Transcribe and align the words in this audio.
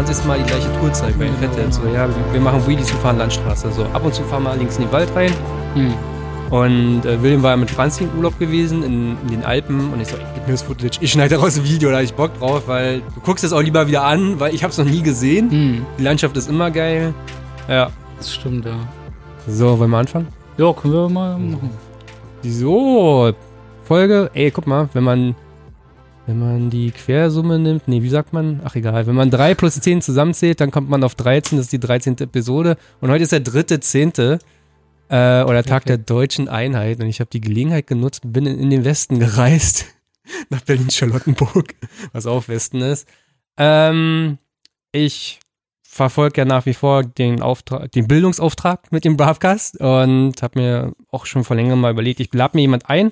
irgendwie 0.00 0.14
zum 0.14 0.24
20. 0.24 0.26
Mal 0.26 0.38
die 0.38 0.44
gleiche 0.44 0.72
Tour 0.78 0.92
zeigt 0.92 1.18
bei 1.18 1.26
den 1.26 1.36
Fette. 1.36 1.72
So, 1.72 1.82
ja, 1.86 2.08
wir 2.32 2.40
machen 2.40 2.66
Wheelies 2.66 2.90
und 2.92 3.00
fahren 3.00 3.18
Landstraße. 3.18 3.70
So, 3.72 3.84
ab 3.84 4.04
und 4.04 4.14
zu 4.14 4.22
fahren 4.24 4.44
wir 4.44 4.56
links 4.56 4.76
in 4.76 4.84
den 4.84 4.92
Wald 4.92 5.14
rein. 5.14 5.32
Hm. 5.74 5.94
Und 6.50 7.06
äh, 7.06 7.22
William 7.22 7.42
war 7.42 7.50
ja 7.50 7.56
mit 7.56 7.70
Franzi 7.70 8.04
in 8.04 8.10
Urlaub 8.16 8.36
gewesen 8.38 8.82
in, 8.82 9.16
in 9.22 9.28
den 9.28 9.44
Alpen 9.44 9.92
und 9.92 10.00
ich 10.00 10.08
so, 10.08 10.16
ey, 10.16 10.24
gib 10.34 10.46
mir 10.46 10.52
das 10.52 10.62
Footage, 10.62 10.98
ich 11.00 11.12
schneide 11.12 11.36
daraus 11.36 11.56
ein 11.56 11.64
Video, 11.64 11.90
da 11.90 11.98
hab 11.98 12.02
ich 12.02 12.12
Bock 12.12 12.36
drauf, 12.40 12.64
weil 12.66 13.02
du 13.14 13.20
guckst 13.24 13.44
es 13.44 13.52
auch 13.52 13.62
lieber 13.62 13.86
wieder 13.86 14.02
an, 14.02 14.40
weil 14.40 14.52
ich 14.52 14.64
hab's 14.64 14.76
noch 14.76 14.84
nie 14.84 15.02
gesehen. 15.02 15.50
Hm. 15.50 15.86
Die 15.96 16.02
Landschaft 16.02 16.36
ist 16.36 16.48
immer 16.48 16.72
geil. 16.72 17.14
Ja. 17.68 17.90
Das 18.18 18.34
stimmt, 18.34 18.64
ja. 18.64 18.74
So, 19.46 19.78
wollen 19.78 19.90
wir 19.90 19.98
anfangen? 19.98 20.26
Ja, 20.58 20.72
können 20.72 20.92
wir 20.92 21.08
mal 21.08 21.38
machen. 21.38 21.70
So, 22.42 23.32
Folge, 23.84 24.30
ey, 24.34 24.50
guck 24.50 24.66
mal, 24.66 24.88
wenn 24.92 25.04
man, 25.04 25.36
wenn 26.30 26.38
man 26.38 26.70
die 26.70 26.92
Quersumme 26.92 27.58
nimmt, 27.58 27.88
nee, 27.88 28.02
wie 28.04 28.08
sagt 28.08 28.32
man? 28.32 28.60
Ach 28.62 28.76
egal, 28.76 29.08
wenn 29.08 29.16
man 29.16 29.32
3 29.32 29.56
plus 29.56 29.80
10 29.80 30.00
zusammenzählt, 30.00 30.60
dann 30.60 30.70
kommt 30.70 30.88
man 30.88 31.02
auf 31.02 31.16
13, 31.16 31.58
das 31.58 31.66
ist 31.66 31.72
die 31.72 31.80
13. 31.80 32.18
Episode 32.18 32.76
und 33.00 33.10
heute 33.10 33.24
ist 33.24 33.32
der 33.32 33.40
dritte 33.40 33.80
Zehnte 33.80 34.38
äh, 35.08 35.42
oder 35.42 35.64
Tag 35.64 35.82
Okay. 35.82 35.88
der 35.88 35.98
deutschen 35.98 36.48
Einheit 36.48 37.00
und 37.00 37.08
ich 37.08 37.18
habe 37.18 37.30
die 37.30 37.40
Gelegenheit 37.40 37.88
genutzt, 37.88 38.22
bin 38.24 38.46
in, 38.46 38.60
in 38.60 38.70
den 38.70 38.84
Westen 38.84 39.18
gereist, 39.18 39.86
nach 40.50 40.60
Berlin-Charlottenburg, 40.60 41.74
was 42.12 42.26
auch 42.26 42.46
Westen 42.46 42.80
ist. 42.80 43.08
Ähm, 43.56 44.38
ich 44.92 45.40
verfolge 45.82 46.42
ja 46.42 46.44
nach 46.44 46.64
wie 46.64 46.74
vor 46.74 47.02
den 47.02 47.42
Auftrag, 47.42 47.90
den 47.90 48.06
Bildungsauftrag 48.06 48.92
mit 48.92 49.04
dem 49.04 49.16
Bravcast 49.16 49.80
und 49.80 50.40
habe 50.40 50.60
mir 50.60 50.92
auch 51.10 51.26
schon 51.26 51.42
vor 51.42 51.56
längerem 51.56 51.80
mal 51.80 51.90
überlegt, 51.90 52.20
ich 52.20 52.32
lade 52.32 52.56
mir 52.56 52.60
jemand 52.60 52.88
ein, 52.88 53.10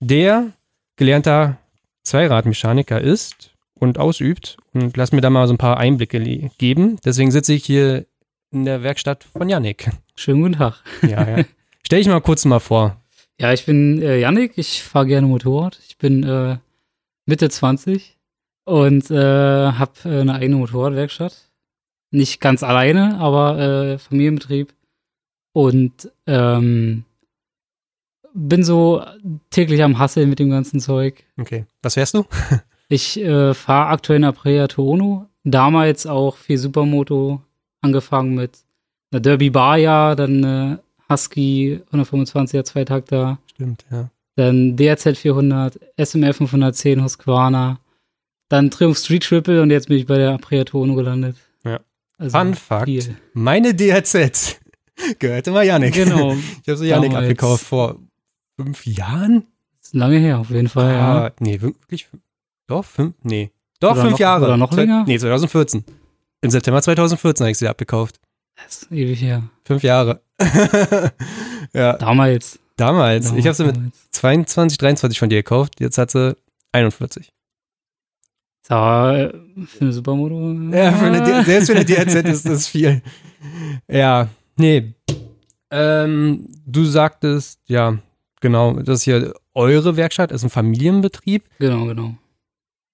der 0.00 0.52
gelernter 0.96 1.58
Zweiradmechaniker 2.06 3.00
ist 3.00 3.50
und 3.74 3.98
ausübt 3.98 4.56
und 4.72 4.96
lass 4.96 5.12
mir 5.12 5.20
da 5.20 5.28
mal 5.28 5.46
so 5.46 5.54
ein 5.54 5.58
paar 5.58 5.76
Einblicke 5.76 6.50
geben. 6.56 6.98
Deswegen 7.04 7.30
sitze 7.30 7.52
ich 7.52 7.64
hier 7.64 8.06
in 8.52 8.64
der 8.64 8.82
Werkstatt 8.82 9.24
von 9.24 9.48
Yannick. 9.48 9.90
Schönen 10.14 10.42
guten 10.42 10.54
Tag. 10.54 10.82
Ja, 11.02 11.28
ja. 11.28 11.44
Stell 11.84 11.98
dich 11.98 12.08
mal 12.08 12.20
kurz 12.20 12.44
mal 12.44 12.60
vor. 12.60 13.00
Ja, 13.38 13.52
ich 13.52 13.66
bin 13.66 14.00
äh, 14.00 14.18
Yannick, 14.18 14.56
ich 14.56 14.82
fahre 14.82 15.08
gerne 15.08 15.26
Motorrad. 15.26 15.78
Ich 15.86 15.98
bin 15.98 16.22
äh, 16.22 16.56
Mitte 17.26 17.50
20 17.50 18.16
und 18.64 19.10
äh, 19.10 19.14
habe 19.14 19.92
äh, 20.06 20.20
eine 20.22 20.36
eigene 20.36 20.56
Motorradwerkstatt. 20.56 21.50
Nicht 22.10 22.40
ganz 22.40 22.62
alleine, 22.62 23.18
aber 23.18 23.58
äh, 23.58 23.98
Familienbetrieb. 23.98 24.72
Und 25.52 26.10
ähm, 26.26 27.04
bin 28.36 28.62
so 28.62 29.02
täglich 29.50 29.82
am 29.82 29.98
Hasseln 29.98 30.28
mit 30.28 30.38
dem 30.38 30.50
ganzen 30.50 30.78
Zeug. 30.80 31.24
Okay. 31.40 31.64
Was 31.82 31.94
fährst 31.94 32.14
du? 32.14 32.24
Ich 32.88 33.18
äh, 33.18 33.52
fahre 33.52 33.88
aktuell 33.88 34.18
eine 34.18 34.28
Aprilia 34.28 34.68
Tuono. 34.68 35.26
Damals 35.42 36.06
auch 36.06 36.36
viel 36.36 36.56
Supermoto. 36.56 37.42
Angefangen 37.80 38.36
mit 38.36 38.58
einer 39.10 39.20
Derby 39.20 39.50
Baja, 39.50 40.14
dann 40.14 40.44
eine 40.44 40.80
Husky 41.10 41.80
125er 41.92 42.62
Zweitakter. 42.62 43.38
Stimmt, 43.50 43.84
ja. 43.90 44.10
Dann 44.36 44.76
DRZ 44.76 45.18
400, 45.18 45.80
SMR 45.96 46.32
510 46.32 47.02
Husqvarna, 47.02 47.80
dann 48.48 48.70
Triumph 48.70 48.98
Street 48.98 49.24
Triple 49.24 49.62
und 49.62 49.70
jetzt 49.70 49.88
bin 49.88 49.96
ich 49.96 50.06
bei 50.06 50.18
der 50.18 50.34
Aprilia 50.34 50.62
Tuono 50.62 50.94
gelandet. 50.94 51.36
Ja. 51.64 51.80
Also 52.18 52.38
Fun 52.38 52.54
Fact. 52.54 52.84
viel. 52.84 53.16
Meine 53.32 53.74
DRZ 53.74 54.60
gehörte 55.18 55.50
mal 55.50 55.64
Yannick. 55.66 55.94
Genau. 55.94 56.34
Ich 56.62 56.68
habe 56.68 56.76
sie 56.76 56.86
Yannick 56.86 57.10
Damals. 57.10 57.24
abgekauft 57.24 57.64
vor 57.64 57.96
fünf 58.56 58.86
Jahren. 58.86 59.46
Ist 59.82 59.94
lange 59.94 60.18
her, 60.18 60.38
auf 60.38 60.50
jeden 60.50 60.68
Fall, 60.68 60.92
ja. 60.94 61.26
Ah, 61.26 61.32
nee, 61.40 61.60
wirklich? 61.60 62.08
Doch, 62.66 62.84
fünf? 62.84 63.14
Nee. 63.22 63.52
Doch, 63.80 63.92
Oder 63.92 64.00
fünf 64.00 64.12
noch- 64.12 64.18
Jahre. 64.18 64.44
oder 64.46 64.56
noch 64.56 64.72
länger? 64.72 65.04
Nee, 65.06 65.18
2014. 65.18 65.84
Im 66.40 66.50
September 66.50 66.82
2014 66.82 67.44
habe 67.44 67.50
ich 67.52 67.58
sie 67.58 67.68
abgekauft. 67.68 68.18
Das 68.56 68.82
ist 68.82 68.92
ewig 68.92 69.20
her. 69.20 69.42
Fünf 69.64 69.82
Jahre. 69.82 70.22
ja, 71.72 71.92
Damals. 71.94 72.58
damals. 72.76 73.32
Ich 73.32 73.46
habe 73.46 73.54
sie 73.54 73.64
mit 73.64 73.76
Damals. 73.76 74.10
22, 74.12 74.78
23 74.78 75.18
von 75.18 75.28
dir 75.28 75.36
gekauft. 75.42 75.78
Jetzt 75.80 75.98
hat 75.98 76.10
sie 76.10 76.36
41. 76.72 77.32
Ja, 78.68 79.16
äh, 79.16 79.32
für 79.66 79.80
eine 79.82 79.92
Supermoto. 79.92 80.52
Ja, 80.74 80.92
für 80.92 81.04
eine, 81.06 81.44
selbst 81.44 81.66
für 81.70 81.76
eine 81.76 81.84
DRZ 81.84 82.14
ist 82.28 82.48
das 82.48 82.66
viel. 82.66 83.02
Ja, 83.88 84.28
nee. 84.56 84.94
Ähm, 85.70 86.48
du 86.66 86.84
sagtest, 86.84 87.60
ja, 87.66 87.98
genau, 88.46 88.74
das 88.74 89.00
ist 89.00 89.02
hier 89.04 89.34
eure 89.54 89.96
Werkstatt, 89.96 90.30
ist 90.30 90.44
ein 90.44 90.50
Familienbetrieb. 90.50 91.44
Genau, 91.58 91.86
genau. 91.86 92.14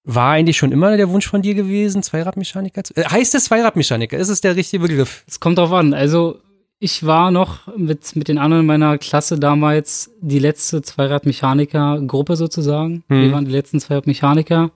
War 0.05 0.33
eigentlich 0.33 0.57
schon 0.57 0.73
immer 0.73 0.97
der 0.97 1.11
Wunsch 1.11 1.29
von 1.29 1.43
dir 1.43 1.55
gewesen, 1.55 2.03
Zweiradmechaniker 2.03 2.83
zu. 2.83 2.97
Äh, 2.97 3.05
heißt 3.05 3.35
es 3.35 3.45
Zweiradmechaniker? 3.45 4.17
Ist 4.17 4.31
es 4.31 4.41
der 4.41 4.57
richtige 4.57 4.83
Begriff? 4.83 5.25
Es 5.29 5.39
kommt 5.39 5.59
drauf 5.59 5.73
an. 5.73 5.95
Also, 5.95 6.41
ich 6.81 7.05
war 7.07 7.31
noch 7.31 7.77
mit, 7.77 8.17
mit 8.17 8.29
den 8.29 8.39
anderen 8.39 8.63
in 8.63 8.67
meiner 8.67 8.99
Klasse 8.99 9.39
damals 9.39 10.11
die 10.21 10.41
letzte 10.41 10.83
Zweirad-Mechaniker-Gruppe 10.83 12.37
sozusagen. 12.37 13.05
Hm. 13.09 13.23
Wir 13.23 13.33
waren 13.33 13.45
die 13.45 13.53
letzten 13.53 13.79
Zweirad-Mechaniker. 13.79 14.73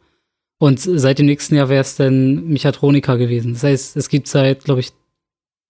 Und 0.58 0.78
seit 0.78 1.18
dem 1.18 1.26
nächsten 1.26 1.56
Jahr 1.56 1.68
wäre 1.68 1.80
es 1.80 1.96
dann 1.96 2.46
Mechatroniker 2.48 3.18
gewesen. 3.18 3.54
Das 3.54 3.64
heißt, 3.64 3.96
es 3.96 4.08
gibt 4.08 4.28
seit, 4.28 4.64
glaube 4.64 4.80
ich, 4.80 4.92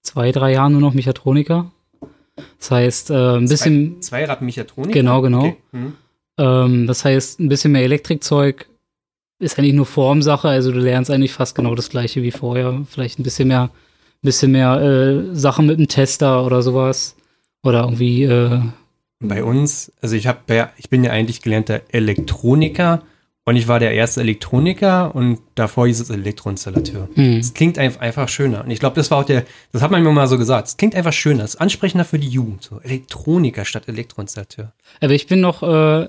zwei, 0.03 0.33
drei 0.33 0.53
Jahren 0.53 0.73
nur 0.73 0.81
noch 0.81 0.95
Mechatroniker. 0.95 1.73
Das 2.59 2.71
heißt, 2.71 3.11
äh, 3.11 3.37
ein 3.37 3.49
bisschen, 3.49 4.03
Zweiradmechatroniker? 4.03 4.93
Genau, 4.93 5.23
genau. 5.23 5.39
Okay. 5.41 5.57
Hm. 5.73 5.93
ähm, 6.39 6.87
das 6.87 7.05
heißt, 7.05 7.41
ein 7.41 7.49
bisschen 7.49 7.73
mehr 7.73 7.83
Elektrikzeug 7.83 8.69
ist 9.39 9.59
eigentlich 9.59 9.75
nur 9.75 9.87
Formsache. 9.87 10.49
Also 10.49 10.73
du 10.73 10.79
lernst 10.79 11.11
eigentlich 11.11 11.33
fast 11.33 11.55
genau 11.55 11.75
das 11.75 11.91
gleiche 11.91 12.23
wie 12.23 12.31
vorher. 12.31 12.85
Vielleicht 12.89 13.19
ein 13.19 13.23
bisschen 13.23 13.49
mehr, 13.49 13.71
bisschen 14.23 14.53
mehr 14.53 14.81
äh, 14.81 15.35
Sachen 15.35 15.67
mit 15.67 15.79
einem 15.79 15.89
Tester 15.89 16.45
oder 16.45 16.63
sowas. 16.63 17.17
Oder 17.63 17.83
irgendwie, 17.83 18.25
äh, 18.25 18.61
Bei 19.21 19.43
uns, 19.45 19.93
also 20.01 20.15
ich 20.15 20.27
habe 20.27 20.71
ich 20.77 20.89
bin 20.89 21.05
ja 21.05 21.11
eigentlich 21.11 21.43
gelernter 21.43 21.83
Elektroniker 21.89 23.03
und 23.49 23.57
ich 23.57 23.69
war 23.69 23.79
der 23.79 23.93
erste 23.93 24.21
Elektroniker 24.21 25.15
und 25.15 25.39
davor 25.55 25.87
hieß 25.87 26.01
es 26.01 26.11
Elektroinstallateur. 26.11 27.09
hm. 27.15 27.39
Es 27.39 27.55
klingt 27.55 27.79
einfach, 27.79 28.29
schöner. 28.29 28.65
Und 28.65 28.71
ich 28.71 28.81
glaube, 28.81 28.97
das 28.97 29.11
war 29.11 29.19
auch 29.19 29.25
der, 29.25 29.45
das 29.73 29.83
hat 29.83 29.91
man 29.93 30.03
mir 30.03 30.11
mal 30.13 30.27
so 30.27 30.37
gesagt. 30.37 30.69
Es 30.69 30.77
klingt 30.77 30.95
einfach 30.97 31.13
schöner, 31.13 31.45
es 31.45 31.55
ist 31.55 31.61
ansprechender 31.61 32.05
für 32.05 32.19
die 32.19 32.29
Jugend. 32.29 32.63
So 32.65 32.81
Elektroniker 32.81 33.65
statt 33.65 33.89
Elektroinstallateur. 33.89 34.73
Aber 35.01 35.13
ich 35.13 35.27
bin 35.29 35.41
noch 35.41 35.63
äh, 35.63 36.09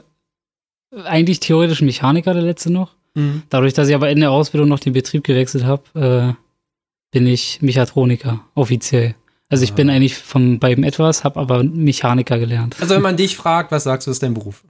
eigentlich 1.06 1.40
theoretisch 1.40 1.82
Mechaniker, 1.82 2.34
der 2.34 2.44
letzte 2.44 2.72
noch. 2.72 2.96
Dadurch, 3.50 3.74
dass 3.74 3.88
ich 3.88 3.96
aber 3.96 4.12
in 4.12 4.20
der 4.20 4.30
Ausbildung 4.30 4.70
noch 4.70 4.80
den 4.80 4.94
Betrieb 4.94 5.24
gewechselt 5.24 5.64
habe, 5.66 6.36
äh, 6.36 6.42
bin 7.12 7.26
ich 7.26 7.64
Mechatroniker, 7.64 8.42
offiziell. 8.54 9.16
Also 9.50 9.64
ich 9.64 9.72
Ah. 9.72 9.76
bin 9.76 9.90
eigentlich 9.90 10.14
von 10.16 10.60
beiden 10.60 10.84
etwas, 10.84 11.24
habe 11.24 11.40
aber 11.40 11.64
Mechaniker 11.64 12.38
gelernt. 12.38 12.76
Also 12.80 12.94
wenn 12.94 13.02
man 13.02 13.18
dich 13.18 13.36
fragt, 13.36 13.72
was 13.72 13.86
sagst 13.86 14.06
du, 14.06 14.12
ist 14.12 14.22
dein 14.22 14.36
Beruf? 14.36 14.64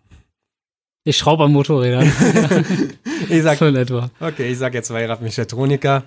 Ich 1.07 1.18
schraube 1.18 1.45
an 1.45 1.53
Motorrädern. 1.53 2.12
Ich 3.29 3.41
sag, 3.41 3.57
so 3.57 3.66
in 3.66 3.75
etwa. 3.75 4.09
okay, 4.19 4.51
ich 4.51 4.57
sag 4.57 4.73
jetzt 4.73 4.88
Zweiradmechatroniker. 4.88 6.03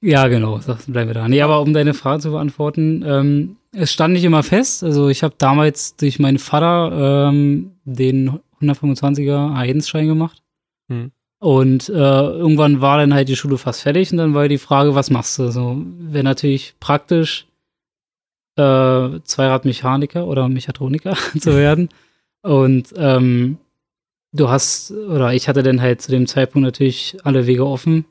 Ja, 0.00 0.28
genau, 0.28 0.60
bleiben 0.86 1.10
wir 1.10 1.14
da. 1.14 1.28
Nee, 1.28 1.42
aber 1.42 1.60
um 1.60 1.74
deine 1.74 1.94
Frage 1.94 2.20
zu 2.20 2.30
beantworten, 2.30 3.04
ähm, 3.06 3.56
es 3.72 3.92
stand 3.92 4.14
nicht 4.14 4.24
immer 4.24 4.42
fest. 4.42 4.84
Also 4.84 5.08
ich 5.08 5.22
habe 5.22 5.34
damals 5.36 5.96
durch 5.96 6.18
meinen 6.18 6.38
Vater 6.38 7.28
ähm, 7.28 7.72
den 7.84 8.38
125er 8.62 9.54
A1-Schein 9.56 10.06
gemacht. 10.06 10.42
Hm. 10.88 11.10
Und 11.38 11.88
äh, 11.88 11.92
irgendwann 11.92 12.80
war 12.80 12.98
dann 12.98 13.12
halt 13.12 13.28
die 13.28 13.36
Schule 13.36 13.58
fast 13.58 13.82
fertig 13.82 14.12
und 14.12 14.18
dann 14.18 14.32
war 14.32 14.48
die 14.48 14.58
Frage, 14.58 14.94
was 14.94 15.10
machst 15.10 15.38
du? 15.38 15.50
So, 15.50 15.82
wäre 15.98 16.24
natürlich 16.24 16.74
praktisch, 16.80 17.46
äh, 18.56 19.20
Zweiradmechaniker 19.24 20.26
oder 20.26 20.48
Mechatroniker 20.48 21.16
zu 21.38 21.56
werden. 21.56 21.88
Und 22.42 22.94
ähm, 22.96 23.58
du 24.36 24.48
hast, 24.48 24.90
oder 24.90 25.32
ich 25.32 25.48
hatte 25.48 25.62
dann 25.62 25.80
halt 25.80 26.02
zu 26.02 26.10
dem 26.10 26.26
Zeitpunkt 26.26 26.64
natürlich 26.64 27.16
alle 27.24 27.46
Wege 27.46 27.66
offen. 27.66 28.04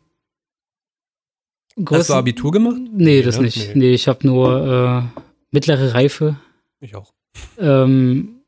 Hast 1.89 2.09
du 2.09 2.13
Abitur 2.13 2.51
gemacht? 2.51 2.77
Nee, 2.91 3.21
das 3.21 3.37
ne? 3.37 3.43
nicht. 3.43 3.75
Nee, 3.75 3.93
ich 3.93 4.07
habe 4.07 4.25
nur 4.25 5.11
äh, 5.15 5.21
mittlere 5.51 5.93
Reife. 5.93 6.37
Ich 6.79 6.95
auch. 6.95 7.13
Ähm, 7.57 8.41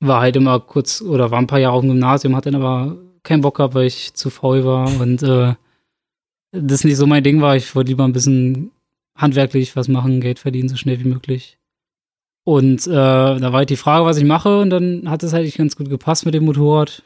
war 0.00 0.20
halt 0.20 0.36
immer 0.36 0.60
kurz 0.60 1.02
oder 1.02 1.30
war 1.30 1.38
ein 1.38 1.46
paar 1.46 1.58
Jahre 1.58 1.74
auf 1.74 1.80
dem 1.82 1.90
Gymnasium, 1.90 2.36
hatte 2.36 2.50
dann 2.50 2.62
aber 2.62 2.96
keinen 3.22 3.40
Bock 3.40 3.56
gehabt, 3.56 3.74
weil 3.74 3.86
ich 3.86 4.14
zu 4.14 4.30
faul 4.30 4.64
war 4.64 4.88
und 5.00 5.22
äh, 5.22 5.54
das 6.52 6.84
nicht 6.84 6.96
so 6.96 7.06
mein 7.06 7.24
Ding 7.24 7.40
war. 7.40 7.56
Ich 7.56 7.74
wollte 7.74 7.88
lieber 7.88 8.04
ein 8.04 8.12
bisschen 8.12 8.70
handwerklich 9.14 9.74
was 9.76 9.88
machen, 9.88 10.20
Geld 10.20 10.38
verdienen, 10.38 10.68
so 10.68 10.76
schnell 10.76 11.00
wie 11.00 11.08
möglich. 11.08 11.58
Und 12.48 12.86
äh, 12.86 12.92
da 12.92 13.42
war 13.42 13.58
halt 13.58 13.68
die 13.68 13.76
Frage, 13.76 14.06
was 14.06 14.16
ich 14.16 14.24
mache 14.24 14.60
und 14.60 14.70
dann 14.70 15.10
hat 15.10 15.22
es 15.22 15.34
halt 15.34 15.54
ganz 15.54 15.76
gut 15.76 15.90
gepasst 15.90 16.24
mit 16.24 16.32
dem 16.32 16.46
Motorrad. 16.46 17.02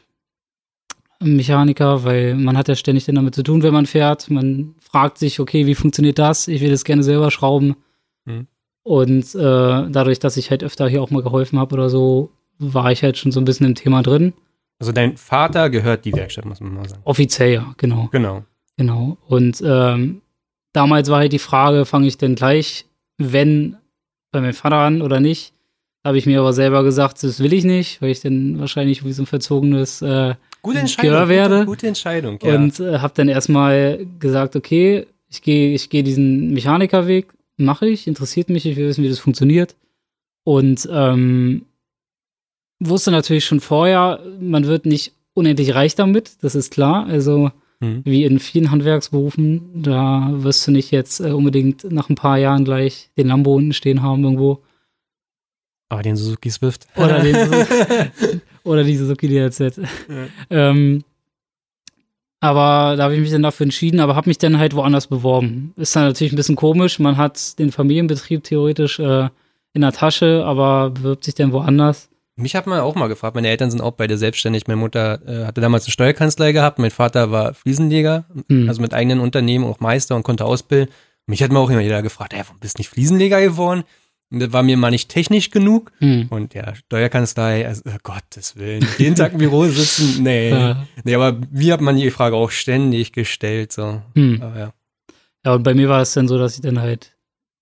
Mechaniker, 1.19 2.05
weil 2.05 2.35
man 2.35 2.57
hat 2.57 2.69
ja 2.69 2.75
ständig 2.75 3.03
dann 3.03 3.15
damit 3.15 3.35
zu 3.35 3.43
tun, 3.43 3.61
wenn 3.61 3.73
man 3.73 3.85
fährt. 3.85 4.29
Man 4.29 4.75
fragt 4.79 5.17
sich, 5.17 5.41
okay, 5.41 5.65
wie 5.65 5.75
funktioniert 5.75 6.17
das? 6.17 6.47
Ich 6.47 6.61
will 6.61 6.71
das 6.71 6.85
gerne 6.85 7.03
selber 7.03 7.29
schrauben. 7.29 7.75
Mhm. 8.23 8.47
Und 8.83 9.35
äh, 9.35 9.89
dadurch, 9.89 10.19
dass 10.19 10.37
ich 10.37 10.49
halt 10.49 10.63
öfter 10.63 10.87
hier 10.87 11.01
auch 11.01 11.11
mal 11.11 11.23
geholfen 11.23 11.59
habe 11.59 11.73
oder 11.73 11.89
so, 11.89 12.29
war 12.57 12.93
ich 12.93 13.03
halt 13.03 13.17
schon 13.17 13.33
so 13.33 13.41
ein 13.41 13.45
bisschen 13.45 13.65
im 13.65 13.75
Thema 13.75 14.01
drin. 14.01 14.31
Also 14.79 14.93
dein 14.93 15.17
Vater 15.17 15.69
gehört 15.69 16.05
die 16.05 16.13
Werkstatt, 16.13 16.45
muss 16.45 16.61
man 16.61 16.73
mal 16.73 16.87
sagen. 16.87 17.01
Offiziell 17.03 17.51
ja, 17.51 17.73
genau. 17.75 18.07
Genau. 18.13 18.45
Genau. 18.77 19.17
Und 19.27 19.61
ähm, 19.65 20.21
damals 20.71 21.09
war 21.09 21.19
halt 21.19 21.33
die 21.33 21.39
Frage, 21.39 21.83
fange 21.83 22.07
ich 22.07 22.17
denn 22.17 22.35
gleich, 22.35 22.85
wenn 23.17 23.75
bei 24.33 24.41
meinem 24.41 24.53
Vater 24.53 24.77
an 24.77 25.01
oder 25.01 25.21
nicht? 25.21 25.53
Habe 26.03 26.17
ich 26.17 26.25
mir 26.25 26.41
aber 26.41 26.51
selber 26.51 26.83
gesagt, 26.83 27.23
das 27.23 27.39
will 27.39 27.53
ich 27.53 27.63
nicht, 27.63 28.01
weil 28.01 28.09
ich 28.09 28.19
dann 28.19 28.59
wahrscheinlich 28.59 29.05
wie 29.05 29.13
so 29.13 29.23
ein 29.23 29.27
verzogenes 29.27 30.01
äh, 30.01 30.35
Gute 30.61 30.79
Entscheidung. 30.79 31.11
Gehör 31.11 31.29
werde. 31.29 31.55
Gute, 31.59 31.65
gute 31.67 31.87
Entscheidung, 31.87 32.39
ja. 32.43 32.55
und 32.55 32.79
äh, 32.81 32.99
habe 32.99 33.13
dann 33.15 33.29
erstmal 33.29 34.05
gesagt, 34.19 34.57
okay, 34.57 35.07
ich 35.29 35.41
gehe 35.41 35.73
ich 35.73 35.89
gehe 35.89 36.03
diesen 36.03 36.51
Mechanikerweg, 36.53 37.27
mache 37.55 37.87
ich, 37.87 38.07
interessiert 38.07 38.49
mich, 38.49 38.65
ich 38.65 38.75
will 38.75 38.87
wissen, 38.87 39.03
wie 39.03 39.09
das 39.09 39.19
funktioniert. 39.19 39.75
Und 40.43 40.87
ähm, 40.91 41.65
wusste 42.79 43.11
natürlich 43.11 43.45
schon 43.45 43.61
vorher, 43.61 44.19
man 44.41 44.67
wird 44.67 44.85
nicht 44.85 45.13
unendlich 45.33 45.73
reich 45.73 45.95
damit, 45.95 46.43
das 46.43 46.55
ist 46.55 46.71
klar. 46.71 47.05
Also 47.07 47.51
Mhm. 47.83 48.01
wie 48.05 48.23
in 48.23 48.39
vielen 48.39 48.71
Handwerksberufen, 48.71 49.83
da 49.83 50.29
wirst 50.31 50.65
du 50.65 50.71
nicht 50.71 50.91
jetzt 50.91 51.19
äh, 51.19 51.31
unbedingt 51.31 51.91
nach 51.91 52.09
ein 52.09 52.15
paar 52.15 52.37
Jahren 52.37 52.63
gleich 52.63 53.09
den 53.17 53.27
Lambo 53.27 53.55
unten 53.55 53.73
stehen 53.73 54.01
haben 54.01 54.23
irgendwo. 54.23 54.63
Aber 55.89 56.01
den 56.01 56.15
Suzuki 56.15 56.49
Swift. 56.49 56.87
Oder 56.95 57.19
den 57.19 57.35
Oder 58.63 58.83
die 58.85 58.95
Suzuki 58.95 59.27
DLZ. 59.27 59.81
Ähm, 60.49 61.03
aber 62.39 62.95
da 62.95 63.03
habe 63.03 63.15
ich 63.15 63.21
mich 63.21 63.31
dann 63.31 63.43
dafür 63.43 63.65
entschieden, 63.65 63.99
aber 63.99 64.15
habe 64.15 64.29
mich 64.29 64.37
dann 64.37 64.57
halt 64.57 64.75
woanders 64.75 65.07
beworben. 65.07 65.73
Ist 65.75 65.95
dann 65.95 66.05
natürlich 66.05 66.31
ein 66.33 66.37
bisschen 66.37 66.55
komisch. 66.55 66.99
Man 66.99 67.17
hat 67.17 67.59
den 67.59 67.71
Familienbetrieb 67.71 68.43
theoretisch 68.43 68.99
äh, 68.99 69.27
in 69.73 69.81
der 69.81 69.91
Tasche, 69.91 70.43
aber 70.45 70.89
bewirbt 70.89 71.25
sich 71.25 71.35
dann 71.35 71.51
woanders. 71.51 72.09
Mich 72.35 72.55
hat 72.55 72.65
man 72.65 72.79
auch 72.79 72.95
mal 72.95 73.07
gefragt, 73.07 73.35
meine 73.35 73.47
Eltern 73.49 73.69
sind 73.69 73.81
auch 73.81 73.91
beide 73.91 74.17
selbstständig. 74.17 74.67
Meine 74.67 74.79
Mutter 74.79 75.19
äh, 75.27 75.45
hatte 75.45 75.61
damals 75.61 75.85
eine 75.85 75.91
Steuerkanzlei 75.91 76.51
gehabt, 76.51 76.79
mein 76.79 76.89
Vater 76.91 77.31
war 77.31 77.53
Fliesenleger, 77.53 78.25
Hm. 78.49 78.67
also 78.67 78.81
mit 78.81 78.93
eigenen 78.93 79.19
Unternehmen, 79.19 79.65
auch 79.65 79.79
Meister 79.79 80.15
und 80.15 80.23
konnte 80.23 80.45
ausbilden. 80.45 80.89
Mich 81.27 81.43
hat 81.43 81.51
mir 81.51 81.59
auch 81.59 81.69
immer 81.69 81.79
jeder 81.81 82.01
gefragt, 82.01 82.33
warum 82.35 82.59
bist 82.59 82.77
du 82.77 82.81
nicht 82.81 82.89
Fliesenleger 82.89 83.39
geworden? 83.39 83.83
Und 84.31 84.39
das 84.39 84.51
war 84.51 84.63
mir 84.63 84.77
mal 84.77 84.89
nicht 84.89 85.09
technisch 85.09 85.51
genug. 85.51 85.91
Hm. 85.99 86.25
Und 86.31 86.55
ja, 86.55 86.73
Steuerkanzlei, 86.73 87.67
also 87.67 87.83
oh 87.85 87.97
Gottes 88.01 88.55
Willen, 88.55 88.85
jeden 88.97 89.15
Tag 89.15 89.33
im 89.33 89.37
Büro 89.37 89.65
sitzen, 89.65 90.23
nee. 90.23 90.49
Ja. 90.49 90.87
Nee, 91.03 91.13
aber 91.13 91.39
mir 91.51 91.73
hat 91.73 91.81
man 91.81 91.97
die 91.97 92.09
Frage 92.09 92.35
auch 92.35 92.49
ständig 92.49 93.11
gestellt, 93.13 93.71
so. 93.71 94.01
Hm. 94.15 94.41
Aber 94.41 94.57
ja. 94.59 94.73
Ja, 95.45 95.53
und 95.53 95.61
bei 95.63 95.75
mir 95.75 95.87
war 95.87 96.01
es 96.01 96.13
dann 96.13 96.27
so, 96.27 96.39
dass 96.39 96.55
ich 96.55 96.61
dann 96.61 96.79
halt 96.81 97.15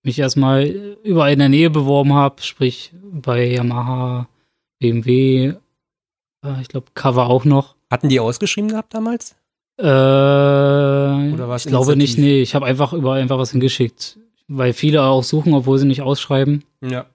mich 0.04 0.18
erstmal 0.18 0.64
überall 1.04 1.34
in 1.34 1.40
der 1.40 1.50
Nähe 1.50 1.70
beworben 1.70 2.14
habe, 2.14 2.42
sprich 2.42 2.94
bei 3.12 3.46
Yamaha, 3.52 4.28
BMW, 4.82 5.54
äh, 6.44 6.62
ich 6.62 6.68
glaube 6.68 6.88
Cover 6.94 7.28
auch 7.28 7.46
noch. 7.46 7.76
Hatten 7.90 8.10
die 8.10 8.20
ausgeschrieben 8.20 8.70
gehabt 8.70 8.94
damals? 8.94 9.36
Äh, 9.78 9.84
Oder 9.84 11.48
war's 11.48 11.66
ich 11.66 11.70
glaube 11.72 11.96
nicht, 11.96 12.18
nee, 12.18 12.42
ich 12.42 12.54
habe 12.56 12.66
einfach 12.66 12.92
überall 12.92 13.22
einfach 13.22 13.38
was 13.38 13.52
hingeschickt, 13.52 14.20
weil 14.48 14.74
viele 14.74 15.04
auch 15.04 15.24
suchen, 15.24 15.54
obwohl 15.54 15.78
sie 15.78 15.88
nicht 15.88 16.02
ausschreiben. 16.02 16.64
Ja. 16.82 17.06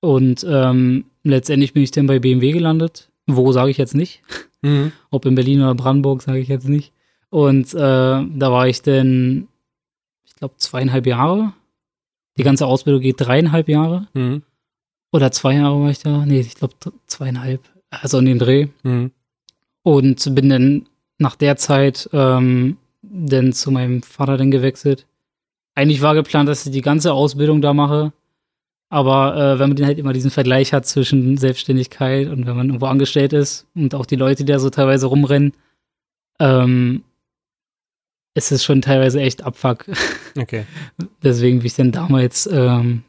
Und 0.00 0.46
ähm, 0.48 1.04
letztendlich 1.22 1.74
bin 1.74 1.82
ich 1.82 1.90
dann 1.90 2.06
bei 2.06 2.18
BMW 2.18 2.52
gelandet. 2.52 3.10
Wo 3.26 3.50
sage 3.50 3.70
ich 3.70 3.76
jetzt 3.76 3.94
nicht. 3.94 4.22
Mhm. 4.62 4.92
Ob 5.10 5.26
in 5.26 5.34
Berlin 5.34 5.60
oder 5.62 5.74
Brandenburg, 5.74 6.22
sage 6.22 6.38
ich 6.38 6.48
jetzt 6.48 6.68
nicht. 6.68 6.92
Und 7.28 7.74
äh, 7.74 7.78
da 7.78 8.52
war 8.52 8.68
ich 8.68 8.82
dann, 8.82 9.48
ich 10.24 10.36
glaube, 10.36 10.54
zweieinhalb 10.58 11.06
Jahre. 11.06 11.52
Die 12.38 12.44
ganze 12.44 12.66
Ausbildung 12.66 13.02
geht 13.02 13.16
dreieinhalb 13.18 13.68
Jahre. 13.68 14.06
Mhm. 14.14 14.42
Oder 15.16 15.32
zwei 15.32 15.54
Jahre 15.54 15.80
war 15.80 15.88
ich 15.88 16.00
da. 16.00 16.26
Nee, 16.26 16.40
ich 16.40 16.56
glaube 16.56 16.74
zweieinhalb. 17.06 17.62
Also 17.88 18.18
in 18.18 18.26
dem 18.26 18.38
Dreh. 18.38 18.68
Mhm. 18.82 19.12
Und 19.82 20.34
bin 20.34 20.50
dann 20.50 20.88
nach 21.16 21.36
der 21.36 21.56
Zeit 21.56 22.10
ähm, 22.12 22.76
dann 23.00 23.54
zu 23.54 23.70
meinem 23.70 24.02
Vater 24.02 24.36
dann 24.36 24.50
gewechselt. 24.50 25.06
Eigentlich 25.74 26.02
war 26.02 26.14
geplant, 26.14 26.50
dass 26.50 26.66
ich 26.66 26.72
die 26.72 26.82
ganze 26.82 27.14
Ausbildung 27.14 27.62
da 27.62 27.72
mache. 27.72 28.12
Aber 28.90 29.36
äh, 29.36 29.58
wenn 29.58 29.70
man 29.70 29.76
den 29.76 29.86
halt 29.86 29.98
immer 29.98 30.12
diesen 30.12 30.30
Vergleich 30.30 30.74
hat 30.74 30.86
zwischen 30.86 31.38
Selbstständigkeit 31.38 32.28
und 32.28 32.46
wenn 32.46 32.56
man 32.56 32.66
irgendwo 32.66 32.86
angestellt 32.86 33.32
ist 33.32 33.66
und 33.74 33.94
auch 33.94 34.04
die 34.04 34.16
Leute, 34.16 34.44
die 34.44 34.52
da 34.52 34.58
so 34.58 34.68
teilweise 34.68 35.06
rumrennen, 35.06 35.54
ähm, 36.40 37.04
ist 38.34 38.52
es 38.52 38.62
schon 38.62 38.82
teilweise 38.82 39.20
echt 39.20 39.42
Abfuck. 39.42 39.86
Okay. 40.38 40.66
Deswegen 41.22 41.60
bin 41.60 41.66
ich 41.66 41.76
dann 41.76 41.92
damals 41.92 42.46
ähm, 42.52 43.04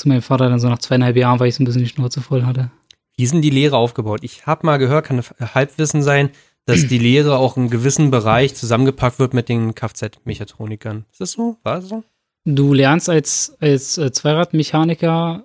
zu 0.00 0.08
meinem 0.08 0.22
Vater 0.22 0.48
dann 0.48 0.58
so 0.58 0.68
nach 0.68 0.78
zweieinhalb 0.78 1.16
Jahren, 1.16 1.40
weil 1.40 1.48
ich 1.48 1.54
so 1.54 1.62
ein 1.62 1.66
bisschen 1.66 1.82
die 1.82 1.88
Schnauze 1.88 2.20
voll 2.20 2.44
hatte. 2.44 2.70
Wie 3.16 3.26
sind 3.26 3.42
die 3.42 3.50
Lehre 3.50 3.76
aufgebaut? 3.76 4.20
Ich 4.22 4.46
habe 4.46 4.66
mal 4.66 4.78
gehört, 4.78 5.06
kann 5.06 5.22
Halbwissen 5.54 6.02
sein, 6.02 6.30
dass 6.66 6.86
die 6.86 6.98
Lehre 6.98 7.36
auch 7.38 7.56
in 7.56 7.68
gewissen 7.70 8.10
Bereich 8.10 8.54
zusammengepackt 8.54 9.18
wird 9.18 9.34
mit 9.34 9.48
den 9.48 9.74
Kfz-Mechatronikern. 9.74 11.04
Ist 11.10 11.20
das 11.20 11.32
so? 11.32 11.56
War 11.62 11.76
das 11.76 11.88
so? 11.88 12.04
Du 12.44 12.72
lernst 12.72 13.08
als, 13.08 13.56
als 13.60 13.98
äh, 13.98 14.12
Zweiradmechaniker 14.12 15.44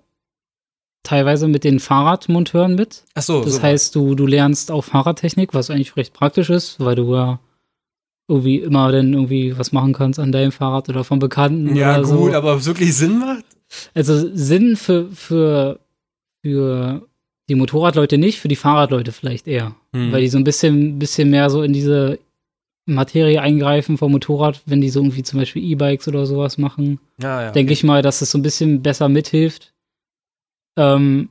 teilweise 1.04 1.48
mit 1.48 1.64
den 1.64 1.80
Fahrradmonteuren 1.80 2.76
mit. 2.76 3.04
Ach 3.14 3.22
so. 3.22 3.44
Das 3.44 3.56
so 3.56 3.62
heißt, 3.62 3.96
du, 3.96 4.16
du 4.16 4.26
lernst 4.26 4.72
auch 4.72 4.84
Fahrradtechnik, 4.84 5.54
was 5.54 5.70
eigentlich 5.70 5.96
recht 5.98 6.14
praktisch 6.14 6.50
ist, 6.50 6.80
weil 6.80 6.96
du 6.96 7.14
ja 7.14 7.40
irgendwie 8.28 8.58
immer 8.58 8.92
dann 8.92 9.14
irgendwie 9.14 9.58
was 9.58 9.72
machen 9.72 9.94
kannst 9.94 10.20
an 10.20 10.32
deinem 10.32 10.52
Fahrrad 10.52 10.90
oder 10.90 11.04
vom 11.04 11.20
Bekannten 11.20 11.76
Ja, 11.76 12.00
oder 12.00 12.08
gut, 12.08 12.32
so. 12.32 12.38
aber 12.38 12.54
ob 12.54 12.60
es 12.60 12.66
wirklich 12.66 12.96
Sinn 12.96 13.20
macht? 13.20 13.46
Also 13.94 14.30
Sinn 14.36 14.76
für, 14.76 15.10
für, 15.12 15.80
für 16.42 17.08
die 17.50 17.56
Motorradleute 17.56 18.18
nicht, 18.18 18.40
für 18.40 18.48
die 18.48 18.56
Fahrradleute 18.56 19.12
vielleicht 19.12 19.48
eher. 19.48 19.76
Hm. 19.94 20.12
Weil 20.12 20.22
die 20.22 20.30
so 20.30 20.38
ein 20.38 20.44
bisschen, 20.44 21.00
bisschen 21.00 21.30
mehr 21.30 21.50
so 21.50 21.62
in 21.64 21.74
diese 21.74 22.20
Materie 22.88 23.42
eingreifen 23.42 23.98
vom 23.98 24.12
Motorrad, 24.12 24.62
wenn 24.66 24.82
die 24.82 24.90
so 24.90 25.00
irgendwie 25.02 25.24
zum 25.24 25.40
Beispiel 25.40 25.64
E-Bikes 25.64 26.08
oder 26.08 26.26
sowas 26.26 26.58
machen. 26.58 27.00
ja, 27.22 27.44
ja. 27.44 27.52
denke 27.52 27.74
ich 27.74 27.84
mal, 27.84 28.02
dass 28.02 28.22
es 28.22 28.32
so 28.32 28.38
ein 28.38 28.44
bisschen 28.44 28.82
besser 28.84 29.10
mithilft. 29.10 29.74
Ähm, 30.78 31.30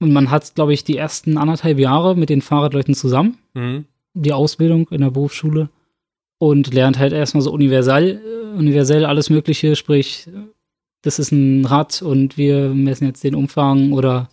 und 0.00 0.12
man 0.12 0.30
hat, 0.30 0.54
glaube 0.54 0.72
ich, 0.74 0.84
die 0.84 0.96
ersten 0.96 1.38
anderthalb 1.38 1.78
Jahre 1.78 2.14
mit 2.16 2.28
den 2.30 2.40
Fahrradleuten 2.42 2.94
zusammen, 2.94 3.38
Mhm. 3.54 3.86
die 4.14 4.32
Ausbildung 4.32 4.86
in 4.90 5.00
der 5.00 5.10
Berufsschule, 5.10 5.70
und 6.40 6.72
lernt 6.72 6.98
halt 7.00 7.12
erstmal 7.12 7.42
so 7.42 7.50
universell, 7.52 8.20
äh, 8.24 8.56
universell 8.56 9.04
alles 9.04 9.28
Mögliche, 9.30 9.74
sprich, 9.74 10.28
das 11.02 11.18
ist 11.18 11.32
ein 11.32 11.64
Rad 11.64 12.02
und 12.02 12.36
wir 12.36 12.70
messen 12.70 13.06
jetzt 13.06 13.24
den 13.24 13.34
Umfang 13.34 13.92
oder 13.92 14.28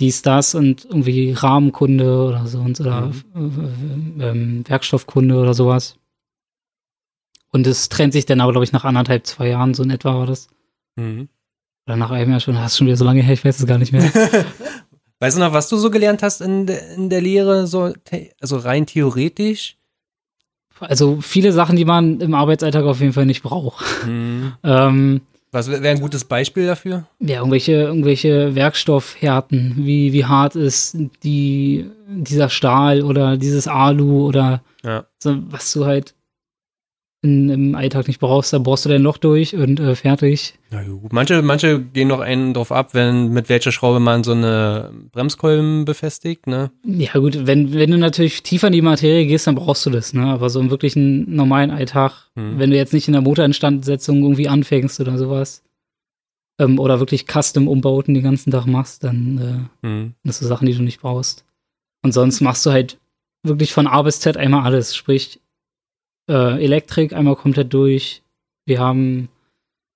dies, 0.00 0.22
das 0.22 0.54
und 0.54 0.84
irgendwie 0.84 1.32
Rahmenkunde 1.32 2.24
oder 2.24 2.46
so 2.46 2.60
und 2.60 2.80
oder 2.80 3.12
äh, 3.34 4.28
ähm, 4.28 4.64
Werkstoffkunde 4.66 5.36
oder 5.36 5.54
sowas. 5.54 5.96
Und 7.52 7.66
es 7.66 7.88
trennt 7.88 8.14
sich 8.14 8.26
dann 8.26 8.40
aber, 8.40 8.52
glaube 8.52 8.64
ich, 8.64 8.72
nach 8.72 8.84
anderthalb, 8.84 9.26
zwei 9.26 9.48
Jahren, 9.48 9.74
so 9.74 9.82
in 9.82 9.90
etwa 9.90 10.14
war 10.16 10.26
das. 10.26 10.48
Mhm. 10.96 11.28
Oder 11.86 11.96
nach 11.96 12.10
einem 12.10 12.30
Jahr 12.30 12.40
schon, 12.40 12.54
das 12.54 12.72
ist 12.72 12.78
schon 12.78 12.86
wieder 12.86 12.96
so 12.96 13.04
lange 13.04 13.22
her, 13.22 13.34
ich 13.34 13.44
weiß 13.44 13.58
es 13.58 13.66
gar 13.66 13.78
nicht 13.78 13.92
mehr. 13.92 14.10
Weißt 15.20 15.36
du 15.36 15.40
noch, 15.40 15.52
was 15.52 15.68
du 15.68 15.76
so 15.76 15.90
gelernt 15.90 16.22
hast 16.22 16.40
in, 16.40 16.66
de, 16.66 16.78
in 16.96 17.08
der 17.08 17.20
Lehre, 17.20 17.66
so, 17.66 17.92
also 18.40 18.56
rein 18.56 18.86
theoretisch? 18.86 19.76
Also 20.80 21.20
viele 21.20 21.52
Sachen, 21.52 21.76
die 21.76 21.84
man 21.84 22.20
im 22.20 22.34
Arbeitsalltag 22.34 22.84
auf 22.84 23.00
jeden 23.00 23.12
Fall 23.12 23.26
nicht 23.26 23.42
braucht. 23.42 23.84
Mhm. 24.06 24.54
Ähm, 24.64 25.20
Was 25.52 25.68
wäre 25.70 25.86
ein 25.88 26.00
gutes 26.00 26.24
Beispiel 26.24 26.66
dafür? 26.66 27.04
ja, 27.20 27.36
irgendwelche, 27.38 27.72
irgendwelche 27.72 28.54
Werkstoffhärten, 28.54 29.74
wie, 29.76 30.12
wie 30.12 30.24
hart 30.24 30.56
ist 30.56 30.96
die, 31.22 31.90
dieser 32.08 32.48
Stahl 32.48 33.02
oder 33.02 33.36
dieses 33.36 33.68
Alu 33.68 34.26
oder 34.26 34.62
Ja. 34.82 35.04
so, 35.18 35.36
was 35.50 35.70
du 35.72 35.84
halt 35.84 36.14
in, 37.24 37.48
im 37.48 37.74
Alltag 37.76 38.08
nicht 38.08 38.18
brauchst, 38.18 38.52
da 38.52 38.58
brauchst 38.58 38.84
du 38.84 38.88
dein 38.88 39.00
Loch 39.02 39.16
durch 39.16 39.54
und 39.54 39.78
äh, 39.78 39.94
fertig. 39.94 40.54
Na 40.72 40.82
gut. 40.82 41.12
Manche, 41.12 41.40
manche 41.42 41.80
gehen 41.80 42.08
noch 42.08 42.18
einen 42.18 42.52
drauf 42.52 42.72
ab, 42.72 42.94
wenn 42.94 43.28
mit 43.28 43.48
welcher 43.48 43.70
Schraube 43.70 44.00
man 44.00 44.24
so 44.24 44.32
eine 44.32 44.90
Bremskolben 45.12 45.84
befestigt, 45.84 46.48
ne? 46.48 46.72
Ja 46.84 47.12
gut, 47.20 47.46
wenn, 47.46 47.72
wenn 47.74 47.92
du 47.92 47.98
natürlich 47.98 48.42
tiefer 48.42 48.66
in 48.66 48.72
die 48.72 48.82
Materie 48.82 49.24
gehst, 49.26 49.46
dann 49.46 49.54
brauchst 49.54 49.86
du 49.86 49.90
das, 49.90 50.12
ne? 50.14 50.24
Aber 50.26 50.50
so 50.50 50.58
im 50.58 50.70
wirklichen 50.70 51.32
normalen 51.34 51.70
Alltag, 51.70 52.28
Hm. 52.34 52.58
wenn 52.58 52.70
du 52.70 52.76
jetzt 52.76 52.92
nicht 52.92 53.06
in 53.08 53.12
der 53.12 53.22
Motorinstandsetzung 53.22 54.22
irgendwie 54.22 54.48
anfängst 54.48 54.98
oder 55.00 55.16
sowas, 55.16 55.62
ähm, 56.58 56.78
oder 56.80 56.98
wirklich 56.98 57.26
Custom-Umbauten 57.26 58.14
den 58.14 58.22
ganzen 58.24 58.50
Tag 58.50 58.66
machst, 58.66 59.04
dann 59.04 59.68
äh, 59.82 59.86
Mhm. 59.86 60.14
das 60.24 60.38
sind 60.38 60.48
Sachen, 60.48 60.66
die 60.66 60.74
du 60.74 60.82
nicht 60.82 61.00
brauchst. 61.00 61.44
Und 62.02 62.12
sonst 62.12 62.40
machst 62.40 62.66
du 62.66 62.70
halt 62.72 62.98
wirklich 63.44 63.72
von 63.72 63.86
A 63.86 64.02
bis 64.02 64.18
Z 64.20 64.36
einmal 64.36 64.64
alles. 64.64 64.96
Sprich, 64.96 65.40
äh, 66.28 66.62
Elektrik 66.62 67.12
einmal 67.12 67.36
komplett 67.36 67.72
durch. 67.72 68.22
Wir 68.64 68.78
haben 68.80 69.28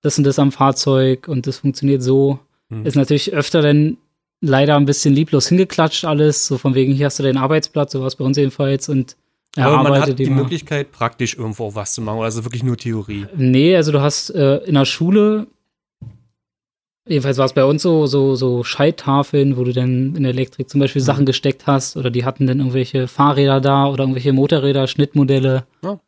das 0.02 0.18
und 0.18 0.24
das 0.24 0.38
am 0.38 0.52
Fahrzeug 0.52 1.28
und 1.28 1.46
das 1.46 1.58
funktioniert 1.58 2.02
so. 2.02 2.38
Mhm. 2.68 2.86
Ist 2.86 2.96
natürlich 2.96 3.32
öfter 3.32 3.62
dann 3.62 3.96
leider 4.40 4.76
ein 4.76 4.86
bisschen 4.86 5.14
lieblos 5.14 5.48
hingeklatscht 5.48 6.04
alles. 6.04 6.46
So 6.46 6.58
von 6.58 6.74
wegen, 6.74 6.92
hier 6.92 7.06
hast 7.06 7.18
du 7.18 7.22
deinen 7.22 7.38
Arbeitsplatz, 7.38 7.92
so 7.92 8.00
war 8.00 8.06
es 8.06 8.16
bei 8.16 8.24
uns 8.24 8.36
jedenfalls. 8.36 8.88
Und 8.88 9.16
Aber 9.56 9.82
man 9.82 10.02
hat 10.02 10.18
die. 10.18 10.26
Möglichkeit, 10.28 10.92
praktisch 10.92 11.36
irgendwo 11.36 11.64
auch 11.66 11.74
was 11.74 11.94
zu 11.94 12.02
machen, 12.02 12.20
also 12.20 12.44
wirklich 12.44 12.62
nur 12.62 12.76
Theorie. 12.76 13.26
Nee, 13.36 13.74
also 13.76 13.92
du 13.92 14.00
hast 14.00 14.30
äh, 14.30 14.58
in 14.58 14.74
der 14.74 14.84
Schule, 14.84 15.46
jedenfalls 17.08 17.38
war 17.38 17.46
es 17.46 17.52
bei 17.54 17.64
uns 17.64 17.82
so, 17.82 18.06
so, 18.06 18.34
so 18.34 18.62
Schalttafeln, 18.64 19.56
wo 19.56 19.64
du 19.64 19.72
dann 19.72 20.14
in 20.16 20.22
der 20.24 20.32
Elektrik 20.32 20.68
zum 20.68 20.80
Beispiel 20.80 21.02
Mhm. 21.02 21.06
Sachen 21.06 21.26
gesteckt 21.26 21.66
hast 21.66 21.96
oder 21.96 22.10
die 22.10 22.24
hatten 22.24 22.46
dann 22.46 22.58
irgendwelche 22.58 23.08
Fahrräder 23.08 23.60
da 23.60 23.86
oder 23.86 24.02
irgendwelche 24.04 24.32
Motorräder, 24.32 24.86
Schnittmodelle. 24.86 25.66
Ja. 25.82 25.98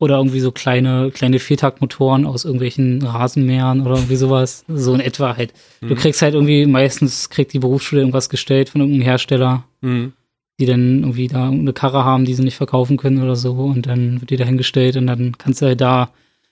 Oder 0.00 0.16
irgendwie 0.18 0.38
so 0.40 0.52
kleine, 0.52 1.10
kleine 1.12 1.40
Viertaktmotoren 1.40 2.24
aus 2.24 2.44
irgendwelchen 2.44 3.02
Rasenmähern 3.02 3.80
oder 3.84 3.96
irgendwie 3.96 4.14
sowas. 4.16 4.64
So 4.68 4.94
in 4.94 5.00
etwa 5.00 5.36
halt. 5.36 5.52
Du 5.80 5.88
Mhm. 5.88 5.94
kriegst 5.96 6.22
halt 6.22 6.34
irgendwie, 6.34 6.66
meistens 6.66 7.30
kriegt 7.30 7.52
die 7.52 7.58
Berufsschule 7.58 8.02
irgendwas 8.02 8.28
gestellt 8.28 8.68
von 8.68 8.80
irgendeinem 8.80 9.02
Hersteller, 9.04 9.64
Mhm. 9.80 10.12
die 10.60 10.66
dann 10.66 11.00
irgendwie 11.00 11.26
da 11.26 11.48
eine 11.48 11.72
Karre 11.72 12.04
haben, 12.04 12.24
die 12.24 12.34
sie 12.34 12.44
nicht 12.44 12.56
verkaufen 12.56 12.96
können 12.96 13.20
oder 13.22 13.34
so. 13.34 13.54
Und 13.54 13.86
dann 13.86 14.20
wird 14.20 14.30
die 14.30 14.36
da 14.36 14.44
hingestellt 14.44 14.96
und 14.96 15.08
dann 15.08 15.36
kannst 15.36 15.62
du 15.62 15.66
halt 15.66 15.80
da 15.80 16.10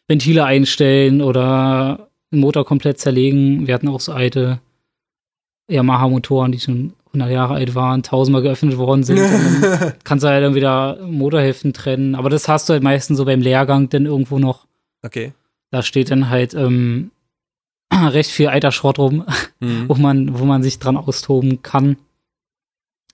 Ventile 0.08 0.44
einstellen 0.44 1.22
oder 1.22 2.08
den 2.32 2.40
Motor 2.40 2.64
komplett 2.64 2.98
zerlegen. 2.98 3.66
Wir 3.68 3.74
hatten 3.74 3.88
auch 3.88 4.00
so 4.00 4.12
alte 4.12 4.58
Yamaha-Motoren, 5.68 6.52
die 6.52 6.60
schon 6.60 6.92
100 7.20 7.30
Jahre 7.34 7.54
alt 7.54 7.74
waren, 7.74 8.02
tausendmal 8.02 8.42
geöffnet 8.42 8.76
worden 8.78 9.02
sind. 9.04 9.18
Kannst 10.04 10.24
du 10.24 10.28
halt 10.28 10.44
dann 10.44 10.54
wieder 10.54 10.98
Motorhälften 11.06 11.72
trennen. 11.72 12.14
Aber 12.14 12.30
das 12.30 12.48
hast 12.48 12.68
du 12.68 12.72
halt 12.74 12.82
meistens 12.82 13.18
so 13.18 13.24
beim 13.24 13.40
Lehrgang 13.40 13.88
dann 13.88 14.06
irgendwo 14.06 14.38
noch. 14.38 14.66
okay. 15.02 15.32
Da 15.72 15.82
steht 15.82 16.10
dann 16.12 16.30
halt 16.30 16.54
ähm, 16.54 17.10
recht 17.92 18.30
viel 18.30 18.48
alter 18.48 18.70
Schrott 18.72 18.98
rum, 18.98 19.24
Mhm. 19.60 19.84
wo 19.88 19.94
man, 19.94 20.38
wo 20.38 20.44
man 20.44 20.62
sich 20.62 20.78
dran 20.78 20.96
austoben 20.96 21.62
kann, 21.62 21.96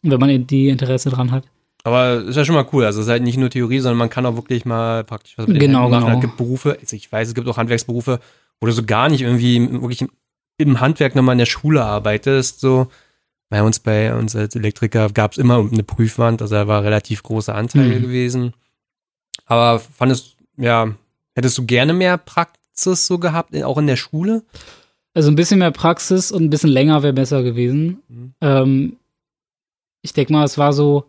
wenn 0.02 0.21
man 0.21 0.47
die 0.47 0.68
Interesse 0.68 1.09
dran 1.11 1.30
hat. 1.30 1.44
Aber 1.85 2.21
ist 2.23 2.37
ja 2.37 2.44
schon 2.44 2.54
mal 2.54 2.66
cool. 2.73 2.85
Also 2.85 3.00
es 3.00 3.06
ist 3.06 3.11
halt 3.11 3.23
nicht 3.23 3.38
nur 3.38 3.50
Theorie, 3.50 3.80
sondern 3.80 3.99
man 3.99 4.11
kann 4.11 4.26
auch 4.26 4.37
wirklich 4.37 4.64
mal 4.64 5.02
praktisch 5.02 5.37
was 5.38 5.47
mit 5.49 5.59
Genau, 5.61 5.88
machen. 5.88 6.04
genau. 6.04 6.16
Es 6.18 6.21
gibt 6.21 6.37
Berufe, 6.37 6.76
also 6.80 6.94
ich 6.94 7.11
weiß, 7.11 7.28
es 7.28 7.35
gibt 7.35 7.49
auch 7.49 7.56
Handwerksberufe, 7.56 8.21
wo 8.61 8.66
du 8.66 8.73
so 8.73 8.85
gar 8.85 9.09
nicht 9.09 9.23
irgendwie 9.23 9.61
wirklich 9.80 10.04
im 10.59 10.80
Handwerk 10.80 11.14
nochmal 11.16 11.32
in 11.32 11.38
der 11.38 11.47
Schule 11.47 11.82
arbeitest. 11.85 12.61
So 12.61 12.87
bei 13.52 13.62
uns, 13.62 13.80
bei 13.80 14.14
uns 14.14 14.35
als 14.35 14.56
Elektriker 14.56 15.11
gab 15.11 15.32
es 15.32 15.38
immer 15.38 15.59
eine 15.59 15.82
Prüfwand, 15.82 16.40
also 16.40 16.54
da 16.54 16.66
war 16.68 16.82
relativ 16.85 17.23
großer 17.23 17.54
Anteil 17.54 17.99
Mhm. 17.99 18.02
gewesen. 18.02 18.54
Aber 19.44 19.78
fandest, 19.78 20.37
ja, 20.56 20.94
hättest 21.35 21.59
du 21.59 21.66
gerne 21.66 21.92
mehr 21.92 22.16
Praxis 22.16 23.06
so 23.06 23.18
gehabt, 23.18 23.54
auch 23.62 23.76
in 23.76 23.87
der 23.87 23.97
Schule? 23.97 24.42
Also 25.12 25.30
ein 25.30 25.37
bisschen 25.37 25.59
mehr 25.59 25.71
Praxis 25.71 26.32
und 26.32 26.44
ein 26.44 26.49
bisschen 26.49 26.71
länger 26.71 27.02
wäre 27.02 27.12
besser 27.12 27.42
gewesen. 27.42 28.02
Mhm. 28.09 28.35
Ähm, 28.40 28.97
ich 30.00 30.14
denke 30.14 30.32
mal, 30.32 30.44
es 30.44 30.56
war 30.56 30.73
so 30.73 31.04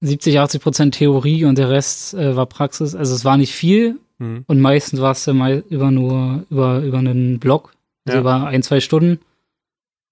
70, 0.00 0.40
80 0.40 0.62
Prozent 0.62 0.94
Theorie 0.94 1.44
und 1.44 1.58
der 1.58 1.68
Rest 1.68 2.14
äh, 2.14 2.36
war 2.36 2.46
Praxis. 2.46 2.94
Also 2.94 3.14
es 3.14 3.26
war 3.26 3.36
nicht 3.36 3.52
viel 3.54 3.98
Mhm. 4.18 4.44
und 4.46 4.60
meistens 4.60 5.00
war 5.02 5.12
es 5.12 5.26
ja 5.26 5.34
mal 5.34 5.62
über 5.68 5.90
nur 5.90 6.44
über, 6.48 6.78
über 6.80 6.98
einen 6.98 7.38
Blog, 7.38 7.74
also 8.06 8.16
Ja. 8.16 8.20
über 8.20 8.46
ein, 8.46 8.62
zwei 8.62 8.80
Stunden. 8.80 9.18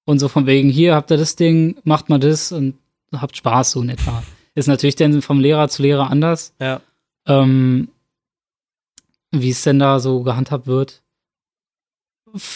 Und 0.08 0.20
so 0.20 0.28
von 0.28 0.46
wegen, 0.46 0.70
hier 0.70 0.94
habt 0.94 1.10
ihr 1.10 1.18
das 1.18 1.36
Ding, 1.36 1.76
macht 1.84 2.08
mal 2.08 2.18
das 2.18 2.50
und 2.50 2.78
habt 3.12 3.36
Spaß 3.36 3.72
so 3.72 3.82
in 3.82 3.90
etwa. 3.90 4.22
Ist 4.54 4.66
natürlich 4.66 4.96
dann 4.96 5.20
vom 5.20 5.38
Lehrer 5.38 5.68
zu 5.68 5.82
Lehrer 5.82 6.10
anders. 6.10 6.54
Ja. 6.58 6.80
Ähm, 7.26 7.88
wie 9.32 9.50
es 9.50 9.60
denn 9.64 9.78
da 9.78 10.00
so 10.00 10.22
gehandhabt 10.22 10.66
wird. 10.66 11.02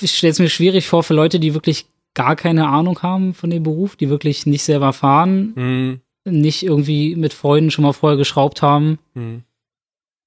Ich 0.00 0.16
stelle 0.16 0.30
es 0.30 0.38
mir 0.38 0.49
schwierig 0.49 0.87
vor 0.87 1.02
für 1.02 1.12
Leute, 1.12 1.38
die 1.38 1.52
wirklich 1.52 1.85
gar 2.14 2.37
keine 2.37 2.68
Ahnung 2.68 3.02
haben 3.02 3.35
von 3.35 3.50
dem 3.50 3.64
Beruf, 3.64 3.97
die 3.97 4.09
wirklich 4.09 4.47
nicht 4.47 4.62
selber 4.62 4.94
fahren, 4.94 5.52
Mhm. 5.54 6.00
nicht 6.25 6.62
irgendwie 6.62 7.16
mit 7.16 7.35
Freunden 7.35 7.71
schon 7.71 7.82
mal 7.85 7.92
vorher 7.92 8.16
geschraubt 8.16 8.62
haben. 8.62 8.99
Mhm. 9.12 9.42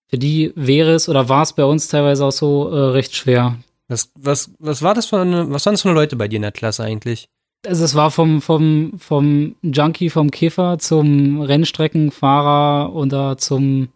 Für 0.09 0.19
die 0.19 0.53
wäre 0.55 0.91
es 0.93 1.09
oder 1.09 1.27
war 1.27 1.41
es 1.41 1.53
bei 1.53 1.65
uns 1.65 1.87
teilweise 1.87 2.23
auch 2.23 2.31
so 2.31 2.69
äh, 2.69 2.91
recht 2.91 3.15
schwer. 3.15 3.57
Was, 3.87 4.11
was, 4.15 4.51
was 4.59 4.81
war 4.81 4.93
das 4.93 5.05
für 5.07 5.19
eine, 5.19 5.51
was 5.51 5.65
waren 5.65 5.73
das 5.73 5.83
für 5.83 5.89
eine 5.89 5.99
Leute 5.99 6.15
bei 6.15 6.27
dir 6.27 6.37
in 6.37 6.41
der 6.41 6.51
Klasse 6.51 6.83
eigentlich? 6.83 7.27
Also 7.65 7.83
es 7.83 7.95
war 7.95 8.11
vom, 8.11 8.41
vom, 8.41 8.93
vom 8.97 9.55
Junkie, 9.61 10.09
vom 10.09 10.31
Käfer 10.31 10.77
zum 10.79 11.41
Rennstreckenfahrer 11.41 12.93
oder 12.93 13.37
zum 13.37 13.89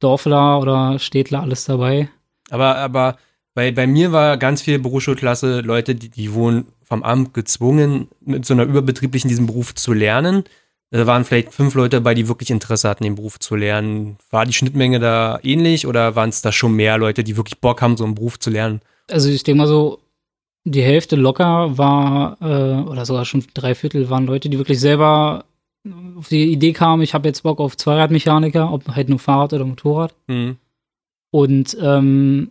Dorfler 0.00 0.60
oder 0.60 0.98
Städtler 0.98 1.42
alles 1.42 1.64
dabei. 1.64 2.08
Aber, 2.50 2.76
aber 2.76 3.16
bei, 3.54 3.72
bei 3.72 3.86
mir 3.86 4.12
war 4.12 4.36
ganz 4.36 4.62
viel 4.62 4.78
Berufsschulklasse 4.78 5.60
Leute, 5.60 5.94
die, 5.94 6.10
die 6.10 6.32
wurden 6.32 6.66
vom 6.84 7.02
Amt 7.02 7.34
gezwungen, 7.34 8.08
mit 8.20 8.46
so 8.46 8.54
einer 8.54 8.64
überbetrieblichen 8.64 9.28
diesen 9.28 9.46
Beruf 9.46 9.74
zu 9.74 9.92
lernen. 9.92 10.44
Da 10.90 11.06
waren 11.06 11.24
vielleicht 11.24 11.52
fünf 11.52 11.74
Leute 11.74 11.96
dabei, 11.96 12.14
die 12.14 12.28
wirklich 12.28 12.50
Interesse 12.50 12.88
hatten, 12.88 13.04
den 13.04 13.16
Beruf 13.16 13.38
zu 13.38 13.56
lernen. 13.56 14.16
War 14.30 14.46
die 14.46 14.54
Schnittmenge 14.54 15.00
da 15.00 15.38
ähnlich 15.42 15.86
oder 15.86 16.16
waren 16.16 16.30
es 16.30 16.40
da 16.40 16.50
schon 16.50 16.72
mehr 16.74 16.96
Leute, 16.96 17.24
die 17.24 17.36
wirklich 17.36 17.60
Bock 17.60 17.82
haben, 17.82 17.98
so 17.98 18.04
einen 18.04 18.14
Beruf 18.14 18.38
zu 18.38 18.48
lernen? 18.48 18.80
Also 19.10 19.28
ich 19.28 19.42
denke 19.42 19.58
mal 19.58 19.66
so, 19.66 20.00
die 20.64 20.82
Hälfte 20.82 21.16
locker 21.16 21.78
war, 21.78 22.36
äh, 22.40 22.88
oder 22.88 23.06
sogar 23.06 23.24
schon 23.24 23.44
drei 23.54 23.74
Viertel 23.74 24.10
waren 24.10 24.26
Leute, 24.26 24.48
die 24.48 24.58
wirklich 24.58 24.80
selber 24.80 25.44
auf 26.16 26.28
die 26.28 26.52
Idee 26.52 26.72
kamen, 26.72 27.02
ich 27.02 27.14
habe 27.14 27.28
jetzt 27.28 27.42
Bock 27.42 27.60
auf 27.60 27.76
Zweiradmechaniker, 27.76 28.72
ob 28.72 28.88
halt 28.88 29.08
nur 29.08 29.18
Fahrrad 29.18 29.52
oder 29.52 29.64
Motorrad. 29.64 30.14
Mhm. 30.26 30.56
Und 31.30 31.76
ähm, 31.80 32.50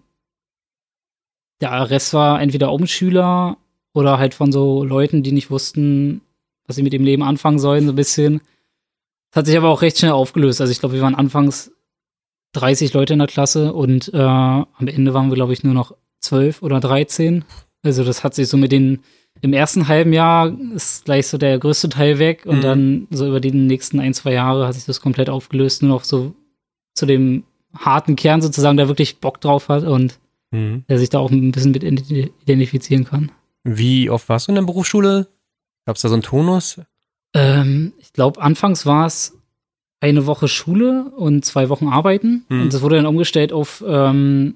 der 1.62 1.90
Rest 1.90 2.14
war 2.14 2.42
entweder 2.42 2.72
Umschüler 2.72 3.58
oder 3.94 4.20
halt 4.20 4.34
von 4.34 4.52
so 4.52 4.84
Leuten, 4.84 5.24
die 5.24 5.32
nicht 5.32 5.52
wussten, 5.52 6.22
was 6.66 6.76
sie 6.76 6.84
mit 6.84 6.94
dem 6.94 7.04
Leben 7.04 7.24
anfangen 7.24 7.60
sollen, 7.60 7.86
so 7.86 7.94
ein 7.94 7.96
bisschen. 7.96 8.42
Das 9.32 9.42
hat 9.42 9.46
sich 9.48 9.58
aber 9.58 9.70
auch 9.70 9.82
recht 9.82 9.98
schnell 9.98 10.12
aufgelöst. 10.12 10.62
Also 10.62 10.72
ich 10.72 10.80
glaube, 10.80 10.96
wir 10.96 11.02
waren 11.02 11.16
anfangs 11.16 11.72
30 12.54 12.94
Leute 12.94 13.14
in 13.14 13.20
der 13.20 13.28
Klasse 13.28 13.74
und 13.74 14.14
äh, 14.14 14.18
am 14.18 14.88
Ende 14.88 15.14
waren 15.14 15.30
wir, 15.30 15.36
glaube 15.36 15.54
ich, 15.54 15.64
nur 15.64 15.74
noch 15.74 15.96
12 16.28 16.62
oder 16.62 16.80
13. 16.80 17.44
Also 17.84 18.04
das 18.04 18.24
hat 18.24 18.36
sich 18.36 18.48
so 18.48 18.58
mit 18.58 18.72
den, 18.72 19.00
im 19.42 19.54
ersten 19.54 19.88
halben 19.88 20.14
Jahr 20.14 20.52
ist 20.76 21.06
gleich 21.06 21.28
so 21.28 21.38
der 21.38 21.58
größte 21.60 21.90
Teil 21.90 22.20
weg 22.20 22.46
und 22.46 22.58
Mhm. 22.58 22.62
dann 22.62 23.08
so 23.12 23.28
über 23.28 23.40
die 23.40 23.52
nächsten 23.52 24.00
ein, 24.00 24.14
zwei 24.14 24.34
Jahre 24.34 24.68
hat 24.68 24.74
sich 24.76 24.86
das 24.86 25.02
komplett 25.02 25.30
aufgelöst, 25.30 25.82
nur 25.84 25.92
noch 25.92 26.04
so 26.04 26.34
zu 26.96 27.06
dem 27.06 27.44
harten 27.76 28.16
Kern 28.16 28.42
sozusagen, 28.42 28.78
der 28.78 28.88
wirklich 28.88 29.20
Bock 29.20 29.40
drauf 29.42 29.70
hat 29.70 29.84
und 29.84 30.20
Mhm. 30.52 30.84
der 30.90 30.98
sich 30.98 31.10
da 31.10 31.20
auch 31.20 31.30
ein 31.30 31.52
bisschen 31.52 31.72
mit 31.72 31.84
ident- 31.84 32.32
identifizieren 32.44 33.04
kann. 33.06 33.32
Wie 33.64 34.10
oft 34.10 34.28
warst 34.30 34.48
du 34.48 34.52
in 34.52 34.56
der 34.56 34.62
Berufsschule? 34.64 35.28
Gab 35.86 35.96
es 35.98 36.02
da 36.02 36.10
so 36.10 36.16
einen 36.16 36.24
Tonus? 36.24 36.80
Ähm, 37.34 37.94
ich 38.00 38.14
glaube, 38.14 38.42
anfangs 38.42 38.86
war 38.86 39.06
es 39.06 39.38
eine 40.00 40.26
Woche 40.26 40.48
Schule 40.48 41.12
und 41.16 41.44
zwei 41.46 41.70
Wochen 41.70 41.88
Arbeiten. 41.90 42.46
Mhm. 42.50 42.62
Und 42.64 42.74
das 42.74 42.82
wurde 42.82 42.96
dann 42.96 43.06
umgestellt 43.06 43.52
auf 43.52 43.84
ähm, 43.88 44.56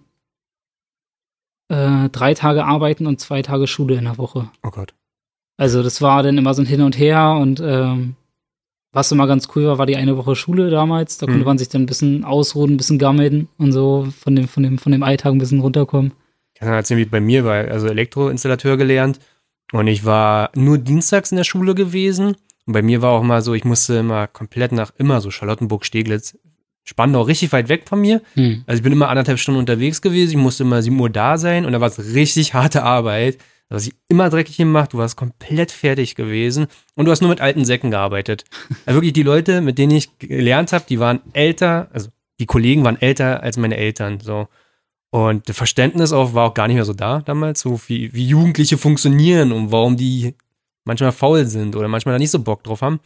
äh, 1.71 2.09
drei 2.09 2.33
Tage 2.33 2.65
Arbeiten 2.65 3.07
und 3.07 3.19
zwei 3.19 3.41
Tage 3.41 3.65
Schule 3.67 3.95
in 3.95 4.03
der 4.05 4.17
Woche. 4.17 4.49
Oh 4.63 4.69
Gott. 4.71 4.93
Also 5.57 5.83
das 5.83 6.01
war 6.01 6.23
dann 6.23 6.37
immer 6.37 6.53
so 6.53 6.61
ein 6.61 6.67
Hin 6.67 6.81
und 6.81 6.97
Her 6.97 7.37
und 7.39 7.61
ähm, 7.63 8.15
was 8.93 9.11
immer 9.11 9.25
ganz 9.27 9.47
cool 9.55 9.65
war, 9.67 9.77
war 9.77 9.85
die 9.85 9.95
eine 9.95 10.17
Woche 10.17 10.35
Schule 10.35 10.69
damals. 10.69 11.17
Da 11.17 11.25
konnte 11.25 11.39
Mhm. 11.39 11.45
man 11.45 11.57
sich 11.57 11.69
dann 11.69 11.83
ein 11.83 11.85
bisschen 11.85 12.25
ausruhen, 12.25 12.71
ein 12.73 12.77
bisschen 12.77 12.99
gammeln 12.99 13.47
und 13.57 13.71
so 13.71 14.07
von 14.19 14.35
dem, 14.35 14.47
von 14.47 14.63
dem, 14.63 14.77
von 14.79 14.91
dem 14.91 15.03
Alltag 15.03 15.31
ein 15.31 15.37
bisschen 15.37 15.61
runterkommen. 15.61 16.11
Ich 16.53 16.59
kann 16.59 16.69
erzählen, 16.69 16.99
wie 16.99 17.05
bei 17.05 17.21
mir 17.21 17.45
war, 17.45 17.55
also 17.55 17.87
Elektroinstallateur 17.87 18.75
gelernt 18.77 19.19
und 19.71 19.87
ich 19.87 20.03
war 20.03 20.49
nur 20.55 20.77
dienstags 20.77 21.31
in 21.31 21.37
der 21.37 21.43
Schule 21.45 21.73
gewesen 21.75 22.35
und 22.65 22.73
bei 22.73 22.81
mir 22.81 23.01
war 23.01 23.11
auch 23.11 23.23
mal 23.23 23.41
so, 23.41 23.53
ich 23.53 23.63
musste 23.63 23.95
immer 23.95 24.27
komplett 24.27 24.71
nach 24.73 24.91
immer 24.97 25.21
so 25.21 25.31
Charlottenburg, 25.31 25.85
Steglitz, 25.85 26.37
Spandau, 26.83 27.21
richtig 27.21 27.51
weit 27.51 27.69
weg 27.69 27.83
von 27.87 28.01
mir. 28.01 28.21
Hm. 28.33 28.63
Also 28.65 28.79
ich 28.79 28.83
bin 28.83 28.91
immer 28.91 29.09
anderthalb 29.09 29.39
Stunden 29.39 29.59
unterwegs 29.59 30.01
gewesen, 30.01 30.31
ich 30.31 30.37
musste 30.37 30.63
immer 30.63 30.81
7 30.81 30.99
Uhr 30.99 31.09
da 31.09 31.37
sein 31.37 31.65
und 31.65 31.71
da 31.71 31.81
war 31.81 31.87
es 31.87 32.13
richtig 32.13 32.53
harte 32.53 32.83
Arbeit. 32.83 33.37
Du 33.69 33.75
hast 33.75 33.85
dich 33.85 33.95
immer 34.09 34.29
dreckig 34.29 34.57
gemacht, 34.57 34.91
du 34.91 34.97
warst 34.97 35.15
komplett 35.15 35.71
fertig 35.71 36.15
gewesen 36.15 36.67
und 36.95 37.05
du 37.05 37.11
hast 37.11 37.21
nur 37.21 37.29
mit 37.29 37.39
alten 37.39 37.63
Säcken 37.63 37.91
gearbeitet. 37.91 38.43
Also 38.85 38.97
wirklich 38.97 39.13
die 39.13 39.23
Leute, 39.23 39.61
mit 39.61 39.77
denen 39.77 39.95
ich 39.95 40.17
gelernt 40.19 40.73
habe, 40.73 40.83
die 40.89 40.99
waren 40.99 41.21
älter, 41.33 41.87
also 41.93 42.09
die 42.39 42.47
Kollegen 42.47 42.83
waren 42.83 42.99
älter 42.99 43.43
als 43.43 43.57
meine 43.57 43.77
Eltern, 43.77 44.19
so. 44.19 44.47
Und 45.11 45.47
das 45.47 45.57
Verständnis 45.57 46.13
auch 46.13 46.33
war 46.33 46.49
auch 46.49 46.53
gar 46.53 46.67
nicht 46.67 46.75
mehr 46.75 46.85
so 46.85 46.93
da 46.93 47.19
damals, 47.21 47.61
so 47.61 47.79
wie, 47.87 48.13
wie 48.13 48.27
Jugendliche 48.27 48.77
funktionieren 48.77 49.51
und 49.51 49.71
warum 49.71 49.97
die 49.97 50.35
manchmal 50.83 51.11
faul 51.11 51.45
sind 51.45 51.75
oder 51.75 51.87
manchmal 51.87 52.15
da 52.15 52.19
nicht 52.19 52.31
so 52.31 52.39
Bock 52.39 52.63
drauf 52.63 52.81
haben. 52.81 52.99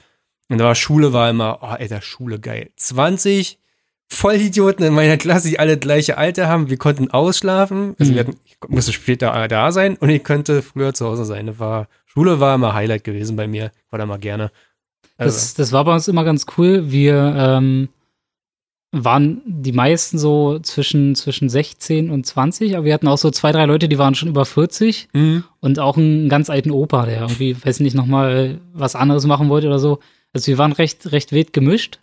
Und 0.50 0.60
da 0.60 0.66
war 0.66 0.76
Schule 0.76 1.14
war 1.14 1.30
immer, 1.30 1.60
oh, 1.62 1.66
Alter, 1.66 2.02
Schule 2.02 2.40
geil. 2.40 2.70
20 2.78 3.60
Vollidioten 4.10 4.86
in 4.86 4.94
meiner 4.94 5.18
Klasse, 5.18 5.50
die 5.50 5.60
alle 5.60 5.78
gleiche 5.78 6.18
Alter 6.18 6.48
haben. 6.48 6.70
Wir 6.70 6.78
konnten 6.78 7.10
ausschlafen. 7.12 7.96
Also 8.00 8.12
Mhm. 8.12 8.16
wir 8.16 8.20
hatten, 8.22 8.38
ich 8.46 8.58
musste 8.68 8.94
später 8.94 9.48
da 9.48 9.72
sein 9.72 9.98
und 9.98 10.10
ich 10.10 10.24
könnte 10.24 10.62
früher 10.62 10.94
zu 10.94 11.06
Hause 11.06 11.26
sein. 11.26 11.48
Das 11.48 11.60
war, 11.60 11.88
Schule 12.06 12.40
war 12.40 12.56
immer 12.56 12.74
Highlight 12.74 13.04
gewesen 13.04 13.36
bei 13.36 13.48
mir. 13.48 13.72
War 13.90 14.00
da 14.00 14.06
mal 14.06 14.20
gerne. 14.20 14.52
Also, 15.18 15.36
Das, 15.36 15.54
das 15.56 15.72
war 15.72 15.86
bei 15.86 15.94
uns 15.94 16.08
immer 16.08 16.24
ganz 16.24 16.46
cool. 16.58 16.92
Wir 16.92 17.36
ähm, 17.38 17.90
waren 18.92 19.42
die 19.46 19.74
meisten 19.74 20.18
so 20.18 20.60
zwischen, 20.60 21.16
zwischen 21.16 21.50
16 21.50 22.10
und 22.10 22.26
20, 22.26 22.78
aber 22.78 22.86
wir 22.86 22.94
hatten 22.94 23.08
auch 23.08 23.18
so 23.18 23.32
zwei, 23.32 23.52
drei 23.52 23.66
Leute, 23.66 23.90
die 23.90 23.98
waren 23.98 24.16
schon 24.16 24.30
über 24.30 24.46
40 24.46 25.10
mhm. 25.14 25.44
und 25.60 25.80
auch 25.80 25.98
einen 25.98 26.30
ganz 26.30 26.50
alten 26.50 26.72
Opa, 26.72 27.06
der 27.06 27.22
irgendwie, 27.22 27.58
weiß 27.66 27.82
nicht, 27.82 27.96
nochmal 27.96 28.62
was 28.74 28.96
anderes 28.96 29.26
machen 29.26 29.50
wollte 29.50 29.68
oder 29.68 29.80
so. 29.80 30.00
Also 30.32 30.48
wir 30.48 30.58
waren 30.58 30.72
recht, 30.72 31.12
recht 31.12 31.32
wild 31.32 31.54
gemischt 31.54 32.00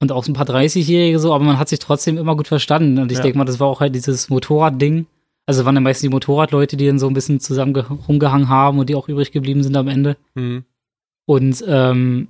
und 0.00 0.12
auch 0.12 0.24
so 0.24 0.32
ein 0.32 0.34
paar 0.34 0.46
30-Jährige 0.46 1.18
so, 1.18 1.32
aber 1.34 1.44
man 1.44 1.58
hat 1.58 1.68
sich 1.68 1.78
trotzdem 1.78 2.18
immer 2.18 2.34
gut 2.36 2.48
verstanden. 2.48 2.98
Und 2.98 3.12
ich 3.12 3.18
Ja. 3.18 3.22
denke 3.24 3.38
mal, 3.38 3.44
das 3.44 3.60
war 3.60 3.68
auch 3.68 3.80
halt 3.80 3.94
dieses 3.94 4.28
Motorrad-Ding. 4.30 5.06
Also 5.46 5.64
waren 5.64 5.74
ja 5.74 5.80
meistens 5.80 6.02
die 6.02 6.08
Motorradleute, 6.14 6.76
die 6.76 6.86
dann 6.86 6.98
so 6.98 7.06
ein 7.06 7.14
bisschen 7.14 7.40
zusammen 7.40 7.74
ge- 7.74 7.84
rumgehangen 8.08 8.48
haben 8.48 8.78
und 8.78 8.88
die 8.88 8.94
auch 8.94 9.08
übrig 9.08 9.30
geblieben 9.32 9.62
sind 9.62 9.76
am 9.76 9.88
Ende. 9.88 10.16
Mhm. 10.34 10.64
Und 11.26 11.64
ähm, 11.66 12.28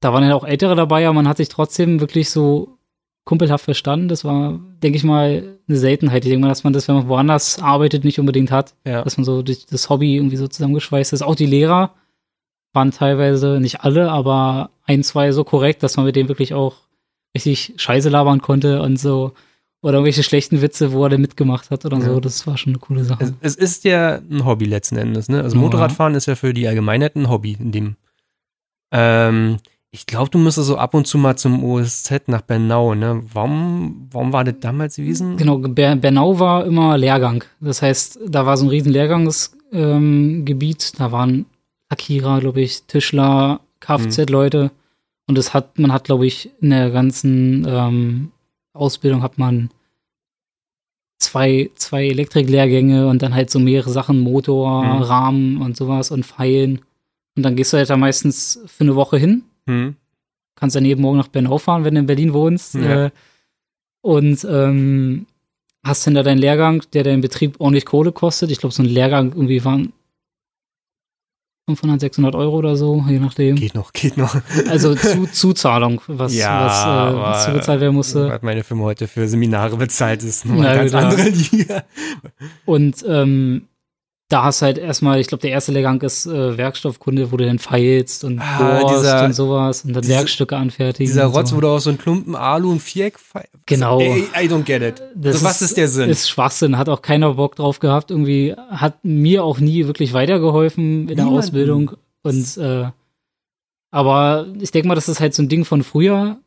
da 0.00 0.12
waren 0.12 0.24
ja 0.24 0.34
auch 0.34 0.44
Ältere 0.44 0.74
dabei, 0.74 1.06
aber 1.06 1.14
man 1.14 1.28
hat 1.28 1.36
sich 1.36 1.48
trotzdem 1.48 2.00
wirklich 2.00 2.30
so 2.30 2.78
kumpelhaft 3.24 3.64
verstanden. 3.64 4.08
Das 4.08 4.24
war, 4.24 4.58
denke 4.82 4.96
ich 4.96 5.04
mal, 5.04 5.58
eine 5.68 5.76
Seltenheit. 5.78 6.24
Ich 6.24 6.30
denke 6.30 6.42
mal, 6.42 6.48
dass 6.48 6.64
man 6.64 6.72
das, 6.72 6.88
wenn 6.88 6.96
man 6.96 7.08
woanders 7.08 7.60
arbeitet, 7.60 8.04
nicht 8.04 8.18
unbedingt 8.18 8.50
hat. 8.50 8.74
Ja. 8.86 9.02
Dass 9.02 9.16
man 9.16 9.24
so 9.24 9.42
durch 9.42 9.66
das 9.66 9.90
Hobby 9.90 10.16
irgendwie 10.16 10.36
so 10.36 10.48
zusammengeschweißt 10.48 11.12
ist. 11.12 11.22
Auch 11.22 11.34
die 11.36 11.46
Lehrer 11.46 11.94
waren 12.72 12.90
teilweise, 12.90 13.60
nicht 13.60 13.82
alle, 13.82 14.10
aber 14.10 14.70
ein, 14.86 15.02
zwei 15.04 15.30
so 15.32 15.44
korrekt, 15.44 15.82
dass 15.82 15.96
man 15.96 16.06
mit 16.06 16.16
denen 16.16 16.28
wirklich 16.28 16.54
auch 16.54 16.76
richtig 17.34 17.74
Scheiße 17.76 18.08
labern 18.08 18.40
konnte 18.42 18.82
und 18.82 18.98
so. 18.98 19.32
Oder 19.84 19.94
irgendwelche 19.94 20.22
schlechten 20.22 20.62
Witze, 20.62 20.92
wo 20.92 21.02
er 21.04 21.08
denn 21.10 21.20
mitgemacht 21.20 21.70
hat 21.70 21.84
oder 21.84 21.98
Ja. 21.98 22.04
so. 22.04 22.20
Das 22.20 22.46
war 22.46 22.56
schon 22.56 22.72
eine 22.74 22.78
coole 22.78 23.04
Sache. 23.04 23.34
Es, 23.40 23.42
es 23.54 23.54
ist 23.56 23.84
ja 23.84 24.20
ein 24.30 24.44
Hobby 24.44 24.66
letzten 24.66 24.96
Endes, 24.96 25.28
ne? 25.28 25.42
Also 25.42 25.56
Ja. 25.56 25.62
Motorradfahren 25.62 26.14
ist 26.14 26.26
ja 26.26 26.36
für 26.36 26.54
die 26.54 26.68
Allgemeinheit 26.68 27.16
ein 27.16 27.28
Hobby, 27.28 27.56
in 27.58 27.72
dem. 27.72 27.96
Ähm, 28.92 29.58
ich 29.90 30.06
glaube, 30.06 30.30
du 30.30 30.38
müsstest 30.38 30.68
so 30.68 30.76
ab 30.78 30.94
und 30.94 31.06
zu 31.06 31.18
mal 31.18 31.36
zum 31.36 31.64
OSZ 31.64 32.28
nach 32.28 32.42
Bernau, 32.42 32.94
ne? 32.94 33.22
Warum, 33.32 34.08
warum 34.10 34.32
war 34.32 34.44
das 34.44 34.54
damals 34.60 34.96
gewesen? 34.96 35.36
Genau, 35.36 35.58
Ber 35.58 35.96
Bernau 35.96 36.38
war 36.38 36.64
immer 36.64 36.96
Lehrgang. 36.96 37.44
Das 37.60 37.82
heißt, 37.82 38.20
da 38.28 38.46
war 38.46 38.56
so 38.56 38.66
ein 38.66 38.70
riesen 38.70 38.92
Lehrgangsgebiet. 38.92 40.92
Ähm, 40.92 40.98
da 40.98 41.12
waren 41.12 41.46
Lackierer, 41.90 42.40
glaube 42.40 42.60
ich, 42.62 42.84
Tischler, 42.84 43.60
Kfz-Leute. 43.80 44.70
Und 45.28 45.38
das 45.38 45.54
hat, 45.54 45.78
man 45.78 45.92
hat, 45.92 46.04
glaube 46.04 46.26
ich, 46.26 46.50
in 46.60 46.70
der 46.70 46.90
ganzen 46.90 47.66
ähm, 47.68 48.32
Ausbildung 48.72 49.22
hat 49.22 49.38
man 49.38 49.70
zwei, 51.18 51.70
zwei 51.76 52.06
Elektriklehrgänge 52.08 53.06
und 53.06 53.22
dann 53.22 53.34
halt 53.34 53.50
so 53.50 53.58
mehrere 53.58 53.90
Sachen, 53.90 54.20
Motor, 54.20 54.84
Mhm. 54.84 55.02
Rahmen 55.02 55.56
und 55.58 55.76
sowas 55.76 56.10
und 56.10 56.26
Pfeilen. 56.26 56.80
Und 57.36 57.44
dann 57.44 57.56
gehst 57.56 57.72
du 57.72 57.76
halt 57.76 57.88
da 57.88 57.96
meistens 57.96 58.60
für 58.66 58.84
eine 58.84 58.96
Woche 58.96 59.16
hin 59.16 59.44
Hm. 59.68 59.94
kannst 60.56 60.74
dann 60.76 60.84
jeden 60.84 61.00
Morgen 61.00 61.18
nach 61.18 61.28
Bernau 61.28 61.58
fahren, 61.58 61.84
wenn 61.84 61.94
du 61.94 62.00
in 62.00 62.06
Berlin 62.06 62.32
wohnst. 62.34 62.74
Ja. 62.74 63.06
Äh, 63.06 63.10
und 64.02 64.44
ähm, 64.50 65.26
hast 65.84 66.06
dann 66.06 66.14
da 66.14 66.22
deinen 66.24 66.38
Lehrgang, 66.38 66.82
der 66.92 67.04
deinen 67.04 67.20
Betrieb 67.20 67.60
ordentlich 67.60 67.86
Kohle 67.86 68.10
kostet. 68.10 68.50
Ich 68.50 68.58
glaube, 68.58 68.74
so 68.74 68.82
ein 68.82 68.88
Lehrgang 68.88 69.28
irgendwie 69.32 69.64
waren 69.64 69.92
500, 71.66 72.00
600 72.00 72.34
Euro 72.34 72.56
oder 72.56 72.74
so, 72.76 73.04
je 73.08 73.20
nachdem. 73.20 73.54
Geht 73.54 73.74
noch, 73.74 73.92
geht 73.92 74.16
noch. 74.16 74.34
Also 74.68 74.96
zu, 74.96 75.26
Zuzahlung, 75.32 76.00
was, 76.08 76.34
Ja, 76.34 76.66
was, 76.66 77.14
äh, 77.14 77.18
was 77.20 77.44
zugezahlt 77.46 77.80
werden 77.80 77.94
musste. 77.94 78.28
Was 78.28 78.42
meine 78.42 78.64
Firma 78.64 78.82
heute 78.84 79.06
für 79.06 79.28
Seminare 79.28 79.76
bezahlt, 79.76 80.24
ist 80.24 80.44
noch 80.44 80.56
Ja, 80.62 80.70
eine 80.70 80.90
ganz 80.90 80.94
andere 80.94 81.28
Liga. 81.28 81.84
Und 82.64 83.04
ähm, 83.08 83.68
da 84.32 84.44
hast 84.44 84.62
du 84.62 84.66
halt 84.66 84.78
erstmal, 84.78 85.20
ich 85.20 85.26
glaube, 85.26 85.42
der 85.42 85.50
erste 85.50 85.72
Lehrgang 85.72 86.00
ist 86.02 86.26
äh, 86.26 86.56
Werkstoffkunde, 86.56 87.30
wo 87.32 87.36
du 87.36 87.44
dann 87.44 87.58
feilst 87.58 88.24
und 88.24 88.38
Ah, 88.40 88.82
dieser- 88.88 89.24
und 89.26 89.32
sowas 89.34 89.84
und 89.84 89.92
dann 89.92 90.02
diese- 90.02 90.14
Werkstücke 90.14 90.56
anfertigen. 90.56 91.06
Dieser 91.06 91.26
Rotz, 91.26 91.50
so. 91.50 91.56
wo 91.56 91.60
du 91.60 91.68
auch 91.68 91.78
so 91.78 91.90
einen 91.90 91.98
Klumpen 91.98 92.34
Alu 92.34 92.70
und 92.72 92.80
Viereck 92.80 93.18
fe- 93.18 93.44
Genau. 93.66 94.00
Ey, 94.00 94.24
I 94.34 94.48
don't 94.48 94.62
get 94.64 94.82
it. 94.82 95.02
Das 95.14 95.40
so, 95.40 95.44
was 95.46 95.62
ist 95.62 95.76
der 95.76 95.88
Sinn? 95.88 96.08
Ist 96.10 96.28
Schwachsinn, 96.30 96.78
hat 96.78 96.88
auch 96.88 97.02
keiner 97.02 97.34
Bock 97.34 97.56
drauf 97.56 97.78
gehabt. 97.78 98.10
Irgendwie 98.10 98.54
hat 98.70 99.04
mir 99.04 99.44
auch 99.44 99.60
nie 99.60 99.86
wirklich 99.86 100.12
weitergeholfen 100.14 101.02
in 101.02 101.06
der 101.08 101.16
Niemanden. 101.16 101.38
Ausbildung. 101.38 101.90
Und 102.22 102.56
äh, 102.56 102.86
aber 103.90 104.46
ich 104.60 104.70
denke 104.70 104.88
mal, 104.88 104.94
das 104.94 105.08
ist 105.08 105.20
halt 105.20 105.34
so 105.34 105.42
ein 105.42 105.48
Ding 105.48 105.64
von 105.64 105.82
früher. 105.82 106.38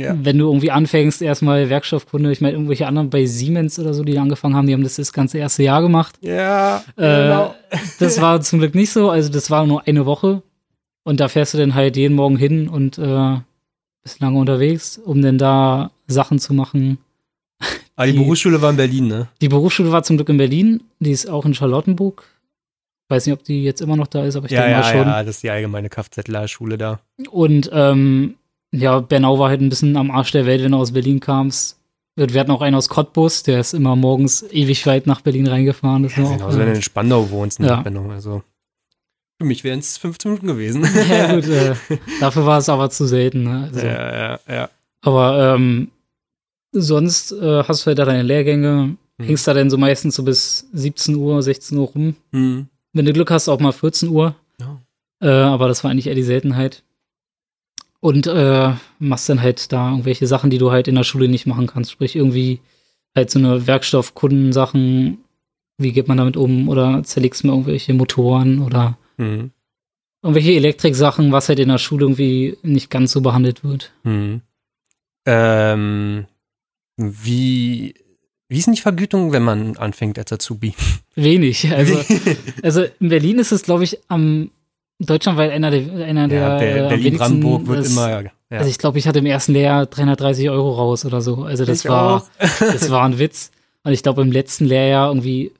Ja. 0.00 0.16
Wenn 0.20 0.38
du 0.38 0.46
irgendwie 0.46 0.70
anfängst, 0.70 1.20
erstmal 1.20 1.68
Werkstoffkunde, 1.68 2.32
ich 2.32 2.40
meine, 2.40 2.54
irgendwelche 2.54 2.86
anderen 2.86 3.10
bei 3.10 3.26
Siemens 3.26 3.78
oder 3.78 3.92
so, 3.92 4.04
die 4.04 4.18
angefangen 4.18 4.56
haben, 4.56 4.66
die 4.66 4.72
haben 4.72 4.82
das 4.82 4.96
das 4.96 5.12
ganze 5.12 5.38
erste 5.38 5.62
Jahr 5.62 5.82
gemacht. 5.82 6.16
ja, 6.22 6.78
Äh, 6.96 7.22
genau. 7.24 7.54
Das 7.98 8.20
war 8.20 8.40
zum 8.40 8.58
Glück 8.60 8.74
nicht 8.74 8.90
so, 8.90 9.10
also 9.10 9.28
das 9.30 9.50
war 9.50 9.66
nur 9.66 9.86
eine 9.86 10.06
Woche. 10.06 10.42
Und 11.04 11.20
da 11.20 11.28
fährst 11.28 11.52
du 11.54 11.58
dann 11.58 11.74
halt 11.74 11.96
jeden 11.96 12.14
Morgen 12.14 12.36
hin 12.36 12.68
und 12.68 12.96
äh, 12.98 13.36
bist 14.02 14.20
lange 14.20 14.38
unterwegs, 14.38 14.98
um 14.98 15.20
dann 15.20 15.36
da 15.36 15.90
Sachen 16.06 16.38
zu 16.38 16.54
machen. 16.54 16.98
Aber 17.96 18.06
die 18.06 18.12
die- 18.12 18.18
Berufsschule 18.18 18.62
war 18.62 18.70
in 18.70 18.76
Berlin, 18.76 19.08
ne? 19.08 19.28
Die 19.42 19.48
Berufsschule 19.48 19.92
war 19.92 20.02
zum 20.04 20.16
Glück 20.16 20.28
in 20.30 20.38
Berlin. 20.38 20.82
Die 21.00 21.10
ist 21.10 21.28
auch 21.28 21.44
in 21.44 21.54
Charlottenburg. 21.54 22.24
Weiß 23.08 23.26
nicht, 23.26 23.34
ob 23.34 23.44
die 23.44 23.62
jetzt 23.62 23.82
immer 23.82 23.96
noch 23.96 24.06
da 24.06 24.24
ist, 24.24 24.36
aber 24.36 24.46
ich 24.46 24.52
Ja, 24.52 24.60
denke 24.62 24.72
ja, 24.72 24.78
mal 24.80 24.90
schon. 24.92 25.06
ja, 25.08 25.22
das 25.22 25.36
ist 25.36 25.42
die 25.42 25.50
allgemeine 25.50 25.90
Kfz-Schule 25.90 26.78
da. 26.78 27.00
Und 27.30 27.68
ähm, 27.72 28.36
ja, 28.72 29.00
Bernau 29.00 29.38
war 29.38 29.48
halt 29.50 29.60
ein 29.60 29.68
bisschen 29.68 29.96
am 29.96 30.10
Arsch 30.10 30.32
der 30.32 30.46
Welt, 30.46 30.62
wenn 30.62 30.72
du 30.72 30.78
aus 30.78 30.92
Berlin 30.92 31.20
kamst. 31.20 31.78
Wir 32.16 32.40
hatten 32.40 32.50
auch 32.50 32.60
einen 32.60 32.76
aus 32.76 32.88
Cottbus, 32.88 33.42
der 33.42 33.60
ist 33.60 33.72
immer 33.72 33.96
morgens 33.96 34.42
ewig 34.50 34.86
weit 34.86 35.06
nach 35.06 35.20
Berlin 35.22 35.46
reingefahren. 35.46 36.02
Das 36.02 36.16
Ja, 36.16 36.24
auch, 36.24 36.32
genauso, 36.36 36.58
wenn 36.58 36.66
du 36.66 36.74
in 36.74 36.82
Spandau 36.82 37.30
wohnst, 37.30 37.58
ne? 37.60 37.68
Ja. 37.68 37.76
Benno, 37.80 38.10
Also, 38.10 38.42
für 39.38 39.46
mich 39.46 39.64
wären 39.64 39.78
es 39.78 39.96
15 39.96 40.30
Minuten 40.30 40.46
gewesen. 40.46 40.86
ja, 41.10 41.34
gut, 41.34 41.46
äh, 41.48 41.74
dafür 42.20 42.44
war 42.44 42.58
es 42.58 42.68
aber 42.68 42.90
zu 42.90 43.06
selten. 43.06 43.44
Ne? 43.44 43.70
Also, 43.72 43.86
ja, 43.86 44.14
ja, 44.32 44.40
ja. 44.48 44.70
Aber 45.00 45.54
ähm, 45.54 45.90
sonst 46.72 47.32
äh, 47.32 47.64
hast 47.64 47.82
du 47.82 47.86
halt 47.86 47.98
da 47.98 48.04
deine 48.04 48.22
Lehrgänge, 48.22 48.96
Mhm. 49.18 49.24
hängst 49.24 49.46
da 49.46 49.52
dann 49.54 49.68
so 49.68 49.76
meistens 49.76 50.14
so 50.14 50.22
bis 50.22 50.66
17 50.72 51.14
Uhr, 51.16 51.42
16 51.42 51.76
Uhr 51.76 51.86
rum. 51.88 52.16
Hm. 52.32 52.66
Wenn 52.94 53.04
du 53.04 53.12
Glück 53.12 53.30
hast, 53.30 53.48
auch 53.48 53.60
mal 53.60 53.72
14 53.72 54.08
Uhr. 54.08 54.34
Ja. 54.58 54.80
Äh, 55.20 55.28
aber 55.28 55.68
das 55.68 55.84
war 55.84 55.90
eigentlich 55.90 56.06
eher 56.06 56.14
die 56.14 56.22
Seltenheit. 56.22 56.82
Und 58.02 58.26
äh, 58.26 58.72
machst 58.98 59.28
dann 59.28 59.40
halt 59.40 59.70
da 59.72 59.90
irgendwelche 59.90 60.26
Sachen, 60.26 60.50
die 60.50 60.58
du 60.58 60.72
halt 60.72 60.88
in 60.88 60.96
der 60.96 61.04
Schule 61.04 61.28
nicht 61.28 61.46
machen 61.46 61.68
kannst. 61.68 61.92
Sprich, 61.92 62.16
irgendwie 62.16 62.58
halt 63.14 63.30
so 63.30 63.38
eine 63.38 63.68
Werkstoffkundensachen, 63.68 65.18
wie 65.78 65.92
geht 65.92 66.08
man 66.08 66.16
damit 66.16 66.36
um? 66.36 66.68
Oder 66.68 67.04
zerlegst 67.04 67.44
mal 67.44 67.52
irgendwelche 67.52 67.94
Motoren 67.94 68.58
oder 68.58 68.98
Hm. 69.18 69.52
irgendwelche 70.20 70.52
Elektriksachen, 70.54 71.30
was 71.30 71.48
halt 71.48 71.60
in 71.60 71.68
der 71.68 71.78
Schule 71.78 72.06
irgendwie 72.06 72.56
nicht 72.64 72.90
ganz 72.90 73.12
so 73.12 73.20
behandelt 73.20 73.62
wird. 73.62 73.92
Hm. 74.02 74.40
Ähm, 75.24 76.26
wie, 76.96 77.94
wie 78.48 78.58
ist 78.58 78.66
denn 78.66 78.74
die 78.74 78.80
Vergütung, 78.80 79.32
wenn 79.32 79.44
man 79.44 79.76
anfängt 79.76 80.18
als 80.18 80.32
Azubi? 80.32 80.74
Wenig. 81.14 81.70
Also, 81.72 82.00
also 82.64 82.84
in 82.98 83.10
Berlin 83.10 83.38
ist 83.38 83.52
es, 83.52 83.62
glaube 83.62 83.84
ich, 83.84 83.98
am 84.08 84.50
deutschlandweit 85.06 85.50
einer 85.52 85.70
der, 85.70 86.04
einer 86.06 86.28
der 86.28 86.40
ja, 86.40 86.60
äh, 86.60 86.74
Ber- 86.74 86.82
am 86.84 86.88
Berlin-Brandenburg 86.90 87.66
wird 87.66 87.86
immer. 87.86 88.22
Ja. 88.22 88.30
Also 88.50 88.68
ich 88.70 88.78
glaube, 88.78 88.98
ich 88.98 89.06
hatte 89.08 89.18
im 89.20 89.26
ersten 89.26 89.52
Lehrjahr 89.52 89.86
330 89.86 90.50
Euro 90.50 90.72
raus 90.72 91.04
oder 91.04 91.20
so. 91.20 91.44
Also 91.44 91.64
das 91.64 91.84
Ich 91.84 91.90
war, 91.90 92.24
das 92.60 92.90
war 92.90 93.04
ein 93.04 93.18
Witz. 93.18 93.50
Und 93.84 93.92
ich 93.92 94.02
glaube, 94.02 94.22
im 94.22 94.30
letzten 94.32 94.64
Lehrjahr 94.66 95.08
irgendwie 95.08 95.52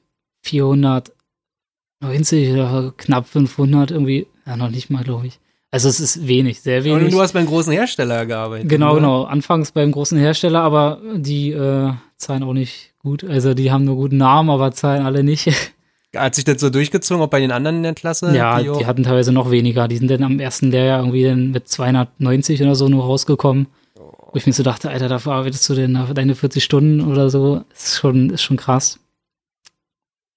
490 2.01 2.51
oder 2.53 2.93
knapp 2.97 3.27
500 3.27 3.91
irgendwie. 3.91 4.27
Ja, 4.45 4.57
noch 4.57 4.69
nicht 4.69 4.89
mal, 4.89 5.03
glaube 5.03 5.27
ich. 5.27 5.39
Also 5.71 5.89
es 5.89 5.99
ist 5.99 6.27
wenig, 6.27 6.61
sehr 6.61 6.79
Und 6.79 6.85
wenig. 6.85 7.11
du 7.13 7.19
hast 7.21 7.33
beim 7.33 7.47
großen 7.47 7.73
Hersteller 7.73 8.25
gearbeitet. 8.27 8.69
Genau, 8.69 8.89
ne? 8.93 8.99
genau. 8.99 9.23
Anfangs 9.23 9.71
beim 9.71 9.91
großen 9.91 10.19
Hersteller, 10.19 10.61
aber 10.61 10.99
die 11.15 11.51
äh, 11.51 11.91
zahlen 12.17 12.43
auch 12.43 12.53
nicht 12.53 12.93
gut. 12.99 13.23
Also 13.23 13.53
die 13.55 13.71
haben 13.71 13.83
nur 13.85 13.95
guten 13.95 14.17
Namen, 14.17 14.49
aber 14.51 14.71
zahlen 14.71 15.03
alle 15.05 15.23
nicht. 15.23 15.49
Hat 16.15 16.35
sich 16.35 16.43
das 16.43 16.61
so 16.61 16.69
durchgezogen, 16.69 17.23
auch 17.23 17.27
bei 17.27 17.39
den 17.39 17.51
anderen 17.51 17.77
in 17.77 17.83
der 17.83 17.95
Klasse? 17.95 18.35
ja, 18.35 18.59
die 18.59 18.71
die 18.79 18.85
hatten 18.85 19.03
teilweise 19.03 19.31
noch 19.31 19.49
weniger. 19.49 19.87
Die 19.87 19.97
sind 19.97 20.11
dann 20.11 20.23
am 20.23 20.39
ersten 20.39 20.69
Lehrjahr 20.69 20.99
irgendwie 20.99 21.23
dann 21.23 21.51
mit 21.51 21.67
290 21.67 22.61
oder 22.61 22.75
so 22.75 22.87
nur 22.87 23.03
rausgekommen. 23.03 23.67
Wo 23.95 24.37
ich 24.37 24.45
mir 24.45 24.53
so 24.53 24.63
dachte, 24.63 24.89
Alter, 24.89 25.09
dafür 25.09 25.33
arbeitest 25.33 25.67
du 25.69 25.75
denn 25.75 25.97
deine 26.13 26.35
40 26.35 26.63
Stunden 26.63 27.01
oder 27.01 27.29
so. 27.29 27.63
Ist 27.73 27.97
schon, 27.97 28.31
ist 28.31 28.41
schon 28.41 28.57
krass. 28.57 28.99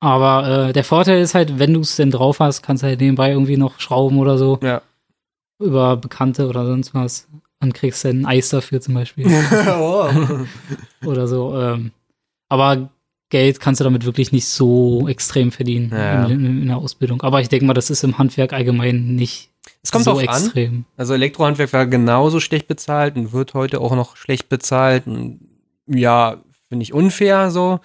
Aber 0.00 0.68
äh, 0.68 0.72
der 0.72 0.84
Vorteil 0.84 1.20
ist 1.20 1.34
halt, 1.34 1.58
wenn 1.58 1.74
du 1.74 1.80
es 1.80 1.96
denn 1.96 2.10
drauf 2.10 2.40
hast, 2.40 2.62
kannst 2.62 2.82
du 2.82 2.86
halt 2.86 3.00
nebenbei 3.00 3.30
irgendwie 3.30 3.56
noch 3.56 3.80
schrauben 3.80 4.18
oder 4.18 4.36
so. 4.38 4.58
Ja. 4.62 4.82
Über 5.58 5.96
Bekannte 5.96 6.48
oder 6.48 6.66
sonst 6.66 6.94
was. 6.94 7.28
Und 7.60 7.72
kriegst 7.72 8.04
dann 8.04 8.20
ein 8.20 8.26
Eis 8.26 8.50
dafür 8.50 8.80
zum 8.80 8.94
Beispiel. 8.94 9.26
oh. 9.80 10.10
oder 11.06 11.26
so. 11.26 11.58
Ähm, 11.58 11.92
aber 12.48 12.90
Geld 13.28 13.58
kannst 13.60 13.80
du 13.80 13.84
damit 13.84 14.04
wirklich 14.04 14.30
nicht 14.32 14.46
so 14.46 15.08
extrem 15.08 15.50
verdienen 15.52 15.90
Ja. 15.92 16.26
in, 16.26 16.30
in, 16.44 16.62
in 16.62 16.66
der 16.68 16.76
Ausbildung. 16.76 17.22
Aber 17.22 17.40
ich 17.40 17.48
denke 17.48 17.64
mal, 17.66 17.74
das 17.74 17.90
ist 17.90 18.04
im 18.04 18.18
Handwerk 18.18 18.52
allgemein 18.52 19.16
nicht 19.16 19.50
Es 19.82 19.90
kommt 19.90 20.04
so 20.04 20.12
drauf 20.12 20.28
an. 20.28 20.42
extrem. 20.44 20.84
Also 20.96 21.14
Elektrohandwerk 21.14 21.72
war 21.72 21.86
genauso 21.86 22.38
schlecht 22.40 22.68
bezahlt 22.68 23.16
und 23.16 23.32
wird 23.32 23.54
heute 23.54 23.80
auch 23.80 23.94
noch 23.96 24.16
schlecht 24.16 24.48
bezahlt. 24.48 25.06
Und 25.06 25.40
ja, 25.88 26.36
finde 26.68 26.82
ich 26.84 26.92
unfair 26.92 27.50
so. 27.50 27.80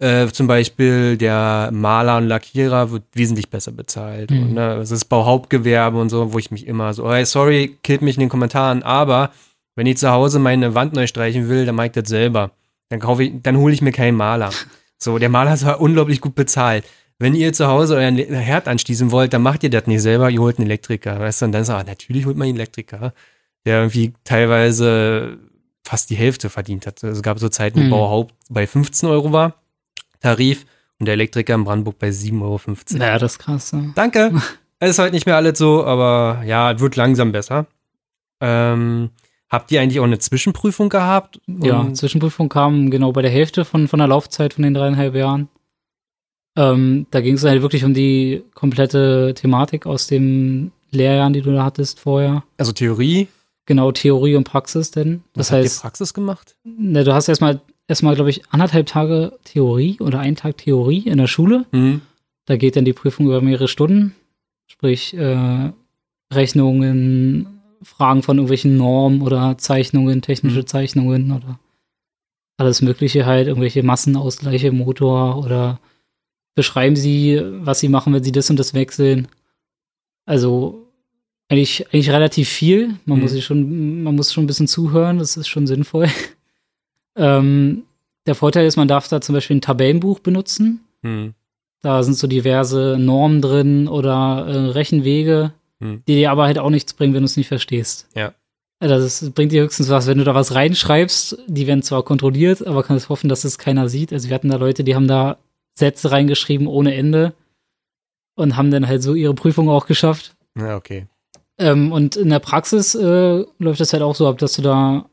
Äh, 0.00 0.28
zum 0.28 0.46
Beispiel 0.46 1.16
der 1.16 1.70
Maler 1.72 2.18
und 2.18 2.28
Lackierer 2.28 2.92
wird 2.92 3.02
wesentlich 3.14 3.50
besser 3.50 3.72
bezahlt. 3.72 4.30
Mhm. 4.30 4.42
Und, 4.42 4.54
ne, 4.54 4.74
es 4.76 4.90
ist 4.92 5.06
Bauhauptgewerbe 5.06 6.00
und 6.00 6.08
so, 6.08 6.32
wo 6.32 6.38
ich 6.38 6.50
mich 6.52 6.66
immer 6.68 6.94
so, 6.94 7.10
hey, 7.12 7.26
sorry, 7.26 7.76
killt 7.82 8.00
mich 8.00 8.16
in 8.16 8.20
den 8.20 8.28
Kommentaren, 8.28 8.84
aber 8.84 9.32
wenn 9.74 9.86
ich 9.86 9.98
zu 9.98 10.10
Hause 10.10 10.38
meine 10.38 10.74
Wand 10.76 10.92
neu 10.94 11.06
streichen 11.08 11.48
will, 11.48 11.66
dann 11.66 11.74
mache 11.74 11.86
ich 11.86 11.92
das 11.92 12.08
selber. 12.08 12.52
Dann 12.90 13.00
kaufe 13.00 13.24
ich, 13.24 13.32
dann 13.42 13.56
hole 13.56 13.74
ich 13.74 13.82
mir 13.82 13.90
keinen 13.92 14.16
Maler. 14.16 14.50
So, 14.98 15.18
der 15.18 15.28
Maler 15.28 15.54
ist 15.54 15.64
unglaublich 15.64 16.20
gut 16.20 16.34
bezahlt. 16.34 16.84
Wenn 17.20 17.34
ihr 17.34 17.52
zu 17.52 17.66
Hause 17.66 17.96
euren 17.96 18.16
Herd 18.16 18.68
anschließen 18.68 19.10
wollt, 19.10 19.32
dann 19.32 19.42
macht 19.42 19.62
ihr 19.64 19.70
das 19.70 19.86
nicht 19.86 20.02
selber, 20.02 20.30
ihr 20.30 20.40
holt 20.40 20.58
einen 20.58 20.66
Elektriker, 20.66 21.18
weißt 21.18 21.42
du? 21.42 21.46
Und 21.46 21.52
dann 21.52 21.64
er, 21.64 21.76
ah, 21.76 21.84
natürlich 21.84 22.26
holt 22.26 22.36
man 22.36 22.46
einen 22.46 22.56
Elektriker, 22.56 23.12
der 23.64 23.78
irgendwie 23.78 24.12
teilweise 24.24 25.38
fast 25.84 26.10
die 26.10 26.16
Hälfte 26.16 26.50
verdient 26.50 26.86
hat. 26.86 27.02
Es 27.02 27.22
gab 27.22 27.38
so 27.38 27.48
Zeiten, 27.48 27.80
wo 27.80 27.84
Mhm. 27.84 27.90
Bauhaupt 27.90 28.34
bei 28.50 28.66
15 28.66 29.08
Euro 29.08 29.32
war, 29.32 29.54
Tarif, 30.20 30.64
und 31.00 31.06
der 31.06 31.14
Elektriker 31.14 31.54
in 31.54 31.64
Brandenburg 31.64 31.98
bei 31.98 32.10
7,15 32.10 32.42
Euro. 32.42 33.04
Ja, 33.04 33.18
das 33.18 33.32
ist 33.32 33.38
krass. 33.38 33.70
Ja. 33.72 33.84
Danke. 33.94 34.32
Es 34.80 34.90
ist 34.90 35.00
halt 35.00 35.12
nicht 35.12 35.26
mehr 35.26 35.34
alles 35.34 35.58
so, 35.58 35.84
aber 35.84 36.42
ja, 36.44 36.70
es 36.70 36.78
wird 36.80 36.94
langsam 36.94 37.32
besser. 37.32 37.66
Ähm, 38.40 39.10
Habt 39.50 39.70
ihr 39.72 39.80
eigentlich 39.80 39.98
auch 40.00 40.04
eine 40.04 40.18
Zwischenprüfung 40.18 40.88
gehabt? 40.90 41.40
Ja, 41.46 41.90
Zwischenprüfung 41.92 42.48
kam 42.48 42.90
genau 42.90 43.12
bei 43.12 43.22
der 43.22 43.30
Hälfte 43.30 43.64
von, 43.64 43.88
von 43.88 43.98
der 43.98 44.08
Laufzeit 44.08 44.54
von 44.54 44.62
den 44.62 44.74
dreieinhalb 44.74 45.14
Jahren. 45.14 45.48
Ähm, 46.56 47.06
da 47.10 47.20
ging 47.20 47.34
es 47.34 47.44
halt 47.44 47.62
wirklich 47.62 47.84
um 47.84 47.94
die 47.94 48.42
komplette 48.54 49.32
Thematik 49.34 49.86
aus 49.86 50.06
den 50.06 50.72
Lehrjahren, 50.90 51.32
die 51.32 51.40
du 51.42 51.52
da 51.52 51.64
hattest 51.64 52.00
vorher. 52.00 52.42
Also 52.58 52.72
Theorie. 52.72 53.28
Genau, 53.66 53.92
Theorie 53.92 54.34
und 54.34 54.44
Praxis 54.44 54.90
denn. 54.90 55.22
Was 55.34 55.48
Das 55.48 55.52
habt 55.52 55.60
ihr 55.60 55.64
heißt, 55.64 55.82
Praxis 55.82 56.14
gemacht? 56.14 56.56
ne, 56.64 57.04
du 57.04 57.14
hast 57.14 57.28
erstmal, 57.28 57.60
erstmal, 57.86 58.14
glaube 58.16 58.30
ich, 58.30 58.42
anderthalb 58.50 58.86
Tage 58.86 59.32
Theorie 59.44 59.98
oder 60.00 60.20
einen 60.20 60.36
Tag 60.36 60.58
Theorie 60.58 61.00
in 61.06 61.18
der 61.18 61.26
Schule. 61.26 61.64
Mhm. 61.72 62.00
Da 62.46 62.56
geht 62.56 62.76
dann 62.76 62.84
die 62.86 62.94
Prüfung 62.94 63.26
über 63.26 63.40
mehrere 63.40 63.68
Stunden. 63.68 64.14
Sprich, 64.66 65.14
äh, 65.16 65.70
Rechnungen, 66.32 67.57
Fragen 67.82 68.22
von 68.22 68.36
irgendwelchen 68.38 68.76
Normen 68.76 69.22
oder 69.22 69.56
Zeichnungen, 69.58 70.22
technische 70.22 70.60
Mhm. 70.60 70.66
Zeichnungen 70.66 71.32
oder 71.32 71.58
alles 72.56 72.82
Mögliche 72.82 73.24
halt, 73.26 73.46
irgendwelche 73.46 73.82
Massenausgleiche, 73.82 74.68
im 74.68 74.78
Motor 74.78 75.38
oder 75.38 75.78
beschreiben 76.56 76.96
sie, 76.96 77.40
was 77.60 77.78
sie 77.80 77.88
machen, 77.88 78.12
wenn 78.12 78.24
sie 78.24 78.32
das 78.32 78.50
und 78.50 78.58
das 78.58 78.74
wechseln. 78.74 79.28
Also 80.26 80.86
eigentlich, 81.48 81.86
eigentlich 81.86 82.10
relativ 82.10 82.48
viel. 82.48 82.96
Man 83.06 83.18
Mhm. 83.18 83.22
muss 83.22 83.30
sich 83.32 83.44
schon, 83.44 84.02
man 84.02 84.16
muss 84.16 84.32
schon 84.32 84.44
ein 84.44 84.48
bisschen 84.48 84.66
zuhören, 84.68 85.18
das 85.18 85.36
ist 85.36 85.48
schon 85.48 85.66
sinnvoll. 85.66 86.06
ähm, 87.16 87.84
der 88.26 88.34
Vorteil 88.34 88.66
ist, 88.66 88.76
man 88.76 88.88
darf 88.88 89.08
da 89.08 89.20
zum 89.20 89.34
Beispiel 89.34 89.56
ein 89.56 89.60
Tabellenbuch 89.62 90.18
benutzen. 90.18 90.80
Mhm. 91.02 91.34
Da 91.80 92.02
sind 92.02 92.14
so 92.14 92.26
diverse 92.26 92.96
Normen 92.98 93.40
drin 93.40 93.86
oder 93.88 94.46
äh, 94.48 94.56
Rechenwege, 94.70 95.52
Hm. 95.80 96.02
die 96.08 96.16
dir 96.16 96.32
aber 96.32 96.46
halt 96.46 96.58
auch 96.58 96.70
nichts 96.70 96.92
bringen, 96.92 97.14
wenn 97.14 97.22
du 97.22 97.26
es 97.26 97.36
nicht 97.36 97.48
verstehst. 97.48 98.08
Ja. 98.14 98.34
Also 98.80 98.96
das 98.96 99.30
bringt 99.30 99.52
dir 99.52 99.62
höchstens 99.62 99.88
was, 99.90 100.06
wenn 100.06 100.18
du 100.18 100.24
da 100.24 100.34
was 100.34 100.54
reinschreibst. 100.54 101.38
Die 101.46 101.66
werden 101.66 101.82
zwar 101.82 102.04
kontrolliert, 102.04 102.66
aber 102.66 102.82
kannst 102.82 103.08
hoffen, 103.08 103.28
dass 103.28 103.44
es 103.44 103.58
keiner 103.58 103.88
sieht. 103.88 104.12
Also 104.12 104.28
wir 104.28 104.34
hatten 104.34 104.48
da 104.48 104.56
Leute, 104.56 104.84
die 104.84 104.94
haben 104.94 105.08
da 105.08 105.38
Sätze 105.74 106.10
reingeschrieben 106.10 106.66
ohne 106.66 106.94
Ende 106.94 107.32
und 108.34 108.56
haben 108.56 108.70
dann 108.70 108.86
halt 108.86 109.02
so 109.02 109.14
ihre 109.14 109.34
Prüfung 109.34 109.68
auch 109.68 109.86
geschafft. 109.86 110.36
Ja, 110.56 110.76
okay. 110.76 111.06
Ähm, 111.58 111.92
und 111.92 112.16
in 112.16 112.28
der 112.28 112.38
Praxis 112.38 112.94
äh, 112.94 113.44
läuft 113.58 113.80
das 113.80 113.92
halt 113.92 114.02
auch 114.02 114.14
so 114.14 114.28
ab, 114.28 114.38
dass 114.38 114.54
du 114.54 114.62
da, 114.62 115.08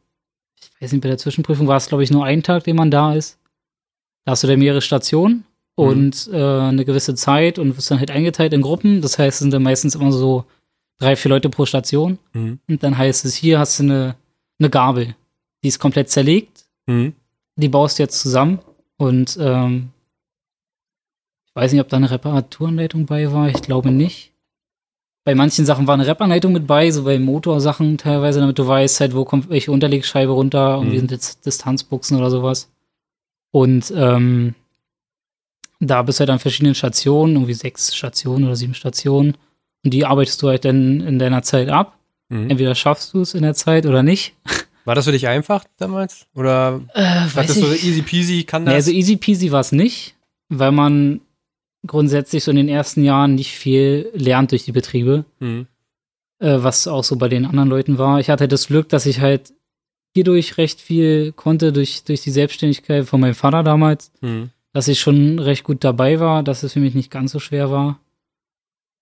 ich 0.60 0.82
weiß 0.82 0.92
nicht, 0.92 1.02
bei 1.02 1.10
der 1.10 1.18
Zwischenprüfung 1.18 1.68
war 1.68 1.78
es, 1.78 1.88
glaube 1.88 2.04
ich, 2.04 2.12
nur 2.12 2.26
ein 2.26 2.44
Tag, 2.44 2.64
den 2.64 2.76
man 2.76 2.92
da 2.92 3.14
ist. 3.14 3.40
Da 4.26 4.32
hast 4.32 4.44
du 4.44 4.48
dann 4.48 4.60
mehrere 4.60 4.82
Stationen 4.82 5.44
und 5.76 6.30
äh, 6.32 6.38
eine 6.38 6.86
gewisse 6.86 7.16
Zeit 7.16 7.60
und 7.60 7.76
wirst 7.78 7.92
dann 7.92 8.00
halt 8.00 8.12
eingeteilt 8.12 8.54
in 8.54 8.62
Gruppen. 8.62 9.02
Das 9.02 9.20
heißt, 9.20 9.36
es 9.36 9.40
sind 9.40 9.54
dann 9.54 9.64
meistens 9.64 9.96
immer 9.96 10.12
so 10.12 10.46
drei, 11.00 11.16
vier 11.16 11.30
Leute 11.30 11.50
pro 11.50 11.66
Station. 11.66 12.18
Mhm. 12.34 12.60
Und 12.68 12.84
dann 12.84 12.98
heißt 12.98 13.26
es, 13.26 13.36
hier 13.36 13.60
hast 13.60 13.80
du 13.80 13.84
eine, 13.84 14.16
eine 14.60 14.70
Gabel. 14.70 15.16
Die 15.64 15.68
ist 15.68 15.80
komplett 15.80 16.10
zerlegt. 16.10 16.66
Mhm. 16.86 17.14
Die 17.58 17.70
baust 17.70 18.00
du 18.00 18.04
jetzt 18.04 18.20
zusammen. 18.20 18.60
Und 18.98 19.38
ähm, 19.40 19.90
ich 21.48 21.56
weiß 21.56 21.72
nicht, 21.72 21.82
ob 21.82 21.90
da 21.90 21.98
eine 21.98 22.12
Reparaturanleitung 22.12 23.06
bei 23.06 23.32
war. 23.32 23.50
Ich 23.50 23.62
glaube 23.62 23.92
nicht. 23.92 24.32
Bei 25.26 25.36
manchen 25.36 25.66
Sachen 25.66 25.88
war 25.88 25.96
eine 25.96 26.06
Repanleitung 26.08 26.54
mit 26.54 26.68
bei, 26.68 26.92
so 26.92 27.04
bei 27.04 27.18
Motorsachen 27.18 27.98
teilweise, 27.98 28.40
damit 28.40 28.60
du 28.60 28.68
weißt, 28.68 29.00
halt, 29.02 29.16
wo 29.16 29.26
kommt 29.26 29.50
welche 29.50 29.72
Unterlegscheibe 29.72 30.32
runter 30.32 30.78
und 30.78 30.88
Mhm. 30.88 30.92
wie 30.92 31.00
sind 31.00 31.12
jetzt 31.12 31.46
Distanzbuchsen 31.46 32.18
oder 32.18 32.30
sowas. 32.30 32.72
Und 33.52 33.92
ähm, 33.96 34.54
da 35.80 36.02
bist 36.02 36.20
du 36.20 36.22
halt 36.22 36.30
an 36.30 36.40
verschiedenen 36.40 36.76
Stationen, 36.76 37.36
irgendwie 37.36 37.54
sechs 37.54 37.96
Stationen 37.96 38.46
oder 38.46 38.56
sieben 38.56 38.74
Stationen. 38.74 39.36
Und 39.84 39.92
die 39.94 40.06
arbeitest 40.06 40.42
du 40.42 40.48
halt 40.50 40.66
dann 40.66 41.02
in 41.02 41.20
deiner 41.20 41.44
Zeit 41.44 41.70
ab. 41.70 41.98
Mhm. 42.30 42.50
Entweder 42.50 42.74
schaffst 42.76 43.14
du 43.14 43.22
es 43.22 43.34
in 43.34 43.44
der 43.44 43.54
Zeit 43.54 43.86
oder 43.86 44.02
nicht. 44.04 44.34
War 44.86 44.96
das 44.96 45.06
für 45.06 45.12
dich 45.12 45.28
einfach 45.28 45.64
damals? 45.78 46.28
Oder 46.36 46.82
Äh, 46.94 47.04
dachtest 47.36 47.62
du 47.62 47.66
so 47.68 47.74
easy 47.74 48.02
peasy, 48.04 48.44
kann 48.44 48.64
Nee, 48.64 48.70
das? 48.70 48.86
also 48.88 48.92
easy 48.92 49.16
peasy 49.18 49.52
war 49.52 49.60
es 49.62 49.72
nicht, 49.72 50.16
weil 50.50 50.72
man 50.72 51.22
grundsätzlich 51.88 52.44
so 52.44 52.52
in 52.52 52.58
den 52.58 52.70
ersten 52.70 53.04
Jahren 53.04 53.36
nicht 53.36 53.52
viel 53.56 54.10
lernt 54.14 54.52
durch 54.52 54.64
die 54.66 54.72
Betriebe, 54.72 55.26
Mhm. 55.40 55.68
äh, 56.40 56.58
was 56.64 56.88
auch 56.88 57.04
so 57.04 57.16
bei 57.16 57.28
den 57.30 57.46
anderen 57.46 57.70
Leuten 57.70 57.98
war. 57.98 58.20
Ich 58.20 58.30
hatte 58.30 58.48
das 58.48 58.68
Glück, 58.68 58.90
dass 58.90 59.06
ich 59.06 59.20
halt 59.22 59.54
hierdurch 60.16 60.58
recht 60.58 60.80
viel 60.82 61.32
konnte 61.32 61.74
durch, 61.74 62.04
durch 62.04 62.22
die 62.22 62.32
Selbstständigkeit 62.32 63.06
von 63.06 63.20
meinem 63.22 63.36
Vater 63.36 63.64
damals, 63.64 64.12
Mhm. 64.22 64.50
Dass 64.76 64.90
ich 64.90 65.00
schon 65.00 65.40
recht 65.40 65.64
gut 65.64 65.84
dabei 65.86 66.20
war, 66.20 66.44
dass 66.44 66.64
es 66.64 66.74
für 66.74 66.82
mich 66.82 66.96
nicht 66.96 67.10
ganz 67.10 67.32
so 67.32 67.40
schwer 67.40 67.72
war. 67.72 68.00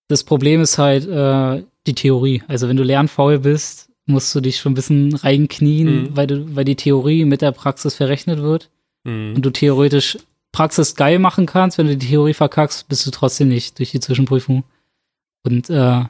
Das 0.07 0.23
Problem 0.23 0.61
ist 0.61 0.77
halt 0.77 1.07
äh, 1.07 1.63
die 1.87 1.95
Theorie. 1.95 2.43
Also 2.47 2.67
wenn 2.69 2.77
du 2.77 2.83
lernfaul 2.83 3.39
bist, 3.39 3.89
musst 4.05 4.35
du 4.35 4.39
dich 4.41 4.57
schon 4.59 4.73
ein 4.73 4.75
bisschen 4.75 5.15
reinknien, 5.15 6.03
Mhm. 6.03 6.15
weil, 6.15 6.27
du, 6.27 6.55
weil 6.55 6.65
die 6.65 6.75
Theorie 6.75 7.25
mit 7.25 7.41
der 7.41 7.51
Praxis 7.53 7.95
verrechnet 7.95 8.39
wird 8.39 8.69
Mhm. 9.03 9.35
und 9.35 9.41
du 9.43 9.49
theoretisch 9.49 10.19
Praxis 10.51 10.93
geil 10.95 11.17
machen 11.17 11.47
kannst, 11.47 11.79
wenn 11.79 11.87
du 11.87 11.97
die 11.97 12.07
Theorie 12.07 12.35
verkackst, 12.35 12.87
bist 12.87 13.07
du 13.07 13.11
trotzdem 13.11 13.47
nicht 13.47 13.79
durch 13.79 13.89
die 13.91 13.99
Zwischenprüfung. 13.99 14.63
Und 15.43 15.69
äh, 15.71 16.03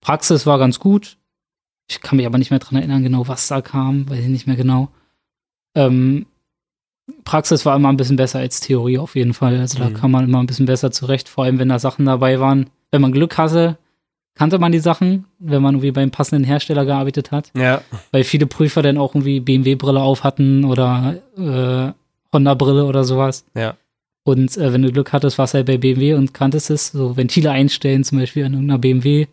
Praxis 0.00 0.46
war 0.46 0.58
ganz 0.58 0.80
gut. 0.80 1.16
Ich 1.88 2.00
kann 2.00 2.16
mich 2.16 2.26
aber 2.26 2.38
nicht 2.38 2.50
mehr 2.50 2.58
dran 2.58 2.76
erinnern, 2.78 3.04
genau 3.04 3.28
was 3.28 3.46
da 3.46 3.60
kam, 3.60 4.08
weiß 4.10 4.18
ich 4.20 4.28
nicht 4.28 4.46
mehr 4.48 4.56
genau. 4.56 4.88
Ähm, 5.76 6.26
Praxis 7.24 7.66
war 7.66 7.76
immer 7.76 7.90
ein 7.90 7.96
bisschen 7.96 8.16
besser 8.16 8.38
als 8.38 8.60
Theorie 8.60 8.98
auf 8.98 9.14
jeden 9.16 9.34
Fall. 9.34 9.58
Also 9.58 9.78
da 9.78 9.88
Mhm. 9.90 9.94
kam 9.94 10.10
man 10.10 10.24
immer 10.24 10.40
ein 10.42 10.46
bisschen 10.46 10.66
besser 10.66 10.90
zurecht, 10.90 11.28
vor 11.28 11.44
allem 11.44 11.58
wenn 11.58 11.68
da 11.68 11.78
Sachen 11.78 12.06
dabei 12.06 12.40
waren. 12.40 12.70
Wenn 12.90 13.02
man 13.02 13.12
Glück 13.12 13.36
hatte, 13.36 13.76
kannte 14.34 14.58
man 14.58 14.72
die 14.72 14.78
Sachen, 14.78 15.26
wenn 15.38 15.62
man 15.62 15.74
irgendwie 15.74 15.90
beim 15.92 16.10
passenden 16.10 16.44
Hersteller 16.44 16.84
gearbeitet 16.84 17.30
hat 17.30 17.50
Ja. 17.56 17.82
weil 18.10 18.24
viele 18.24 18.46
Prüfer 18.46 18.82
dann 18.82 18.98
auch 18.98 19.14
irgendwie 19.14 19.40
BMW-Brille 19.40 20.00
auf 20.00 20.24
hatten 20.24 20.64
oder 20.64 21.16
äh, 21.36 21.92
Honda-Brille 22.32 22.84
oder 22.86 23.04
sowas. 23.04 23.44
Ja. 23.54 23.76
Und 24.24 24.56
äh, 24.56 24.72
wenn 24.72 24.82
du 24.82 24.90
Glück 24.90 25.12
hattest, 25.12 25.36
warst 25.38 25.52
du 25.54 25.58
halt 25.58 25.66
bei 25.66 25.76
BMW 25.76 26.14
und 26.14 26.32
kanntest 26.34 26.70
es, 26.70 26.88
so 26.88 27.16
Ventile 27.16 27.50
einstellen, 27.50 28.02
zum 28.04 28.18
Beispiel 28.18 28.44
an 28.44 28.54
irgendeiner 28.54 28.78
BMW, 28.78 29.26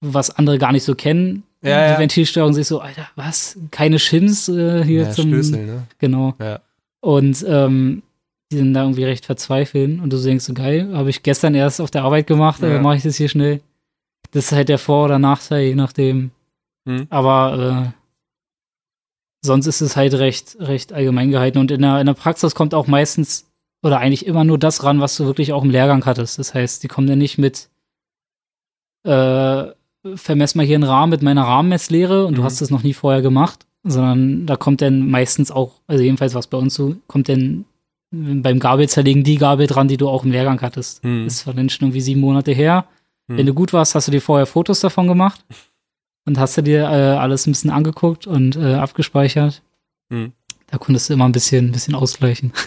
was 0.00 0.30
andere 0.30 0.58
gar 0.58 0.72
nicht 0.72 0.84
so 0.84 0.94
kennen. 0.94 1.42
Ja, 1.62 1.86
die 1.88 1.92
ja. 1.94 1.98
Ventilsteuerung 1.98 2.52
sich 2.54 2.66
so, 2.66 2.80
Alter, 2.80 3.08
was? 3.16 3.58
Keine 3.70 3.98
Shims 3.98 4.48
äh, 4.48 4.84
hier 4.84 5.02
ja, 5.04 5.10
zum. 5.10 5.28
Stößel, 5.28 5.66
ne? 5.66 5.82
Genau. 5.98 6.34
Ja. 6.40 6.60
Und 7.00 7.44
ähm, 7.48 8.02
die 8.52 8.56
sind 8.58 8.74
da 8.74 8.82
irgendwie 8.82 9.04
recht 9.04 9.24
verzweifeln 9.26 10.00
und 10.00 10.12
du 10.12 10.18
denkst 10.22 10.44
so, 10.44 10.54
geil, 10.54 10.90
habe 10.96 11.08
ich 11.10 11.22
gestern 11.22 11.54
erst 11.54 11.80
auf 11.80 11.90
der 11.90 12.02
Arbeit 12.04 12.26
gemacht, 12.26 12.62
äh, 12.62 12.74
Ja. 12.74 12.80
mache 12.80 12.96
ich 12.96 13.02
das 13.02 13.16
hier 13.16 13.28
schnell. 13.28 13.60
Das 14.32 14.46
ist 14.46 14.52
halt 14.52 14.68
der 14.68 14.78
Vor- 14.78 15.04
oder 15.06 15.18
Nachteil, 15.18 15.62
je 15.68 15.74
nachdem. 15.74 16.30
Mhm. 16.84 17.06
Aber 17.10 17.92
äh, 17.92 19.46
sonst 19.46 19.66
ist 19.66 19.80
es 19.80 19.96
halt 19.96 20.14
recht, 20.14 20.56
recht 20.60 20.92
allgemein 20.92 21.30
gehalten. 21.30 21.58
Und 21.58 21.70
in 21.70 21.82
der, 21.82 22.00
in 22.00 22.06
der 22.06 22.14
Praxis 22.14 22.54
kommt 22.54 22.74
auch 22.74 22.86
meistens 22.86 23.46
oder 23.82 23.98
eigentlich 23.98 24.26
immer 24.26 24.44
nur 24.44 24.58
das 24.58 24.84
ran, 24.84 25.00
was 25.00 25.16
du 25.16 25.24
wirklich 25.24 25.52
auch 25.52 25.64
im 25.64 25.70
Lehrgang 25.70 26.04
hattest. 26.04 26.38
Das 26.38 26.52
heißt, 26.54 26.82
die 26.82 26.88
kommen 26.88 27.06
dann 27.06 27.18
nicht 27.18 27.38
mit 27.38 27.70
äh, 29.04 29.64
vermess 30.16 30.54
mal 30.54 30.66
hier 30.66 30.76
einen 30.76 30.84
Rahmen 30.84 31.10
mit 31.10 31.22
meiner 31.22 31.44
Rahmenmesslehre 31.44 32.26
und 32.26 32.34
du 32.36 32.40
Mhm. 32.42 32.44
hast 32.44 32.60
das 32.60 32.70
noch 32.70 32.82
nie 32.82 32.94
vorher 32.94 33.22
gemacht, 33.22 33.66
sondern 33.82 34.46
da 34.46 34.56
kommt 34.56 34.82
dann 34.82 35.10
meistens 35.10 35.50
auch, 35.50 35.80
also 35.86 36.02
jedenfalls 36.02 36.34
was 36.34 36.46
bei 36.46 36.58
uns 36.58 36.74
so, 36.74 36.96
kommt 37.06 37.28
dann 37.28 37.64
beim 38.12 38.58
Gabel 38.58 38.88
zerlegen 38.88 39.22
die 39.22 39.36
Gabel 39.36 39.66
dran, 39.66 39.88
die 39.88 39.96
du 39.96 40.08
auch 40.08 40.24
im 40.24 40.32
Lehrgang 40.32 40.60
hattest. 40.62 41.04
Mhm. 41.04 41.24
Das 41.24 41.46
war 41.46 41.54
dann 41.54 41.68
schon 41.68 41.86
irgendwie 41.86 42.00
sieben 42.00 42.20
Monate 42.20 42.52
her. 42.52 42.86
Mhm. 43.28 43.38
Wenn 43.38 43.46
du 43.46 43.54
gut 43.54 43.72
warst, 43.72 43.94
hast 43.94 44.08
du 44.08 44.12
dir 44.12 44.20
vorher 44.20 44.46
Fotos 44.46 44.80
davon 44.80 45.06
gemacht 45.06 45.44
und 46.26 46.38
hast 46.38 46.56
du 46.56 46.62
dir 46.62 46.82
äh, 46.82 47.16
alles 47.16 47.46
ein 47.46 47.52
bisschen 47.52 47.70
angeguckt 47.70 48.26
und 48.26 48.56
äh, 48.56 48.74
abgespeichert. 48.74 49.62
Mhm. 50.08 50.32
Da 50.66 50.78
konntest 50.78 51.08
du 51.08 51.14
immer 51.14 51.24
ein 51.24 51.32
bisschen, 51.32 51.66
ein 51.66 51.72
bisschen 51.72 51.94
ausgleichen. 51.94 52.52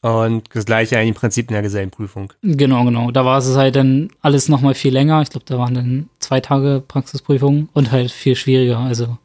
Und 0.00 0.44
das 0.54 0.64
gleiche 0.64 0.96
eigentlich 0.96 1.08
im 1.08 1.14
Prinzip 1.16 1.48
in 1.50 1.54
der 1.54 1.62
Gesellenprüfung. 1.62 2.32
Genau, 2.42 2.84
genau. 2.84 3.10
Da 3.10 3.24
war 3.24 3.38
es 3.38 3.56
halt 3.56 3.74
dann 3.74 4.10
alles 4.20 4.48
nochmal 4.48 4.74
viel 4.74 4.92
länger. 4.92 5.22
Ich 5.22 5.30
glaube, 5.30 5.44
da 5.44 5.58
waren 5.58 5.74
dann 5.74 6.08
zwei 6.20 6.38
Tage 6.38 6.84
Praxisprüfung 6.86 7.68
und 7.72 7.90
halt 7.90 8.12
viel 8.12 8.36
schwieriger. 8.36 8.78
Also 8.78 9.18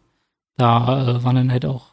da 0.58 1.18
äh, 1.18 1.24
waren 1.24 1.36
dann 1.36 1.52
halt 1.52 1.66
auch 1.66 1.88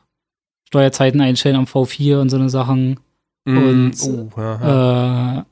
Steuerzeiten 0.67 1.21
einstellen 1.21 1.57
am 1.57 1.65
V4 1.65 2.21
und 2.21 2.29
so 2.31 2.37
eine 2.37 2.51
Sachen. 2.51 3.01
Und, 3.47 3.93
oh, 4.03 4.41
Äh, 4.41 5.43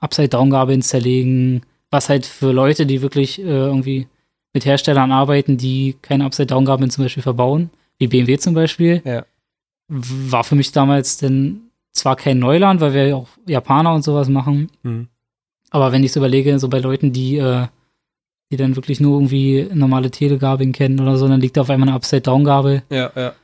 Upside-Down-Gabeln 0.00 0.82
zerlegen. 0.82 1.62
Was 1.90 2.08
halt 2.08 2.24
für 2.26 2.52
Leute, 2.52 2.86
die 2.86 3.02
wirklich 3.02 3.38
äh, 3.40 3.42
irgendwie 3.44 4.06
mit 4.52 4.64
Herstellern 4.64 5.12
arbeiten, 5.12 5.56
die 5.58 5.96
keine 6.02 6.24
Upside-Down-Gabeln 6.24 6.90
zum 6.90 7.04
Beispiel 7.04 7.22
verbauen, 7.22 7.70
wie 7.98 8.06
BMW 8.08 8.38
zum 8.38 8.54
Beispiel, 8.54 9.02
Ja. 9.04 9.24
war 9.88 10.44
für 10.44 10.54
mich 10.54 10.72
damals 10.72 11.18
denn 11.18 11.62
zwar 11.92 12.16
kein 12.16 12.38
Neuland, 12.38 12.80
weil 12.80 12.94
wir 12.94 13.08
ja 13.08 13.16
auch 13.16 13.28
Japaner 13.46 13.92
und 13.94 14.02
sowas 14.02 14.28
machen, 14.28 14.70
Mhm. 14.82 15.08
aber 15.70 15.90
wenn 15.92 16.04
ich 16.04 16.12
so 16.12 16.20
überlege, 16.20 16.58
so 16.60 16.68
bei 16.68 16.78
Leuten, 16.78 17.12
die, 17.12 17.36
äh, 17.36 17.66
die 18.50 18.56
dann 18.56 18.76
wirklich 18.76 19.00
nur 19.00 19.16
irgendwie 19.16 19.68
normale 19.72 20.10
Telegabeln 20.10 20.72
kennen 20.72 21.00
oder 21.00 21.16
so, 21.16 21.28
dann 21.28 21.40
liegt 21.40 21.56
da 21.56 21.62
auf 21.62 21.70
einmal 21.70 21.88
eine 21.88 21.96
Upside-Down-Gabel, 21.96 22.82
ja, 22.90 23.12
ja. 23.14 23.34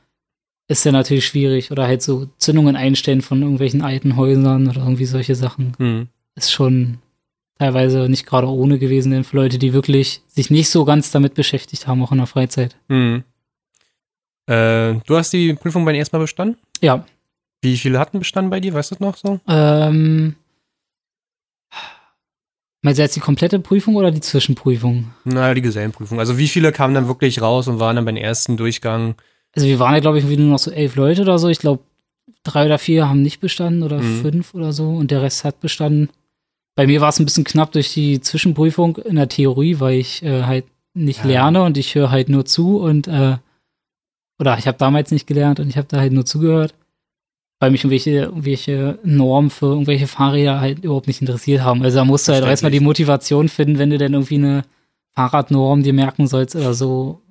ist 0.67 0.85
ja 0.85 0.91
natürlich 0.91 1.25
schwierig. 1.25 1.71
Oder 1.71 1.87
halt 1.87 2.01
so 2.01 2.27
Zündungen 2.37 2.75
einstellen 2.75 3.21
von 3.21 3.41
irgendwelchen 3.41 3.81
alten 3.81 4.17
Häusern 4.17 4.67
oder 4.67 4.81
irgendwie 4.81 5.05
solche 5.05 5.35
Sachen. 5.35 5.73
Mhm. 5.77 6.07
Ist 6.35 6.51
schon 6.51 6.97
teilweise 7.57 8.09
nicht 8.09 8.25
gerade 8.25 8.47
ohne 8.47 8.79
gewesen, 8.79 9.11
denn 9.11 9.23
für 9.23 9.37
Leute, 9.37 9.57
die 9.57 9.73
wirklich 9.73 10.21
sich 10.27 10.51
nicht 10.51 10.69
so 10.69 10.85
ganz 10.85 11.11
damit 11.11 11.33
beschäftigt 11.33 11.87
haben, 11.87 12.03
auch 12.03 12.11
in 12.11 12.19
der 12.19 12.27
Freizeit. 12.27 12.75
Mhm. 12.89 13.23
Äh, 14.45 14.95
du 15.05 15.17
hast 15.17 15.33
die 15.33 15.53
Prüfung 15.53 15.85
beim 15.85 15.95
ersten 15.95 16.15
Mal 16.15 16.21
bestanden? 16.21 16.57
Ja. 16.81 17.05
Wie 17.61 17.77
viele 17.77 17.99
hatten 17.99 18.19
bestanden 18.19 18.49
bei 18.49 18.59
dir? 18.59 18.73
Weißt 18.73 18.91
du 18.91 18.95
das 18.95 18.99
noch 18.99 19.17
so? 19.17 19.39
Ähm, 19.47 20.35
meinst 22.87 22.99
du 22.99 23.03
jetzt 23.03 23.17
die 23.17 23.19
komplette 23.19 23.59
Prüfung 23.59 23.97
oder 23.97 24.11
die 24.11 24.21
Zwischenprüfung? 24.21 25.09
Na, 25.25 25.53
die 25.53 25.61
Gesellenprüfung. 25.61 26.19
Also 26.19 26.37
wie 26.37 26.47
viele 26.47 26.71
kamen 26.71 26.93
dann 26.93 27.07
wirklich 27.09 27.41
raus 27.41 27.67
und 27.67 27.81
waren 27.81 27.97
dann 27.97 28.05
beim 28.05 28.15
ersten 28.15 28.55
Durchgang? 28.55 29.15
Also 29.53 29.67
wir 29.67 29.77
waren 29.79 29.93
ja, 29.93 29.99
glaube 29.99 30.19
ich, 30.19 30.23
nur 30.25 30.37
noch 30.37 30.59
so 30.59 30.71
elf 30.71 30.95
Leute 30.95 31.23
oder 31.23 31.37
so. 31.37 31.49
Ich 31.49 31.59
glaube, 31.59 31.83
drei 32.43 32.65
oder 32.65 32.79
vier 32.79 33.09
haben 33.09 33.21
nicht 33.23 33.41
bestanden 33.41 33.83
oder 33.83 33.99
Mhm. 34.01 34.21
fünf 34.21 34.53
oder 34.53 34.71
so 34.71 34.87
und 34.89 35.11
der 35.11 35.21
Rest 35.21 35.43
hat 35.43 35.59
bestanden. 35.59 36.09
Bei 36.75 36.87
mir 36.87 37.01
war 37.01 37.09
es 37.09 37.19
ein 37.19 37.25
bisschen 37.25 37.43
knapp 37.43 37.73
durch 37.73 37.93
die 37.93 38.21
Zwischenprüfung 38.21 38.95
in 38.97 39.17
der 39.17 39.27
Theorie, 39.27 39.79
weil 39.81 39.99
ich 39.99 40.23
äh, 40.23 40.43
halt 40.43 40.63
nicht 40.93 41.19
Ja. 41.21 41.27
lerne 41.27 41.63
und 41.63 41.77
ich 41.77 41.93
höre 41.93 42.09
halt 42.09 42.29
nur 42.29 42.45
zu 42.45 42.77
und 42.79 43.07
äh, 43.09 43.35
oder 44.39 44.57
ich 44.57 44.65
habe 44.67 44.77
damals 44.77 45.11
nicht 45.11 45.27
gelernt 45.27 45.59
und 45.59 45.67
ich 45.67 45.77
habe 45.77 45.87
da 45.89 45.97
halt 45.99 46.13
nur 46.13 46.25
zugehört, 46.25 46.73
weil 47.59 47.71
mich 47.71 47.81
irgendwelche, 47.83 48.11
irgendwelche 48.25 48.99
Normen 49.03 49.49
für 49.49 49.67
irgendwelche 49.67 50.07
Fahrräder 50.07 50.59
halt 50.59 50.83
überhaupt 50.83 51.07
nicht 51.07 51.21
interessiert 51.21 51.61
haben. 51.61 51.81
Also 51.83 51.97
da 51.97 52.05
musst 52.05 52.27
du 52.27 52.33
halt 52.33 52.45
erstmal 52.45 52.71
die. 52.71 52.79
Motivation 52.79 53.49
finden, 53.49 53.79
wenn 53.79 53.89
du 53.89 53.97
dann 53.97 54.13
irgendwie 54.13 54.35
eine 54.35 54.63
Fahrradnorm 55.15 55.81
dir 55.83 55.93
merken 55.93 56.27
sollst 56.27 56.55
oder 56.55 56.73
so. 56.73 57.21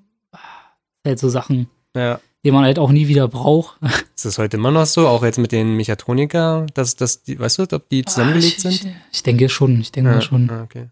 Halt 1.06 1.18
so 1.20 1.28
Sachen, 1.28 1.68
Ja. 1.96 2.18
die 2.44 2.50
man 2.50 2.64
halt 2.64 2.80
auch 2.80 2.90
nie 2.90 3.06
wieder 3.06 3.28
braucht. 3.28 3.78
Ist 4.16 4.24
das 4.24 4.38
heute 4.38 4.56
immer 4.56 4.72
noch 4.72 4.86
so? 4.86 5.06
Auch 5.06 5.22
jetzt 5.22 5.38
mit 5.38 5.52
den 5.52 5.76
Mechatroniker, 5.76 6.66
dass, 6.74 6.96
dass 6.96 7.22
die, 7.22 7.38
weißt 7.38 7.58
du, 7.60 7.62
ob 7.76 7.88
die 7.88 8.04
zusammengelegt 8.04 8.64
Ah, 8.64 8.68
ich, 8.70 8.80
sind? 8.80 8.90
Ich, 8.90 8.96
ich 9.12 9.22
denke 9.22 9.48
schon, 9.48 9.80
ich 9.80 9.92
denke 9.92 10.10
Ja, 10.10 10.20
schon. 10.20 10.50
ah, 10.50 10.62
okay. 10.64 10.88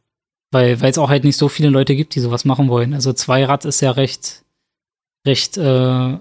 Weil 0.53 0.81
weil 0.81 0.91
es 0.93 0.99
auch 0.99 1.09
halt 1.09 1.25
nicht 1.25 1.37
so 1.37 1.49
viele 1.49 1.69
Leute 1.71 1.97
gibt, 1.97 2.15
die 2.15 2.21
sowas 2.21 2.45
machen 2.45 2.69
wollen. 2.69 2.95
Also 2.95 3.13
Zweirad 3.13 3.65
ist 3.65 3.81
ja 3.81 3.91
recht, 3.91 4.45
recht 5.27 5.57
äh, 5.57 6.19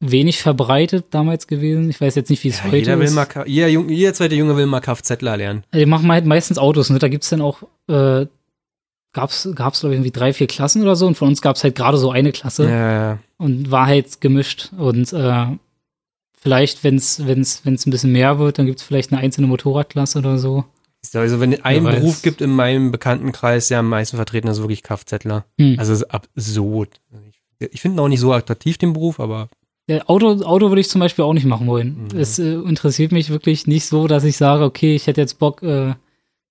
wenig 0.00 0.40
verbreitet 0.42 1.06
damals 1.10 1.46
gewesen. 1.46 1.90
Ich 1.90 2.00
weiß 2.00 2.14
jetzt 2.14 2.30
nicht, 2.30 2.44
wie 2.44 2.48
es 2.48 2.58
Ja, 2.58 2.64
heute 2.66 2.76
jeder, 2.76 2.98
will 2.98 3.06
ist. 3.06 3.14
mal, 3.14 3.26
Ka- 3.26 3.46
jeder, 3.46 3.68
Junge, 3.68 3.92
jeder 3.92 4.14
zweite 4.14 4.34
Junge 4.36 4.56
will 4.56 4.66
mal 4.66 4.80
Kfzler 4.80 5.36
lernen. 5.36 5.64
Die 5.74 5.86
machen 5.86 6.10
halt 6.12 6.24
meistens 6.24 6.58
Autos, 6.58 6.90
ne? 6.90 6.98
Da 6.98 7.08
gibt's 7.08 7.30
dann 7.30 7.40
auch, 7.40 7.62
äh, 7.88 8.26
gab's, 9.12 9.48
gab's 9.54 9.80
glaube 9.80 9.94
ich 9.94 9.98
irgendwie 9.98 10.12
drei, 10.12 10.32
vier 10.32 10.46
Klassen 10.46 10.82
oder 10.82 10.94
so 10.94 11.06
und 11.06 11.16
von 11.16 11.28
uns 11.28 11.42
gab's 11.42 11.64
halt 11.64 11.74
gerade 11.74 11.98
so 11.98 12.10
eine 12.12 12.30
Klasse 12.30 12.64
Ja, 12.68 12.92
ja. 12.92 13.18
und 13.38 13.70
war 13.72 13.86
halt 13.86 14.20
gemischt 14.20 14.70
und 14.78 15.12
äh, 15.12 15.46
vielleicht, 16.40 16.84
wenn's, 16.84 17.26
wenn's, 17.26 17.62
wenn's 17.64 17.86
ein 17.86 17.90
bisschen 17.90 18.12
mehr 18.12 18.38
wird, 18.38 18.58
dann 18.58 18.66
gibt's 18.66 18.82
vielleicht 18.82 19.12
eine 19.12 19.20
einzelne 19.20 19.46
Motorradklasse 19.48 20.18
oder 20.20 20.38
so. 20.38 20.64
Also 21.14 21.40
wenn 21.40 21.52
es 21.52 21.64
einen 21.64 21.84
weiß. 21.86 21.96
Beruf 22.00 22.22
gibt 22.22 22.40
in 22.40 22.50
meinem 22.50 22.90
Bekanntenkreis, 22.92 23.68
der 23.68 23.80
am 23.80 23.88
meisten 23.88 24.16
vertreten 24.16 24.48
ist, 24.48 24.58
wirklich 24.60 24.82
Kfzler. 24.82 25.44
Hm. 25.58 25.76
Also 25.78 25.92
es 25.92 26.02
ist 26.02 26.10
absurd. 26.10 27.00
Ich, 27.60 27.72
ich 27.72 27.80
finde 27.80 27.96
ihn 27.96 28.00
auch 28.00 28.08
nicht 28.08 28.20
so 28.20 28.32
attraktiv, 28.32 28.78
den 28.78 28.92
Beruf, 28.92 29.18
aber 29.20 29.48
Ja, 29.88 30.06
Auto, 30.06 30.42
Auto 30.42 30.68
würde 30.68 30.80
ich 30.80 30.88
zum 30.90 31.00
Beispiel 31.00 31.24
auch 31.24 31.32
nicht 31.32 31.46
machen 31.46 31.66
wollen. 31.66 32.08
Mhm. 32.12 32.18
Es 32.18 32.38
äh, 32.38 32.52
interessiert 32.52 33.10
mich 33.10 33.30
wirklich 33.30 33.66
nicht 33.66 33.86
so, 33.86 34.06
dass 34.06 34.22
ich 34.24 34.36
sage, 34.36 34.64
okay, 34.64 34.94
ich 34.94 35.06
hätte 35.06 35.20
jetzt 35.20 35.38
Bock, 35.38 35.62
äh, 35.62 35.94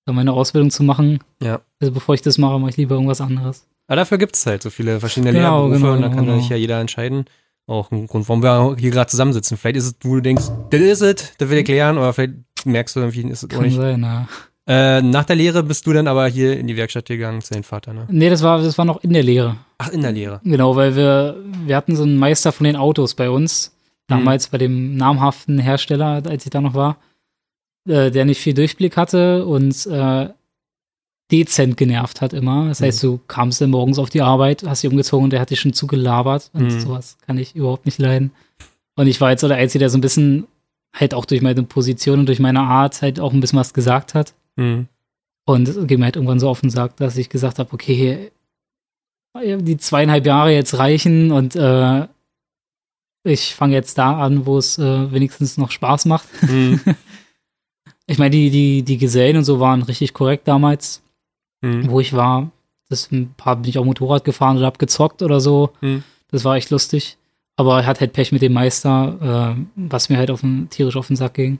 meine 0.06 0.32
Ausbildung 0.32 0.70
zu 0.70 0.82
machen. 0.82 1.20
Ja. 1.42 1.60
Also 1.80 1.92
bevor 1.92 2.14
ich 2.14 2.22
das 2.22 2.38
mache, 2.38 2.58
mache 2.58 2.70
ich 2.70 2.76
lieber 2.78 2.94
irgendwas 2.94 3.20
anderes. 3.20 3.66
Aber 3.86 3.96
dafür 3.96 4.18
gibt 4.18 4.36
es 4.36 4.46
halt 4.46 4.62
so 4.62 4.70
viele 4.70 5.00
verschiedene 5.00 5.32
Genau, 5.32 5.68
Lehrberufe 5.68 5.80
genau, 5.80 5.92
und 5.94 6.02
da 6.02 6.08
kann 6.08 6.24
genau. 6.26 6.38
sich 6.38 6.48
ja 6.48 6.56
jeder 6.56 6.80
entscheiden. 6.80 7.26
Auch 7.66 7.90
ein 7.90 8.06
Grund, 8.06 8.26
warum 8.28 8.42
wir 8.42 8.76
hier 8.78 8.90
gerade 8.90 9.10
zusammensitzen. 9.10 9.58
Vielleicht 9.58 9.76
ist 9.76 9.84
es, 9.86 9.94
wo 10.02 10.14
du 10.14 10.22
denkst, 10.22 10.44
das 10.70 10.80
ist 10.80 11.02
es, 11.02 11.32
das 11.36 11.50
will 11.50 11.58
ich 11.58 11.68
lernen, 11.68 11.98
oder 11.98 12.14
vielleicht 12.14 12.34
merkst 12.64 12.96
du 12.96 13.00
irgendwie, 13.00 13.20
ist 13.28 13.42
es 13.42 13.50
auch 13.50 13.54
Kann 13.54 13.62
nicht. 13.64 13.76
sein, 13.76 14.02
ja. 14.02 14.26
Äh, 14.68 15.00
nach 15.00 15.24
der 15.24 15.36
Lehre 15.36 15.62
bist 15.62 15.86
du 15.86 15.94
dann 15.94 16.06
aber 16.06 16.28
hier 16.28 16.58
in 16.58 16.66
die 16.66 16.76
Werkstatt 16.76 17.06
gegangen 17.06 17.40
zu 17.40 17.54
deinem 17.54 17.62
Vater, 17.64 17.94
ne? 17.94 18.06
Nee, 18.10 18.28
das 18.28 18.42
war, 18.42 18.60
das 18.62 18.76
war 18.76 18.84
noch 18.84 19.02
in 19.02 19.14
der 19.14 19.22
Lehre. 19.22 19.56
Ach, 19.78 19.88
in 19.88 20.02
der 20.02 20.12
Lehre. 20.12 20.40
Genau, 20.44 20.76
weil 20.76 20.94
wir, 20.94 21.36
wir 21.64 21.74
hatten 21.74 21.96
so 21.96 22.02
einen 22.02 22.18
Meister 22.18 22.52
von 22.52 22.64
den 22.64 22.76
Autos 22.76 23.14
bei 23.14 23.30
uns, 23.30 23.74
damals 24.08 24.48
bei 24.48 24.58
dem 24.58 24.96
namhaften 24.96 25.58
Hersteller, 25.58 26.22
als 26.26 26.44
ich 26.44 26.50
da 26.50 26.60
noch 26.60 26.74
war, 26.74 26.98
äh, 27.88 28.10
der 28.10 28.26
nicht 28.26 28.40
viel 28.40 28.52
Durchblick 28.54 28.96
hatte 28.98 29.46
und 29.46 29.86
äh, 29.86 30.28
dezent 31.30 31.76
genervt 31.76 32.20
hat 32.20 32.32
immer. 32.32 32.68
Das 32.68 32.80
heißt, 32.80 33.02
du 33.02 33.20
kamst 33.28 33.60
dann 33.60 33.70
morgens 33.70 33.98
auf 33.98 34.10
die 34.10 34.22
Arbeit, 34.22 34.64
hast 34.66 34.82
dich 34.82 34.90
umgezogen 34.90 35.24
und 35.24 35.30
der 35.30 35.40
hat 35.40 35.50
dich 35.50 35.60
schon 35.60 35.72
zugelabert 35.74 36.50
und 36.52 36.64
Mhm. 36.64 36.80
sowas 36.80 37.16
kann 37.26 37.38
ich 37.38 37.54
überhaupt 37.54 37.86
nicht 37.86 37.98
leiden. 37.98 38.32
Und 38.96 39.06
ich 39.06 39.20
war 39.20 39.30
jetzt 39.30 39.42
so 39.42 39.48
der 39.48 39.58
Einzige, 39.58 39.80
der 39.80 39.90
so 39.90 39.98
ein 39.98 40.02
bisschen 40.02 40.46
halt 40.94 41.14
auch 41.14 41.24
durch 41.26 41.42
meine 41.42 41.62
Position 41.62 42.20
und 42.20 42.26
durch 42.26 42.40
meine 42.40 42.60
Art 42.60 43.02
halt 43.02 43.20
auch 43.20 43.32
ein 43.32 43.40
bisschen 43.40 43.58
was 43.58 43.74
gesagt 43.74 44.14
hat. 44.14 44.34
Mhm. 44.58 44.86
Und 45.46 45.66
es 45.68 45.86
ging 45.86 45.98
mir 46.00 46.04
halt 46.06 46.16
irgendwann 46.16 46.40
so 46.40 46.48
auf 46.50 46.60
den 46.60 46.68
Sack, 46.70 46.96
dass 46.96 47.16
ich 47.16 47.30
gesagt 47.30 47.58
habe, 47.58 47.72
okay, 47.72 48.30
die 49.34 49.76
zweieinhalb 49.78 50.26
Jahre 50.26 50.52
jetzt 50.52 50.76
reichen 50.78 51.32
und 51.32 51.54
äh, 51.56 52.06
ich 53.24 53.54
fange 53.54 53.74
jetzt 53.74 53.96
da 53.98 54.20
an, 54.20 54.46
wo 54.46 54.58
es 54.58 54.78
äh, 54.78 55.12
wenigstens 55.12 55.56
noch 55.58 55.70
Spaß 55.70 56.04
macht. 56.06 56.28
Mhm. 56.42 56.80
Ich 58.10 58.16
meine, 58.16 58.30
die, 58.30 58.48
die, 58.48 58.82
die 58.84 58.96
Gesellen 58.96 59.36
und 59.36 59.44
so 59.44 59.60
waren 59.60 59.82
richtig 59.82 60.14
korrekt 60.14 60.48
damals, 60.48 61.02
Mhm. 61.62 61.90
wo 61.90 62.00
ich 62.00 62.14
war. 62.14 62.50
Das 62.88 63.12
ein 63.12 63.34
paar 63.36 63.56
bin 63.56 63.68
ich 63.68 63.76
auch 63.78 63.84
Motorrad 63.84 64.24
gefahren 64.24 64.56
oder 64.56 64.64
hab 64.64 64.78
gezockt 64.78 65.20
oder 65.20 65.40
so. 65.40 65.72
Mhm. 65.82 66.02
Das 66.30 66.42
war 66.42 66.56
echt 66.56 66.70
lustig. 66.70 67.18
Aber 67.56 67.80
er 67.80 67.86
hat 67.86 68.00
halt 68.00 68.14
Pech 68.14 68.32
mit 68.32 68.40
dem 68.40 68.54
Meister, 68.54 69.56
äh, 69.58 69.62
was 69.76 70.08
mir 70.08 70.16
halt 70.16 70.30
auf 70.30 70.40
den, 70.40 70.70
tierisch 70.70 70.96
auf 70.96 71.08
den 71.08 71.16
Sack 71.16 71.34
ging. 71.34 71.58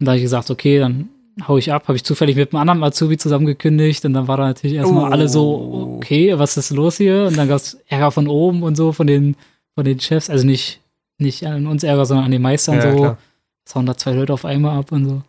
Und 0.00 0.06
da 0.06 0.12
habe 0.12 0.16
ich 0.16 0.22
gesagt, 0.22 0.50
okay, 0.50 0.78
dann 0.78 1.10
hau 1.46 1.56
ich 1.58 1.72
ab. 1.72 1.84
Habe 1.88 1.96
ich 1.96 2.04
zufällig 2.04 2.36
mit 2.36 2.52
einem 2.52 2.60
anderen 2.60 2.82
Azubi 2.84 3.16
zusammengekündigt 3.18 4.04
und 4.04 4.12
dann 4.14 4.26
war 4.28 4.36
da 4.38 4.44
natürlich 4.46 4.76
erstmal 4.76 5.04
Oh. 5.08 5.12
alle 5.12 5.28
so, 5.28 5.94
okay, 5.98 6.38
was 6.38 6.56
ist 6.56 6.70
los 6.70 6.96
hier? 6.96 7.26
Und 7.28 7.36
dann 7.36 7.48
gab 7.48 7.58
es 7.58 7.74
Ärger 7.86 8.10
von 8.10 8.26
oben 8.28 8.62
und 8.62 8.76
so 8.76 8.92
von 8.92 9.06
den, 9.06 9.36
von 9.74 9.84
den 9.84 10.00
Chefs. 10.00 10.30
Also 10.30 10.44
nicht, 10.46 10.80
nicht 11.18 11.46
an 11.46 11.66
uns 11.66 11.82
Ärger, 11.84 12.06
sondern 12.06 12.26
an 12.26 12.32
den 12.32 12.42
Meistern 12.42 12.76
Ja, 12.76 12.90
so. 12.92 12.96
klar. 12.96 13.18
Es 13.64 13.74
hauen 13.74 13.86
da 13.86 13.96
zwei 13.96 14.12
Leute 14.12 14.32
auf 14.32 14.44
einmal 14.44 14.78
ab 14.78 14.90
und 14.92 15.04
so. 15.04 15.22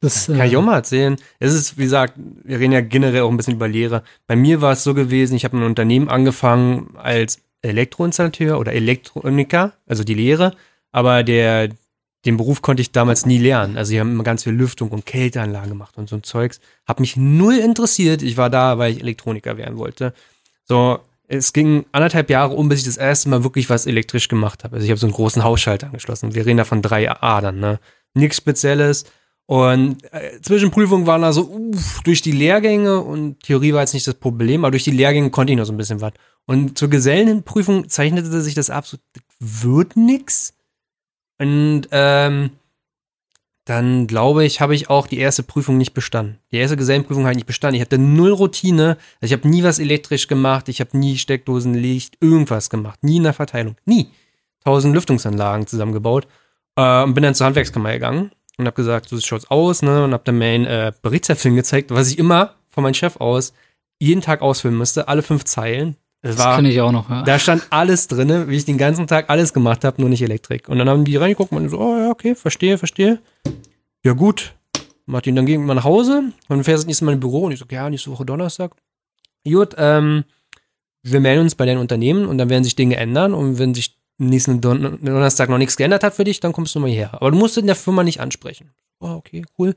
Das, 0.00 0.26
Kann 0.26 0.42
ich 0.46 0.54
auch 0.56 0.62
mal 0.62 0.74
erzählen. 0.74 1.16
Es 1.38 1.54
ist, 1.54 1.78
wie 1.78 1.84
gesagt, 1.84 2.12
wir 2.44 2.60
reden 2.60 2.72
ja 2.72 2.82
generell 2.82 3.22
auch 3.22 3.30
ein 3.30 3.38
bisschen 3.38 3.54
über 3.54 3.68
Lehre. 3.68 4.02
Bei 4.26 4.36
mir 4.36 4.60
war 4.60 4.72
es 4.72 4.84
so 4.84 4.92
gewesen, 4.92 5.34
ich 5.34 5.44
habe 5.46 5.56
ein 5.56 5.62
Unternehmen 5.62 6.10
angefangen 6.10 6.90
als 6.98 7.38
Elektroinstallateur 7.62 8.58
oder 8.58 8.72
Elektroniker, 8.74 9.72
also 9.86 10.04
die 10.04 10.12
Lehre, 10.12 10.52
aber 10.92 11.22
der, 11.22 11.70
den 12.24 12.36
Beruf 12.36 12.62
konnte 12.62 12.80
ich 12.80 12.92
damals 12.92 13.26
nie 13.26 13.38
lernen. 13.38 13.76
Also, 13.76 13.92
die 13.92 14.00
haben 14.00 14.10
immer 14.10 14.24
ganz 14.24 14.44
viel 14.44 14.52
Lüftung 14.52 14.90
und 14.90 15.06
Kälteanlagen 15.06 15.70
gemacht 15.70 15.96
und 15.96 16.08
so 16.08 16.16
ein 16.16 16.22
Zeugs. 16.22 16.60
Hat 16.86 17.00
mich 17.00 17.16
null 17.16 17.56
interessiert. 17.58 18.22
Ich 18.22 18.36
war 18.36 18.50
da, 18.50 18.78
weil 18.78 18.92
ich 18.92 19.00
Elektroniker 19.00 19.56
werden 19.56 19.78
wollte. 19.78 20.14
So, 20.64 21.00
es 21.28 21.52
ging 21.52 21.84
anderthalb 21.92 22.30
Jahre 22.30 22.54
um, 22.54 22.68
bis 22.68 22.80
ich 22.80 22.86
das 22.86 22.96
erste 22.96 23.28
Mal 23.28 23.44
wirklich 23.44 23.70
was 23.70 23.86
elektrisch 23.86 24.28
gemacht 24.28 24.64
habe. 24.64 24.76
Also, 24.76 24.84
ich 24.84 24.90
habe 24.90 25.00
so 25.00 25.06
einen 25.06 25.14
großen 25.14 25.44
Hausschalter 25.44 25.86
angeschlossen. 25.86 26.34
Wir 26.34 26.46
reden 26.46 26.58
da 26.58 26.64
von 26.64 26.82
drei 26.82 27.10
Adern, 27.10 27.60
ne? 27.60 27.78
Nichts 28.14 28.36
Spezielles. 28.36 29.04
Und 29.46 30.02
äh, 30.12 30.40
Zwischenprüfungen 30.40 31.06
waren 31.06 31.22
also 31.22 31.50
uff, 31.50 32.00
durch 32.02 32.22
die 32.22 32.32
Lehrgänge 32.32 33.00
und 33.00 33.42
Theorie 33.42 33.74
war 33.74 33.80
jetzt 33.80 33.92
nicht 33.92 34.06
das 34.06 34.14
Problem, 34.14 34.64
aber 34.64 34.70
durch 34.70 34.84
die 34.84 34.90
Lehrgänge 34.90 35.30
konnte 35.30 35.52
ich 35.52 35.58
noch 35.58 35.66
so 35.66 35.72
ein 35.72 35.76
bisschen 35.76 36.00
was. 36.00 36.12
Und 36.46 36.78
zur 36.78 36.88
Gesellenprüfung 36.88 37.88
zeichnete 37.88 38.40
sich 38.40 38.54
das 38.54 38.70
ab, 38.70 38.86
so, 38.86 38.96
das 39.12 39.22
wird 39.40 39.96
nix. 39.96 40.54
Und 41.38 41.88
ähm, 41.90 42.50
dann 43.64 44.06
glaube 44.06 44.44
ich, 44.44 44.60
habe 44.60 44.74
ich 44.74 44.90
auch 44.90 45.06
die 45.06 45.18
erste 45.18 45.42
Prüfung 45.42 45.78
nicht 45.78 45.94
bestanden. 45.94 46.38
Die 46.52 46.58
erste 46.58 46.76
Gesellenprüfung 46.76 47.24
habe 47.24 47.32
ich 47.32 47.38
nicht 47.38 47.46
bestanden. 47.46 47.76
Ich 47.76 47.80
hatte 47.80 47.98
null 47.98 48.32
Routine. 48.32 48.98
Also 49.20 49.32
ich 49.34 49.38
habe 49.38 49.48
nie 49.48 49.62
was 49.62 49.78
elektrisch 49.78 50.28
gemacht. 50.28 50.68
Ich 50.68 50.80
habe 50.80 50.96
nie 50.96 51.16
Steckdosen, 51.16 51.74
Licht, 51.74 52.18
irgendwas 52.20 52.68
gemacht. 52.68 53.02
Nie 53.02 53.16
in 53.16 53.22
der 53.22 53.32
Verteilung. 53.32 53.76
Nie. 53.86 54.10
Tausend 54.64 54.94
Lüftungsanlagen 54.94 55.66
zusammengebaut. 55.66 56.26
Äh, 56.76 57.02
und 57.02 57.14
bin 57.14 57.22
dann 57.22 57.34
zur 57.34 57.46
Handwerkskammer 57.46 57.92
gegangen 57.92 58.32
und 58.58 58.66
habe 58.66 58.76
gesagt, 58.76 59.08
so 59.08 59.18
schaut's 59.18 59.50
aus, 59.50 59.82
ne? 59.82 60.04
Und 60.04 60.12
habe 60.12 60.24
dann 60.24 60.38
mein 60.38 60.66
äh, 60.66 60.92
Berichtsheftchen 61.02 61.56
gezeigt, 61.56 61.90
was 61.90 62.10
ich 62.10 62.18
immer 62.18 62.54
von 62.68 62.82
meinem 62.82 62.94
Chef 62.94 63.16
aus 63.16 63.54
jeden 63.98 64.20
Tag 64.20 64.42
ausfüllen 64.42 64.76
musste, 64.76 65.08
alle 65.08 65.22
fünf 65.22 65.44
Zeilen. 65.44 65.96
Das 66.24 66.36
das 66.36 66.46
war, 66.46 66.56
kenne 66.56 66.70
ich 66.70 66.80
auch 66.80 66.90
noch. 66.90 67.10
Ja. 67.10 67.22
da 67.22 67.38
stand 67.38 67.66
alles 67.68 68.08
drin, 68.08 68.48
wie 68.48 68.56
ich 68.56 68.64
den 68.64 68.78
ganzen 68.78 69.06
Tag 69.06 69.28
alles 69.28 69.52
gemacht 69.52 69.84
habe, 69.84 70.00
nur 70.00 70.08
nicht 70.08 70.22
Elektrik. 70.22 70.70
Und 70.70 70.78
dann 70.78 70.88
haben 70.88 71.04
die 71.04 71.16
reingeguckt 71.16 71.52
und 71.52 71.68
so, 71.68 71.78
oh 71.78 71.98
ja, 71.98 72.08
okay, 72.08 72.34
verstehe, 72.34 72.78
verstehe. 72.78 73.20
Ja 74.02 74.14
gut. 74.14 74.54
Martin, 75.04 75.36
dann 75.36 75.44
gehen 75.44 75.66
wir 75.66 75.74
nach 75.74 75.84
Hause 75.84 76.20
und 76.20 76.32
dann 76.48 76.64
fährst 76.64 76.82
du 76.82 76.84
das 76.84 76.86
nächste 76.86 77.04
Mal 77.04 77.12
im 77.12 77.20
Büro 77.20 77.44
und 77.44 77.52
ich 77.52 77.58
so, 77.58 77.66
ja, 77.70 77.90
nächste 77.90 78.10
Woche 78.10 78.24
Donnerstag. 78.24 78.74
Gut, 79.46 79.74
ähm, 79.76 80.24
wir 81.02 81.20
melden 81.20 81.42
uns 81.42 81.56
bei 81.56 81.66
deinen 81.66 81.76
Unternehmen 81.76 82.26
und 82.26 82.38
dann 82.38 82.48
werden 82.48 82.64
sich 82.64 82.74
Dinge 82.74 82.96
ändern 82.96 83.34
und 83.34 83.58
wenn 83.58 83.74
sich 83.74 83.98
nächsten 84.16 84.62
Don 84.62 84.98
Donnerstag 85.02 85.50
noch 85.50 85.58
nichts 85.58 85.76
geändert 85.76 86.04
hat 86.04 86.14
für 86.14 86.24
dich, 86.24 86.40
dann 86.40 86.54
kommst 86.54 86.74
du 86.74 86.80
mal 86.80 86.88
hierher. 86.88 87.12
Aber 87.12 87.32
du 87.32 87.36
musst 87.36 87.58
in 87.58 87.66
der 87.66 87.76
Firma 87.76 88.02
nicht 88.02 88.20
ansprechen. 88.20 88.70
Oh, 88.98 89.10
okay, 89.10 89.44
cool. 89.58 89.74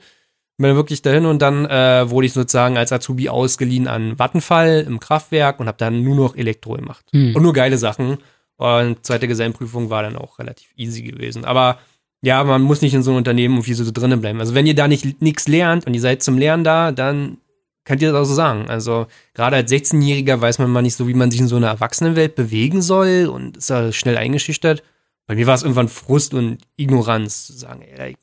Bin 0.57 0.75
wirklich 0.75 1.03
dahin 1.03 1.25
und 1.25 1.39
dann 1.39 1.65
äh, 1.67 2.09
wurde 2.09 2.25
ich 2.25 2.33
sozusagen 2.33 2.77
als 2.77 2.91
Azubi 2.91 3.29
ausgeliehen 3.29 3.87
an 3.87 4.17
Vattenfall 4.17 4.83
im 4.87 4.99
Kraftwerk 4.99 5.59
und 5.59 5.67
habe 5.67 5.77
dann 5.77 6.03
nur 6.03 6.15
noch 6.15 6.35
Elektro 6.35 6.73
gemacht. 6.73 7.05
Hm. 7.11 7.35
Und 7.35 7.43
nur 7.43 7.53
geile 7.53 7.77
Sachen. 7.77 8.17
Und 8.55 9.05
zweite 9.05 9.27
Gesellenprüfung 9.27 9.91
war 9.91 10.01
dann 10.01 10.15
auch 10.15 10.39
relativ 10.39 10.69
easy 10.75 11.03
gewesen. 11.03 11.45
Aber 11.45 11.77
ja, 12.21 12.43
man 12.43 12.63
muss 12.63 12.81
nicht 12.81 12.95
in 12.95 13.03
so 13.03 13.11
einem 13.11 13.19
Unternehmen 13.19 13.55
irgendwie 13.55 13.73
so 13.73 13.89
drinnen 13.91 14.19
bleiben. 14.19 14.39
Also 14.39 14.55
wenn 14.55 14.65
ihr 14.65 14.73
da 14.73 14.87
nicht 14.87 15.21
nichts 15.21 15.47
lernt 15.47 15.85
und 15.85 15.93
ihr 15.93 16.01
seid 16.01 16.23
zum 16.23 16.39
Lernen 16.39 16.63
da, 16.63 16.91
dann 16.91 17.37
kann 17.85 17.99
dir 17.99 18.11
das 18.11 18.21
auch 18.21 18.29
so 18.29 18.33
sagen. 18.33 18.67
Also 18.67 19.05
gerade 19.35 19.55
als 19.55 19.71
16-Jähriger 19.71 20.41
weiß 20.41 20.57
man 20.59 20.71
mal 20.71 20.81
nicht 20.81 20.95
so, 20.95 21.07
wie 21.07 21.13
man 21.13 21.29
sich 21.29 21.39
in 21.39 21.47
so 21.47 21.55
einer 21.55 21.67
Erwachsenenwelt 21.67 22.35
bewegen 22.35 22.81
soll 22.81 23.29
und 23.31 23.57
ist 23.57 23.69
da 23.69 23.91
schnell 23.91 24.17
eingeschüchtert. 24.17 24.83
Bei 25.27 25.35
mir 25.35 25.45
war 25.45 25.55
es 25.55 25.63
irgendwann 25.63 25.87
Frust 25.87 26.33
und 26.33 26.57
Ignoranz 26.75 27.47
zu 27.47 27.53
sagen, 27.53 27.81
ey, 27.81 28.17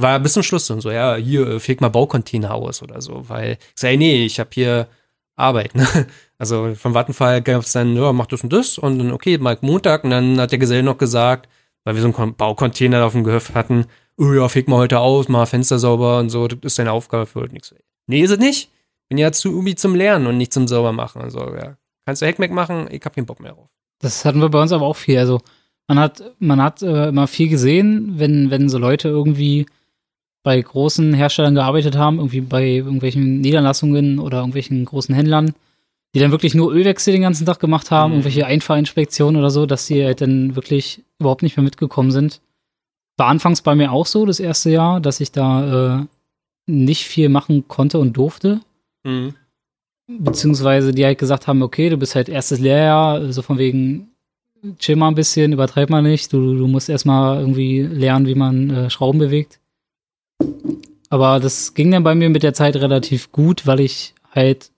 war 0.00 0.18
bis 0.20 0.34
zum 0.34 0.42
Schluss 0.42 0.70
und 0.70 0.80
so, 0.80 0.90
ja, 0.90 1.16
hier, 1.16 1.46
äh, 1.46 1.60
feg 1.60 1.80
mal 1.80 1.88
Baucontainer 1.88 2.54
aus 2.54 2.82
oder 2.82 3.00
so, 3.00 3.28
weil 3.28 3.52
ich 3.52 3.80
sage, 3.80 3.96
nee, 3.98 4.24
ich 4.24 4.40
habe 4.40 4.50
hier 4.52 4.88
Arbeit, 5.36 5.74
ne? 5.74 5.86
Also 6.38 6.74
vom 6.74 6.94
Vattenfall 6.94 7.42
gab 7.42 7.62
es 7.62 7.72
dann, 7.72 7.94
ja, 7.96 8.14
mach 8.14 8.24
das 8.24 8.42
und 8.42 8.50
das 8.50 8.78
und 8.78 8.98
dann, 8.98 9.12
okay, 9.12 9.36
mal 9.36 9.58
Montag 9.60 10.04
und 10.04 10.10
dann 10.10 10.40
hat 10.40 10.52
der 10.52 10.58
Geselle 10.58 10.82
noch 10.82 10.96
gesagt, 10.96 11.50
weil 11.84 11.94
wir 11.94 12.02
so 12.02 12.14
einen 12.14 12.34
Baucontainer 12.34 13.04
auf 13.04 13.12
dem 13.12 13.24
Gehöft 13.24 13.54
hatten, 13.54 13.84
oh 14.16 14.32
ja, 14.32 14.48
feg 14.48 14.66
mal 14.66 14.78
heute 14.78 15.00
aus, 15.00 15.28
mach 15.28 15.46
Fenster 15.46 15.78
sauber 15.78 16.18
und 16.18 16.30
so, 16.30 16.48
das 16.48 16.58
ist 16.62 16.78
deine 16.78 16.92
Aufgabe 16.92 17.26
für 17.26 17.40
heute 17.40 17.52
nichts. 17.52 17.74
Nee, 18.06 18.22
ist 18.22 18.30
es 18.30 18.38
nicht. 18.38 18.70
Bin 19.10 19.18
ja 19.18 19.32
zu 19.32 19.50
irgendwie 19.50 19.74
zum 19.74 19.94
Lernen 19.94 20.26
und 20.26 20.38
nicht 20.38 20.52
zum 20.52 20.66
saubermachen. 20.66 21.20
Also, 21.20 21.40
ja. 21.54 21.76
Kannst 22.06 22.22
du 22.22 22.26
Hackmack 22.26 22.52
machen, 22.52 22.88
ich 22.90 23.02
hab 23.04 23.14
keinen 23.14 23.26
Bock 23.26 23.40
mehr 23.40 23.52
drauf. 23.52 23.68
Das 23.98 24.24
hatten 24.24 24.40
wir 24.40 24.48
bei 24.48 24.62
uns 24.62 24.72
aber 24.72 24.86
auch 24.86 24.96
viel. 24.96 25.18
Also, 25.18 25.40
man 25.88 25.98
hat, 25.98 26.22
man 26.38 26.62
hat 26.62 26.82
äh, 26.82 27.08
immer 27.08 27.26
viel 27.26 27.48
gesehen, 27.48 28.14
wenn, 28.16 28.50
wenn 28.50 28.68
so 28.68 28.78
Leute 28.78 29.08
irgendwie 29.08 29.66
bei 30.42 30.60
großen 30.60 31.12
Herstellern 31.12 31.54
gearbeitet 31.54 31.96
haben, 31.96 32.18
irgendwie 32.18 32.40
bei 32.40 32.66
irgendwelchen 32.66 33.40
Niederlassungen 33.40 34.18
oder 34.18 34.38
irgendwelchen 34.38 34.84
großen 34.84 35.14
Händlern, 35.14 35.52
die 36.14 36.20
dann 36.20 36.30
wirklich 36.30 36.54
nur 36.54 36.72
Ölwechsel 36.72 37.12
den 37.12 37.22
ganzen 37.22 37.46
Tag 37.46 37.60
gemacht 37.60 37.90
haben, 37.90 38.10
mhm. 38.10 38.18
irgendwelche 38.18 38.46
Einfahrinspektionen 38.46 39.38
oder 39.38 39.50
so, 39.50 39.66
dass 39.66 39.86
die 39.86 40.04
halt 40.04 40.20
dann 40.20 40.56
wirklich 40.56 41.02
überhaupt 41.18 41.42
nicht 41.42 41.56
mehr 41.56 41.64
mitgekommen 41.64 42.10
sind. 42.10 42.40
War 43.16 43.28
anfangs 43.28 43.60
bei 43.60 43.74
mir 43.74 43.92
auch 43.92 44.06
so, 44.06 44.24
das 44.24 44.40
erste 44.40 44.70
Jahr, 44.70 45.00
dass 45.00 45.20
ich 45.20 45.30
da 45.30 46.00
äh, 46.00 46.06
nicht 46.66 47.04
viel 47.04 47.28
machen 47.28 47.68
konnte 47.68 47.98
und 47.98 48.16
durfte. 48.16 48.60
Mhm. 49.04 49.34
Beziehungsweise 50.06 50.92
die 50.92 51.04
halt 51.04 51.18
gesagt 51.18 51.46
haben, 51.46 51.62
okay, 51.62 51.90
du 51.90 51.96
bist 51.96 52.14
halt 52.14 52.28
erstes 52.28 52.58
Lehrjahr, 52.58 53.30
so 53.32 53.42
von 53.42 53.58
wegen, 53.58 54.08
chill 54.78 54.96
mal 54.96 55.08
ein 55.08 55.14
bisschen, 55.14 55.52
übertreib 55.52 55.90
mal 55.90 56.02
nicht, 56.02 56.32
du, 56.32 56.56
du 56.56 56.66
musst 56.66 56.88
erstmal 56.88 57.40
irgendwie 57.40 57.82
lernen, 57.82 58.26
wie 58.26 58.34
man 58.34 58.70
äh, 58.70 58.90
Schrauben 58.90 59.18
bewegt. 59.18 59.60
Aber 61.10 61.40
das 61.40 61.74
ging 61.74 61.90
dann 61.90 62.04
bei 62.04 62.14
mir 62.14 62.30
mit 62.30 62.44
der 62.44 62.54
Zeit 62.54 62.76
relativ 62.76 63.32
gut, 63.32 63.66
weil 63.66 63.80
ich 63.80 64.14
halt 64.32 64.70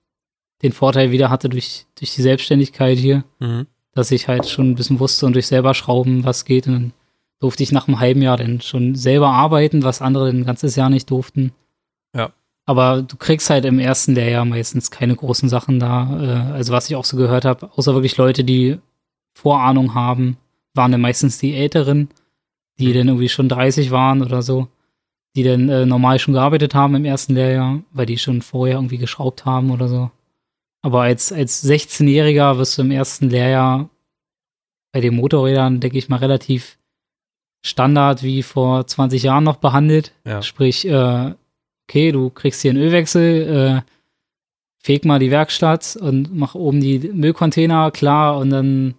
den 0.62 0.72
Vorteil 0.72 1.11
wieder 1.11 1.29
hatte 1.29 1.48
durch, 1.48 1.87
durch 1.98 2.14
die 2.14 2.22
Selbstständigkeit 2.22 2.96
hier, 2.96 3.25
mhm. 3.38 3.66
dass 3.92 4.11
ich 4.11 4.29
halt 4.29 4.48
schon 4.48 4.70
ein 4.70 4.75
bisschen 4.75 4.98
wusste 4.98 5.27
und 5.27 5.35
durch 5.35 5.46
selber 5.46 5.75
schrauben, 5.75 6.25
was 6.25 6.46
geht. 6.46 6.66
Und 6.66 6.72
dann 6.72 6.92
durfte 7.38 7.62
ich 7.62 7.72
nach 7.72 7.87
einem 7.87 8.01
halben 8.01 8.22
Jahr 8.22 8.38
dann 8.38 8.62
schon 8.62 8.94
selber 8.94 9.29
arbeiten, 9.29 9.83
was 9.83 10.01
andere 10.01 10.31
ein 10.31 10.44
ganzes 10.44 10.75
Jahr 10.75 10.88
nicht 10.88 11.11
durften. 11.11 11.53
Ja. 12.16 12.31
Aber 12.64 13.03
du 13.03 13.16
kriegst 13.16 13.51
halt 13.51 13.64
im 13.66 13.79
ersten 13.79 14.14
Lehrjahr 14.14 14.44
meistens 14.44 14.90
keine 14.90 15.16
großen 15.16 15.48
Sachen 15.48 15.81
da. 15.81 16.18
Äh, 16.18 16.53
also 16.53 16.72
was 16.72 16.88
ich 16.88 16.96
auch 16.96 17.05
so 17.05 17.16
gehört 17.18 17.44
habe, 17.44 17.70
außer 17.72 17.92
wirklich 17.92 18.16
Leute, 18.16 18.42
die 18.44 18.79
Vorahnung 19.35 19.94
haben, 19.94 20.38
waren 20.72 20.92
dann 20.92 21.01
meistens 21.01 21.38
die 21.38 21.55
Älteren, 21.55 22.09
die 22.79 22.88
mhm. 22.88 22.94
dann 22.94 23.09
irgendwie 23.09 23.29
schon 23.29 23.51
30 23.51 23.90
waren 23.90 24.22
oder 24.22 24.40
so 24.40 24.68
die 25.37 25.42
dann 25.42 25.68
äh, 25.68 25.87
normal 25.87 26.18
schon 26.18 26.35
gearbeitet 26.35 26.75
haben 26.75 26.95
im 26.95 27.05
ersten 27.05 27.35
Lehrjahr, 27.35 27.83
weil 27.92 28.07
die 28.07 28.18
schon 28.18 28.42
vorher 28.42 28.77
irgendwie 28.77 28.99
geschraubt 28.99 29.45
haben 29.45 29.71
oder 29.71 29.88
so. 29.88 30.11
Aber 30.83 31.03
als, 31.03 31.33
als 31.33 31.64
16-Jähriger 31.64 32.59
wirst 32.59 32.77
du 32.77 32.83
im 32.83 32.90
ersten 32.90 33.31
Lehrjahr 33.31 33.88
bei 34.92 35.01
den 35.01 35.16
Motorrädern, 35.16 35.81
denke 35.81 35.97
ich 35.97 36.09
mal, 36.09 36.16
relativ 36.16 36.77
Standard 37.64 38.23
wie 38.23 38.42
vor 38.42 38.87
20 38.87 39.23
Jahren 39.23 39.45
noch 39.45 39.57
behandelt. 39.57 40.12
Ja. 40.27 40.42
Sprich, 40.42 40.87
äh, 40.87 41.33
okay, 41.88 42.12
du 42.12 42.29
kriegst 42.31 42.62
hier 42.62 42.73
einen 42.73 42.83
Ölwechsel, 42.83 43.83
äh, 43.85 43.90
feg 44.83 45.05
mal 45.05 45.21
die 45.21 45.31
Werkstatt 45.31 45.97
und 45.97 46.37
mach 46.37 46.55
oben 46.55 46.81
die 46.81 46.99
Müllcontainer 46.99 47.90
klar 47.92 48.37
und 48.38 48.51
dann 48.51 48.95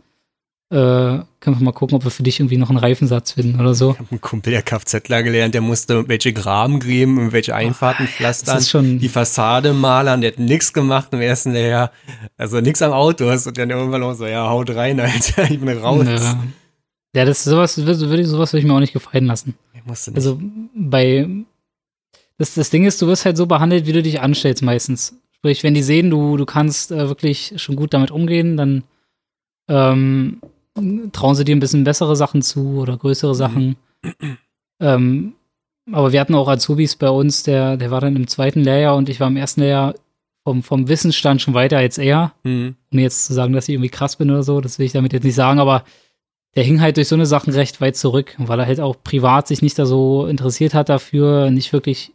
äh, 0.74 1.24
können 1.40 1.60
wir 1.60 1.64
mal 1.64 1.72
gucken, 1.72 1.96
ob 1.96 2.04
wir 2.04 2.10
für 2.10 2.24
dich 2.24 2.40
irgendwie 2.40 2.58
noch 2.58 2.70
einen 2.70 2.80
Reifensatz 2.80 3.34
finden 3.34 3.60
oder 3.60 3.76
so. 3.76 3.92
Ich 3.92 4.00
habe 4.00 4.10
einen 4.10 4.22
Kumpel, 4.22 4.54
der 4.54 4.64
Kfzler 4.64 5.22
gelernt, 5.22 5.54
der 5.54 5.62
musste 5.62 5.94
irgendwelche 5.94 6.34
Graben 6.34 6.80
gräben, 6.80 7.18
irgendwelche 7.18 7.54
Einfahrten 7.54 8.08
pflastern, 8.08 8.60
schon 8.64 8.98
die 8.98 9.08
Fassade 9.08 9.74
malern, 9.74 10.22
der 10.22 10.32
hat 10.32 10.40
nichts 10.40 10.74
gemacht 10.74 11.10
im 11.12 11.22
ersten 11.22 11.56
Jahr, 11.56 11.92
also 12.38 12.60
nichts 12.60 12.82
am 12.82 12.92
Auto 12.92 13.30
und 13.30 13.58
dann 13.58 13.70
irgendwann 13.70 14.02
auch 14.02 14.16
so, 14.16 14.26
ja, 14.26 14.50
haut 14.50 14.72
rein, 14.72 15.00
Alter, 15.00 15.44
ich 15.44 15.60
bin 15.60 15.70
raus. 15.78 16.08
Ja, 16.08 16.44
ja 17.16 17.26
das 17.26 17.44
sowas 17.44 17.78
würde 17.78 18.22
ich 18.22 18.28
sowas 18.28 18.52
würde 18.52 18.62
ich 18.62 18.66
mir 18.66 18.74
auch 18.74 18.80
nicht 18.80 18.94
gefallen 18.94 19.28
lassen. 19.28 19.54
Ich 19.76 19.86
musste 19.86 20.10
nicht. 20.10 20.18
Also 20.18 20.42
bei 20.74 21.28
das, 22.40 22.56
das 22.56 22.72
Ding 22.72 22.86
ist, 22.86 23.00
du 23.00 23.06
wirst 23.06 23.26
halt 23.26 23.38
so 23.38 23.46
behandelt, 23.46 23.86
wie 23.86 23.94
du 23.94 24.02
dich 24.02 24.22
anstellst 24.22 24.64
meistens. 24.64 25.16
Sprich, 25.34 25.62
wenn 25.62 25.76
die 25.76 25.84
sehen, 25.84 26.10
du, 26.10 26.36
du 26.36 26.46
kannst 26.46 26.92
äh, 26.92 27.08
wirklich 27.08 27.54
schon 27.58 27.76
gut 27.76 27.94
damit 27.94 28.10
umgehen, 28.10 28.58
dann 28.58 28.84
ähm, 29.70 30.42
trauen 31.12 31.36
sie 31.36 31.46
dir 31.46 31.56
ein 31.56 31.60
bisschen 31.60 31.84
bessere 31.84 32.16
Sachen 32.16 32.42
zu 32.42 32.80
oder 32.80 32.98
größere 32.98 33.36
Sachen. 33.36 33.76
Mhm. 34.04 34.38
Ähm, 34.80 35.34
aber 35.92 36.14
wir 36.14 36.20
hatten 36.20 36.36
auch 36.36 36.48
Azubis 36.48 36.96
bei 36.96 37.10
uns, 37.10 37.44
der, 37.44 37.78
der 37.78 37.92
war 37.92 38.02
dann 38.02 38.16
im 38.16 38.28
zweiten 38.28 38.62
Lehrjahr 38.62 38.96
und 38.96 39.10
ich 39.10 39.20
war 39.20 39.28
im 39.28 39.38
ersten 39.38 39.62
Lehrjahr 39.62 39.96
vom, 40.44 40.64
vom 40.64 40.88
Wissensstand 40.88 41.42
schon 41.42 41.54
weiter 41.54 41.78
als 41.78 41.98
er. 41.98 42.34
Mhm. 42.44 42.76
Um 42.92 43.00
jetzt 43.00 43.26
zu 43.26 43.34
sagen, 43.34 43.54
dass 43.54 43.68
ich 43.68 43.76
irgendwie 43.76 43.90
krass 43.90 44.16
bin 44.16 44.32
oder 44.32 44.44
so, 44.44 44.62
das 44.62 44.80
will 44.80 44.86
ich 44.86 44.94
damit 44.94 45.14
jetzt 45.14 45.24
nicht 45.24 45.36
sagen, 45.36 45.60
aber 45.60 45.84
der 46.56 46.64
hing 46.64 46.82
halt 46.82 46.98
durch 46.98 47.08
so 47.08 47.16
eine 47.16 47.26
Sachen 47.26 47.54
recht 47.54 47.82
weit 47.82 47.96
zurück, 47.96 48.36
weil 48.38 48.60
er 48.60 48.66
halt 48.66 48.80
auch 48.80 48.96
privat 49.04 49.48
sich 49.48 49.62
nicht 49.62 49.78
da 49.80 49.86
so 49.86 50.28
interessiert 50.28 50.74
hat 50.74 50.90
dafür, 50.90 51.50
nicht 51.50 51.74
wirklich 51.74 52.12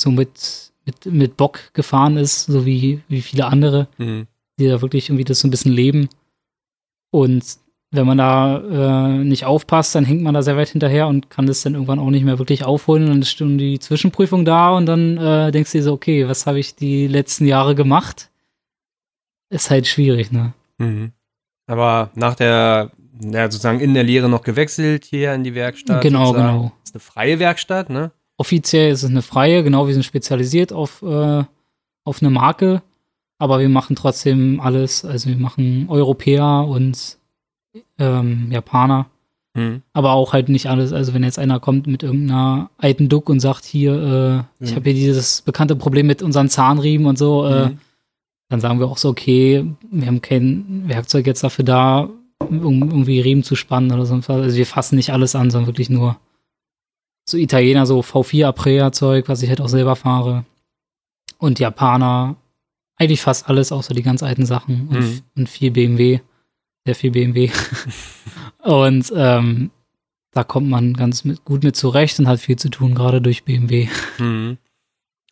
so 0.00 0.10
mit, 0.10 0.72
mit, 0.84 1.06
mit 1.06 1.36
Bock 1.36 1.74
gefahren 1.74 2.16
ist, 2.16 2.44
so 2.44 2.64
wie, 2.64 3.00
wie 3.08 3.22
viele 3.22 3.46
andere, 3.46 3.88
mhm. 3.98 4.26
die 4.58 4.68
da 4.68 4.80
wirklich 4.80 5.08
irgendwie 5.08 5.24
das 5.24 5.40
so 5.40 5.48
ein 5.48 5.50
bisschen 5.50 5.72
leben. 5.72 6.08
Und 7.10 7.44
wenn 7.92 8.06
man 8.06 8.18
da 8.18 9.18
äh, 9.18 9.24
nicht 9.24 9.44
aufpasst, 9.44 9.94
dann 9.94 10.04
hängt 10.04 10.22
man 10.22 10.34
da 10.34 10.42
sehr 10.42 10.56
weit 10.56 10.68
hinterher 10.68 11.08
und 11.08 11.28
kann 11.28 11.46
das 11.46 11.62
dann 11.62 11.74
irgendwann 11.74 11.98
auch 11.98 12.10
nicht 12.10 12.24
mehr 12.24 12.38
wirklich 12.38 12.64
aufholen. 12.64 13.04
Und 13.04 13.08
dann 13.10 13.22
ist 13.22 13.36
schon 13.36 13.58
die 13.58 13.80
Zwischenprüfung 13.80 14.44
da 14.44 14.70
und 14.70 14.86
dann 14.86 15.16
äh, 15.16 15.50
denkst 15.50 15.72
du 15.72 15.78
dir 15.78 15.84
so, 15.84 15.92
okay, 15.92 16.28
was 16.28 16.46
habe 16.46 16.60
ich 16.60 16.76
die 16.76 17.08
letzten 17.08 17.46
Jahre 17.46 17.74
gemacht? 17.74 18.30
Ist 19.48 19.70
halt 19.70 19.88
schwierig, 19.88 20.30
ne? 20.30 20.52
Mhm. 20.78 21.12
Aber 21.66 22.10
nach 22.14 22.36
der, 22.36 22.92
ja, 23.20 23.50
sozusagen 23.50 23.80
in 23.80 23.94
der 23.94 24.04
Lehre 24.04 24.28
noch 24.28 24.42
gewechselt 24.42 25.04
hier 25.04 25.34
in 25.34 25.42
die 25.42 25.56
Werkstatt. 25.56 26.02
Genau, 26.02 26.26
sozusagen. 26.26 26.58
genau. 26.58 26.72
ist 26.84 26.94
eine 26.94 27.00
freie 27.00 27.38
Werkstatt, 27.40 27.90
ne? 27.90 28.12
Offiziell 28.36 28.92
ist 28.92 29.02
es 29.02 29.10
eine 29.10 29.22
freie, 29.22 29.64
genau, 29.64 29.86
wir 29.86 29.94
sind 29.94 30.04
spezialisiert 30.04 30.72
auf, 30.72 31.02
äh, 31.02 31.44
auf 32.04 32.22
eine 32.22 32.30
Marke 32.30 32.82
aber 33.40 33.58
wir 33.58 33.70
machen 33.70 33.96
trotzdem 33.96 34.60
alles. 34.60 35.02
Also 35.04 35.30
wir 35.30 35.36
machen 35.38 35.86
Europäer 35.88 36.66
und 36.68 37.16
ähm, 37.98 38.48
Japaner. 38.52 39.06
Mhm. 39.54 39.82
Aber 39.94 40.12
auch 40.12 40.34
halt 40.34 40.50
nicht 40.50 40.66
alles. 40.66 40.92
Also 40.92 41.14
wenn 41.14 41.24
jetzt 41.24 41.38
einer 41.38 41.58
kommt 41.58 41.86
mit 41.86 42.02
irgendeiner 42.02 42.70
alten 42.76 43.08
Duck 43.08 43.30
und 43.30 43.40
sagt, 43.40 43.64
hier, 43.64 43.94
äh, 43.94 44.36
mhm. 44.36 44.44
ich 44.60 44.76
habe 44.76 44.84
hier 44.84 44.92
dieses 44.92 45.40
bekannte 45.40 45.74
Problem 45.74 46.06
mit 46.06 46.22
unseren 46.22 46.50
Zahnriemen 46.50 47.06
und 47.06 47.16
so, 47.16 47.46
äh, 47.46 47.70
mhm. 47.70 47.78
dann 48.50 48.60
sagen 48.60 48.78
wir 48.78 48.88
auch 48.88 48.98
so, 48.98 49.08
okay, 49.08 49.64
wir 49.90 50.06
haben 50.06 50.20
kein 50.20 50.84
Werkzeug 50.86 51.26
jetzt 51.26 51.42
dafür 51.42 51.64
da, 51.64 52.10
um 52.40 52.82
irgendwie 52.90 53.20
Riemen 53.20 53.42
zu 53.42 53.56
spannen 53.56 53.90
oder 53.90 54.04
so. 54.04 54.14
Also 54.14 54.56
wir 54.56 54.66
fassen 54.66 54.96
nicht 54.96 55.14
alles 55.14 55.34
an, 55.34 55.50
sondern 55.50 55.66
wirklich 55.66 55.88
nur 55.88 56.18
so 57.24 57.38
Italiener, 57.38 57.86
so 57.86 58.00
V4 58.00 58.48
Aprea-Zeug, 58.48 59.30
was 59.30 59.40
ich 59.40 59.48
halt 59.48 59.62
auch 59.62 59.68
selber 59.68 59.96
fahre. 59.96 60.44
Und 61.38 61.58
Japaner 61.58 62.36
eigentlich 63.00 63.22
fast 63.22 63.48
alles, 63.48 63.72
außer 63.72 63.94
die 63.94 64.02
ganz 64.02 64.22
alten 64.22 64.44
Sachen 64.44 64.88
und, 64.88 65.00
mhm. 65.00 65.20
und 65.36 65.48
viel 65.48 65.70
BMW. 65.70 66.20
Sehr 66.84 66.94
viel 66.94 67.10
BMW. 67.10 67.50
und 68.62 69.12
ähm, 69.16 69.70
da 70.32 70.44
kommt 70.44 70.68
man 70.68 70.94
ganz 70.94 71.24
mit, 71.24 71.44
gut 71.44 71.64
mit 71.64 71.76
zurecht 71.76 72.18
und 72.18 72.28
hat 72.28 72.40
viel 72.40 72.56
zu 72.56 72.68
tun, 72.68 72.94
gerade 72.94 73.22
durch 73.22 73.44
BMW. 73.44 73.88
Mhm. 74.18 74.58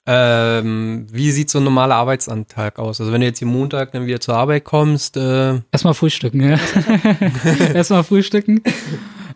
Ähm, 0.07 1.07
wie 1.13 1.31
sieht 1.31 1.51
so 1.51 1.59
ein 1.59 1.65
normaler 1.65 1.97
Arbeitsantag 1.97 2.79
aus? 2.79 2.99
Also 2.99 3.13
wenn 3.13 3.21
du 3.21 3.27
jetzt 3.27 3.41
hier 3.41 3.49
Montag 3.49 3.93
dann 3.93 4.07
wieder 4.07 4.21
zur 4.21 4.37
Arbeit 4.37 4.65
kommst. 4.65 5.19
Äh 5.19 5.61
Erstmal 5.71 5.93
frühstücken, 5.93 6.41
ja. 6.41 6.59
Erstmal 7.75 8.03
frühstücken. 8.03 8.63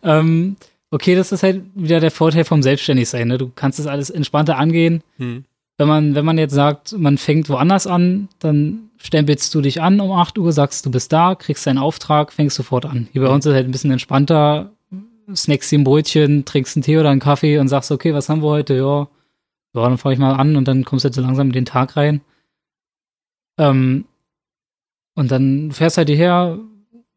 ähm, 0.02 0.56
okay, 0.90 1.14
das 1.14 1.32
ist 1.32 1.42
halt 1.42 1.64
wieder 1.74 2.00
der 2.00 2.10
Vorteil 2.10 2.44
vom 2.44 2.62
Selbstständigsein. 2.62 3.28
Ne? 3.28 3.36
Du 3.36 3.50
kannst 3.54 3.78
das 3.78 3.86
alles 3.86 4.08
entspannter 4.08 4.56
angehen. 4.56 5.02
Hm. 5.18 5.44
Wenn 5.82 5.88
man, 5.88 6.14
wenn 6.14 6.24
man 6.24 6.38
jetzt 6.38 6.54
sagt, 6.54 6.96
man 6.96 7.18
fängt 7.18 7.48
woanders 7.48 7.88
an, 7.88 8.28
dann 8.38 8.90
stempelst 8.98 9.52
du 9.52 9.60
dich 9.60 9.82
an 9.82 9.98
um 9.98 10.12
8 10.12 10.38
Uhr, 10.38 10.52
sagst, 10.52 10.86
du 10.86 10.92
bist 10.92 11.12
da, 11.12 11.34
kriegst 11.34 11.66
deinen 11.66 11.78
Auftrag, 11.78 12.32
fängst 12.32 12.54
sofort 12.54 12.86
an. 12.86 13.08
Hier 13.10 13.22
bei 13.22 13.26
uns 13.26 13.44
ist 13.44 13.50
es 13.50 13.56
halt 13.56 13.66
ein 13.66 13.72
bisschen 13.72 13.90
entspannter, 13.90 14.70
snackst 15.34 15.72
dir 15.72 15.80
ein 15.80 15.82
Brötchen, 15.84 16.44
trinkst 16.44 16.76
einen 16.76 16.84
Tee 16.84 16.98
oder 16.98 17.10
einen 17.10 17.18
Kaffee 17.18 17.58
und 17.58 17.66
sagst, 17.66 17.90
okay, 17.90 18.14
was 18.14 18.28
haben 18.28 18.44
wir 18.44 18.50
heute? 18.50 18.76
Ja, 18.76 19.08
ja 19.74 19.88
dann 19.88 19.98
fange 19.98 20.12
ich 20.12 20.20
mal 20.20 20.34
an 20.34 20.54
und 20.54 20.68
dann 20.68 20.84
kommst 20.84 21.04
du 21.04 21.08
halt 21.08 21.14
so 21.14 21.20
langsam 21.20 21.48
in 21.48 21.52
den 21.52 21.64
Tag 21.64 21.96
rein. 21.96 22.20
Ähm, 23.58 24.04
und 25.16 25.32
dann 25.32 25.72
fährst 25.72 25.98
halt 25.98 26.10
hierher, 26.10 26.60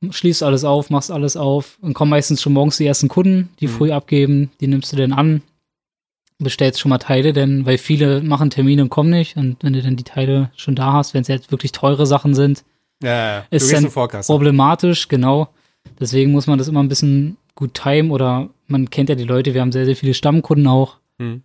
schließt 0.10 0.42
alles 0.42 0.64
auf, 0.64 0.90
machst 0.90 1.12
alles 1.12 1.38
auf 1.38 1.78
und 1.84 1.94
kommen 1.94 2.10
meistens 2.10 2.42
schon 2.42 2.54
morgens 2.54 2.78
die 2.78 2.88
ersten 2.88 3.10
Kunden, 3.10 3.50
die 3.60 3.68
mhm. 3.68 3.72
früh 3.74 3.92
abgeben, 3.92 4.50
die 4.60 4.66
nimmst 4.66 4.92
du 4.92 4.98
dann 4.98 5.14
an, 5.14 5.44
bestellst 6.38 6.80
schon 6.80 6.90
mal 6.90 6.98
Teile, 6.98 7.34
denn 7.34 7.66
weil 7.66 7.78
viele 7.78 8.22
machen 8.22 8.50
Termine 8.50 8.82
und 8.82 8.90
kommen 8.90 9.10
nicht 9.10 9.38
und 9.38 9.58
wenn 9.64 9.74
du 9.74 9.82
dann 9.82 9.96
die 9.96 10.04
Teile 10.04 10.52
schon 10.56 10.76
da 10.76 10.94
hast, 10.94 11.14
wenn 11.14 11.22
es 11.22 11.28
jetzt 11.28 11.52
wirklich 11.52 11.72
teure 11.72 12.06
Sachen 12.06 12.34
sind, 12.34 12.64
Ja, 13.02 13.38
ja. 13.38 13.46
Ist 13.50 13.72
dann 13.72 13.90
problematisch, 13.90 15.08
genau. 15.08 15.50
Deswegen 16.00 16.32
muss 16.32 16.48
man 16.48 16.58
das 16.58 16.68
immer 16.68 16.82
ein 16.82 16.90
bisschen 16.90 17.38
gut 17.56 17.74
timen 17.74 18.12
oder 18.12 18.50
man 18.68 18.90
kennt 18.90 19.10
ja 19.10 19.16
die 19.16 19.24
Leute, 19.24 19.54
wir 19.54 19.62
haben 19.62 19.72
sehr, 19.72 19.86
sehr 19.86 19.96
viele 19.96 20.14
Stammkunden 20.14 20.68
auch. 20.68 20.98
Hm. 21.20 21.44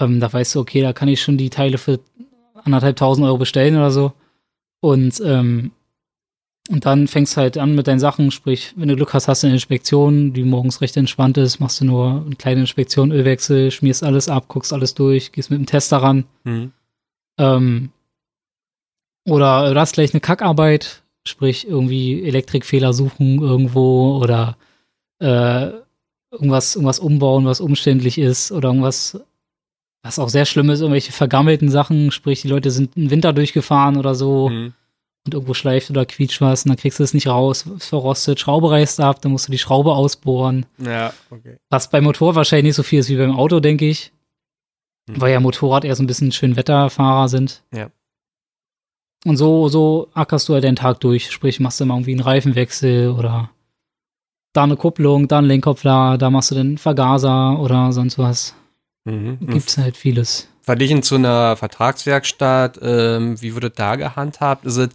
Ähm, 0.00 0.20
da 0.20 0.32
weißt 0.32 0.54
du, 0.54 0.60
okay, 0.60 0.80
da 0.80 0.92
kann 0.92 1.08
ich 1.08 1.20
schon 1.20 1.36
die 1.36 1.50
Teile 1.50 1.78
für 1.78 2.00
anderthalb 2.64 2.96
tausend 2.96 3.26
Euro 3.26 3.38
bestellen 3.38 3.76
oder 3.76 3.90
so. 3.90 4.12
Und, 4.80 5.20
ähm, 5.24 5.72
und 6.68 6.84
dann 6.86 7.08
fängst 7.08 7.36
du 7.36 7.40
halt 7.40 7.58
an 7.58 7.74
mit 7.74 7.86
deinen 7.86 7.98
Sachen, 7.98 8.30
sprich, 8.30 8.74
wenn 8.76 8.88
du 8.88 8.96
Glück 8.96 9.14
hast, 9.14 9.28
hast 9.28 9.42
du 9.42 9.46
eine 9.46 9.56
Inspektion, 9.56 10.32
die 10.32 10.44
morgens 10.44 10.80
recht 10.80 10.96
entspannt 10.96 11.38
ist, 11.38 11.58
machst 11.58 11.80
du 11.80 11.84
nur 11.84 12.22
eine 12.24 12.36
kleine 12.36 12.60
Inspektion, 12.60 13.12
Ölwechsel, 13.12 13.70
schmierst 13.70 14.04
alles 14.04 14.28
ab, 14.28 14.44
guckst 14.48 14.72
alles 14.72 14.94
durch, 14.94 15.32
gehst 15.32 15.50
mit 15.50 15.58
dem 15.58 15.66
Tester 15.66 15.98
ran. 15.98 16.26
Hm. 16.44 16.72
Ähm, 17.38 17.90
oder 19.26 19.72
du 19.72 19.80
hast 19.80 19.94
gleich 19.94 20.12
eine 20.12 20.20
Kackarbeit, 20.20 21.02
sprich 21.26 21.66
irgendwie 21.66 22.22
Elektrikfehler 22.24 22.92
suchen 22.92 23.40
irgendwo 23.40 24.18
oder 24.18 24.56
äh, 25.18 25.70
irgendwas, 26.30 26.76
irgendwas 26.76 27.00
umbauen, 27.00 27.46
was 27.46 27.60
umständlich 27.60 28.18
ist 28.18 28.52
oder 28.52 28.68
irgendwas, 28.68 29.20
was 30.02 30.18
auch 30.18 30.28
sehr 30.28 30.46
schlimm 30.46 30.70
ist, 30.70 30.80
irgendwelche 30.80 31.12
vergammelten 31.12 31.68
Sachen, 31.68 32.12
sprich 32.12 32.42
die 32.42 32.48
Leute 32.48 32.70
sind 32.70 32.96
im 32.96 33.10
Winter 33.10 33.32
durchgefahren 33.32 33.96
oder 33.96 34.14
so 34.14 34.50
Hm. 34.50 34.74
Und 35.34 35.40
irgendwo 35.40 35.54
schleift 35.54 35.90
oder 35.90 36.06
quietscht 36.06 36.40
was 36.40 36.64
und 36.64 36.70
dann 36.70 36.76
kriegst 36.76 36.98
du 36.98 37.04
es 37.04 37.14
nicht 37.14 37.26
raus, 37.26 37.64
es 37.76 37.86
verrostet, 37.86 38.40
Schraube 38.40 38.70
reißt 38.70 39.00
ab, 39.00 39.20
dann 39.20 39.32
musst 39.32 39.48
du 39.48 39.52
die 39.52 39.58
Schraube 39.58 39.92
ausbohren. 39.92 40.66
Ja, 40.78 41.12
okay. 41.30 41.56
Was 41.68 41.90
beim 41.90 42.04
Motor 42.04 42.34
wahrscheinlich 42.34 42.64
nicht 42.70 42.76
so 42.76 42.82
viel 42.82 43.00
ist 43.00 43.08
wie 43.08 43.16
beim 43.16 43.36
Auto, 43.36 43.60
denke 43.60 43.88
ich. 43.88 44.12
Mhm. 45.08 45.20
Weil 45.20 45.32
ja 45.32 45.40
Motorrad 45.40 45.84
eher 45.84 45.96
so 45.96 46.02
ein 46.02 46.06
bisschen 46.06 46.32
Schönwetterfahrer 46.32 47.28
sind. 47.28 47.62
Ja. 47.74 47.90
Und 49.24 49.36
so, 49.36 49.68
so 49.68 50.08
ackerst 50.14 50.48
du 50.48 50.54
halt 50.54 50.64
den 50.64 50.76
Tag 50.76 51.00
durch. 51.00 51.30
Sprich, 51.30 51.60
machst 51.60 51.80
du 51.80 51.84
mal 51.84 51.94
irgendwie 51.94 52.12
einen 52.12 52.20
Reifenwechsel 52.20 53.10
oder 53.10 53.50
da 54.52 54.64
eine 54.64 54.76
Kupplung, 54.76 55.28
da 55.28 55.38
einen 55.38 55.46
Lenkkopfler, 55.46 56.18
da 56.18 56.30
machst 56.30 56.50
du 56.50 56.54
den 56.54 56.78
Vergaser 56.78 57.58
oder 57.60 57.92
sonst 57.92 58.18
was. 58.18 58.54
Mhm. 59.04 59.38
Gibt's 59.40 59.78
halt 59.78 59.96
vieles. 59.96 60.48
Verglichen 60.62 61.02
zu 61.02 61.16
einer 61.16 61.56
Vertragswerkstatt, 61.56 62.78
ähm, 62.82 63.40
wie 63.40 63.54
wird 63.54 63.78
da 63.78 63.96
gehandhabt? 63.96 64.66
Ist 64.66 64.76
es, 64.76 64.88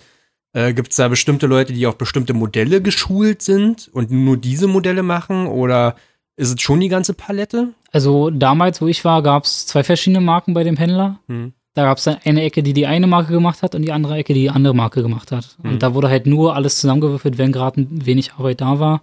äh, 0.55 0.73
Gibt 0.73 0.91
es 0.91 0.95
da 0.95 1.09
bestimmte 1.09 1.47
Leute, 1.47 1.73
die 1.73 1.85
auf 1.85 1.97
bestimmte 1.97 2.33
Modelle 2.33 2.81
geschult 2.81 3.41
sind 3.41 3.89
und 3.91 4.09
nur 4.09 4.37
diese 4.37 4.67
Modelle 4.67 5.03
machen? 5.03 5.47
Oder 5.47 5.97
ist 6.37 6.55
es 6.55 6.61
schon 6.61 6.79
die 6.79 6.87
ganze 6.87 7.13
Palette? 7.13 7.73
Also 7.91 8.29
damals, 8.29 8.81
wo 8.81 8.87
ich 8.87 9.03
war, 9.03 9.21
gab's 9.21 9.67
zwei 9.67 9.83
verschiedene 9.83 10.21
Marken 10.21 10.53
bei 10.53 10.63
dem 10.63 10.77
Händler. 10.77 11.19
Hm. 11.27 11.51
Da 11.73 11.83
gab's 11.83 12.05
dann 12.05 12.19
eine 12.23 12.41
Ecke, 12.43 12.63
die 12.63 12.71
die 12.71 12.87
eine 12.87 13.05
Marke 13.05 13.33
gemacht 13.33 13.63
hat 13.63 13.75
und 13.75 13.81
die 13.81 13.91
andere 13.91 14.15
Ecke, 14.15 14.33
die 14.33 14.43
die 14.43 14.49
andere 14.49 14.73
Marke 14.73 15.01
gemacht 15.01 15.33
hat. 15.33 15.57
Hm. 15.61 15.73
Und 15.73 15.83
da 15.83 15.93
wurde 15.93 16.07
halt 16.07 16.25
nur 16.25 16.55
alles 16.55 16.77
zusammengewürfelt, 16.77 17.37
wenn 17.37 17.51
gerade 17.51 17.85
wenig 17.89 18.35
Arbeit 18.35 18.61
da 18.61 18.79
war. 18.79 19.01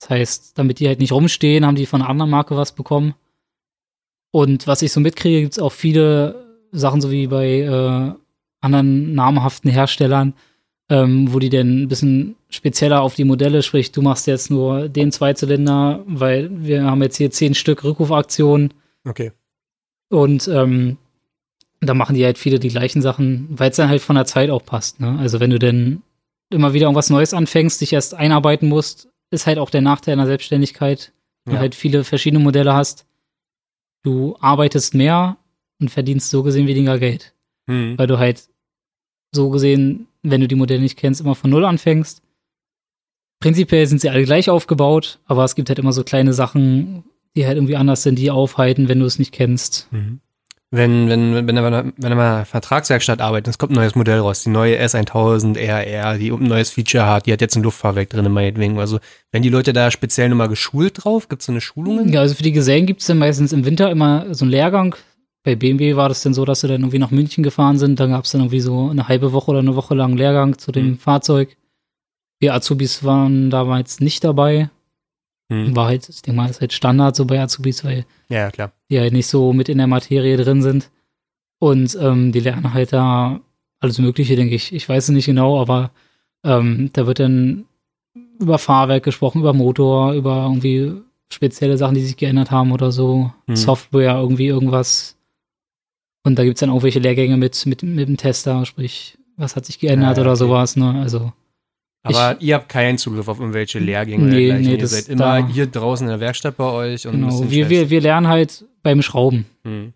Das 0.00 0.10
heißt, 0.10 0.58
damit 0.58 0.80
die 0.80 0.88
halt 0.88 0.98
nicht 0.98 1.12
rumstehen, 1.12 1.64
haben 1.64 1.76
die 1.76 1.86
von 1.86 2.02
einer 2.02 2.10
anderen 2.10 2.32
Marke 2.32 2.56
was 2.56 2.72
bekommen. 2.72 3.14
Und 4.32 4.66
was 4.66 4.82
ich 4.82 4.90
so 4.90 4.98
mitkriege, 4.98 5.42
gibt's 5.42 5.60
auch 5.60 5.72
viele 5.72 6.58
Sachen, 6.72 7.00
so 7.00 7.12
wie 7.12 7.28
bei 7.28 7.60
äh, 7.60 8.12
anderen 8.60 9.14
namhaften 9.14 9.70
Herstellern, 9.70 10.34
ähm, 10.90 11.32
wo 11.32 11.38
die 11.38 11.50
dann 11.50 11.82
ein 11.82 11.88
bisschen 11.88 12.36
spezieller 12.48 13.02
auf 13.02 13.14
die 13.14 13.24
Modelle, 13.24 13.62
sprich, 13.62 13.92
du 13.92 14.00
machst 14.02 14.26
jetzt 14.26 14.50
nur 14.50 14.88
den 14.88 15.12
Zweizylinder, 15.12 16.02
weil 16.06 16.50
wir 16.64 16.84
haben 16.84 17.02
jetzt 17.02 17.16
hier 17.16 17.30
zehn 17.30 17.54
Stück 17.54 17.84
Rückrufaktionen 17.84 18.72
Okay. 19.06 19.32
und 20.10 20.48
ähm, 20.48 20.96
da 21.80 21.94
machen 21.94 22.14
die 22.16 22.24
halt 22.24 22.38
viele 22.38 22.58
die 22.58 22.68
gleichen 22.70 23.02
Sachen, 23.02 23.48
weil 23.50 23.70
es 23.70 23.76
dann 23.76 23.88
halt 23.88 24.00
von 24.02 24.16
der 24.16 24.24
Zeit 24.24 24.50
auch 24.50 24.64
passt. 24.64 24.98
Ne? 25.00 25.16
Also 25.18 25.38
wenn 25.40 25.50
du 25.50 25.58
dann 25.58 26.02
immer 26.50 26.72
wieder 26.72 26.86
irgendwas 26.86 27.10
Neues 27.10 27.34
anfängst, 27.34 27.80
dich 27.80 27.92
erst 27.92 28.14
einarbeiten 28.14 28.68
musst, 28.68 29.08
ist 29.30 29.46
halt 29.46 29.58
auch 29.58 29.70
der 29.70 29.82
Nachteil 29.82 30.14
einer 30.14 30.26
Selbstständigkeit, 30.26 31.12
wenn 31.44 31.52
Ja. 31.54 31.58
du 31.58 31.62
halt 31.62 31.74
viele 31.74 32.02
verschiedene 32.02 32.42
Modelle 32.42 32.72
hast. 32.74 33.06
Du 34.02 34.36
arbeitest 34.40 34.94
mehr 34.94 35.36
und 35.80 35.90
verdienst 35.90 36.30
so 36.30 36.42
gesehen 36.42 36.66
weniger 36.66 36.98
Geld, 36.98 37.34
Hm. 37.68 37.98
weil 37.98 38.06
du 38.06 38.18
halt 38.18 38.48
so 39.32 39.50
gesehen, 39.50 40.06
wenn 40.30 40.40
du 40.40 40.48
die 40.48 40.54
Modelle 40.54 40.80
nicht 40.80 40.98
kennst, 40.98 41.20
immer 41.20 41.34
von 41.34 41.50
Null 41.50 41.64
anfängst. 41.64 42.22
Prinzipiell 43.40 43.86
sind 43.86 44.00
sie 44.00 44.10
alle 44.10 44.24
gleich 44.24 44.50
aufgebaut, 44.50 45.20
aber 45.26 45.44
es 45.44 45.54
gibt 45.54 45.68
halt 45.68 45.78
immer 45.78 45.92
so 45.92 46.02
kleine 46.02 46.32
Sachen, 46.32 47.04
die 47.36 47.46
halt 47.46 47.56
irgendwie 47.56 47.76
anders 47.76 48.02
sind, 48.02 48.18
die 48.18 48.30
aufhalten, 48.30 48.88
wenn 48.88 48.98
du 48.98 49.06
es 49.06 49.18
nicht 49.18 49.32
kennst. 49.32 49.88
Mhm. 49.92 50.20
Wenn, 50.70 51.08
wenn, 51.08 51.34
wenn, 51.34 51.46
wenn 51.46 51.56
er, 51.56 51.92
wenn 51.96 52.12
er 52.12 52.14
mal 52.14 52.44
Vertragswerkstatt 52.44 53.22
arbeitet, 53.22 53.48
es 53.48 53.58
kommt 53.58 53.72
ein 53.72 53.76
neues 53.76 53.94
Modell 53.94 54.18
raus, 54.18 54.42
die 54.42 54.50
neue 54.50 54.78
S1000 54.78 55.56
RR, 55.56 56.18
die 56.18 56.30
ein 56.30 56.42
neues 56.42 56.70
Feature 56.70 57.06
hat, 57.06 57.24
die 57.24 57.32
hat 57.32 57.40
jetzt 57.40 57.56
ein 57.56 57.62
Luftfahrwerk 57.62 58.10
drin, 58.10 58.30
meinetwegen. 58.30 58.78
Also, 58.78 58.98
wenn 59.32 59.40
die 59.40 59.48
Leute 59.48 59.72
da 59.72 59.90
speziell 59.90 60.28
nochmal 60.28 60.50
geschult 60.50 61.04
drauf, 61.04 61.30
gibt 61.30 61.40
es 61.40 61.46
so 61.46 61.52
eine 61.52 61.62
Schulungen? 61.62 62.12
Ja, 62.12 62.20
also 62.20 62.34
für 62.34 62.42
die 62.42 62.52
Gesellen 62.52 62.84
gibt 62.84 63.00
es 63.00 63.06
dann 63.06 63.16
meistens 63.16 63.54
im 63.54 63.64
Winter 63.64 63.90
immer 63.90 64.26
so 64.34 64.44
einen 64.44 64.50
Lehrgang. 64.50 64.94
Bei 65.44 65.54
BMW 65.54 65.96
war 65.96 66.08
das 66.08 66.22
dann 66.22 66.34
so, 66.34 66.44
dass 66.44 66.60
sie 66.60 66.68
dann 66.68 66.80
irgendwie 66.82 66.98
nach 66.98 67.10
München 67.10 67.42
gefahren 67.44 67.78
sind. 67.78 68.00
Dann 68.00 68.10
gab 68.10 68.24
es 68.24 68.32
dann 68.32 68.40
irgendwie 68.42 68.60
so 68.60 68.88
eine 68.90 69.08
halbe 69.08 69.32
Woche 69.32 69.50
oder 69.50 69.60
eine 69.60 69.76
Woche 69.76 69.94
lang 69.94 70.16
Lehrgang 70.16 70.58
zu 70.58 70.72
dem 70.72 70.88
Mhm. 70.90 70.98
Fahrzeug. 70.98 71.56
Wir 72.40 72.54
Azubis 72.54 73.04
waren 73.04 73.50
damals 73.50 74.00
nicht 74.00 74.24
dabei. 74.24 74.70
Hm. 75.50 75.74
War 75.74 75.86
halt, 75.86 76.08
ich 76.08 76.20
denke 76.22 76.36
mal, 76.40 76.50
ist 76.50 76.60
halt 76.60 76.72
Standard 76.72 77.16
so 77.16 77.24
bei 77.24 77.40
Azubis, 77.40 77.84
weil 77.84 78.04
Ja, 78.28 78.38
ja, 78.38 78.50
klar. 78.50 78.72
die 78.90 78.98
halt 79.00 79.12
nicht 79.12 79.26
so 79.28 79.52
mit 79.52 79.68
in 79.68 79.78
der 79.78 79.86
Materie 79.86 80.36
drin 80.36 80.60
sind. 80.62 80.90
Und 81.60 81.96
ähm, 82.00 82.30
die 82.32 82.40
lernen 82.40 82.74
halt 82.74 82.92
da 82.92 83.40
alles 83.80 83.98
Mögliche, 83.98 84.36
denke 84.36 84.54
ich. 84.54 84.72
Ich 84.72 84.88
weiß 84.88 85.04
es 85.04 85.10
nicht 85.10 85.26
genau, 85.26 85.60
aber 85.60 85.90
ähm, 86.44 86.90
da 86.92 87.06
wird 87.06 87.18
dann 87.20 87.64
über 88.38 88.58
Fahrwerk 88.58 89.04
gesprochen, 89.04 89.40
über 89.40 89.52
Motor, 89.54 90.12
über 90.12 90.44
irgendwie 90.44 90.92
spezielle 91.32 91.76
Sachen, 91.78 91.94
die 91.94 92.02
sich 92.04 92.16
geändert 92.16 92.50
haben 92.50 92.70
oder 92.72 92.92
so. 92.92 93.32
Hm. 93.46 93.56
Software, 93.56 94.16
irgendwie 94.16 94.46
irgendwas. 94.46 95.16
Und 96.28 96.38
da 96.38 96.44
gibt 96.44 96.56
es 96.56 96.60
dann 96.60 96.70
auch 96.70 96.82
welche 96.82 96.98
Lehrgänge 97.00 97.36
mit, 97.36 97.64
mit, 97.66 97.82
mit 97.82 98.08
dem 98.08 98.16
Tester, 98.16 98.64
sprich, 98.66 99.16
was 99.36 99.56
hat 99.56 99.64
sich 99.66 99.78
geändert 99.78 100.16
Ja, 100.16 100.22
oder 100.22 100.30
okay. 100.32 100.38
sowas, 100.38 100.76
ne? 100.76 101.00
Also, 101.00 101.32
Aber 102.02 102.36
ihr 102.40 102.54
habt 102.56 102.68
keinen 102.68 102.98
Zugriff 102.98 103.28
auf 103.28 103.40
irgendwelche 103.40 103.78
Lehrgänge 103.78 104.24
oder 104.24 104.32
Nee, 104.34 104.46
dergleichen. 104.48 104.72
nee, 104.74 104.80
ihr 104.80 104.86
seid 104.86 105.08
immer 105.08 105.46
hier 105.48 105.66
draußen 105.66 106.06
in 106.06 106.10
der 106.10 106.20
Werkstatt 106.20 106.56
bei 106.56 106.64
euch 106.70 107.06
und 107.06 107.12
genau. 107.20 107.50
Wir, 107.50 107.68
wir, 107.70 107.90
wir 107.90 108.00
lernen 108.00 108.28
halt 108.28 108.64
beim 108.82 109.00
Schrauben. 109.02 109.46
Hm. 109.64 109.92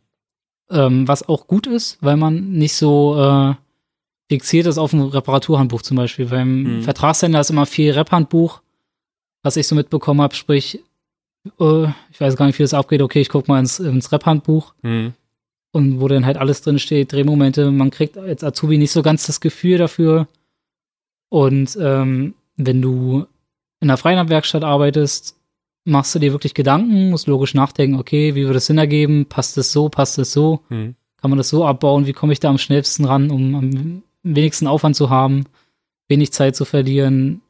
ähm, 0.70 1.06
was 1.06 1.28
auch 1.28 1.46
gut 1.46 1.66
ist, 1.66 1.98
weil 2.00 2.16
man 2.16 2.52
nicht 2.52 2.74
so 2.74 3.16
äh, 3.20 3.54
fixiert 4.30 4.66
ist 4.66 4.78
auf 4.78 4.92
ein 4.94 5.02
Reparaturhandbuch 5.02 5.82
zum 5.82 5.96
Beispiel. 5.98 6.26
Beim 6.26 6.78
Mhm. 6.78 6.82
Vertragshändler 6.82 7.40
ist 7.40 7.50
immer 7.50 7.66
viel 7.66 7.92
Rep-Handbuch, 7.92 8.62
was 9.42 9.56
ich 9.58 9.66
so 9.66 9.74
mitbekommen 9.74 10.22
habe, 10.22 10.34
sprich, 10.34 10.80
äh, 11.60 11.84
ich 12.10 12.20
weiß 12.20 12.36
gar 12.36 12.46
nicht, 12.46 12.58
wie 12.58 12.62
das 12.64 12.72
abgeht, 12.74 13.02
okay, 13.02 13.20
ich 13.20 13.28
gucke 13.28 13.50
mal 13.50 13.58
ins, 13.60 13.78
ins 13.80 14.10
Rep-Handbuch 14.12 14.72
Hm. 14.82 15.12
Und 15.72 16.00
wo 16.00 16.08
dann 16.08 16.26
halt 16.26 16.36
alles 16.36 16.62
drin 16.62 16.78
steht, 16.78 17.12
Drehmomente, 17.12 17.70
man 17.70 17.90
kriegt 17.90 18.16
als 18.16 18.44
Azubi 18.44 18.78
nicht 18.78 18.92
so 18.92 19.02
ganz 19.02 19.26
das 19.26 19.40
Gefühl 19.40 19.78
dafür. 19.78 20.28
Und 21.28 21.76
ähm, 21.80 22.34
wenn 22.56 22.82
du 22.82 23.26
in 23.80 23.90
einer 23.90 23.96
freien 23.96 24.28
Werkstatt 24.28 24.64
arbeitest, 24.64 25.36
machst 25.84 26.14
du 26.14 26.18
dir 26.18 26.32
wirklich 26.32 26.54
Gedanken, 26.54 27.10
musst 27.10 27.26
logisch 27.26 27.54
nachdenken, 27.54 27.98
okay, 27.98 28.34
wie 28.34 28.44
würde 28.44 28.58
es 28.58 28.66
Sinn 28.66 28.78
ergeben, 28.78 29.26
passt 29.26 29.58
es 29.58 29.72
so, 29.72 29.88
passt 29.88 30.18
es 30.18 30.32
so, 30.32 30.60
Hm. 30.68 30.94
kann 31.20 31.30
man 31.30 31.38
das 31.38 31.48
so 31.48 31.64
abbauen, 31.64 32.06
wie 32.06 32.12
komme 32.12 32.32
ich 32.32 32.40
da 32.40 32.48
am 32.50 32.58
schnellsten 32.58 33.04
ran, 33.04 33.30
um 33.30 33.54
am 33.54 34.02
wenigsten 34.22 34.66
Aufwand 34.66 34.94
zu 34.94 35.10
haben, 35.10 35.46
wenig 36.06 36.32
Zeit 36.32 36.54
zu 36.54 36.64
verlieren 36.64 37.41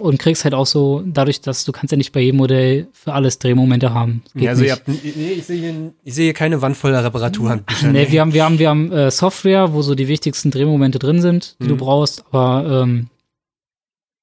und 0.00 0.18
kriegst 0.18 0.44
halt 0.44 0.54
auch 0.54 0.66
so, 0.66 1.02
dadurch, 1.06 1.40
dass 1.40 1.64
du 1.64 1.72
kannst 1.72 1.92
ja 1.92 1.96
nicht 1.98 2.12
bei 2.12 2.20
jedem 2.20 2.38
Modell 2.38 2.88
für 2.92 3.12
alles 3.12 3.38
Drehmomente 3.38 3.92
haben. 3.94 4.22
Geht 4.34 4.42
Ja, 4.44 4.50
also 4.50 4.62
ihr 4.64 4.70
nicht. 4.74 4.86
habt, 5.04 5.16
nee, 5.16 5.30
ich 5.32 5.44
sehe 5.44 5.60
hier, 5.60 5.92
ich 6.04 6.14
sehe 6.14 6.24
hier 6.24 6.34
keine 6.34 6.60
Wand 6.62 6.76
voller 6.76 7.04
Reparaturhandbücher. 7.04 7.92
Nee, 7.92 8.10
wir 8.10 8.20
haben, 8.20 8.32
wir 8.32 8.44
haben, 8.44 8.58
wir 8.58 8.68
haben 8.68 8.90
äh, 8.92 9.10
Software, 9.10 9.72
wo 9.72 9.82
so 9.82 9.94
die 9.94 10.08
wichtigsten 10.08 10.50
Drehmomente 10.50 10.98
drin 10.98 11.20
sind, 11.20 11.56
die 11.60 11.68
du 11.68 11.74
Mhm. 11.74 11.78
brauchst, 11.78 12.24
aber 12.32 12.82
ähm, 12.82 13.08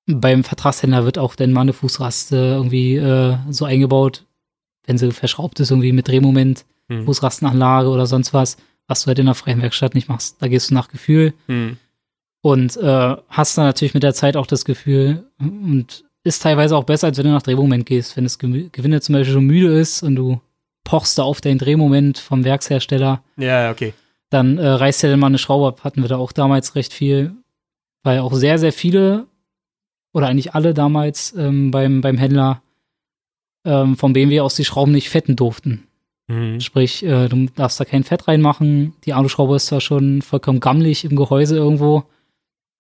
beim 0.10 0.44
Vertragshändler 0.44 1.04
wird 1.06 1.18
auch 1.18 1.36
dann 1.36 1.52
mal 1.52 1.62
eine 1.62 1.74
Fußraste 1.74 2.36
irgendwie 2.36 2.96
äh, 2.96 3.36
so 3.50 3.66
eingebaut, 3.66 4.24
wenn 4.86 4.98
sie 4.98 5.12
verschraubt 5.12 5.60
ist, 5.60 5.70
irgendwie 5.72 5.92
mit 5.92 6.08
Drehmoment, 6.08 6.66
Hm. 6.90 7.04
Fußrastenanlage 7.06 7.90
oder 7.90 8.06
sonst 8.06 8.34
was, 8.34 8.56
was 8.88 9.02
du 9.02 9.08
halt 9.08 9.20
in 9.20 9.26
der 9.26 9.36
freien 9.36 9.62
Werkstatt 9.62 9.94
nicht 9.94 10.08
machst. 10.08 10.38
Da 10.40 10.48
gehst 10.48 10.70
du 10.70 10.74
nach 10.74 10.88
Gefühl 10.88 11.34
Hm. 11.48 11.76
Und 12.48 12.78
äh, 12.78 13.16
hast 13.28 13.58
dann 13.58 13.66
natürlich 13.66 13.94
mit 13.94 14.04
der 14.04 14.14
Zeit 14.14 14.38
auch 14.38 14.48
das 14.48 14.64
Gefühl 14.64 15.26
und 15.38 16.06
ist 16.24 16.42
teilweise 16.42 16.78
auch 16.78 16.86
besser, 16.86 17.08
als 17.08 17.18
wenn 17.18 17.26
du 17.26 17.32
nach 17.32 17.42
Drehmoment 17.42 17.86
gehst. 17.86 18.16
Wenn 18.16 18.24
das 18.24 18.40
Gewinde 18.40 19.02
zum 19.02 19.14
Beispiel 19.14 19.34
schon 19.34 19.44
müde 19.44 19.78
ist 19.78 20.02
und 20.02 20.16
du 20.16 20.40
pochst 20.86 21.18
da 21.18 21.24
auf 21.24 21.42
dein 21.42 21.58
Drehmoment 21.58 22.18
vom 22.20 22.46
Werkshersteller, 22.46 23.22
Ja, 23.36 23.64
ja, 23.64 23.72
okay. 23.72 23.94
dann 24.30 24.58
äh, 24.58 24.66
reißt 24.66 25.04
ja 25.04 25.10
dann 25.10 25.20
mal 25.20 25.28
eine 25.28 25.40
Schraube 25.40 25.68
ab. 25.68 25.84
Hatten 25.84 26.02
wir 26.02 26.08
da 26.08 26.16
auch 26.16 26.32
damals 26.32 26.76
recht 26.76 26.94
viel, 26.94 27.34
weil 28.04 28.20
auch 28.20 28.34
sehr, 28.34 28.58
sehr 28.60 28.72
viele 28.72 29.28
oder 30.14 30.28
eigentlich 30.28 30.56
alle 30.56 30.74
damals 30.74 31.36
ähm, 31.38 31.72
beim, 31.72 32.00
beim 32.00 32.18
Händler 32.18 32.62
ähm, 33.66 33.98
vom 33.98 34.14
BMW 34.14 34.40
aus 34.40 34.56
die 34.56 34.64
Schrauben 34.64 34.94
nicht 34.94 35.10
fetten 35.10 35.36
durften. 35.36 35.86
Mhm. 36.30 36.62
Sprich, 36.62 37.04
äh, 37.04 37.28
du 37.28 37.48
darfst 37.56 37.78
da 37.78 37.84
kein 37.84 38.06
Fett 38.06 38.30
reinmachen. 38.30 38.94
Die 39.04 39.12
Aluschraube 39.12 39.58
ist 39.58 39.66
zwar 39.66 39.82
schon 39.82 40.22
vollkommen 40.22 40.62
gammelig 40.62 41.04
im 41.04 41.18
Gehäuse 41.18 41.58
irgendwo, 41.58 42.06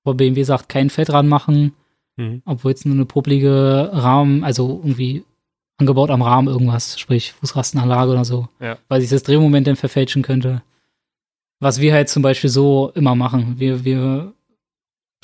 aber 0.08 0.16
BMW 0.16 0.43
sagt, 0.43 0.70
kein 0.70 0.89
Fett 0.89 1.12
ranmachen, 1.12 1.74
Mhm. 2.20 2.41
obwohl 2.45 2.72
es 2.72 2.84
nur 2.86 2.95
eine 2.95 3.05
publige 3.05 3.91
Rahmen, 3.93 4.43
also 4.43 4.80
irgendwie 4.84 5.24
angebaut 5.78 6.10
am 6.10 6.24
Rahmen 6.24 6.47
irgendwas, 6.47 6.99
sprich 6.99 7.34
Fußrastenanlage 7.34 8.12
oder 8.12 8.26
so, 8.26 8.47
Ja. 8.60 8.78
weil 8.88 9.01
sich 9.01 9.12
das 9.12 9.22
Drehmoment 9.22 9.68
dann 9.68 9.76
verfälschen 9.76 10.24
könnte. 10.24 10.64
Was 11.60 11.80
wir 11.80 11.93
halt 11.93 12.10
zum 12.10 12.24
Beispiel 12.24 12.49
so 12.49 12.91
immer 12.95 13.14
machen. 13.16 13.55
Wir, 13.60 13.84
wir 13.86 14.34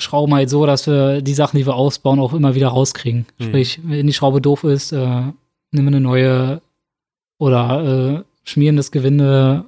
schrauben 0.00 0.34
halt 0.34 0.50
so, 0.50 0.66
dass 0.66 0.86
wir 0.86 1.22
die 1.22 1.34
Sachen, 1.34 1.56
die 1.58 1.66
wir 1.66 1.74
ausbauen, 1.74 2.20
auch 2.20 2.32
immer 2.34 2.54
wieder 2.54 2.68
rauskriegen. 2.68 3.26
Mhm. 3.38 3.44
Sprich, 3.44 3.80
wenn 3.82 4.06
die 4.06 4.12
Schraube 4.12 4.40
doof 4.40 4.62
ist, 4.64 4.92
äh, 4.92 4.98
nehmen 4.98 5.34
wir 5.72 5.86
eine 5.88 6.00
neue 6.00 6.60
oder 7.38 8.20
äh, 8.20 8.24
schmieren 8.44 8.76
das 8.76 8.90
Gewinde, 8.92 9.64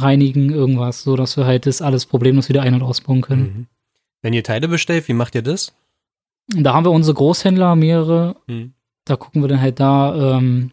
reinigen, 0.00 0.50
irgendwas, 0.52 1.02
so 1.04 1.16
dass 1.16 1.36
wir 1.36 1.46
halt 1.46 1.66
das 1.66 1.80
alles 1.80 2.06
problemlos 2.06 2.48
wieder 2.48 2.62
ein- 2.62 2.74
und 2.74 2.82
ausbauen 2.82 3.20
können. 3.22 3.42
Mhm. 3.42 3.66
Wenn 4.22 4.32
ihr 4.32 4.42
Teile 4.44 4.68
bestellt, 4.68 5.08
wie 5.08 5.12
macht 5.12 5.34
ihr 5.34 5.42
das? 5.42 5.74
Da 6.48 6.74
haben 6.74 6.84
wir 6.84 6.90
unsere 6.92 7.14
Großhändler, 7.14 7.76
mehrere, 7.76 8.36
Mhm. 8.46 8.72
da 9.04 9.16
gucken 9.16 9.42
wir 9.42 9.48
dann 9.48 9.60
halt 9.60 9.80
da, 9.80 10.36
ähm, 10.38 10.70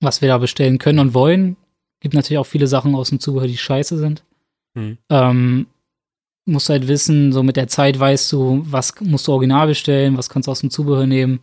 was 0.00 0.20
wir 0.20 0.28
da 0.28 0.38
bestellen 0.38 0.78
können 0.78 0.98
und 0.98 1.14
wollen. 1.14 1.56
Gibt 2.00 2.14
natürlich 2.14 2.38
auch 2.38 2.46
viele 2.46 2.66
Sachen 2.66 2.94
aus 2.94 3.08
dem 3.08 3.20
Zubehör, 3.20 3.46
die 3.48 3.56
scheiße 3.56 3.96
sind. 3.98 4.22
Mhm. 4.74 4.98
Ähm, 5.10 5.66
musst 6.44 6.68
halt 6.68 6.86
wissen, 6.86 7.32
so 7.32 7.42
mit 7.42 7.56
der 7.56 7.66
Zeit 7.68 7.98
weißt 7.98 8.30
du, 8.32 8.62
was 8.64 8.94
musst 9.00 9.26
du 9.26 9.32
original 9.32 9.66
bestellen, 9.66 10.16
was 10.16 10.28
kannst 10.28 10.46
du 10.46 10.52
aus 10.52 10.60
dem 10.60 10.70
Zubehör 10.70 11.06
nehmen. 11.06 11.40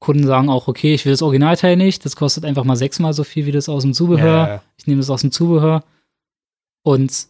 Kunden 0.00 0.26
sagen 0.26 0.50
auch, 0.50 0.68
okay, 0.68 0.92
ich 0.92 1.06
will 1.06 1.12
das 1.14 1.22
Originalteil 1.22 1.76
nicht, 1.76 2.04
das 2.04 2.16
kostet 2.16 2.44
einfach 2.44 2.64
mal 2.64 2.76
sechsmal 2.76 3.14
so 3.14 3.24
viel 3.24 3.46
wie 3.46 3.52
das 3.52 3.70
aus 3.70 3.82
dem 3.82 3.94
Zubehör. 3.94 4.48
Ja, 4.48 4.62
Ich 4.76 4.86
nehme 4.86 5.00
das 5.00 5.08
aus 5.08 5.22
dem 5.22 5.30
Zubehör. 5.32 5.84
Und 6.82 7.28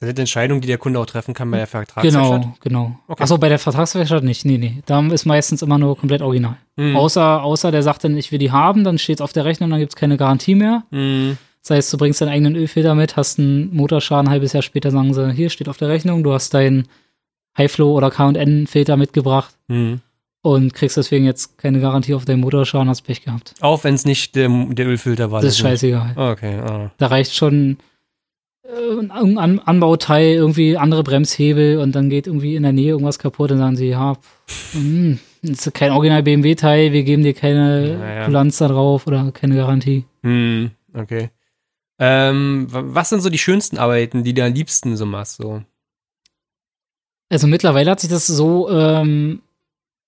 das 0.00 0.06
sind 0.08 0.18
Entscheidungen, 0.18 0.60
die 0.60 0.68
der 0.68 0.78
Kunde 0.78 0.98
auch 1.00 1.06
treffen 1.06 1.34
kann 1.34 1.50
bei 1.50 1.56
der 1.58 1.66
Vertragswerkstatt. 1.66 2.22
genau, 2.42 2.54
genau. 2.60 2.98
Okay. 3.08 3.22
Achso, 3.22 3.38
bei 3.38 3.48
der 3.48 3.58
Vertragswerkstatt 3.58 4.22
nicht. 4.24 4.44
Nee, 4.44 4.58
nee. 4.58 4.82
Da 4.86 5.00
ist 5.08 5.24
meistens 5.26 5.62
immer 5.62 5.78
nur 5.78 5.96
komplett 5.96 6.22
original. 6.22 6.56
Mhm. 6.76 6.96
Außer, 6.96 7.42
außer 7.42 7.70
der 7.72 7.82
sagt 7.82 8.04
dann, 8.04 8.16
ich 8.16 8.30
will 8.30 8.38
die 8.38 8.52
haben, 8.52 8.84
dann 8.84 8.98
steht 8.98 9.18
es 9.18 9.20
auf 9.22 9.32
der 9.32 9.44
Rechnung, 9.44 9.70
dann 9.70 9.80
gibt 9.80 9.92
es 9.92 9.96
keine 9.96 10.16
Garantie 10.16 10.54
mehr. 10.54 10.84
Mhm. 10.90 11.36
Das 11.62 11.76
heißt, 11.76 11.92
du 11.92 11.98
bringst 11.98 12.20
deinen 12.20 12.28
eigenen 12.30 12.54
Ölfilter 12.56 12.94
mit, 12.94 13.16
hast 13.16 13.38
einen 13.38 13.74
Motorschaden, 13.74 14.28
ein 14.28 14.30
halbes 14.30 14.52
Jahr 14.52 14.62
später 14.62 14.90
sagen 14.90 15.12
sie, 15.12 15.32
hier 15.32 15.50
steht 15.50 15.68
auf 15.68 15.76
der 15.76 15.88
Rechnung, 15.88 16.22
du 16.22 16.32
hast 16.32 16.54
deinen 16.54 16.86
Highflow 17.58 17.92
oder 17.96 18.10
K&N-Filter 18.10 18.96
mitgebracht 18.96 19.54
Mhm. 19.66 20.00
und 20.42 20.72
kriegst 20.72 20.96
deswegen 20.96 21.24
jetzt 21.24 21.58
keine 21.58 21.80
Garantie 21.80 22.14
auf 22.14 22.24
deinen 22.24 22.40
Motorschaden, 22.40 22.88
hast 22.88 23.02
Pech 23.02 23.24
gehabt. 23.24 23.54
Auch 23.60 23.82
wenn 23.84 23.94
es 23.94 24.04
nicht 24.04 24.36
der, 24.36 24.48
der 24.48 24.86
Ölfilter 24.86 25.30
war. 25.32 25.42
Das 25.42 25.50
ist 25.54 25.58
scheißegal. 25.58 26.12
Okay, 26.16 26.58
ah. 26.60 26.90
Da 26.98 27.08
reicht 27.08 27.34
schon 27.34 27.78
An 28.68 29.58
Anbauteil, 29.60 30.34
irgendwie 30.34 30.76
andere 30.76 31.02
Bremshebel 31.02 31.78
und 31.78 31.92
dann 31.94 32.10
geht 32.10 32.26
irgendwie 32.26 32.54
in 32.54 32.62
der 32.64 32.72
Nähe 32.72 32.90
irgendwas 32.90 33.18
kaputt 33.18 33.50
und 33.50 33.58
sagen 33.58 33.76
sie, 33.76 33.88
ja, 33.88 34.14
pff, 34.46 34.74
hm, 34.74 35.18
das 35.42 35.66
ist 35.66 35.74
kein 35.74 35.92
Original 35.92 36.22
BMW-Teil, 36.22 36.92
wir 36.92 37.02
geben 37.02 37.22
dir 37.22 37.32
keine 37.32 37.96
Naja. 37.98 38.24
Kulanz 38.26 38.58
da 38.58 38.68
drauf 38.68 39.06
oder 39.06 39.32
keine 39.32 39.56
Garantie. 39.56 40.04
Hm, 40.22 40.70
okay. 40.94 41.30
Ähm, 41.98 42.66
wa- 42.70 42.82
was 42.86 43.08
sind 43.08 43.22
so 43.22 43.30
die 43.30 43.38
schönsten 43.38 43.78
Arbeiten, 43.78 44.22
die 44.22 44.34
du 44.34 44.44
am 44.44 44.52
liebsten 44.52 44.96
so 44.96 45.06
machst? 45.06 45.36
So? 45.38 45.62
Also 47.30 47.46
mittlerweile 47.46 47.90
hat 47.90 48.00
sich 48.00 48.10
das 48.10 48.26
so 48.26 48.68
ähm, 48.70 49.40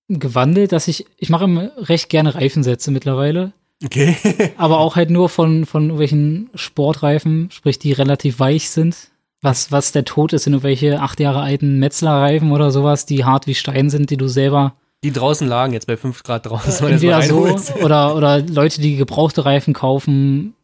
gewandelt, 0.09 0.73
dass 0.73 0.87
ich, 0.89 1.07
ich 1.17 1.31
mache 1.31 1.45
immer 1.45 1.71
recht 1.79 2.09
gerne 2.11 2.35
Reifensätze 2.35 2.91
mittlerweile, 2.91 3.53
Okay. 3.85 4.17
aber 4.57 4.79
auch 4.79 4.97
halt 4.97 5.11
nur 5.11 5.29
von, 5.29 5.65
von 5.67 5.85
irgendwelchen 5.85 6.51
Sportreifen, 6.55 7.51
sprich 7.51 7.79
die 7.79 7.93
relativ 7.93 8.39
weich 8.41 8.71
sind. 8.71 9.11
Was, 9.43 9.73
was 9.73 9.93
der 9.93 10.05
Tod 10.05 10.35
ist, 10.35 10.45
sind 10.45 10.53
irgendwelche 10.53 11.01
acht 11.01 11.19
Jahre 11.19 11.41
alten 11.41 11.79
Metzlerreifen 11.79 12.53
oder 12.53 12.71
sowas, 12.71 13.07
die 13.07 13.25
hart 13.25 13.47
wie 13.47 13.55
Stein 13.55 13.89
sind, 13.89 14.11
die 14.11 14.19
du 14.19 14.29
selber 14.29 14.75
die 15.03 15.13
draußen 15.13 15.49
lagen, 15.49 15.73
jetzt 15.73 15.87
bei 15.87 15.97
5 15.97 16.23
Grad 16.23 16.47
draußen. 16.47 16.77
du 16.79 16.93
entweder 16.93 17.23
so 17.23 17.47
oder, 17.83 18.15
oder 18.17 18.41
Leute, 18.41 18.83
die 18.83 18.97
gebrauchte 18.97 19.45
Reifen 19.45 19.73
kaufen, 19.73 20.55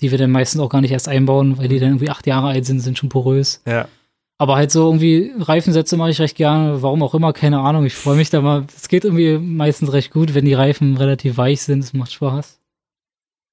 die 0.00 0.10
wir 0.10 0.18
dann 0.18 0.30
meistens 0.30 0.60
auch 0.60 0.68
gar 0.68 0.80
nicht 0.80 0.92
erst 0.92 1.08
einbauen, 1.08 1.58
weil 1.58 1.68
die 1.68 1.80
dann 1.80 1.90
irgendwie 1.90 2.10
acht 2.10 2.26
Jahre 2.26 2.48
alt 2.48 2.66
sind, 2.66 2.80
sind 2.80 2.98
schon 2.98 3.08
porös. 3.08 3.62
Ja. 3.66 3.88
Aber 4.36 4.56
halt 4.56 4.72
so 4.72 4.84
irgendwie 4.86 5.32
Reifensätze 5.38 5.96
mache 5.96 6.10
ich 6.10 6.20
recht 6.20 6.36
gerne, 6.36 6.82
warum 6.82 7.02
auch 7.02 7.14
immer, 7.14 7.32
keine 7.32 7.60
Ahnung. 7.60 7.84
Ich 7.86 7.94
freue 7.94 8.16
mich 8.16 8.30
da 8.30 8.40
mal. 8.40 8.64
Es 8.76 8.88
geht 8.88 9.04
irgendwie 9.04 9.38
meistens 9.38 9.92
recht 9.92 10.12
gut, 10.12 10.34
wenn 10.34 10.44
die 10.44 10.54
Reifen 10.54 10.96
relativ 10.96 11.36
weich 11.36 11.62
sind. 11.62 11.84
Es 11.84 11.92
macht 11.92 12.12
Spaß. 12.12 12.58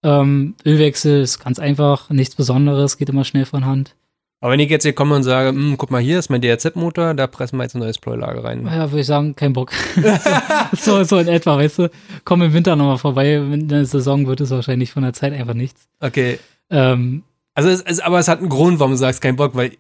Ähm, 0.04 0.56
Ölwechsel 0.66 1.22
ist 1.22 1.40
ganz 1.40 1.60
einfach, 1.60 2.10
nichts 2.10 2.36
Besonderes, 2.36 2.98
geht 2.98 3.10
immer 3.10 3.24
schnell 3.24 3.46
von 3.46 3.66
Hand. 3.66 3.96
Aber 4.40 4.54
wenn 4.54 4.60
ich 4.60 4.72
jetzt 4.72 4.82
hier 4.82 4.94
komme 4.94 5.16
und 5.16 5.22
sage, 5.22 5.50
hm, 5.50 5.76
guck 5.78 5.92
mal, 5.92 6.02
hier 6.02 6.18
ist 6.18 6.30
mein 6.30 6.42
DRZ-Motor, 6.42 7.14
da 7.14 7.28
pressen 7.28 7.58
wir 7.58 7.64
jetzt 7.64 7.76
ein 7.76 7.80
neues 7.80 8.00
Pleuelager 8.00 8.44
rein. 8.44 8.66
Ja, 8.66 8.90
würde 8.90 9.02
ich 9.02 9.06
sagen, 9.06 9.36
kein 9.36 9.54
Bock. 9.54 9.72
so, 10.74 11.04
so 11.04 11.20
in 11.20 11.28
etwa, 11.28 11.58
weißt 11.58 11.78
du. 11.78 11.92
Komm 12.26 12.42
im 12.42 12.52
Winter 12.52 12.76
nochmal 12.76 12.98
vorbei. 12.98 13.36
In 13.36 13.68
der 13.68 13.86
Saison 13.86 14.26
wird 14.26 14.42
es 14.42 14.50
wahrscheinlich 14.50 14.92
von 14.92 15.04
der 15.04 15.14
Zeit 15.14 15.34
einfach 15.34 15.54
nichts. 15.54 15.88
Okay. 16.00 16.40
Ähm, 16.72 17.22
Also, 17.54 17.70
es, 17.70 17.84
es, 17.84 18.00
aber 18.00 18.18
es 18.18 18.28
hat 18.28 18.40
einen 18.40 18.50
Grund, 18.50 18.80
warum 18.80 18.94
du 18.94 18.98
sagst, 18.98 19.22
kein 19.22 19.36
Bock, 19.36 19.54
weil, 19.54 19.74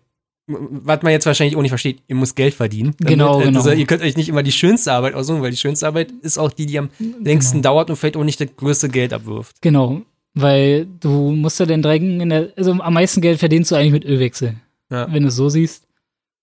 was 0.48 1.02
man 1.02 1.12
jetzt 1.12 1.26
wahrscheinlich 1.26 1.56
auch 1.56 1.62
nicht 1.62 1.72
versteht, 1.72 2.00
ihr 2.08 2.16
müsst 2.16 2.36
Geld 2.36 2.54
verdienen. 2.54 2.94
Genau, 3.00 3.40
genau. 3.40 3.60
Also, 3.60 3.72
ihr 3.72 3.86
könnt 3.86 4.02
euch 4.02 4.18
nicht 4.18 4.30
immer 4.30 4.44
die 4.44 4.52
schönste 4.52 4.92
Arbeit 4.92 5.14
aussuchen, 5.14 5.42
weil 5.42 5.52
die 5.52 5.58
schönste 5.58 5.88
Arbeit 5.88 6.12
ist 6.22 6.38
auch 6.38 6.52
die, 6.52 6.66
die 6.66 6.78
am 6.78 6.90
längsten 7.24 7.62
dauert 7.62 7.90
und 7.90 7.96
vielleicht 7.96 8.18
auch 8.18 8.24
nicht 8.24 8.42
das 8.42 8.50
größte 8.56 8.90
Geld 8.90 9.14
abwirft. 9.14 9.62
genau. 9.62 10.02
Weil 10.34 10.88
du 11.02 11.32
musst 11.32 11.60
ja 11.60 11.66
in 11.66 11.82
der, 11.82 12.54
also 12.56 12.72
am 12.72 12.94
meisten 12.94 13.20
Geld 13.20 13.40
verdienst 13.40 13.70
du 13.70 13.76
eigentlich 13.76 13.92
mit 13.92 14.06
Ölwechsel. 14.06 14.56
Ja. 14.92 15.08
wenn 15.12 15.24
du 15.24 15.30
es 15.30 15.36
so 15.36 15.50
siehst. 15.50 15.88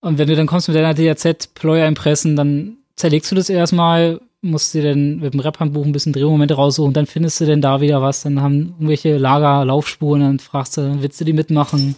Und 0.01 0.19
wenn 0.19 0.29
du 0.29 0.35
dann 0.35 0.47
kommst 0.47 0.69
mit 0.69 0.77
deiner 0.77 0.95
DRZ 0.95 1.55
Pleuer 1.55 1.87
impressen, 1.87 2.35
dann 2.35 2.79
zerlegst 2.97 3.31
du 3.31 3.35
das 3.35 3.51
erstmal, 3.51 4.21
musst 4.41 4.73
dir 4.75 4.83
dann 4.83 5.19
mit 5.19 5.35
dem 5.35 5.41
Rap-Handbuch 5.41 5.85
ein 5.85 5.93
bisschen 5.93 6.13
Drehmomente 6.13 6.55
raussuchen, 6.55 6.95
dann 6.95 7.07
findest 7.07 7.41
du 7.41 7.47
denn 7.47 7.61
da 7.61 7.81
wieder 7.81 8.01
was, 8.01 8.23
dann 8.23 8.41
haben 8.41 8.75
irgendwelche 8.79 9.17
Lager 9.19 9.65
Laufspuren, 9.65 10.21
dann 10.21 10.39
fragst 10.39 10.77
du, 10.77 11.03
willst 11.03 11.21
du 11.21 11.25
die 11.25 11.33
mitmachen? 11.33 11.95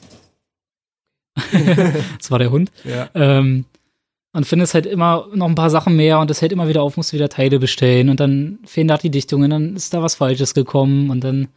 das 2.19 2.31
war 2.31 2.39
der 2.39 2.51
Hund. 2.51 2.71
Ja. 2.85 3.09
Ähm, 3.15 3.65
und 4.33 4.47
findest 4.47 4.75
halt 4.75 4.87
immer 4.87 5.27
noch 5.35 5.49
ein 5.49 5.55
paar 5.57 5.71
Sachen 5.71 5.97
mehr 5.97 6.21
und 6.21 6.31
das 6.31 6.41
hält 6.41 6.53
immer 6.53 6.69
wieder 6.69 6.83
auf, 6.83 6.97
musst 6.97 7.13
du 7.13 7.17
wieder 7.17 7.29
Teile 7.29 7.59
bestellen 7.59 8.09
und 8.09 8.21
dann 8.21 8.61
fehlen 8.65 8.87
da 8.89 8.97
die 8.97 9.11
Dichtungen, 9.11 9.51
dann 9.51 9.75
ist 9.75 9.93
da 9.93 10.03
was 10.03 10.15
Falsches 10.15 10.55
gekommen 10.55 11.11
und 11.11 11.25
dann 11.25 11.49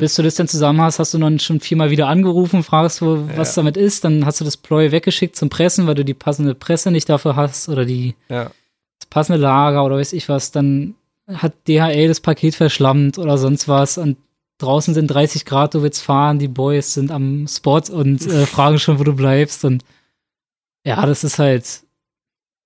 bis 0.00 0.14
du 0.14 0.22
das 0.22 0.36
dann 0.36 0.46
zusammen 0.46 0.80
hast, 0.80 1.00
hast 1.00 1.12
du 1.14 1.18
dann 1.18 1.40
schon 1.40 1.58
viermal 1.58 1.90
wieder 1.90 2.06
angerufen, 2.06 2.62
fragst, 2.62 3.02
wo, 3.02 3.18
was 3.34 3.56
Ja. 3.56 3.62
damit 3.62 3.76
ist, 3.76 4.04
dann 4.04 4.24
hast 4.24 4.40
du 4.40 4.44
das 4.44 4.56
Pleu 4.56 4.92
weggeschickt 4.92 5.34
zum 5.34 5.48
Pressen, 5.50 5.88
weil 5.88 5.96
du 5.96 6.04
die 6.04 6.14
passende 6.14 6.54
Presse 6.54 6.92
nicht 6.92 7.08
dafür 7.08 7.34
hast 7.34 7.68
oder 7.68 7.84
die 7.84 8.14
Ja. 8.28 8.44
das 9.00 9.06
passende 9.10 9.40
Lager 9.40 9.84
oder 9.84 9.96
weiß 9.96 10.12
ich 10.12 10.28
was, 10.28 10.52
dann 10.52 10.94
hat 11.26 11.52
DHL 11.66 12.06
das 12.06 12.20
Paket 12.20 12.54
verschlammt 12.54 13.18
oder 13.18 13.38
sonst 13.38 13.66
was 13.66 13.98
und 13.98 14.16
draußen 14.58 14.94
sind 14.94 15.06
30 15.08 15.44
Grad, 15.44 15.74
du 15.74 15.82
willst 15.82 16.02
fahren, 16.02 16.38
die 16.38 16.48
Boys 16.48 16.94
sind 16.94 17.10
am 17.10 17.46
Spot 17.48 17.82
und 17.90 18.26
äh, 18.26 18.46
fragen 18.46 18.78
schon, 18.78 18.98
wo 18.98 19.04
du 19.04 19.14
bleibst 19.14 19.64
und 19.64 19.84
ja, 20.84 21.04
das 21.06 21.24
ist 21.24 21.38
halt 21.38 21.82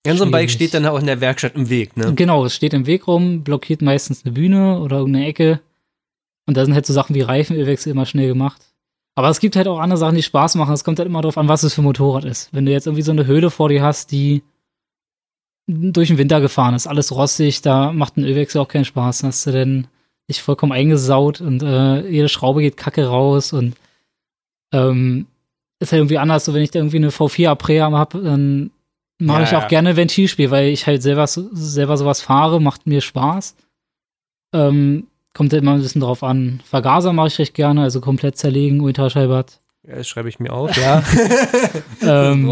Ja, 0.06 0.14
so 0.16 0.24
ein 0.24 0.30
Bike 0.30 0.50
steht 0.50 0.74
dann 0.74 0.86
auch 0.86 0.98
in 0.98 1.06
der 1.06 1.20
Werkstatt 1.20 1.54
im 1.54 1.68
Weg, 1.68 1.96
ne? 1.96 2.14
Genau, 2.14 2.44
es 2.44 2.54
steht 2.54 2.74
im 2.74 2.86
Weg 2.86 3.06
rum, 3.06 3.42
blockiert 3.42 3.82
meistens 3.82 4.24
eine 4.24 4.32
Bühne 4.32 4.80
oder 4.80 4.98
irgendeine 4.98 5.26
Ecke. 5.26 5.60
Und 6.46 6.56
da 6.56 6.64
sind 6.64 6.74
halt 6.74 6.86
so 6.86 6.92
Sachen 6.92 7.14
wie 7.14 7.20
Reifenölwechsel 7.20 7.92
immer 7.92 8.06
schnell 8.06 8.28
gemacht. 8.28 8.60
Aber 9.14 9.28
es 9.28 9.40
gibt 9.40 9.56
halt 9.56 9.68
auch 9.68 9.78
andere 9.78 9.98
Sachen, 9.98 10.16
die 10.16 10.22
Spaß 10.22 10.54
machen. 10.54 10.72
Es 10.72 10.84
kommt 10.84 10.98
halt 10.98 11.08
immer 11.08 11.20
darauf 11.20 11.38
an, 11.38 11.48
was 11.48 11.62
es 11.62 11.74
für 11.74 11.82
ein 11.82 11.84
Motorrad 11.84 12.24
ist. 12.24 12.48
Wenn 12.52 12.66
du 12.66 12.72
jetzt 12.72 12.86
irgendwie 12.86 13.02
so 13.02 13.12
eine 13.12 13.26
Höhle 13.26 13.50
vor 13.50 13.68
dir 13.68 13.82
hast, 13.82 14.10
die 14.10 14.42
durch 15.68 16.08
den 16.08 16.18
Winter 16.18 16.40
gefahren 16.40 16.74
ist, 16.74 16.86
alles 16.86 17.12
rostig, 17.12 17.62
da 17.62 17.92
macht 17.92 18.16
ein 18.16 18.24
Ölwechsel 18.24 18.60
auch 18.60 18.68
keinen 18.68 18.84
Spaß. 18.84 19.20
Dann 19.20 19.28
hast 19.28 19.46
du 19.46 19.52
denn 19.52 19.86
dich 20.36 20.42
vollkommen 20.42 20.72
eingesaut 20.72 21.40
und 21.40 21.62
äh, 21.62 22.06
jede 22.08 22.28
Schraube 22.28 22.60
geht 22.62 22.76
kacke 22.76 23.06
raus 23.06 23.52
und 23.52 23.74
ähm, 24.72 25.26
ist 25.78 25.92
halt 25.92 26.00
irgendwie 26.00 26.18
anders. 26.18 26.44
So, 26.44 26.54
wenn 26.54 26.62
ich 26.62 26.70
da 26.70 26.78
irgendwie 26.78 26.96
eine 26.98 27.10
V4 27.10 27.48
Aprea 27.48 27.90
habe, 27.90 28.22
dann 28.22 28.70
mache 29.18 29.42
Ja, 29.42 29.44
ich 29.48 29.56
auch 29.56 29.62
ja. 29.62 29.68
gerne 29.68 29.96
Ventilspiel, 29.96 30.50
weil 30.50 30.68
ich 30.68 30.86
halt 30.86 31.02
selber, 31.02 31.26
selber 31.26 31.96
sowas 31.96 32.20
fahre, 32.20 32.60
macht 32.60 32.86
mir 32.86 33.00
Spaß. 33.00 33.54
Ähm, 34.54 35.06
kommt 35.34 35.52
halt 35.52 35.62
immer 35.62 35.74
ein 35.74 35.80
bisschen 35.82 36.00
drauf 36.02 36.22
an. 36.22 36.60
Vergaser 36.64 37.12
mache 37.12 37.28
ich 37.28 37.38
recht 37.38 37.54
gerne, 37.54 37.82
also 37.82 38.00
komplett 38.00 38.36
zerlegen, 38.36 38.80
Ultraschallbad. 38.80 39.60
Ja, 39.86 39.96
das 39.96 40.08
schreibe 40.08 40.28
ich 40.28 40.38
mir 40.38 40.52
auf, 40.52 40.76
ja. 40.76 41.02
Ähm. 42.02 42.50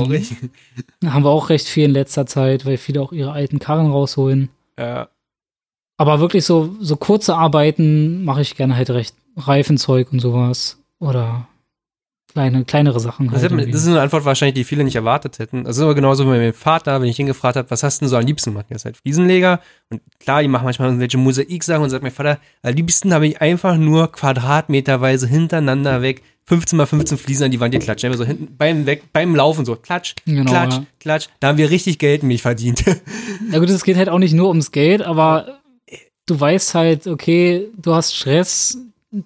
Haben 1.04 1.24
wir 1.24 1.30
auch 1.30 1.48
recht 1.50 1.68
viel 1.68 1.84
in 1.84 1.92
letzter 1.92 2.26
Zeit, 2.26 2.66
weil 2.66 2.76
viele 2.76 3.00
auch 3.02 3.12
ihre 3.12 3.32
alten 3.32 3.58
Karren 3.58 3.90
rausholen. 3.90 4.48
Ja. 4.78 5.08
Aber 6.00 6.18
wirklich 6.18 6.46
so, 6.46 6.74
so 6.80 6.96
kurze 6.96 7.36
Arbeiten 7.36 8.24
mache 8.24 8.40
ich 8.40 8.56
gerne 8.56 8.74
halt 8.74 8.88
recht 8.88 9.14
Reifenzeug 9.36 10.10
und 10.14 10.20
sowas. 10.20 10.78
Oder 10.98 11.46
kleine, 12.32 12.64
kleinere 12.64 12.98
Sachen. 13.00 13.26
Das, 13.26 13.42
Halt 13.42 13.44
hat, 13.44 13.50
irgendwie. 13.50 13.70
das 13.70 13.82
ist 13.82 13.88
eine 13.88 14.00
Antwort 14.00 14.24
wahrscheinlich, 14.24 14.54
die 14.54 14.64
viele 14.64 14.82
nicht 14.82 14.96
erwartet 14.96 15.38
hätten. 15.38 15.64
Das 15.64 15.76
ist 15.76 15.82
aber 15.82 15.94
genauso 15.94 16.24
wie 16.24 16.28
meinem 16.28 16.54
Vater, 16.54 17.02
wenn 17.02 17.08
ich 17.10 17.18
ihn 17.18 17.26
gefragt 17.26 17.56
habe, 17.56 17.70
was 17.70 17.82
hast 17.82 18.00
du 18.00 18.04
denn 18.06 18.08
so 18.08 18.16
am 18.16 18.24
liebsten 18.24 18.52
gemacht? 18.52 18.64
Er 18.70 18.76
ist 18.76 18.86
halt 18.86 18.96
Fliesenleger 18.96 19.60
und 19.90 20.00
klar, 20.18 20.40
die 20.40 20.48
machen 20.48 20.64
manchmal 20.64 20.88
irgendwelche 20.88 21.18
Mosaiksachen 21.18 21.82
und 21.82 21.90
sagt 21.90 22.02
mein 22.02 22.12
Vater, 22.12 22.38
am 22.62 22.72
liebsten 22.74 23.12
habe 23.12 23.26
ich 23.26 23.42
einfach 23.42 23.76
nur 23.76 24.10
quadratmeterweise 24.10 25.26
hintereinander 25.26 26.00
weg 26.00 26.22
15 26.46 26.78
mal 26.78 26.86
15 26.86 27.18
Fliesen 27.18 27.44
an 27.44 27.50
die 27.50 27.60
Wand 27.60 27.72
geklatscht. 27.72 28.06
Einfach 28.06 28.16
so 28.18 28.24
hinten 28.24 28.56
beim, 28.56 28.86
weg, 28.86 29.02
beim 29.12 29.36
Laufen 29.36 29.66
so 29.66 29.76
klatsch, 29.76 30.14
Genau, 30.24 30.50
klatsch, 30.50 30.76
ja. 30.76 30.86
klatsch. 30.98 31.28
Da 31.40 31.48
haben 31.48 31.58
wir 31.58 31.68
richtig 31.68 31.98
Geld 31.98 32.22
nämlich 32.22 32.40
verdient. 32.40 32.84
Ja 33.52 33.58
gut, 33.58 33.68
es 33.68 33.84
geht 33.84 33.96
halt 33.96 34.08
auch 34.08 34.18
nicht 34.18 34.32
nur 34.32 34.48
ums 34.48 34.70
Geld, 34.72 35.02
aber 35.02 35.59
du 36.30 36.38
weißt 36.40 36.74
halt, 36.74 37.06
okay, 37.06 37.68
du 37.76 37.94
hast 37.94 38.14
Stress, 38.14 38.78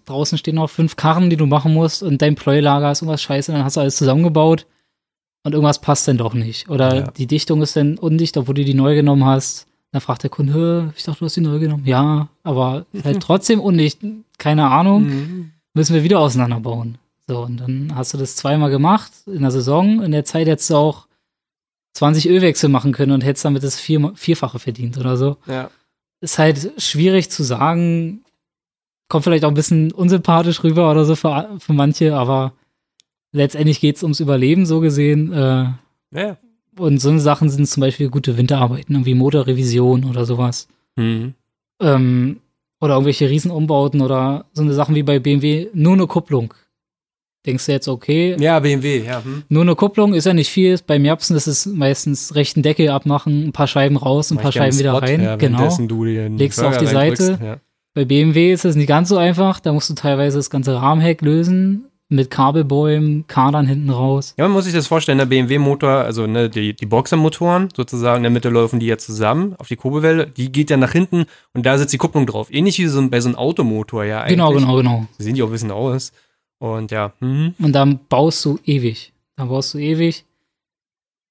draußen 0.07 0.39
stehen 0.39 0.55
noch 0.57 0.71
fünf 0.71 0.97
Karren, 0.97 1.29
die 1.31 1.37
du 1.37 1.47
machen 1.47 1.75
musst 1.75 2.03
und 2.03 2.23
dein 2.23 2.35
Pleuelager 2.35 2.91
ist 2.91 3.03
irgendwas 3.03 3.23
scheiße, 3.23 3.53
dann 3.53 3.65
hast 3.65 3.77
du 3.77 3.81
alles 3.81 3.97
zusammengebaut 3.97 4.67
und 5.45 5.53
irgendwas 5.53 5.81
passt 5.81 6.09
dann 6.09 6.17
doch 6.17 6.33
nicht. 6.35 6.69
Oder 6.71 6.95
Ja. 6.95 7.11
die 7.11 7.27
Dichtung 7.27 7.61
ist 7.63 7.77
dann 7.77 7.99
undicht, 7.99 8.37
obwohl 8.37 8.55
du 8.55 8.65
die 8.65 8.75
neu 8.75 8.95
genommen 8.95 9.25
hast. 9.25 9.67
Dann 9.93 10.01
fragt 10.01 10.23
der 10.25 10.31
Kunde, 10.31 10.53
"Hä, 10.89 10.93
ich 10.97 11.05
dachte, 11.05 11.21
du 11.21 11.27
hast 11.27 11.37
die 11.37 11.41
neu 11.43 11.59
genommen. 11.61 11.85
Ja, 11.87 12.29
aber 12.43 12.87
halt 13.05 13.21
trotzdem 13.23 13.61
undicht. 13.61 14.01
Keine 14.39 14.69
Ahnung, 14.71 15.05
Mhm. 15.05 15.51
müssen 15.75 15.95
wir 15.95 16.03
wieder 16.03 16.19
auseinanderbauen. 16.19 16.99
So, 17.29 17.41
und 17.41 17.59
dann 17.59 17.93
hast 17.95 18.13
du 18.13 18.19
das 18.19 18.37
zweimal 18.37 18.71
gemacht 18.71 19.13
in 19.27 19.43
der 19.43 19.51
Saison. 19.51 20.03
In 20.03 20.11
der 20.13 20.25
Zeit 20.25 20.47
hättest 20.49 20.71
du 20.71 20.75
auch 20.77 21.07
20 21.95 22.29
Ölwechsel 22.29 22.69
machen 22.69 22.93
können 22.93 23.13
und 23.13 23.23
hättest 23.23 23.45
damit 23.45 23.63
das 23.63 23.79
vier, 23.79 24.13
Vierfache 24.17 24.59
verdient 24.59 24.99
oder 24.99 25.17
so. 25.17 25.37
ja. 25.47 25.71
Ist 26.25 26.39
halt 26.39 26.73
schwierig 26.83 27.31
zu 27.31 27.43
sagen. 27.43 28.25
Kommt 29.09 29.25
vielleicht 29.25 29.45
auch 29.45 29.51
ein 29.51 29.55
bisschen 29.55 29.93
unsympathisch 29.93 30.65
rüber 30.65 30.91
oder 30.91 31.05
so 31.05 31.15
für, 31.15 31.57
für 31.59 31.75
manche, 31.75 32.17
aber 32.17 32.55
letztendlich 33.33 33.81
geht 33.81 33.97
es 33.97 34.03
ums 34.03 34.21
Überleben, 34.21 34.65
so 34.65 34.81
gesehen. 34.81 35.33
Äh, 35.33 35.67
ja. 36.13 36.39
und 36.79 36.99
so 36.99 37.11
eine 37.11 37.21
Sachen 37.21 37.51
sind 37.51 37.69
zum 37.69 37.83
Beispiel 37.83 38.09
gute 38.09 38.39
Winterarbeiten, 38.39 38.95
irgendwie 38.95 39.15
Motorrevision 39.15 40.05
oder 40.05 40.25
sowas. 40.25 40.69
Mhm. 40.97 41.35
Ähm, 41.81 42.41
oder 42.81 42.95
irgendwelche 42.95 43.29
Riesenumbauten 43.29 44.01
oder 44.01 44.47
so 44.53 44.63
eine 44.63 44.73
Sachen 44.73 44.95
wie 44.95 45.03
bei 45.03 45.19
BMW, 45.19 45.69
nur 45.75 45.93
eine 45.93 46.07
Kupplung. 46.07 46.55
Denkst 47.47 47.67
du 47.67 47.73
jetzt, 47.73 47.89
okay, 47.89 48.37
Ja, 48.39 48.59
BMW, 48.59 49.05
ja. 49.05 49.23
Hm. 49.23 49.43
nur 49.49 49.63
eine 49.63 49.75
Kupplung 49.75 50.15
ist 50.15 50.25
ja 50.25 50.33
nicht 50.33 50.51
viel. 50.51 50.79
Beim 50.87 51.05
Japsen 51.05 51.37
ist 51.37 51.47
es 51.47 51.67
meistens 51.67 52.35
rechten 52.35 52.63
Deckel 52.63 52.89
abmachen, 52.89 53.49
ein 53.49 53.53
paar 53.53 53.67
Scheiben 53.67 53.97
raus, 53.97 54.31
ein 54.31 54.37
Mach 54.37 54.45
paar 54.45 54.53
Scheiben 54.53 54.79
wieder 54.79 54.95
rein. 54.95 55.23
Ja, 55.23 55.37
genau. 55.37 55.77
Du 55.87 56.05
Legst 56.05 56.61
du 56.61 56.67
auf 56.67 56.79
die 56.79 56.87
Seite. 56.87 57.39
Ja. 57.43 57.57
Bei 57.95 58.05
BMW 58.05 58.53
ist 58.53 58.65
es 58.65 58.77
nicht 58.77 58.89
ganz 58.89 59.11
so 59.11 59.19
einfach. 59.19 59.61
Da 59.61 59.73
musst 59.73 59.91
du 59.91 59.95
teilweise 59.95 60.39
das 60.39 60.51
ganze 60.51 60.75
Rahmenheck 60.75 61.21
lösen 61.23 61.85
mit 62.09 62.31
Kabelbäumen, 62.31 63.27
Kadern 63.27 63.67
hinten 63.67 63.91
raus. 63.91 64.35
Ja, 64.37 64.45
man 64.45 64.53
muss 64.53 64.65
sich 64.65 64.75
das 64.75 64.87
vorstellen, 64.87 65.19
der 65.19 65.27
BMW-Motor, 65.27 65.91
also 65.91 66.27
ne, 66.27 66.51
die, 66.51 66.75
die 66.75 66.87
Boxermotoren 66.87 67.69
sozusagen, 67.75 68.19
in 68.19 68.23
der 68.25 68.31
Mitte 68.31 68.51
laufen 68.51 68.79
die 68.79 68.87
ja 68.87 68.99
zusammen 68.99 69.55
auf 69.59 69.69
die 69.69 69.77
Kurbelwelle, 69.77 70.27
die 70.27 70.53
geht 70.53 70.71
dann 70.71 70.81
nach 70.81 70.93
hinten 70.93 71.25
und 71.55 71.65
da 71.65 71.79
sitzt 71.79 71.93
die 71.93 71.99
Kupplung 71.99 72.27
drauf. 72.27 72.49
Ähnlich 72.51 72.79
wie 72.79 72.87
so 72.87 73.01
ein, 73.01 73.11
bei 73.11 73.21
so 73.21 73.29
einem 73.29 73.37
Automotor, 73.37 74.05
ja. 74.05 74.27
Genau, 74.27 74.51
eigentlich. 74.51 74.65
genau, 74.65 74.77
genau. 74.77 75.07
So 75.17 75.25
sehen 75.25 75.35
die 75.35 75.43
auch 75.43 75.49
ein 75.49 75.53
bisschen 75.53 75.71
aus. 75.71 76.13
Und 76.65 76.93
ja, 76.93 77.13
mhm. 77.21 77.55
Und 77.59 77.73
dann 77.75 78.01
baust 78.09 78.43
du 78.47 78.59
ewig. 78.65 79.13
Dann 79.37 79.51
baust 79.51 79.75
du 79.75 79.79
ewig. 79.79 80.25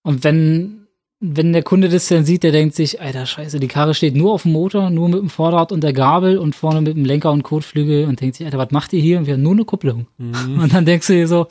Und 0.04 0.24
wenn, 0.24 0.86
wenn 1.22 1.54
der 1.54 1.64
Kunde 1.64 1.90
das 1.90 2.08
dann 2.08 2.24
sieht, 2.24 2.44
der 2.44 2.52
denkt 2.52 2.76
sich, 2.76 3.02
Alter, 3.02 3.26
scheiße, 3.26 3.60
die 3.60 3.68
Karre 3.68 3.96
steht 3.96 4.16
nur 4.16 4.32
auf 4.32 4.44
dem 4.44 4.52
Motor, 4.52 4.92
nur 4.92 5.10
mit 5.10 5.20
dem 5.20 5.32
Vorderrad 5.32 5.72
und 5.72 5.84
der 5.84 5.94
Gabel 5.94 6.38
und 6.38 6.56
vorne 6.56 6.82
mit 6.82 6.96
dem 6.96 7.04
Lenker 7.04 7.32
und 7.32 7.42
Kotflügel 7.42 8.06
und 8.06 8.22
denkt 8.22 8.36
sich, 8.36 8.46
Alter, 8.46 8.60
was 8.60 8.70
macht 8.70 8.94
ihr 8.94 9.02
hier? 9.02 9.18
Und 9.18 9.26
wir 9.26 9.34
haben 9.34 9.42
nur 9.42 9.54
eine 9.54 9.66
Kupplung. 9.66 10.06
Mhm. 10.20 10.60
Und 10.62 10.72
dann 10.72 10.86
denkst 10.86 11.08
du 11.08 11.14
dir 11.14 11.28
so, 11.28 11.48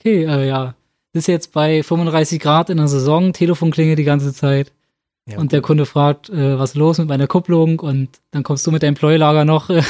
okay, 0.00 0.24
äh, 0.24 0.48
ja, 0.48 0.74
das 1.12 1.22
ist 1.22 1.28
jetzt 1.28 1.52
bei 1.52 1.84
35 1.84 2.40
Grad 2.40 2.70
in 2.70 2.78
der 2.78 2.88
Saison, 2.88 3.32
Telefonklingel 3.32 3.94
die 3.94 4.02
ganze 4.02 4.32
Zeit. 4.32 4.72
Ja, 5.28 5.38
und 5.38 5.52
der 5.52 5.60
Kunde 5.60 5.86
fragt, 5.86 6.28
äh, 6.28 6.58
was 6.58 6.70
ist 6.70 6.76
los 6.76 6.98
mit 6.98 7.08
meiner 7.08 7.26
Kupplung? 7.26 7.78
Und 7.80 8.08
dann 8.32 8.42
kommst 8.42 8.66
du 8.66 8.72
mit 8.72 8.82
deinem 8.82 8.94
Pleulager 8.94 9.44
noch. 9.44 9.70
ja. 9.70 9.84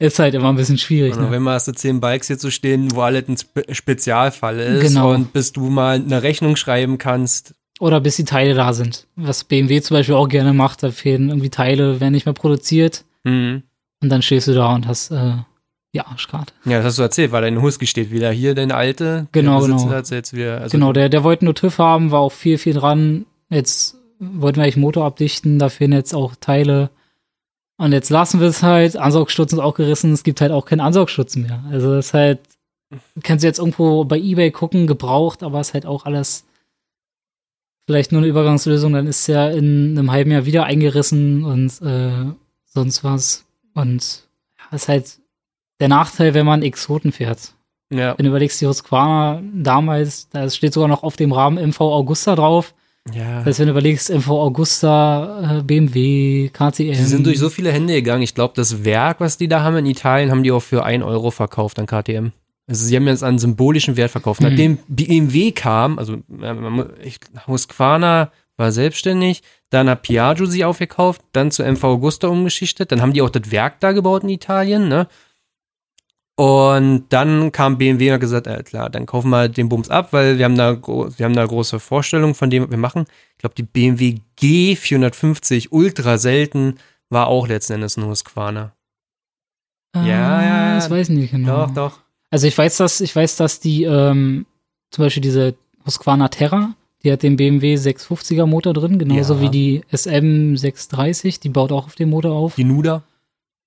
Ist 0.00 0.18
halt 0.18 0.34
immer 0.34 0.48
ein 0.48 0.56
bisschen 0.56 0.78
schwierig. 0.78 1.14
Und 1.16 1.26
Ne? 1.26 1.30
wenn 1.30 1.42
mal 1.42 1.54
hast 1.54 1.68
du 1.68 1.72
zehn 1.72 2.00
Bikes 2.00 2.26
hier 2.26 2.38
zu 2.38 2.50
stehen, 2.50 2.94
wo 2.94 3.02
alles 3.02 3.28
ein 3.28 3.36
Spe 3.36 3.62
Spezialfall 3.72 4.58
ist 4.58 4.82
Genau. 4.82 5.12
und 5.12 5.32
bis 5.32 5.52
du 5.52 5.68
mal 5.70 5.96
eine 5.96 6.22
Rechnung 6.22 6.56
schreiben 6.56 6.98
kannst. 6.98 7.54
Oder 7.78 8.00
bis 8.00 8.16
die 8.16 8.24
Teile 8.24 8.54
da 8.54 8.72
sind. 8.72 9.06
Was 9.16 9.44
BMW 9.44 9.80
zum 9.80 9.96
Beispiel 9.96 10.14
auch 10.14 10.28
gerne 10.28 10.52
macht, 10.52 10.82
da 10.82 10.90
fehlen 10.90 11.28
irgendwie 11.28 11.50
Teile, 11.50 12.00
werden 12.00 12.12
nicht 12.12 12.26
mehr 12.26 12.32
produziert. 12.34 13.04
Mhm. 13.24 13.62
Und 14.02 14.08
dann 14.08 14.22
stehst 14.22 14.48
du 14.48 14.54
da 14.54 14.74
und 14.74 14.86
hast 14.88 15.10
äh, 15.10 15.34
die 15.94 16.00
Arschkarte. 16.00 16.52
Ja, 16.64 16.78
das 16.78 16.86
hast 16.86 16.98
du 16.98 17.02
erzählt, 17.02 17.32
weil 17.32 17.42
dein 17.42 17.60
Husky 17.60 17.86
steht 17.86 18.10
wieder 18.10 18.30
hier, 18.30 18.54
deine 18.54 18.74
alte. 18.76 19.26
Genau, 19.32 19.60
genau. 19.60 19.86
Wieder, 19.86 20.60
also 20.62 20.70
genau, 20.72 20.92
der, 20.92 21.08
der 21.10 21.24
wollte 21.24 21.44
nur 21.44 21.54
TÜV 21.54 21.78
haben, 21.78 22.10
war 22.10 22.20
auch 22.20 22.32
viel, 22.32 22.56
viel 22.58 22.74
dran. 22.74 23.26
Jetzt 23.50 23.96
wollten 24.18 24.56
wir 24.58 24.62
eigentlich 24.64 24.76
Motor 24.76 25.04
abdichten, 25.06 25.58
da 25.58 25.68
fehlen 25.68 25.92
jetzt 25.92 26.14
auch 26.14 26.34
Teile. 26.40 26.90
Und 27.80 27.92
jetzt 27.92 28.10
lassen 28.10 28.40
wir 28.40 28.48
es 28.48 28.62
halt. 28.62 28.98
Ansaugstutzen 28.98 29.58
ist 29.58 29.64
auch 29.64 29.72
gerissen, 29.72 30.12
es 30.12 30.22
gibt 30.22 30.42
halt 30.42 30.52
auch 30.52 30.66
keinen 30.66 30.82
Ansaugschutz 30.82 31.36
mehr. 31.36 31.64
Also 31.70 31.94
das 31.94 32.08
ist 32.08 32.14
halt, 32.14 32.40
kannst 33.22 33.42
du 33.42 33.48
jetzt 33.48 33.58
irgendwo 33.58 34.04
bei 34.04 34.18
Ebay 34.18 34.50
gucken, 34.50 34.86
gebraucht, 34.86 35.42
aber 35.42 35.62
ist 35.62 35.72
halt 35.72 35.86
auch 35.86 36.04
alles 36.04 36.44
vielleicht 37.86 38.12
nur 38.12 38.20
eine 38.20 38.28
Übergangslösung, 38.28 38.92
dann 38.92 39.06
ist 39.06 39.26
ja 39.28 39.48
in 39.48 39.96
einem 39.96 40.10
halben 40.10 40.30
Jahr 40.30 40.44
wieder 40.44 40.64
eingerissen 40.64 41.42
und 41.42 41.80
äh, 41.80 42.34
sonst 42.66 43.02
was. 43.02 43.46
Und 43.72 44.28
ja, 44.58 44.76
ist 44.76 44.88
halt 44.88 45.18
der 45.80 45.88
Nachteil, 45.88 46.34
wenn 46.34 46.44
man 46.44 46.60
Exoten 46.60 47.12
fährt. 47.12 47.54
ja, 47.90 48.14
Wenn 48.18 48.24
du 48.24 48.28
überlegst, 48.30 48.60
die 48.60 48.66
Husqvarna 48.66 49.42
damals, 49.54 50.28
da 50.28 50.50
steht 50.50 50.74
sogar 50.74 50.88
noch 50.90 51.02
auf 51.02 51.16
dem 51.16 51.32
Rahmen 51.32 51.56
MV 51.70 51.80
Augusta 51.80 52.36
drauf. 52.36 52.74
Ja. 53.14 53.38
Das 53.38 53.46
heißt, 53.46 53.58
wenn 53.60 53.66
du 53.66 53.72
überlegst, 53.72 54.10
MV 54.10 54.28
Augusta, 54.28 55.58
äh, 55.58 55.62
BMW, 55.62 56.48
KTM. 56.48 56.92
Die 56.92 56.94
sind 56.94 57.26
durch 57.26 57.38
so 57.38 57.48
viele 57.48 57.72
Hände 57.72 57.94
gegangen. 57.94 58.22
Ich 58.22 58.34
glaube, 58.34 58.54
das 58.56 58.84
Werk, 58.84 59.20
was 59.20 59.38
die 59.38 59.48
da 59.48 59.62
haben 59.62 59.76
in 59.76 59.86
Italien, 59.86 60.30
haben 60.30 60.42
die 60.42 60.52
auch 60.52 60.60
für 60.60 60.84
1 60.84 61.02
Euro 61.02 61.30
verkauft 61.30 61.78
an 61.78 61.86
KTM. 61.86 62.32
Also 62.68 62.84
sie 62.84 62.94
haben 62.94 63.08
jetzt 63.08 63.24
einen 63.24 63.38
symbolischen 63.38 63.96
Wert 63.96 64.12
verkauft. 64.12 64.40
Mhm. 64.40 64.48
Nachdem 64.48 64.78
BMW 64.86 65.50
kam, 65.50 65.98
also 65.98 66.18
ich, 67.02 67.18
Husqvarna 67.46 68.30
war 68.56 68.72
selbstständig, 68.72 69.42
dann 69.70 69.88
hat 69.88 70.02
Piaggio 70.02 70.46
sie 70.46 70.64
aufgekauft, 70.64 71.22
dann 71.32 71.50
zu 71.50 71.64
MV 71.64 71.82
Augusta 71.82 72.28
umgeschichtet, 72.28 72.92
dann 72.92 73.02
haben 73.02 73.12
die 73.12 73.22
auch 73.22 73.30
das 73.30 73.50
Werk 73.50 73.80
da 73.80 73.92
gebaut 73.92 74.22
in 74.22 74.28
Italien, 74.28 74.88
ne? 74.88 75.08
Und 76.40 77.04
dann 77.10 77.52
kam 77.52 77.76
BMW 77.76 78.08
und 78.08 78.14
hat 78.14 78.20
gesagt, 78.22 78.46
äh, 78.46 78.62
klar, 78.62 78.88
dann 78.88 79.04
kaufen 79.04 79.28
wir 79.28 79.50
den 79.50 79.68
Bums 79.68 79.90
ab, 79.90 80.14
weil 80.14 80.38
wir 80.38 80.46
haben 80.46 80.56
da, 80.56 80.72
wir 80.80 81.24
haben 81.26 81.34
da 81.36 81.44
große 81.44 81.78
Vorstellungen 81.80 82.34
von 82.34 82.48
dem, 82.48 82.62
was 82.62 82.70
wir 82.70 82.78
machen. 82.78 83.04
Ich 83.32 83.38
glaube, 83.40 83.54
die 83.54 83.62
BMW 83.62 84.20
G450 84.40 85.68
ultra 85.70 86.16
selten 86.16 86.76
war 87.10 87.26
auch 87.26 87.46
letzten 87.46 87.74
Endes 87.74 87.98
ein 87.98 88.06
Husqvarna. 88.06 88.72
Ah, 89.92 90.02
Ja, 90.06 90.42
ja, 90.42 90.74
Das 90.76 90.88
weiß 90.88 91.10
ich 91.10 91.14
nicht 91.16 91.30
genau. 91.32 91.66
Doch, 91.66 91.74
doch. 91.74 91.98
Also 92.30 92.46
ich 92.46 92.56
weiß, 92.56 92.78
dass, 92.78 93.02
ich 93.02 93.14
weiß, 93.14 93.36
dass 93.36 93.60
die, 93.60 93.82
ähm, 93.84 94.46
zum 94.92 95.04
Beispiel 95.04 95.20
diese 95.20 95.56
Husqvarna 95.84 96.28
Terra, 96.28 96.74
die 97.02 97.12
hat 97.12 97.22
den 97.22 97.36
BMW 97.36 97.74
650er 97.74 98.46
Motor 98.46 98.72
drin, 98.72 98.98
genauso 98.98 99.34
Ja. 99.34 99.40
wie 99.42 99.50
die 99.50 99.82
SM 99.90 100.56
630, 100.56 101.38
die 101.40 101.50
baut 101.50 101.70
auch 101.70 101.84
auf 101.84 101.96
dem 101.96 102.08
Motor 102.08 102.32
auf. 102.34 102.54
Die 102.54 102.64
Nuda. 102.64 103.02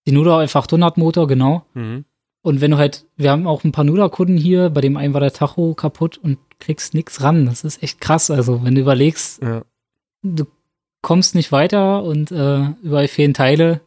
Die 0.07 0.11
Nuda 0.11 0.39
F800 0.39 0.93
Motor, 0.99 1.27
genau. 1.27 1.65
Mhm. 1.75 2.05
Und 2.43 2.59
wenn 2.61 2.71
du 2.71 2.77
halt, 2.77 3.05
wir 3.15 3.31
haben 3.31 3.47
auch 3.47 3.63
ein 3.63 3.71
paar 3.71 3.85
Nuda-Kunden 3.85 4.37
hier, 4.37 4.69
bei 4.69 4.81
dem 4.81 4.97
einen 4.97 5.13
war 5.13 5.21
der 5.21 5.31
Tacho 5.33 5.73
kaputt 5.75 6.17
und 6.17 6.37
kriegst 6.59 6.93
nix 6.93 7.21
ran. 7.23 7.45
Das 7.45 7.63
ist 7.63 7.81
echt 7.81 8.01
krass. 8.01 8.29
Also, 8.29 8.63
wenn 8.63 8.75
du 8.75 8.81
überlegst, 8.81 9.41
Ja. 9.41 9.63
du 10.23 10.45
kommst 11.01 11.35
nicht 11.35 11.51
weiter 11.53 12.03
und 12.03 12.31
äh, 12.31 12.69
überall 12.83 13.07
fehlen 13.07 13.33
Teile. 13.33 13.79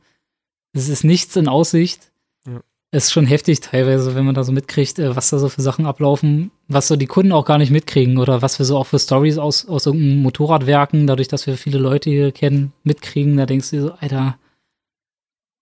Es 0.72 0.88
ist 0.88 1.04
nichts 1.04 1.36
in 1.36 1.48
Aussicht. 1.48 2.10
Ja. 2.46 2.60
Es 2.90 3.04
ist 3.04 3.12
schon 3.12 3.26
heftig 3.26 3.60
teilweise, 3.60 4.14
wenn 4.14 4.24
man 4.24 4.34
da 4.34 4.42
so 4.42 4.52
mitkriegt, 4.52 4.98
äh, 4.98 5.14
was 5.14 5.28
da 5.30 5.38
so 5.38 5.50
für 5.50 5.62
Sachen 5.62 5.84
ablaufen, 5.84 6.50
was 6.66 6.88
so 6.88 6.96
die 6.96 7.06
Kunden 7.06 7.32
auch 7.32 7.44
gar 7.44 7.58
nicht 7.58 7.70
mitkriegen 7.70 8.16
oder 8.18 8.40
was 8.40 8.58
wir 8.58 8.64
so 8.66 8.78
auch 8.78 8.86
für 8.86 8.98
Stories 8.98 9.36
aus, 9.36 9.66
aus 9.68 9.84
irgendeinem 9.84 10.22
Motorradwerken, 10.22 11.06
dadurch, 11.06 11.28
dass 11.28 11.46
wir 11.46 11.58
viele 11.58 11.78
Leute 11.78 12.08
hier 12.08 12.32
kennen, 12.32 12.72
mitkriegen. 12.84 13.36
Da 13.36 13.44
denkst 13.44 13.68
du 13.70 13.76
dir 13.76 13.82
so, 13.82 13.92
Alter, 13.92 14.38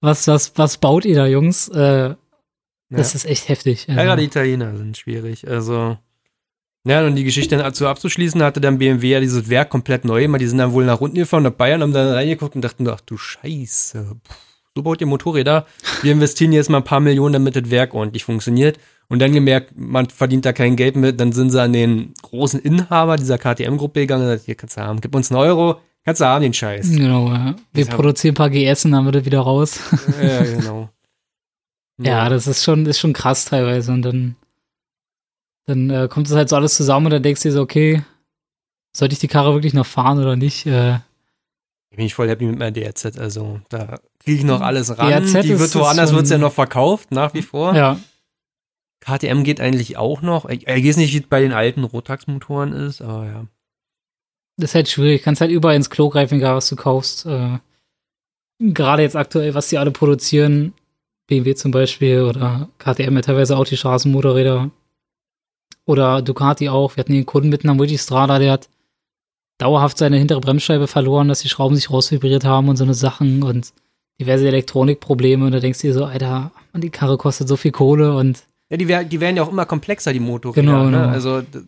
was, 0.01 0.29
was, 0.29 0.53
was 0.57 0.79
baut 0.79 1.05
ihr 1.05 1.17
da, 1.17 1.27
Jungs? 1.27 1.69
Äh, 1.69 2.15
das 2.91 3.13
ja. 3.13 3.17
ist 3.17 3.25
echt 3.25 3.49
heftig. 3.49 3.87
ja, 3.89 3.95
gerade 3.95 4.21
die 4.21 4.29
Italiener 4.29 4.77
sind 4.77 4.97
schwierig. 4.97 5.49
Also, 5.49 5.97
ja, 6.87 7.07
und 7.07 7.17
die 7.17 7.25
Geschichte 7.25 7.57
dazu 7.57 7.87
abzuschließen, 7.87 8.43
hatte 8.43 8.61
dann 8.61 8.79
BMW 8.79 9.09
ja 9.09 9.21
dieses 9.21 9.49
Werk 9.49 9.71
komplett 9.71 10.05
neu. 10.05 10.27
Die 10.39 10.47
sind 10.47 10.59
dann 10.59 10.73
wohl 10.73 10.85
nach 10.85 11.01
unten 11.01 11.17
gefahren, 11.17 11.43
nach 11.43 11.51
Bayern, 11.51 11.83
haben 11.83 11.93
dann 11.93 12.13
reingeguckt 12.13 12.55
und 12.57 12.63
dachten, 12.63 12.87
ach 12.89 13.01
du 13.01 13.17
Scheiße, 13.17 14.17
Puh, 14.23 14.35
so 14.75 14.83
baut 14.83 15.01
ihr 15.01 15.07
Motorräder. 15.07 15.67
Wir 16.03 16.13
investieren 16.13 16.53
jetzt 16.53 16.69
mal 16.69 16.79
ein 16.79 16.85
paar 16.85 17.01
Millionen, 17.01 17.33
damit 17.33 17.57
das 17.57 17.71
Werk 17.71 17.95
ordentlich 17.95 18.25
funktioniert. 18.25 18.79
Und 19.09 19.21
dann 19.21 19.33
gemerkt, 19.33 19.73
man 19.77 20.09
verdient 20.09 20.45
da 20.45 20.53
kein 20.53 20.77
Geld 20.77 20.97
mit, 20.97 21.21
dann 21.21 21.33
sind 21.33 21.51
sie 21.51 21.61
an 21.61 21.73
den 21.73 22.15
großen 22.23 22.61
Inhaber 22.61 23.17
dieser 23.17 23.39
KTM-Gruppe 23.39 24.01
gegangen 24.01 24.25
und 24.25 24.31
gesagt, 24.31 24.47
hier 24.47 24.55
kannst 24.55 24.77
du 24.77 24.81
haben, 24.81 25.01
gib 25.01 25.15
uns 25.15 25.31
einen 25.31 25.41
Euro, 25.41 25.81
kannst 26.05 26.21
du 26.21 26.27
haben 26.27 26.43
den 26.43 26.55
Scheiß. 26.55 26.91
Genau, 26.91 27.29
ja. 27.29 27.55
Wir 27.73 27.85
Das 27.85 27.95
produzieren 27.95 28.33
ein 28.33 28.37
paar 28.37 28.51
GS 28.51 28.85
und 28.87 28.93
dann 28.93 29.05
wird 29.05 29.17
er 29.17 29.25
wieder 29.25 29.41
raus. 29.41 29.79
ja, 30.23 30.43
genau. 30.43 30.91
Ja, 31.99 32.29
das 32.29 32.47
ist 32.47 32.65
schon, 32.65 32.87
ist 32.87 32.99
schon 32.99 33.13
krass 33.13 33.45
teilweise. 33.45 33.93
Und 33.93 34.03
dann, 34.03 34.37
Dann 35.67 35.91
äh, 35.91 36.09
kommt 36.09 36.27
es 36.27 36.35
halt 36.35 36.49
so 36.49 36.57
alles 36.57 36.75
zusammen 36.75 37.07
und 37.07 37.13
dann 37.13 37.23
denkst 37.23 37.43
du 37.43 37.49
dir 37.49 37.53
so, 37.55 37.63
okay, 37.63 38.05
sollte 38.97 39.13
ich 39.15 39.19
die 39.19 39.29
Karre 39.29 39.55
wirklich 39.55 39.75
noch 39.75 39.87
fahren 39.87 40.19
oder 40.19 40.37
nicht? 40.37 40.67
Äh, 40.67 40.99
bin 41.97 42.07
ich 42.07 42.15
voll 42.15 42.29
happy 42.29 42.47
mit 42.47 42.59
meiner 42.59 42.73
DRZ. 42.73 43.19
Also 43.19 43.61
da 43.69 43.99
kriege 44.19 44.39
ich 44.39 44.45
noch 44.45 44.61
alles 44.61 44.99
ran. 44.99 45.25
DRZ 45.25 45.43
die 45.45 45.59
wird 45.59 45.75
woanders 45.77 46.13
wird 46.13 46.29
ja 46.29 46.39
noch 46.39 46.53
verkauft, 46.53 47.13
nach 47.13 47.35
wie 47.35 47.43
vor. 47.43 47.75
ja. 47.75 47.99
KTM 49.01 49.43
geht 49.45 49.61
eigentlich 49.61 49.99
auch 49.99 50.23
noch. 50.23 50.49
Ich, 50.49 50.67
ich 50.67 50.87
weiß 50.89 50.97
nicht, 50.97 51.13
wie 51.13 51.19
es 51.19 51.27
bei 51.27 51.43
den 51.43 51.53
alten 51.53 51.85
Rotax-Motoren 51.85 52.73
ist, 52.73 53.03
aber 53.03 53.27
ja. 53.27 53.47
Das 54.57 54.71
ist 54.71 54.75
halt 54.75 54.89
schwierig. 54.89 55.23
Kannst 55.23 55.43
halt 55.43 55.51
überall 55.51 55.77
ins 55.77 55.91
Klo 55.91 56.09
greifen, 56.09 56.37
egal 56.39 56.57
was 56.57 56.69
du 56.69 56.77
kaufst. 56.77 57.27
Äh, 57.27 57.59
Gerade 58.61 59.03
jetzt 59.03 59.15
aktuell, 59.15 59.53
was 59.55 59.69
die 59.69 59.77
alle 59.77 59.91
produzieren, 59.91 60.73
BMW 61.27 61.55
zum 61.55 61.71
Beispiel 61.71 62.23
oder 62.23 62.69
KTM 62.79 63.15
ja 63.17 63.21
teilweise 63.23 63.57
auch 63.57 63.65
die 63.65 63.77
Straßenmotorräder. 63.77 64.71
Oder 65.87 66.23
Ducati 66.23 66.69
auch. 66.69 66.97
Wir 66.97 67.01
hatten 67.03 67.13
einen 67.13 67.27
Kunden 67.27 67.51
mitten 67.51 67.69
am 67.69 67.77
Multistrada, 67.77 68.39
der 68.39 68.53
hat 68.53 68.69
dauerhaft 69.59 69.99
seine 69.99 70.17
hintere 70.17 70.41
Bremsscheibe 70.41 70.87
verloren, 70.87 71.29
dass 71.29 71.41
die 71.41 71.49
Schrauben 71.49 71.77
sich 71.77 71.91
rausvibriert 71.91 72.45
haben 72.45 72.69
und 72.69 72.77
so 72.77 72.85
eine 72.85 72.95
Sachen 72.95 73.43
und 73.43 73.73
diverse 74.21 74.49
Elektronikprobleme. 74.49 75.45
Und 75.47 75.53
da 75.53 75.61
denkst 75.61 75.81
du 75.81 75.87
dir 75.89 75.95
so, 75.95 76.05
Alter, 76.07 76.53
Mann, 76.73 76.81
die 76.83 76.91
Karre 76.91 77.17
kostet 77.19 77.49
so 77.49 77.57
viel 77.57 77.71
Kohle 77.73 78.17
und 78.17 78.45
Ja, 78.71 78.77
die, 78.79 78.89
wär, 78.89 79.05
die 79.05 79.21
werden 79.21 79.37
ja 79.37 79.43
auch 79.43 79.51
immer 79.53 79.67
komplexer, 79.67 80.13
die 80.13 80.21
Motorräder. 80.21 80.63
Genau, 80.63 80.85
ne? 80.87 80.91
genau. 80.99 81.09
Also, 81.09 81.43
d- 81.43 81.61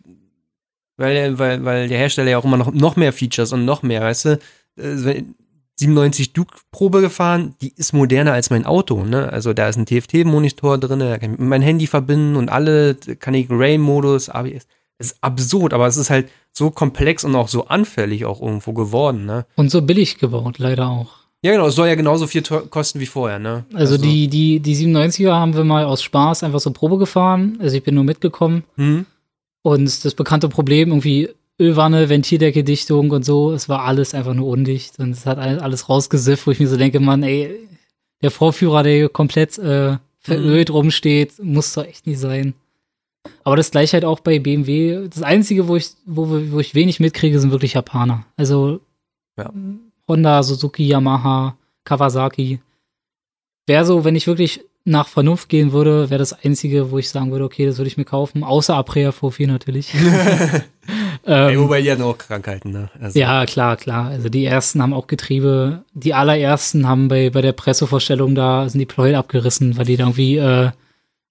weil, 0.97 1.37
weil, 1.37 1.63
weil 1.63 1.87
der 1.87 1.97
Hersteller 1.99 2.31
ja 2.31 2.37
auch 2.39 2.45
immer 2.45 2.57
noch, 2.57 2.73
noch 2.73 2.95
mehr 2.95 3.13
Features 3.13 3.53
und 3.53 3.65
noch 3.65 3.83
mehr, 3.83 4.01
weißt 4.01 4.25
du? 4.25 4.39
Äh, 5.79 5.87
wenn- 5.87 5.93
97 5.93 6.33
Duke 6.33 6.55
Probe 6.71 7.01
gefahren, 7.01 7.55
die 7.61 7.73
ist 7.75 7.93
moderner 7.93 8.33
als 8.33 8.49
mein 8.49 8.65
Auto, 8.65 9.03
ne? 9.03 9.31
Also 9.31 9.53
da 9.53 9.67
ist 9.69 9.77
ein 9.77 9.85
TFT-Monitor 9.85 10.77
drin, 10.77 10.99
da 10.99 11.17
kann 11.17 11.33
ich 11.33 11.39
mein 11.39 11.61
Handy 11.61 11.87
verbinden 11.87 12.35
und 12.35 12.49
alle, 12.49 12.95
kann 12.95 13.33
ich 13.33 13.47
Ray-Modus, 13.49 14.29
ABS. 14.29 14.67
Es 14.99 15.11
ist 15.11 15.17
absurd, 15.21 15.73
aber 15.73 15.85
es 15.85 15.97
ist 15.97 16.09
halt 16.09 16.29
so 16.51 16.71
komplex 16.71 17.23
und 17.23 17.35
auch 17.35 17.47
so 17.49 17.67
anfällig 17.67 18.25
auch 18.25 18.41
irgendwo 18.41 18.73
geworden, 18.73 19.25
ne? 19.25 19.45
Und 19.55 19.69
so 19.69 19.81
billig 19.83 20.17
gebaut, 20.17 20.57
leider 20.57 20.89
auch. 20.89 21.09
Ja, 21.43 21.51
genau, 21.51 21.67
es 21.67 21.75
soll 21.75 21.87
ja 21.87 21.93
genauso 21.93 22.25
viel 22.25 22.41
kosten 22.41 22.99
wie 22.99 23.05
vorher, 23.05 23.37
ne? 23.37 23.63
Also, 23.75 23.99
die, 23.99 24.27
die, 24.27 24.59
die 24.59 24.75
97er 24.75 25.33
haben 25.33 25.55
wir 25.55 25.63
mal 25.63 25.85
aus 25.85 26.01
Spaß 26.01 26.41
einfach 26.41 26.59
so 26.59 26.71
Probe 26.71 26.97
gefahren. 26.97 27.59
Also 27.61 27.77
ich 27.77 27.83
bin 27.83 27.93
nur 27.93 28.03
mitgekommen. 28.03 28.63
Hm? 28.75 29.05
Und 29.61 30.03
das 30.05 30.13
bekannte 30.15 30.49
Problem, 30.49 30.89
irgendwie 30.89 31.29
Ölwanne, 31.59 32.09
Ventildecke-Dichtung 32.09 33.11
und 33.11 33.23
so, 33.25 33.51
es 33.51 33.67
war 33.67 33.81
alles 33.83 34.13
einfach 34.13 34.33
nur 34.33 34.47
undicht. 34.47 34.99
Und 34.99 35.11
es 35.11 35.25
hat 35.25 35.37
all- 35.39 35.59
alles 35.59 35.89
rausgesifft, 35.89 36.45
wo 36.45 36.51
ich 36.51 36.59
mir 36.59 36.67
so 36.67 36.77
denke, 36.77 36.99
Mann, 36.99 37.23
ey, 37.23 37.67
der 38.21 38.31
Vorführer, 38.31 38.83
der 38.83 38.93
hier 38.93 39.09
komplett 39.09 39.57
äh, 39.57 39.97
verölt 40.19 40.69
rumsteht, 40.71 41.41
muss 41.41 41.73
doch 41.73 41.85
echt 41.85 42.05
nicht 42.05 42.19
sein. 42.19 42.53
Aber 43.43 43.55
das 43.55 43.71
gleiche 43.71 43.93
halt 43.93 44.05
auch 44.05 44.19
bei 44.19 44.39
BMW. 44.39 45.07
Das 45.09 45.23
Einzige, 45.23 45.67
wo 45.67 45.75
ich, 45.75 45.89
wo, 46.05 46.27
wo 46.51 46.59
ich 46.59 46.75
wenig 46.75 46.99
mitkriege, 46.99 47.39
sind 47.39 47.51
wirklich 47.51 47.73
Japaner. 47.73 48.25
Also 48.37 48.79
Ja. 49.37 49.51
Honda, 50.07 50.43
Suzuki, 50.43 50.87
Yamaha, 50.87 51.57
Kawasaki. 51.83 52.59
Wäre 53.65 53.83
so, 53.85 54.05
wenn 54.05 54.15
ich 54.15 54.27
wirklich 54.27 54.61
nach 54.85 55.07
Vernunft 55.09 55.49
gehen 55.49 55.73
würde, 55.73 56.09
wäre 56.09 56.19
das 56.19 56.31
Einzige, 56.31 56.91
wo 56.91 56.97
ich 56.97 57.09
sagen 57.09 57.31
würde, 57.31 57.43
okay, 57.43 57.65
das 57.65 57.77
würde 57.77 57.89
ich 57.89 57.97
mir 57.97 58.05
kaufen. 58.05 58.43
Außer 58.45 58.75
Aprea 58.75 59.09
V4 59.09 59.47
natürlich. 59.47 59.93
Ähm, 61.29 61.59
wobei 61.59 61.81
die 61.81 61.91
hatten 61.91 62.03
auch 62.03 62.17
Krankheiten, 62.17 62.71
ne? 62.71 62.89
Also, 63.01 63.19
ja, 63.19 63.45
klar, 63.45 63.75
klar. 63.75 64.07
Also 64.07 64.29
die 64.29 64.45
ersten 64.45 64.81
haben 64.81 64.93
auch 64.93 65.07
Getriebe. 65.07 65.83
Die 65.93 66.13
allerersten 66.13 66.87
haben 66.87 67.09
bei, 67.09 67.29
bei 67.29 67.41
der 67.41 67.51
Pressevorstellung 67.51 68.33
da, 68.33 68.69
sind 68.69 68.79
die 68.79 68.85
Pleuel 68.85 69.15
abgerissen, 69.15 69.77
weil 69.77 69.85
die 69.85 69.97
da 69.97 70.05
irgendwie, 70.05 70.37
äh, 70.37 70.71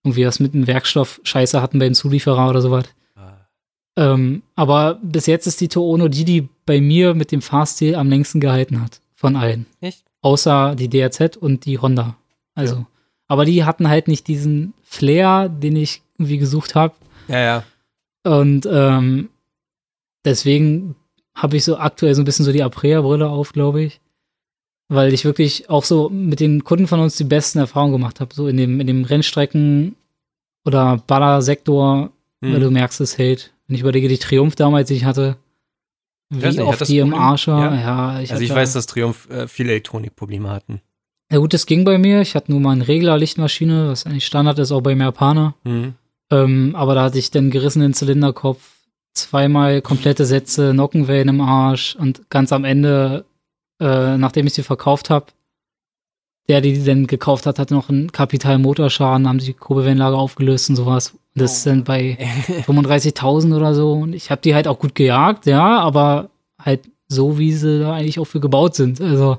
irgendwie 0.05 0.27
was 0.27 0.39
mit 0.39 0.53
einem 0.53 0.67
Werkstoff 0.67 1.19
Scheiße 1.25 1.63
hatten 1.63 1.79
beim 1.79 1.95
Zulieferer 1.95 2.51
oder 2.51 2.61
sowas. 2.61 2.85
Ah. 3.17 3.49
Ähm, 3.97 4.43
aber 4.55 5.01
bis 5.03 5.25
jetzt 5.25 5.47
ist 5.47 5.63
die 5.63 5.69
Toono 5.69 6.09
die, 6.09 6.27
die 6.27 6.49
bei 6.67 6.83
mir 6.83 7.15
mit 7.15 7.33
dem 7.33 7.41
Fahrstil 7.41 7.95
am 7.95 8.11
längsten 8.11 8.39
gehalten 8.39 8.83
hat. 8.83 9.01
Von 9.15 9.35
allen. 9.35 9.65
Echt? 9.81 10.05
Außer 10.21 10.75
die 10.75 10.91
DRZ 10.91 11.39
und 11.39 11.65
die 11.65 11.79
Honda. 11.79 12.17
Also. 12.55 12.85
Aber 13.29 13.47
die 13.47 13.65
hatten 13.65 13.89
halt 13.89 14.09
nicht 14.09 14.29
diesen 14.29 14.75
Flair, 14.85 15.49
den 15.49 15.75
ich 15.75 16.03
irgendwie 16.19 16.39
gesucht 16.39 16.75
habe. 16.75 16.95
Ja, 17.29 17.41
ja. 17.41 17.63
Und 18.25 18.69
ähm, 18.71 19.31
deswegen 20.27 20.95
habe 21.35 21.57
ich 21.57 21.65
so 21.65 21.79
aktuell 21.79 22.15
so 22.15 22.23
ein 22.23 22.25
bisschen 22.25 22.45
so 22.45 22.53
die 22.53 22.63
Aprea-Brille 22.63 23.29
auf, 23.29 23.53
glaube 23.53 23.83
ich. 23.83 24.01
Weil 24.89 25.13
ich 25.13 25.25
wirklich 25.25 25.69
auch 25.69 25.85
so 25.85 26.09
mit 26.11 26.41
den 26.41 26.63
Kunden 26.65 26.87
von 26.87 27.01
uns 27.01 27.17
die 27.17 27.25
besten 27.25 27.59
Erfahrungen 27.59 27.93
gemacht 27.93 28.21
habe. 28.21 28.35
So 28.35 28.47
in 28.47 28.57
dem, 28.57 28.81
in 28.81 28.87
dem 28.87 29.05
Rennstrecken- 29.05 29.97
oder 30.65 31.03
Ballersektor, 31.07 32.11
Hm. 32.43 32.53
weil 32.53 32.61
du 32.61 32.71
merkst, 32.71 33.01
es 33.01 33.19
hält. 33.19 33.53
Wenn 33.67 33.77
ich 33.77 33.81
überlege, 33.81 34.09
die 34.09 34.19
Triumph 34.19 34.55
damals, 34.57 34.89
die 34.89 34.95
ich 34.95 35.05
hatte, 35.05 35.37
wie 36.31 36.45
nicht, 36.45 36.61
oft 36.61 36.89
die 36.89 36.99
im? 36.99 37.15
Arsch 37.15 37.49
war. 37.49 37.75
Ja. 37.75 37.81
Ja, 37.81 38.21
ich 38.21 38.31
also 38.33 38.43
ich 38.43 38.55
weiß, 38.55 38.73
dass 38.75 38.87
Triumph 38.87 39.29
äh, 39.31 39.49
viele 39.49 39.71
Elektronikprobleme 39.71 40.49
hatten. 40.51 40.81
Ja 41.33 41.39
gut, 41.39 41.55
das 41.55 41.67
ging 41.67 41.85
bei 41.85 41.99
mir. 41.99 42.21
Ich 42.21 42.35
hatte 42.35 42.53
nur 42.53 42.61
mal 42.61 42.73
eine 42.73 42.87
Regler-Lichtmaschine, 42.87 43.89
was 43.89 44.07
eigentlich 44.07 44.27
Standard 44.27 44.59
ist, 44.59 44.71
auch 44.71 44.83
beim 44.83 45.01
Japaner. 45.01 45.55
Hm. 45.65 45.95
Ähm, 46.31 46.75
aber 46.77 46.95
da 46.95 47.05
hatte 47.05 47.19
ich 47.19 47.31
den 47.31 47.51
gerissenen 47.51 47.95
Zylinderkopf, 47.95 48.61
zweimal 49.17 49.83
komplette 49.83 50.25
Sätze, 50.27 50.73
Nockenwellen 50.75 51.29
im 51.29 51.41
Arsch 51.41 51.97
und 51.97 52.29
ganz 52.31 52.53
am 52.53 52.65
Ende, 52.65 53.25
äh, 53.81 54.17
nachdem 54.17 54.47
ich 54.47 54.55
sie 54.55 54.63
verkauft 54.63 55.11
habe, 55.11 55.27
der, 56.49 56.61
die 56.61 56.75
die 56.75 56.85
dann 56.85 57.07
gekauft 57.09 57.47
hat, 57.47 57.59
hatte 57.59 57.75
noch 57.75 57.89
einen 57.89 58.13
Kapitalmotorschaden, 58.13 59.27
haben 59.29 59.41
sie 59.41 59.47
die 59.47 59.53
Kurbelwellenlage 59.55 60.17
aufgelöst 60.17 60.71
und 60.71 60.77
sowas. 60.77 61.15
Das 61.35 61.61
Oh. 61.61 61.71
sind 61.71 61.85
bei 61.85 62.17
35.000 62.67 63.57
oder 63.57 63.75
so. 63.75 63.93
Und 63.93 64.13
ich 64.15 64.31
habe 64.31 64.41
die 64.43 64.55
halt 64.55 64.69
auch 64.69 64.79
gut 64.79 64.95
gejagt, 64.95 65.47
ja, 65.47 65.79
aber 65.81 66.31
halt 66.63 66.83
so, 67.09 67.39
wie 67.39 67.53
sie 67.53 67.81
da 67.81 67.95
eigentlich 67.95 68.19
auch 68.21 68.25
für 68.27 68.41
gebaut 68.41 68.75
sind. 68.77 69.01
Also 69.01 69.39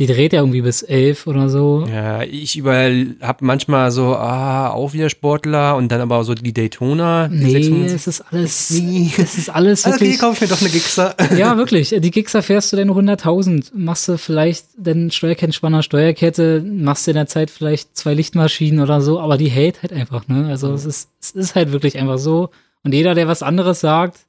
die 0.00 0.06
dreht 0.06 0.32
ja 0.32 0.40
irgendwie 0.40 0.62
bis 0.62 0.82
11 0.82 1.28
oder 1.28 1.48
so. 1.48 1.86
Ja, 1.88 2.22
ich 2.22 2.56
überall 2.56 3.14
hab 3.20 3.42
manchmal 3.42 3.92
so, 3.92 4.16
ah, 4.16 4.70
auch 4.70 4.92
wieder 4.94 5.10
Sportler 5.10 5.76
und 5.76 5.92
dann 5.92 6.00
aber 6.00 6.24
so 6.24 6.34
die 6.34 6.52
Daytona. 6.52 7.28
Die 7.28 7.36
Nee, 7.36 7.52
650. 7.52 7.94
es 7.94 8.06
ist 8.08 8.20
alles, 8.32 8.70
Nee. 8.80 9.12
es 9.18 9.38
ist 9.38 9.50
alles 9.50 9.84
Ah, 9.84 9.90
okay, 9.90 10.00
wirklich. 10.00 10.18
kauf 10.18 10.40
mir 10.40 10.48
doch 10.48 10.60
eine 10.60 10.70
Gixxer. 10.70 11.14
Ja, 11.36 11.56
wirklich. 11.56 11.94
Die 11.96 12.10
Gixxer 12.10 12.42
fährst 12.42 12.72
du 12.72 12.76
denn 12.76 12.90
100.000. 12.90 13.72
Machst 13.74 14.08
du 14.08 14.16
vielleicht 14.18 14.66
den 14.76 15.10
Steuerkettenspanner, 15.10 15.82
Steuerkette, 15.82 16.64
machst 16.66 17.06
du 17.06 17.12
in 17.12 17.16
der 17.16 17.26
Zeit 17.26 17.50
vielleicht 17.50 17.96
zwei 17.96 18.14
Lichtmaschinen 18.14 18.80
oder 18.80 19.00
so, 19.02 19.20
aber 19.20 19.36
die 19.36 19.48
hält 19.50 19.82
halt 19.82 19.92
einfach, 19.92 20.26
ne? 20.28 20.48
Also 20.48 20.72
es 20.72 20.86
ist, 20.86 21.10
es 21.20 21.32
ist 21.32 21.54
halt 21.54 21.72
wirklich 21.72 21.98
einfach 21.98 22.18
so. 22.18 22.48
Und 22.82 22.94
jeder, 22.94 23.14
der 23.14 23.28
was 23.28 23.42
anderes 23.42 23.80
sagt, 23.80 24.20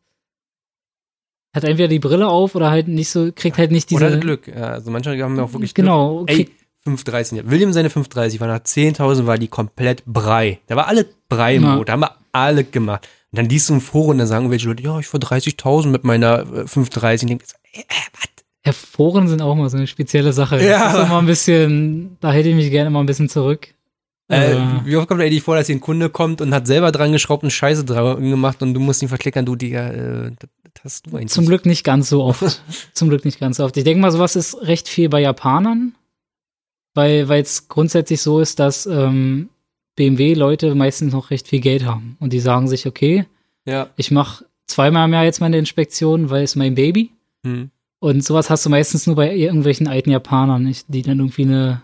hat 1.53 1.63
entweder 1.63 1.87
die 1.87 1.99
Brille 1.99 2.27
auf 2.27 2.55
oder 2.55 2.71
halt 2.71 2.87
nicht 2.87 3.09
so, 3.09 3.31
kriegt 3.35 3.57
halt 3.57 3.71
nicht 3.71 3.89
diese. 3.89 4.05
Oder 4.05 4.17
Glück. 4.17 4.47
Ja, 4.47 4.67
also 4.71 4.91
manche 4.91 5.09
haben 5.21 5.35
ja 5.37 5.43
auch 5.43 5.53
wirklich 5.53 5.73
Genau, 5.73 6.17
Glück. 6.25 6.29
Ey, 6.29 6.35
kriegt, 6.45 6.61
530. 6.83 7.37
ja. 7.39 7.43
William 7.51 7.73
seine 7.73 7.89
530 7.89 8.39
war 8.39 8.47
nach 8.47 8.59
10.000 8.59 9.25
war 9.25 9.37
die 9.37 9.47
komplett 9.47 10.03
Brei. 10.05 10.59
Da 10.67 10.75
war 10.75 10.87
alle 10.87 11.05
Brei 11.29 11.55
im 11.55 11.63
Ja. 11.63 11.75
Boot. 11.75 11.89
Da 11.89 11.93
haben 11.93 12.01
wir 12.01 12.15
alle 12.31 12.63
gemacht. 12.63 13.07
Und 13.31 13.37
dann 13.37 13.49
liest 13.49 13.69
du 13.69 13.73
im 13.75 13.81
Forum, 13.81 14.17
da 14.17 14.25
sagen 14.25 14.49
welche 14.51 14.67
Leute, 14.67 14.83
ja, 14.83 14.97
ich 14.99 15.07
fahr 15.07 15.19
30.000 15.19 15.87
mit 15.87 16.03
meiner 16.03 16.39
äh, 16.39 16.67
530. 16.67 17.29
Und 17.29 17.31
ich 17.31 17.37
denk, 17.37 17.43
so, 17.45 17.55
äh, 17.73 17.83
was? 18.13 18.29
ja, 18.65 18.71
Foren 18.73 19.27
sind 19.27 19.41
auch 19.41 19.55
mal 19.55 19.69
so 19.69 19.77
eine 19.77 19.87
spezielle 19.87 20.33
Sache. 20.33 20.63
Ja. 20.65 20.91
Das 20.91 21.01
ist 21.01 21.05
immer 21.07 21.19
ein 21.19 21.25
bisschen, 21.27 22.17
da 22.19 22.31
hätte 22.31 22.49
ich 22.49 22.55
mich 22.55 22.69
gerne 22.71 22.89
mal 22.89 22.99
ein 23.01 23.05
bisschen 23.05 23.29
zurück. 23.29 23.67
Äh, 24.29 24.53
Äh, 24.53 24.57
wie 24.85 24.95
oft 24.95 25.07
kommt 25.09 25.21
eigentlich 25.21 25.43
vor, 25.43 25.55
dass 25.57 25.67
hier 25.67 25.75
ein 25.75 25.81
Kunde 25.81 26.09
kommt 26.09 26.41
und 26.41 26.53
hat 26.53 26.65
selber 26.65 26.91
dran 26.91 27.11
geschraubt 27.11 27.43
und 27.43 27.51
Scheiße 27.51 27.83
dran 27.83 28.21
gemacht 28.29 28.61
und 28.61 28.73
du 28.73 28.79
musst 28.79 29.01
ihn 29.01 29.09
verklickern, 29.09 29.45
du 29.45 29.55
Digga, 29.57 29.89
äh, 29.89 30.31
hast 30.84 31.07
du 31.07 31.17
eigentlich. 31.17 31.30
Zum 31.32 31.45
Glück 31.45 31.65
nicht 31.65 31.84
ganz 31.84 32.09
so 32.09 32.24
oft. 32.24 32.61
Zum 32.93 33.09
Glück 33.09 33.26
nicht 33.26 33.39
ganz 33.39 33.57
so 33.57 33.65
oft. 33.65 33.76
Ich 33.78 33.84
denke 33.84 34.01
mal, 34.01 34.11
sowas 34.11 34.36
ist 34.36 34.55
recht 34.63 34.88
viel 34.88 35.09
bei 35.09 35.22
Japanern, 35.22 35.93
weil 36.93 37.30
es 37.32 37.67
grundsätzlich 37.67 38.22
so 38.22 38.39
ist, 38.39 38.59
dass 38.59 38.86
ähm, 38.86 39.49
BMW-Leute 39.95 40.74
meistens 40.76 41.13
noch 41.13 41.30
recht 41.32 41.47
viel 41.47 41.59
Geld 41.61 41.86
haben 41.86 42.17
und 42.19 42.34
die 42.34 42.39
sagen 42.39 42.67
sich, 42.67 42.88
okay, 42.88 43.26
Ja. 43.65 43.89
ich 43.97 44.11
mache 44.11 44.45
zweimal 44.67 45.07
im 45.07 45.13
Jahr 45.13 45.24
jetzt 45.26 45.41
meine 45.41 45.57
Inspektion, 45.57 46.30
weil 46.30 46.43
es 46.43 46.55
mein 46.55 46.76
Baby. 46.76 47.11
Hm. 47.45 47.69
Und 47.99 48.24
sowas 48.24 48.49
hast 48.49 48.65
du 48.65 48.69
meistens 48.69 49.05
nur 49.05 49.15
bei 49.15 49.36
irgendwelchen 49.36 49.88
alten 49.88 50.09
Japanern, 50.09 50.63
nicht? 50.63 50.86
die 50.88 51.01
dann 51.03 51.19
irgendwie 51.19 51.43
eine 51.43 51.82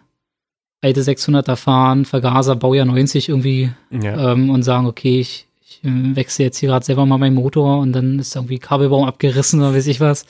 alte 0.82 1.02
600er 1.02 1.56
fahren, 1.56 2.06
Vergaser, 2.06 2.56
Baujahr 2.56 2.86
90 2.86 3.30
irgendwie 3.30 3.72
Ja. 3.92 4.32
ähm, 4.32 4.50
und 4.50 4.64
sagen, 4.64 4.88
okay, 4.88 5.20
ich, 5.20 5.48
ich 5.70 5.84
äh, 5.84 6.16
wechsle 6.16 6.46
jetzt 6.46 6.58
hier 6.58 6.70
gerade 6.70 6.86
selber 6.86 7.06
mal 7.06 7.18
meinen 7.18 7.36
Motor 7.36 7.80
und 7.80 7.92
dann 7.92 8.20
ist 8.20 8.36
irgendwie 8.36 8.60
Kabelbaum 8.60 9.04
abgerissen 9.04 9.60
oder 9.60 9.74
weiß 9.74 9.88
ich 9.88 10.00
was. 10.00 10.26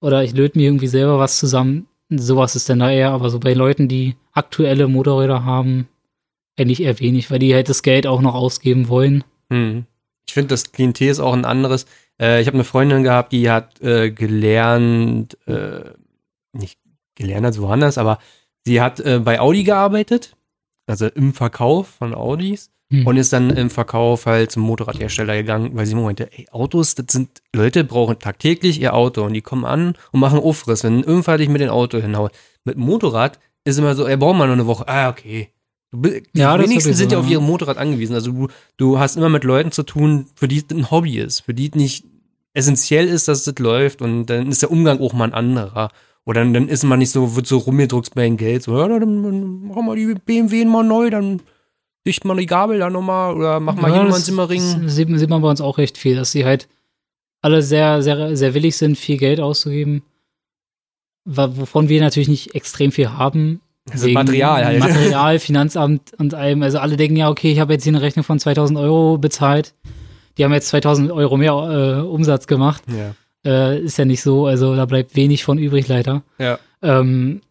Oder 0.00 0.22
ich 0.22 0.32
löte 0.32 0.56
mir 0.56 0.68
irgendwie 0.68 0.86
selber 0.86 1.18
was 1.18 1.38
zusammen. 1.38 1.88
Sowas 2.08 2.54
ist 2.54 2.68
dann 2.70 2.78
da 2.78 2.90
eher, 2.90 3.10
aber 3.10 3.28
so 3.30 3.40
bei 3.40 3.52
Leuten, 3.52 3.88
die 3.88 4.14
aktuelle 4.32 4.86
Motorräder 4.86 5.44
haben, 5.44 5.88
eigentlich 6.56 6.82
eher 6.82 7.00
wenig, 7.00 7.30
weil 7.30 7.40
die 7.40 7.54
halt 7.54 7.68
das 7.68 7.82
Geld 7.82 8.06
auch 8.06 8.20
noch 8.20 8.34
ausgeben 8.34 8.88
wollen. 8.88 9.24
Hm. 9.50 9.84
Ich 10.26 10.34
finde, 10.34 10.48
das 10.48 10.72
Klientel 10.72 11.08
ist 11.08 11.20
auch 11.20 11.32
ein 11.32 11.44
anderes. 11.44 11.86
Äh, 12.20 12.40
ich 12.40 12.46
habe 12.46 12.56
eine 12.56 12.64
Freundin 12.64 13.02
gehabt, 13.02 13.32
die 13.32 13.50
hat 13.50 13.80
äh, 13.80 14.10
gelernt, 14.10 15.36
äh, 15.46 15.90
nicht 16.52 16.78
gelernt 17.16 17.46
als 17.46 17.60
woanders, 17.60 17.98
aber 17.98 18.18
sie 18.64 18.80
hat 18.80 19.00
äh, 19.00 19.18
bei 19.18 19.40
Audi 19.40 19.64
gearbeitet, 19.64 20.36
also 20.86 21.06
im 21.06 21.34
Verkauf 21.34 21.88
von 21.88 22.14
Audis 22.14 22.70
hm. 22.90 23.06
und 23.06 23.16
ist 23.16 23.32
dann 23.32 23.50
im 23.50 23.70
Verkauf 23.70 24.26
halt 24.26 24.50
zum 24.50 24.62
Motorradhersteller 24.62 25.36
gegangen, 25.36 25.70
weil 25.74 25.86
sie 25.86 25.94
meinte, 25.94 26.30
ey, 26.32 26.46
Autos, 26.50 26.94
das 26.94 27.06
sind, 27.10 27.42
Leute 27.54 27.84
brauchen 27.84 28.18
tagtäglich 28.18 28.80
ihr 28.80 28.94
Auto 28.94 29.24
und 29.24 29.34
die 29.34 29.42
kommen 29.42 29.64
an 29.64 29.94
und 30.12 30.20
machen 30.20 30.38
Aufriss, 30.38 30.84
wenn 30.84 31.02
irgendwann 31.02 31.38
dich 31.38 31.48
mit 31.48 31.60
dem 31.60 31.70
Auto 31.70 31.98
hinhaut. 31.98 32.32
Mit 32.64 32.78
Motorrad 32.78 33.38
ist 33.64 33.78
immer 33.78 33.94
so, 33.94 34.06
ey, 34.06 34.16
brauchen 34.16 34.38
wir 34.38 34.46
noch 34.46 34.54
eine 34.54 34.66
Woche. 34.66 34.88
Ah, 34.88 35.10
okay. 35.10 35.48
Die 35.92 36.22
ja, 36.34 36.58
wenigsten 36.58 36.92
sind 36.92 37.12
ja 37.12 37.18
auf 37.18 37.28
ihr 37.28 37.40
Motorrad 37.40 37.78
angewiesen. 37.78 38.14
Also 38.14 38.32
du, 38.32 38.48
du 38.76 38.98
hast 38.98 39.16
immer 39.16 39.30
mit 39.30 39.44
Leuten 39.44 39.72
zu 39.72 39.82
tun, 39.82 40.26
für 40.34 40.48
die 40.48 40.58
es 40.58 40.64
ein 40.70 40.90
Hobby 40.90 41.18
ist, 41.18 41.40
für 41.40 41.54
die 41.54 41.68
es 41.68 41.74
nicht 41.74 42.04
essentiell 42.52 43.06
ist, 43.06 43.28
dass 43.28 43.46
es 43.46 43.58
läuft 43.58 44.02
und 44.02 44.26
dann 44.26 44.48
ist 44.48 44.62
der 44.62 44.70
Umgang 44.70 45.00
auch 45.00 45.12
mal 45.12 45.24
ein 45.24 45.34
anderer. 45.34 45.90
Oder 46.24 46.40
dann, 46.40 46.52
dann 46.52 46.68
ist 46.68 46.84
man 46.84 46.98
nicht 46.98 47.10
so, 47.10 47.36
wird 47.36 47.46
so 47.46 47.58
rumgedruckt 47.58 48.14
bei 48.14 48.24
dem 48.24 48.36
Geld, 48.36 48.62
so, 48.62 48.76
ja, 48.78 48.86
dann, 48.86 49.22
dann 49.22 49.60
machen 49.68 49.86
wir 49.86 49.96
die 49.96 50.14
BMW 50.14 50.64
mal 50.66 50.84
neu, 50.84 51.08
dann 51.08 51.40
dicht 52.08 52.24
mal 52.24 52.36
die 52.36 52.46
Gabel 52.46 52.78
da 52.78 52.90
nochmal 52.90 53.34
oder 53.36 53.60
machen 53.60 53.82
wir 53.82 53.88
ja, 53.90 54.02
ein 54.02 54.12
Zimmerring. 54.12 54.88
Sieht, 54.88 55.08
sieht 55.18 55.30
man 55.30 55.42
bei 55.42 55.50
uns 55.50 55.60
auch 55.60 55.78
recht 55.78 55.98
viel, 55.98 56.16
dass 56.16 56.32
sie 56.32 56.44
halt 56.44 56.68
alle 57.40 57.62
sehr, 57.62 58.02
sehr, 58.02 58.36
sehr 58.36 58.54
willig 58.54 58.76
sind, 58.76 58.98
viel 58.98 59.18
Geld 59.18 59.38
auszugeben. 59.40 60.02
Wovon 61.24 61.88
wir 61.88 62.00
natürlich 62.00 62.28
nicht 62.28 62.54
extrem 62.54 62.90
viel 62.90 63.10
haben. 63.10 63.60
Also 63.90 64.08
Material 64.08 64.64
halt. 64.64 64.80
Material, 64.80 65.38
Finanzamt 65.38 66.12
und 66.18 66.34
allem. 66.34 66.62
Also 66.62 66.78
alle 66.78 66.96
denken 66.96 67.16
ja, 67.16 67.28
okay, 67.28 67.52
ich 67.52 67.60
habe 67.60 67.74
jetzt 67.74 67.84
hier 67.84 67.92
eine 67.92 68.02
Rechnung 68.02 68.24
von 68.24 68.38
2000 68.40 68.78
Euro 68.78 69.18
bezahlt. 69.18 69.74
Die 70.36 70.44
haben 70.44 70.52
jetzt 70.52 70.68
2000 70.68 71.12
Euro 71.12 71.36
mehr 71.36 71.52
äh, 71.52 72.00
Umsatz 72.00 72.46
gemacht. 72.46 72.82
Ja. 72.88 73.14
Äh, 73.44 73.80
ist 73.80 73.98
ja 73.98 74.04
nicht 74.04 74.22
so, 74.22 74.46
also 74.46 74.74
da 74.74 74.86
bleibt 74.86 75.14
wenig 75.14 75.44
von 75.44 75.58
übrig, 75.58 75.86
leider. 75.88 76.22
Ja. 76.38 76.58
Ähm, 76.82 77.42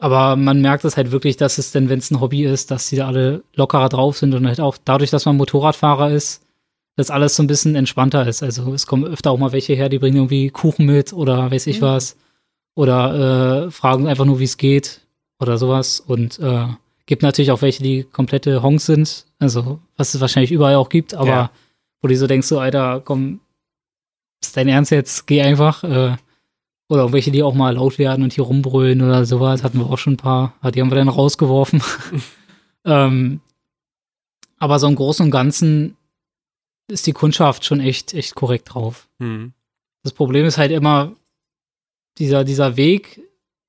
aber 0.00 0.34
man 0.36 0.62
merkt 0.62 0.84
es 0.84 0.96
halt 0.96 1.12
wirklich, 1.12 1.36
dass 1.36 1.58
es 1.58 1.72
denn, 1.72 1.90
wenn 1.90 1.98
es 1.98 2.10
ein 2.10 2.20
Hobby 2.20 2.44
ist, 2.44 2.70
dass 2.70 2.88
die 2.88 2.96
da 2.96 3.06
alle 3.06 3.44
lockerer 3.54 3.90
drauf 3.90 4.16
sind 4.16 4.34
und 4.34 4.46
halt 4.46 4.58
auch 4.58 4.78
dadurch, 4.82 5.10
dass 5.10 5.26
man 5.26 5.36
Motorradfahrer 5.36 6.10
ist, 6.10 6.42
dass 6.96 7.10
alles 7.10 7.36
so 7.36 7.42
ein 7.42 7.46
bisschen 7.46 7.74
entspannter 7.76 8.26
ist. 8.26 8.42
Also 8.42 8.72
es 8.72 8.86
kommen 8.86 9.04
öfter 9.04 9.30
auch 9.30 9.38
mal 9.38 9.52
welche 9.52 9.74
her, 9.74 9.90
die 9.90 9.98
bringen 9.98 10.16
irgendwie 10.16 10.48
Kuchen 10.48 10.86
mit 10.86 11.12
oder 11.12 11.50
weiß 11.50 11.66
ich 11.66 11.80
mhm. 11.80 11.84
was. 11.84 12.16
Oder 12.74 13.66
äh, 13.66 13.70
fragen 13.70 14.08
einfach 14.08 14.24
nur, 14.24 14.38
wie 14.38 14.44
es 14.44 14.56
geht 14.56 15.02
oder 15.38 15.58
sowas. 15.58 16.00
Und 16.00 16.38
äh, 16.38 16.66
gibt 17.04 17.22
natürlich 17.22 17.50
auch 17.50 17.60
welche, 17.60 17.82
die 17.82 18.04
komplette 18.04 18.62
Honks 18.62 18.86
sind. 18.86 19.26
Also 19.38 19.80
was 19.98 20.14
es 20.14 20.20
wahrscheinlich 20.22 20.52
überall 20.52 20.76
auch 20.76 20.88
gibt, 20.88 21.12
aber 21.12 21.28
ja. 21.28 21.50
wo 22.00 22.08
du 22.08 22.16
so 22.16 22.26
denkst, 22.26 22.46
so, 22.46 22.58
Alter, 22.58 23.02
komm, 23.04 23.40
ist 24.42 24.56
dein 24.56 24.68
Ernst 24.68 24.92
jetzt? 24.92 25.26
Geh 25.26 25.42
einfach. 25.42 25.84
Äh, 25.84 26.16
oder 26.90 27.04
auch 27.04 27.12
welche, 27.12 27.30
die 27.30 27.44
auch 27.44 27.54
mal 27.54 27.76
laut 27.76 27.98
werden 27.98 28.24
und 28.24 28.32
hier 28.32 28.42
rumbrüllen 28.42 29.00
oder 29.00 29.24
sowas. 29.24 29.62
Hatten 29.62 29.78
wir 29.78 29.88
auch 29.88 29.96
schon 29.96 30.14
ein 30.14 30.16
paar. 30.16 30.54
Die 30.74 30.80
haben 30.80 30.90
wir 30.90 30.96
dann 30.96 31.08
rausgeworfen. 31.08 31.80
ähm, 32.84 33.40
aber 34.58 34.78
so 34.80 34.88
im 34.88 34.96
Großen 34.96 35.24
und 35.24 35.30
Ganzen 35.30 35.96
ist 36.88 37.06
die 37.06 37.12
Kundschaft 37.12 37.64
schon 37.64 37.78
echt, 37.78 38.12
echt 38.12 38.34
korrekt 38.34 38.74
drauf. 38.74 39.08
Mhm. 39.20 39.52
Das 40.02 40.12
Problem 40.12 40.44
ist 40.44 40.58
halt 40.58 40.72
immer 40.72 41.12
dieser, 42.18 42.42
dieser 42.42 42.76
Weg 42.76 43.20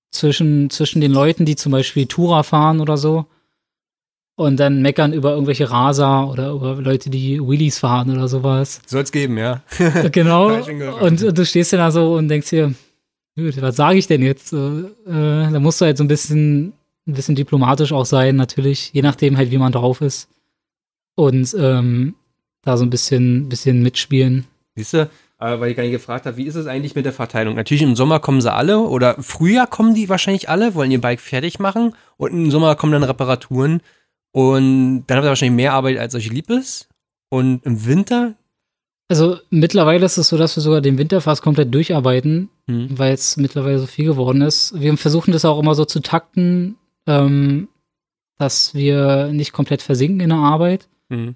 zwischen, 0.09 0.72
zwischen 0.72 0.99
den 0.99 1.11
Leuten, 1.11 1.45
die 1.45 1.55
zum 1.55 1.72
Beispiel 1.72 2.07
Tourer 2.07 2.43
fahren 2.43 2.80
oder 2.80 2.97
so 2.97 3.28
und 4.36 4.59
dann 4.59 4.82
meckern 4.82 5.13
über 5.13 5.34
irgendwelche 5.34 5.69
Raser 5.69 6.28
oder 6.28 6.53
über 6.53 6.74
Leute, 6.76 7.11
die 7.11 7.39
Wheelies 7.39 7.78
fahren 7.78 8.09
oder 8.09 8.28
sowas. 8.28 8.82
Soll 8.88 9.03
es 9.03 9.11
geben, 9.11 9.38
ja. 9.38 9.61
genau. 10.11 10.47
und, 11.01 11.22
und, 11.22 11.38
du 11.38 11.45
stehst 11.45 11.74
dann 11.74 11.82
da 11.82 11.91
so 11.91 12.15
und 12.15 12.28
denkst 12.28 12.49
dir, 12.49 12.74
was 13.36 13.75
sage 13.75 13.97
ich 13.97 14.07
denn 14.07 14.21
jetzt? 14.21 14.53
Äh, 14.53 14.84
da 15.05 15.59
musst 15.59 15.82
du 15.82 15.86
halt 15.86 15.97
so 15.97 16.03
ein 16.03 16.07
bisschen, 16.07 16.73
ein 17.07 17.13
bisschen 17.13 17.36
diplomatisch 17.36 17.91
auch 17.91 18.05
sein, 18.05 18.36
natürlich, 18.36 18.91
je 18.93 19.01
nachdem 19.01 19.38
halt, 19.38 19.51
wie 19.51 19.57
man 19.57 19.71
drauf 19.71 20.01
ist. 20.01 20.29
Und 21.15 21.55
ähm, 21.57 22.15
da 22.61 22.77
so 22.77 22.84
ein 22.84 22.89
bisschen, 22.89 23.49
bisschen 23.49 23.82
mitspielen. 23.82 24.45
Siehst 24.75 24.93
du, 24.93 25.09
weil 25.38 25.71
ich 25.71 25.77
gar 25.77 25.84
nicht 25.84 25.91
gefragt 25.91 26.25
habe, 26.25 26.38
wie 26.38 26.45
ist 26.45 26.55
es 26.55 26.67
eigentlich 26.67 26.95
mit 26.95 27.05
der 27.05 27.13
Verteilung? 27.13 27.55
Natürlich 27.55 27.84
im 27.84 27.95
Sommer 27.95 28.19
kommen 28.19 28.41
sie 28.41 28.51
alle 28.51 28.79
oder 28.79 29.15
Frühjahr 29.21 29.67
kommen 29.67 29.95
die 29.95 30.09
wahrscheinlich 30.09 30.49
alle, 30.49 30.75
wollen 30.75 30.91
ihr 30.91 31.01
Bike 31.01 31.19
fertig 31.19 31.59
machen 31.59 31.95
und 32.17 32.32
im 32.32 32.51
Sommer 32.51 32.75
kommen 32.75 32.93
dann 32.93 33.03
Reparaturen. 33.03 33.82
Und 34.32 35.03
dann 35.07 35.17
habt 35.17 35.25
ihr 35.25 35.29
wahrscheinlich 35.29 35.57
mehr 35.57 35.73
Arbeit, 35.73 35.97
als 35.97 36.15
euch 36.15 36.29
lieb 36.29 36.49
ist. 36.49 36.88
Und 37.29 37.65
im 37.65 37.86
Winter? 37.86 38.36
Also 39.12 39.39
mittlerweile 39.49 40.05
ist 40.05 40.18
es 40.18 40.30
so, 40.30 40.38
dass 40.38 40.55
wir 40.55 40.62
sogar 40.64 40.80
den 40.80 40.97
Winter 40.97 41.20
fast 41.20 41.41
komplett 41.41 41.74
durcharbeiten, 41.74 42.47
hm. 42.70 42.97
weil 42.97 43.14
es 43.14 43.36
mittlerweile 43.36 43.78
so 43.78 43.86
viel 43.86 44.05
geworden 44.05 44.41
ist. 44.41 44.80
Wir 44.80 44.95
versuchen 44.95 45.34
das 45.34 45.43
auch 45.43 45.59
immer 45.59 45.76
so 45.76 45.84
zu 45.84 45.99
takten, 45.99 46.78
ähm, 47.07 47.68
dass 48.38 48.74
wir 48.74 49.28
nicht 49.34 49.51
komplett 49.51 49.82
versinken 49.82 50.22
in 50.22 50.30
der 50.30 50.38
Arbeit. 50.38 50.88
Hm. 51.09 51.36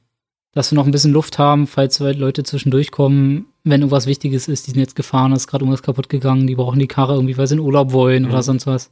Dass 0.53 0.71
wir 0.71 0.77
noch 0.77 0.85
ein 0.85 0.91
bisschen 0.93 1.11
Luft 1.11 1.37
haben, 1.37 1.67
falls 1.67 1.99
Leute 1.99 2.43
zwischendurch 2.43 2.91
kommen, 2.91 3.47
wenn 3.65 3.81
irgendwas 3.81 4.07
Wichtiges 4.07 4.47
ist, 4.47 4.67
die 4.67 4.71
sind 4.71 4.79
jetzt 4.79 4.95
gefahren, 4.95 5.33
ist 5.33 5.47
gerade 5.47 5.65
irgendwas 5.65 5.83
kaputt 5.83 6.07
gegangen, 6.07 6.47
die 6.47 6.55
brauchen 6.55 6.79
die 6.79 6.87
Karre 6.87 7.15
irgendwie, 7.15 7.37
weil 7.37 7.47
sie 7.47 7.55
in 7.55 7.59
Urlaub 7.59 7.91
wollen 7.91 8.23
mhm. 8.23 8.29
oder 8.29 8.41
sonst 8.41 8.67
was. 8.67 8.89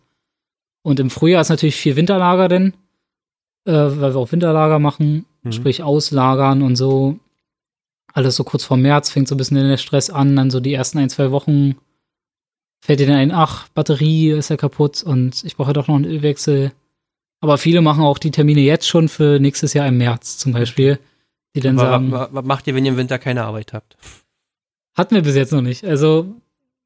Und 0.82 1.00
im 1.00 1.10
Frühjahr 1.10 1.40
ist 1.40 1.48
natürlich 1.48 1.78
viel 1.78 1.96
Winterlager 1.96 2.50
denn 2.50 2.74
äh, 3.66 3.72
weil 3.72 4.14
wir 4.14 4.18
auch 4.18 4.32
Winterlager 4.32 4.80
machen, 4.80 5.26
mhm. 5.44 5.52
sprich 5.52 5.84
auslagern 5.84 6.62
und 6.62 6.76
so. 6.76 7.20
Alles 8.14 8.36
so 8.36 8.43
kurz 8.43 8.64
vor 8.64 8.78
März 8.78 9.09
fängt 9.09 9.28
so 9.28 9.36
ein 9.36 9.38
bisschen 9.38 9.57
der 9.57 9.78
Stress 9.78 10.09
an, 10.09 10.36
dann 10.36 10.51
so 10.51 10.59
die 10.59 10.74
ersten 10.74 10.99
ein, 10.99 11.09
zwei 11.09 11.32
Wochen 11.32 11.76
fällt 12.80 12.99
dir 12.99 13.07
dann 13.07 13.16
ein, 13.16 13.32
ach, 13.32 13.68
Batterie 13.70 14.32
ist 14.32 14.49
ja 14.49 14.57
kaputt 14.57 15.03
und 15.03 15.43
ich 15.43 15.55
brauche 15.55 15.74
doch 15.74 15.88
noch 15.88 15.95
einen 15.95 16.05
Ölwechsel. 16.05 16.72
Aber 17.39 17.57
viele 17.57 17.82
machen 17.82 18.03
auch 18.03 18.20
die 18.20 18.32
Termine 18.32 18.61
jetzt 18.61 18.88
schon 18.88 19.09
für 19.09 19.39
nächstes 19.39 19.74
Jahr 19.74 19.88
im 19.88 19.97
März 19.97 20.38
zum 20.38 20.53
Beispiel. 20.53 20.99
Die 21.55 21.59
dann 21.59 21.78
Aber 21.80 21.89
sagen. 21.89 22.11
Was, 22.11 22.30
was 22.32 22.45
macht 22.45 22.68
ihr, 22.68 22.76
wenn 22.76 22.86
ihr 22.86 22.91
im 22.91 22.97
Winter 22.97 23.20
keine 23.20 23.43
Arbeit 23.43 23.74
habt? 23.74 23.97
Hatten 24.95 25.16
wir 25.16 25.24
bis 25.24 25.36
jetzt 25.36 25.51
noch 25.51 25.61
nicht. 25.61 25.84
Also, 25.84 26.28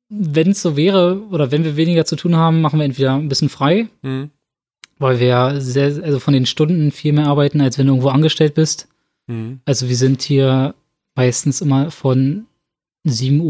wenn 0.10 0.52
es 0.52 0.62
so 0.62 0.76
wäre 0.78 1.22
oder 1.30 1.52
wenn 1.52 1.64
wir 1.64 1.76
weniger 1.76 2.06
zu 2.06 2.16
tun 2.16 2.36
haben, 2.36 2.62
machen 2.62 2.80
wir 2.80 2.86
entweder 2.86 3.16
ein 3.16 3.30
bisschen 3.30 3.50
frei. 3.50 3.88
Mhm 4.02 4.32
weil 5.00 5.20
wir 5.20 5.62
sehr, 5.62 6.04
also 6.04 6.20
von 6.20 6.34
den 6.34 6.46
Stunden 6.46 6.92
viel 6.92 7.14
mehr 7.14 7.28
arbeiten, 7.28 7.62
als 7.62 7.78
wenn 7.78 7.88
du 7.88 7.94
irgendwo 7.94 8.10
angestellt 8.10 8.56
bist. 8.56 8.88
Mhm. 9.28 9.60
Also 9.66 9.90
wir 9.90 9.96
sind 9.96 10.22
hier 10.22 10.74
meistens 11.18 11.62
immer 11.62 11.92
von 11.92 12.46
7.15 13.06 13.42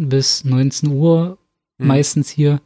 Uhr 0.00 0.06
bis 0.08 0.44
19 0.44 0.90
Uhr 0.90 1.38
mhm. 1.78 1.86
meistens 1.86 2.30
hier. 2.30 2.60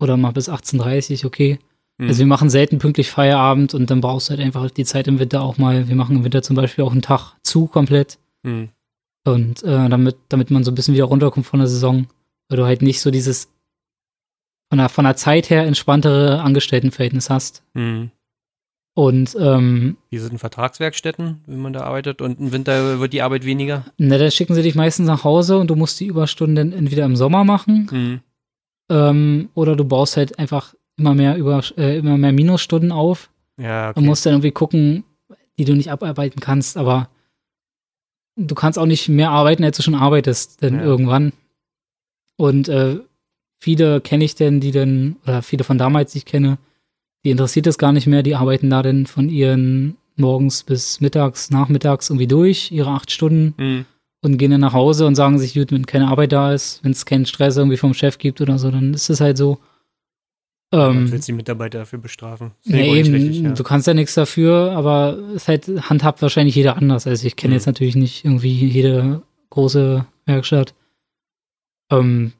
Oder 0.00 0.16
mal 0.16 0.32
bis 0.32 0.48
18.30 0.48 1.20
Uhr, 1.20 1.26
okay. 1.26 1.58
Mhm. 1.96 2.08
Also 2.08 2.18
wir 2.20 2.26
machen 2.26 2.50
selten 2.50 2.78
pünktlich 2.78 3.10
Feierabend 3.10 3.74
und 3.74 3.90
dann 3.90 4.00
brauchst 4.00 4.28
du 4.28 4.30
halt 4.30 4.40
einfach 4.40 4.70
die 4.70 4.84
Zeit 4.84 5.08
im 5.08 5.18
Winter 5.18 5.42
auch 5.42 5.58
mal. 5.58 5.88
Wir 5.88 5.96
machen 5.96 6.16
im 6.16 6.24
Winter 6.24 6.42
zum 6.42 6.56
Beispiel 6.56 6.84
auch 6.84 6.92
einen 6.92 7.02
Tag 7.02 7.36
zu 7.42 7.66
komplett. 7.66 8.18
Mhm. 8.42 8.70
Und 9.24 9.62
äh, 9.62 9.88
damit, 9.88 10.16
damit 10.28 10.50
man 10.50 10.64
so 10.64 10.70
ein 10.70 10.74
bisschen 10.74 10.94
wieder 10.94 11.04
runterkommt 11.04 11.46
von 11.46 11.60
der 11.60 11.68
Saison, 11.68 12.06
weil 12.48 12.56
du 12.56 12.64
halt 12.64 12.82
nicht 12.82 13.00
so 13.00 13.10
dieses 13.10 13.48
von 14.70 14.78
der, 14.78 14.88
von 14.88 15.04
der 15.04 15.16
Zeit 15.16 15.50
her 15.50 15.64
entspanntere 15.64 16.40
Angestelltenverhältnis 16.40 17.30
hast. 17.30 17.62
Mhm. 17.74 18.10
Und 18.98 19.36
ähm, 19.38 19.96
Wie 20.10 20.18
sind 20.18 20.40
Vertragswerkstätten, 20.40 21.42
wenn 21.46 21.60
man 21.60 21.72
da 21.72 21.82
arbeitet 21.82 22.20
und 22.20 22.40
im 22.40 22.50
Winter 22.50 22.98
wird 22.98 23.12
die 23.12 23.22
Arbeit 23.22 23.44
weniger? 23.44 23.84
Na, 23.96 24.18
dann 24.18 24.32
schicken 24.32 24.56
sie 24.56 24.62
dich 24.62 24.74
meistens 24.74 25.06
nach 25.06 25.22
Hause 25.22 25.58
und 25.58 25.70
du 25.70 25.76
musst 25.76 26.00
die 26.00 26.06
Überstunden 26.06 26.72
entweder 26.72 27.04
im 27.04 27.14
Sommer 27.14 27.44
machen 27.44 27.86
mhm. 27.92 28.20
ähm, 28.90 29.50
oder 29.54 29.76
du 29.76 29.84
baust 29.84 30.16
halt 30.16 30.40
einfach 30.40 30.74
immer 30.96 31.14
mehr 31.14 31.36
über 31.36 31.62
äh, 31.76 31.96
immer 31.96 32.18
mehr 32.18 32.32
Minusstunden 32.32 32.90
auf 32.90 33.30
ja, 33.56 33.90
okay. 33.90 34.00
und 34.00 34.06
musst 34.06 34.26
dann 34.26 34.32
irgendwie 34.32 34.50
gucken, 34.50 35.04
die 35.60 35.64
du 35.64 35.76
nicht 35.76 35.92
abarbeiten 35.92 36.40
kannst, 36.40 36.76
aber 36.76 37.08
du 38.34 38.56
kannst 38.56 38.80
auch 38.80 38.86
nicht 38.86 39.08
mehr 39.08 39.30
arbeiten, 39.30 39.62
als 39.62 39.76
du 39.76 39.84
schon 39.84 39.94
arbeitest, 39.94 40.60
denn 40.60 40.74
ja. 40.74 40.82
irgendwann. 40.82 41.32
Und 42.36 42.68
äh, 42.68 42.98
viele 43.60 44.00
kenne 44.00 44.24
ich 44.24 44.34
denn, 44.34 44.58
die 44.58 44.72
denn, 44.72 45.18
oder 45.22 45.42
viele 45.42 45.62
von 45.62 45.78
damals, 45.78 46.10
die 46.10 46.18
ich 46.18 46.24
kenne, 46.24 46.58
die 47.24 47.30
interessiert 47.30 47.66
das 47.66 47.78
gar 47.78 47.92
nicht 47.92 48.06
mehr, 48.06 48.22
die 48.22 48.34
arbeiten 48.34 48.70
da 48.70 48.82
denn 48.82 49.06
von 49.06 49.28
ihren 49.28 49.96
morgens 50.16 50.62
bis 50.62 51.00
mittags, 51.00 51.50
nachmittags 51.50 52.10
irgendwie 52.10 52.26
durch, 52.26 52.70
ihre 52.72 52.90
acht 52.90 53.10
Stunden 53.10 53.54
mhm. 53.56 53.84
und 54.22 54.38
gehen 54.38 54.50
dann 54.50 54.60
nach 54.60 54.72
Hause 54.72 55.06
und 55.06 55.14
sagen 55.14 55.38
sich, 55.38 55.54
gut, 55.54 55.72
wenn 55.72 55.86
keine 55.86 56.08
Arbeit 56.08 56.32
da 56.32 56.52
ist, 56.52 56.82
wenn 56.82 56.92
es 56.92 57.06
keinen 57.06 57.26
Stress 57.26 57.56
irgendwie 57.56 57.76
vom 57.76 57.94
Chef 57.94 58.18
gibt 58.18 58.40
oder 58.40 58.58
so, 58.58 58.70
dann 58.70 58.94
ist 58.94 59.10
es 59.10 59.20
halt 59.20 59.38
so. 59.38 59.58
Ähm, 60.70 61.10
willst 61.10 61.28
die 61.28 61.32
Mitarbeiter 61.32 61.78
dafür 61.78 61.98
bestrafen? 61.98 62.50
Nee, 62.64 62.98
eben, 62.98 63.14
richtig, 63.14 63.40
ja. 63.40 63.52
du 63.52 63.62
kannst 63.62 63.86
ja 63.86 63.94
nichts 63.94 64.14
dafür, 64.14 64.72
aber 64.72 65.18
es 65.34 65.48
halt 65.48 65.66
handhabt 65.88 66.20
wahrscheinlich 66.20 66.54
jeder 66.54 66.76
anders. 66.76 67.06
Also 67.06 67.26
ich 67.26 67.36
kenne 67.36 67.52
mhm. 67.52 67.56
jetzt 67.56 67.66
natürlich 67.66 67.96
nicht 67.96 68.24
irgendwie 68.24 68.52
jede 68.66 69.22
große 69.50 70.04
Werkstatt. 70.26 70.74
Ähm, 71.90 72.32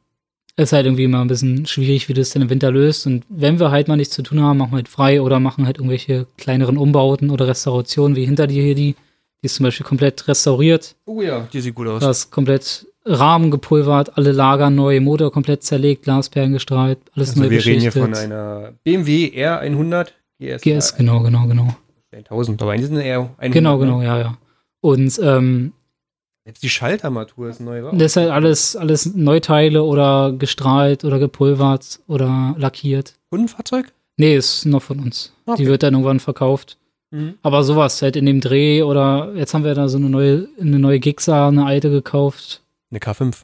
ist 0.64 0.72
halt 0.72 0.86
irgendwie 0.86 1.04
immer 1.04 1.20
ein 1.20 1.28
bisschen 1.28 1.66
schwierig, 1.66 2.09
wie 2.09 2.14
das 2.14 2.30
denn 2.30 2.42
im 2.42 2.50
Winter 2.50 2.70
löst. 2.70 3.06
Und 3.06 3.24
wenn 3.28 3.61
wir 3.61 3.70
halt 3.70 3.86
mal 3.88 3.96
nichts 3.96 4.14
zu 4.14 4.22
tun 4.22 4.42
haben, 4.42 4.59
machen 4.59 4.72
wir 4.72 4.76
halt 4.76 4.88
frei 4.88 5.22
oder 5.22 5.38
machen 5.38 5.66
halt 5.66 5.78
irgendwelche 5.78 6.26
kleineren 6.36 6.76
Umbauten 6.76 7.30
oder 7.30 7.46
Restaurationen, 7.46 8.16
wie 8.16 8.24
hinter 8.24 8.46
dir 8.46 8.62
hier 8.62 8.74
die. 8.74 8.96
Die 9.40 9.46
ist 9.46 9.54
zum 9.54 9.64
Beispiel 9.64 9.86
komplett 9.86 10.26
restauriert. 10.26 10.96
Oh 11.04 11.22
ja, 11.22 11.46
die 11.52 11.61
sieht 11.61 11.76
gut 11.76 11.86
aus. 11.86 12.02
Da 12.02 12.11
ist 12.11 12.32
komplett 12.32 12.86
Rahmen 13.04 13.52
gepulvert, 13.52 14.18
alle 14.18 14.32
Lager 14.32 14.68
neu, 14.68 15.00
Motor 15.00 15.30
komplett 15.30 15.62
zerlegt, 15.62 16.02
Glasperlen 16.02 16.52
gestrahlt, 16.52 16.98
alles 17.14 17.30
also 17.30 17.42
neu 17.42 17.50
wir 17.50 17.64
reden 17.64 17.80
hier 17.80 17.92
von 17.92 18.14
einer 18.14 18.72
BMW 18.82 19.30
R100 19.34 20.09
GS. 20.40 20.62
GS, 20.62 20.96
genau, 20.96 21.20
genau, 21.20 21.46
genau. 21.46 21.68
1000, 22.12 22.61
aber 22.61 22.72
eigentlich 22.72 22.88
sind 22.88 22.98
eher 22.98 23.30
100. 23.38 23.52
Genau, 23.52 23.76
ne? 23.76 23.84
genau, 23.84 24.02
ja, 24.02 24.18
ja. 24.18 24.38
Und 24.80 25.20
ähm, 25.22 25.72
Selbst 26.49 26.62
die 26.62 26.70
Schaltarmatur 26.70 27.51
ist 27.51 27.61
neu, 27.61 27.82
wa? 27.82 27.90
das 27.92 28.12
ist 28.12 28.16
halt 28.16 28.30
alles, 28.30 28.74
alles 28.74 29.14
Neuteile 29.14 29.82
oder 29.82 30.32
gestrahlt 30.32 31.05
oder 31.05 31.18
gepulvert 31.18 32.01
oder 32.07 32.55
lackiert. 32.57 33.16
Kundenfahrzeug? 33.28 33.92
Nee, 34.16 34.34
ist 34.34 34.64
noch 34.64 34.80
von 34.80 34.99
uns. 34.99 35.34
Okay. 35.44 35.62
Die 35.62 35.68
wird 35.68 35.82
dann 35.82 35.92
irgendwann 35.92 36.20
verkauft. 36.20 36.78
Mhm. 37.11 37.34
Aber 37.42 37.62
sowas 37.64 38.01
halt 38.01 38.16
in 38.16 38.24
dem 38.24 38.40
Dreh 38.40 38.82
oder 38.82 39.30
jetzt 39.34 39.53
haben 39.53 39.62
wir 39.62 39.74
da 39.74 39.90
so 39.90 39.99
eine 39.99 40.09
neue, 40.09 40.49
eine 40.59 40.78
neue 40.78 41.01
Gixxer, 41.01 41.49
eine 41.49 41.66
alte 41.66 41.90
gekauft. 41.90 42.62
Eine 42.90 43.01
K5, 43.01 43.42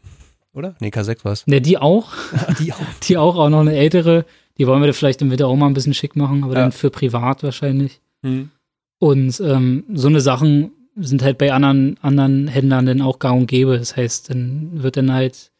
oder? 0.55 0.75
Nee, 0.81 0.89
K6 0.89 1.27
war's. 1.27 1.47
Ne, 1.47 1.61
die 1.61 1.77
auch. 1.77 2.09
die 2.59 2.73
auch. 2.73 2.79
Die 3.03 3.19
auch, 3.19 3.37
auch 3.37 3.51
noch 3.51 3.61
eine 3.61 3.75
ältere. 3.77 4.25
Die 4.57 4.67
wollen 4.67 4.83
wir 4.83 4.95
vielleicht 4.95 5.21
im 5.21 5.31
Winter 5.31 5.49
auch 5.49 5.57
mal 5.57 5.67
ein 5.67 5.75
bisschen 5.75 5.93
schick 5.93 6.17
machen, 6.17 6.43
aber 6.43 6.55
Ja. 6.55 6.61
dann 6.63 6.73
für 6.73 6.89
privat 6.89 7.43
wahrscheinlich. 7.43 8.01
Mhm. 8.23 8.49
Und 8.99 9.39
ähm, 9.41 9.85
so 9.93 10.09
eine 10.09 10.23
Sachen 10.23 10.71
sind 10.97 11.23
halt 11.23 11.39
bei 11.39 11.53
anderen, 11.53 11.97
anderen 12.03 12.49
Händlern 12.49 12.87
dann 12.87 13.01
auch 13.01 13.19
gang 13.19 13.41
und 13.41 13.47
gäbe. 13.47 13.79
Das 13.79 13.97
heißt, 13.97 14.31
dann 14.31 14.83
wird 14.83 14.97
dann 14.97 15.13
halt 15.13 15.51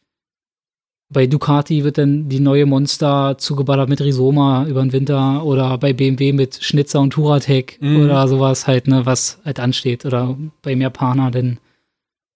bei 1.09 1.27
Ducati 1.27 1.83
wird 1.83 1.99
dann 1.99 2.29
die 2.29 2.39
neue 2.39 2.65
Monster 2.65 3.37
zugeballert 3.37 3.89
mit 3.89 4.01
Risoma 4.01 4.65
über 4.67 4.81
den 4.81 4.91
Winter 4.91 5.45
oder 5.45 5.77
bei 5.77 5.93
BMW 5.93 6.33
mit 6.33 6.57
Schnitzer 6.63 6.99
und 6.99 7.11
Touratec 7.11 7.77
Mhm. 7.79 7.97
oder 7.97 8.27
sowas 8.27 8.65
halt, 8.65 8.87
ne, 8.87 9.05
was 9.05 9.39
halt 9.45 9.59
ansteht. 9.59 10.05
Oder 10.05 10.35
beim 10.63 10.81
Japaner 10.81 11.29
dann 11.29 11.59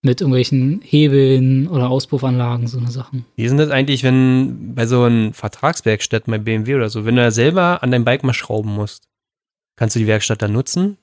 mit 0.01 0.21
irgendwelchen 0.21 0.81
Hebeln 0.83 1.67
oder 1.67 1.89
Auspuffanlagen, 1.89 2.67
so 2.67 2.77
eine 2.77 2.91
Sachen. 2.91 3.25
Wie 3.35 3.47
sind 3.49 3.57
das 3.57 3.71
eigentlich, 3.71 4.03
wenn 4.03 4.75
bei 4.75 4.85
so 4.85 5.03
einem 5.03 5.33
Vertragswerkstätten 5.33 6.31
bei 6.31 6.37
BMW 6.37 6.75
oder 6.75 6.89
so, 6.89 7.05
wenn 7.05 7.15
du 7.15 7.23
da 7.23 7.31
selber 7.31 7.83
an 7.83 7.91
deinem 7.91 8.05
Bike 8.05 8.23
mal 8.23 8.33
schrauben 8.33 8.73
musst, 8.73 9.09
kannst 9.75 9.95
du 9.95 9.99
die 9.99 10.07
Werkstatt 10.07 10.41
dann 10.41 10.53
nutzen? 10.53 10.97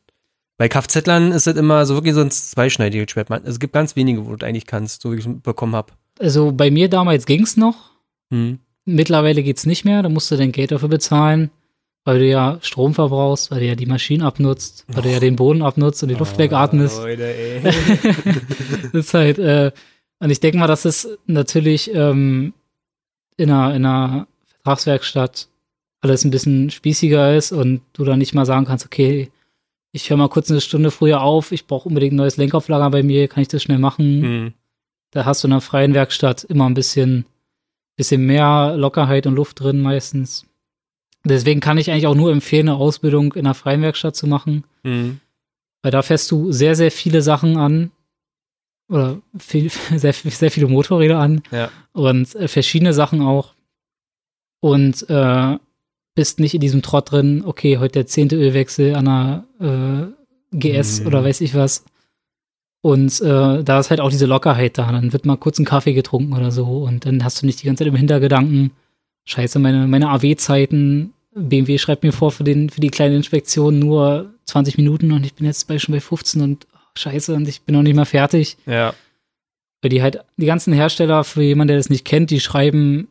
Bei 0.58 0.68
Kfz-Lern 0.68 1.32
ist 1.32 1.46
das 1.46 1.56
immer 1.56 1.84
so 1.84 1.94
wirklich 1.94 2.14
so 2.14 2.20
ein 2.22 2.30
zweischneidiges 2.30 3.10
Schwert. 3.10 3.28
Man- 3.30 3.44
Es 3.44 3.58
gibt 3.60 3.74
ganz 3.74 3.94
wenige, 3.96 4.24
wo 4.24 4.30
du 4.30 4.36
das 4.36 4.48
eigentlich 4.48 4.66
kannst, 4.66 5.02
so 5.02 5.12
wie 5.12 5.16
ich 5.16 5.26
es 5.26 5.32
bekommen 5.42 5.74
habe. 5.74 5.92
Also 6.18 6.50
bei 6.52 6.70
mir 6.70 6.88
damals 6.88 7.26
ging's 7.26 7.56
noch. 7.56 7.90
Hm. 8.30 8.58
Mittlerweile 8.86 9.42
geht's 9.42 9.66
nicht 9.66 9.84
mehr, 9.84 10.02
da 10.02 10.08
musst 10.08 10.30
du 10.30 10.36
dein 10.36 10.52
Geld 10.52 10.70
dafür 10.70 10.88
bezahlen, 10.88 11.50
weil 12.04 12.20
du 12.20 12.26
ja 12.26 12.58
Strom 12.62 12.94
verbrauchst, 12.94 13.50
weil 13.50 13.60
du 13.60 13.66
ja 13.66 13.74
die 13.74 13.84
Maschinen 13.86 14.22
abnutzt, 14.22 14.84
weil 14.88 15.02
du 15.02 15.10
ja 15.10 15.20
den 15.20 15.36
Boden 15.36 15.60
abnutzt 15.62 16.02
und 16.02 16.08
die 16.08 16.14
Luft 16.14 16.38
wegatmest. 16.38 16.98
Oh, 17.00 17.02
Leute, 17.06 17.24
ey. 17.34 17.60
das 18.92 18.92
ist 18.94 19.12
halt, 19.14 19.38
äh, 19.38 19.72
und 20.20 20.30
ich 20.30 20.40
denke 20.40 20.56
mal, 20.56 20.68
dass 20.68 20.84
es 20.86 21.06
natürlich 21.26 21.92
ähm, 21.94 22.54
in, 23.36 23.50
einer, 23.50 23.74
in 23.74 23.84
einer 23.84 24.26
Vertragswerkstatt 24.62 25.48
alles 26.00 26.24
ein 26.24 26.30
bisschen 26.30 26.70
spießiger 26.70 27.36
ist 27.36 27.52
und 27.52 27.82
du 27.92 28.04
dann 28.04 28.18
nicht 28.20 28.34
mal 28.34 28.46
sagen 28.46 28.64
kannst, 28.66 28.86
okay, 28.86 29.30
ich 29.96 30.10
höre 30.10 30.16
mal 30.18 30.28
kurz 30.28 30.50
eine 30.50 30.60
Stunde 30.60 30.90
früher 30.90 31.22
auf, 31.22 31.52
ich 31.52 31.66
brauche 31.66 31.88
unbedingt 31.88 32.12
ein 32.12 32.16
neues 32.16 32.36
Lenkauflager 32.36 32.90
bei 32.90 33.02
mir, 33.02 33.26
kann 33.28 33.42
ich 33.42 33.48
das 33.48 33.62
schnell 33.62 33.78
machen? 33.78 34.22
hm. 34.22 34.52
Da 35.12 35.24
hast 35.24 35.42
du 35.42 35.48
in 35.48 35.52
einer 35.52 35.60
freien 35.62 35.94
Werkstatt 35.94 36.44
immer 36.44 36.68
ein 36.68 36.74
bisschen, 36.74 37.24
bisschen 37.96 38.26
mehr 38.26 38.74
Lockerheit 38.76 39.26
und 39.26 39.34
Luft 39.34 39.60
drin 39.60 39.80
meistens. 39.80 40.44
Deswegen 41.24 41.60
kann 41.60 41.78
ich 41.78 41.90
eigentlich 41.90 42.06
auch 42.06 42.14
nur 42.14 42.30
empfehlen, 42.32 42.68
eine 42.68 42.76
Ausbildung 42.76 43.32
in 43.32 43.46
einer 43.46 43.54
freien 43.54 43.82
Werkstatt 43.82 44.14
zu 44.14 44.26
machen, 44.26 44.64
Hm. 44.84 45.20
weil 45.82 45.90
da 45.92 46.02
fährst 46.02 46.30
du 46.30 46.52
sehr, 46.52 46.74
sehr 46.76 46.90
viele 46.90 47.22
Sachen 47.22 47.56
an. 47.56 47.90
Oder 48.88 49.20
viel, 49.38 49.70
sehr, 49.96 50.12
sehr 50.12 50.50
viele 50.50 50.68
Motorräder 50.68 51.18
an. 51.18 51.42
Ja. 51.50 51.70
Und 51.92 52.34
äh, 52.34 52.46
verschiedene 52.48 52.92
Sachen 52.92 53.22
auch. 53.22 53.54
Und 54.60 55.08
äh, 55.08 55.58
bist 56.16 56.40
nicht 56.40 56.54
in 56.54 56.60
diesem 56.60 56.82
Trott 56.82 57.12
drin, 57.12 57.44
okay, 57.46 57.78
heute 57.78 57.92
der 57.92 58.06
zehnte 58.06 58.34
Ölwechsel 58.34 58.96
an 58.96 59.06
einer 59.06 59.44
äh, 60.52 60.56
GS 60.56 61.00
Mhm. 61.00 61.06
oder 61.06 61.22
weiß 61.22 61.40
ich 61.42 61.54
was. 61.54 61.84
Und 62.80 63.20
äh, 63.20 63.62
da 63.62 63.78
ist 63.78 63.90
halt 63.90 64.00
auch 64.00 64.10
diese 64.10 64.26
Lockerheit 64.26 64.78
da. 64.78 64.90
Dann 64.90 65.12
wird 65.12 65.26
mal 65.26 65.36
kurz 65.36 65.58
ein 65.58 65.64
Kaffee 65.64 65.92
getrunken 65.92 66.34
oder 66.34 66.50
so. 66.50 66.64
Und 66.64 67.04
dann 67.04 67.22
hast 67.22 67.42
du 67.42 67.46
nicht 67.46 67.62
die 67.62 67.66
ganze 67.66 67.84
Zeit 67.84 67.88
im 67.88 67.96
Hintergedanken, 67.96 68.72
scheiße, 69.24 69.58
meine, 69.58 69.86
meine 69.86 70.08
AW-Zeiten, 70.10 71.12
BMW 71.34 71.78
schreibt 71.78 72.02
mir 72.02 72.12
vor 72.12 72.30
für, 72.32 72.44
den, 72.44 72.70
für 72.70 72.80
die 72.80 72.90
kleine 72.90 73.16
Inspektion 73.16 73.78
nur 73.78 74.32
20 74.46 74.78
Minuten 74.78 75.12
und 75.12 75.26
ich 75.26 75.34
bin 75.34 75.46
jetzt 75.46 75.68
bei, 75.68 75.78
schon 75.78 75.94
bei 75.94 76.00
15 76.00 76.40
und 76.40 76.66
oh, 76.72 76.78
scheiße, 76.96 77.34
und 77.34 77.46
ich 77.46 77.62
bin 77.62 77.74
noch 77.74 77.82
nicht 77.82 77.96
mal 77.96 78.06
fertig. 78.06 78.56
Ja. 78.64 78.94
Weil 79.82 79.90
die 79.90 80.00
halt, 80.00 80.20
die 80.38 80.46
ganzen 80.46 80.72
Hersteller, 80.72 81.24
für 81.24 81.42
jemanden, 81.42 81.68
der 81.68 81.76
das 81.76 81.90
nicht 81.90 82.06
kennt, 82.06 82.30
die 82.30 82.40
schreiben 82.40 83.08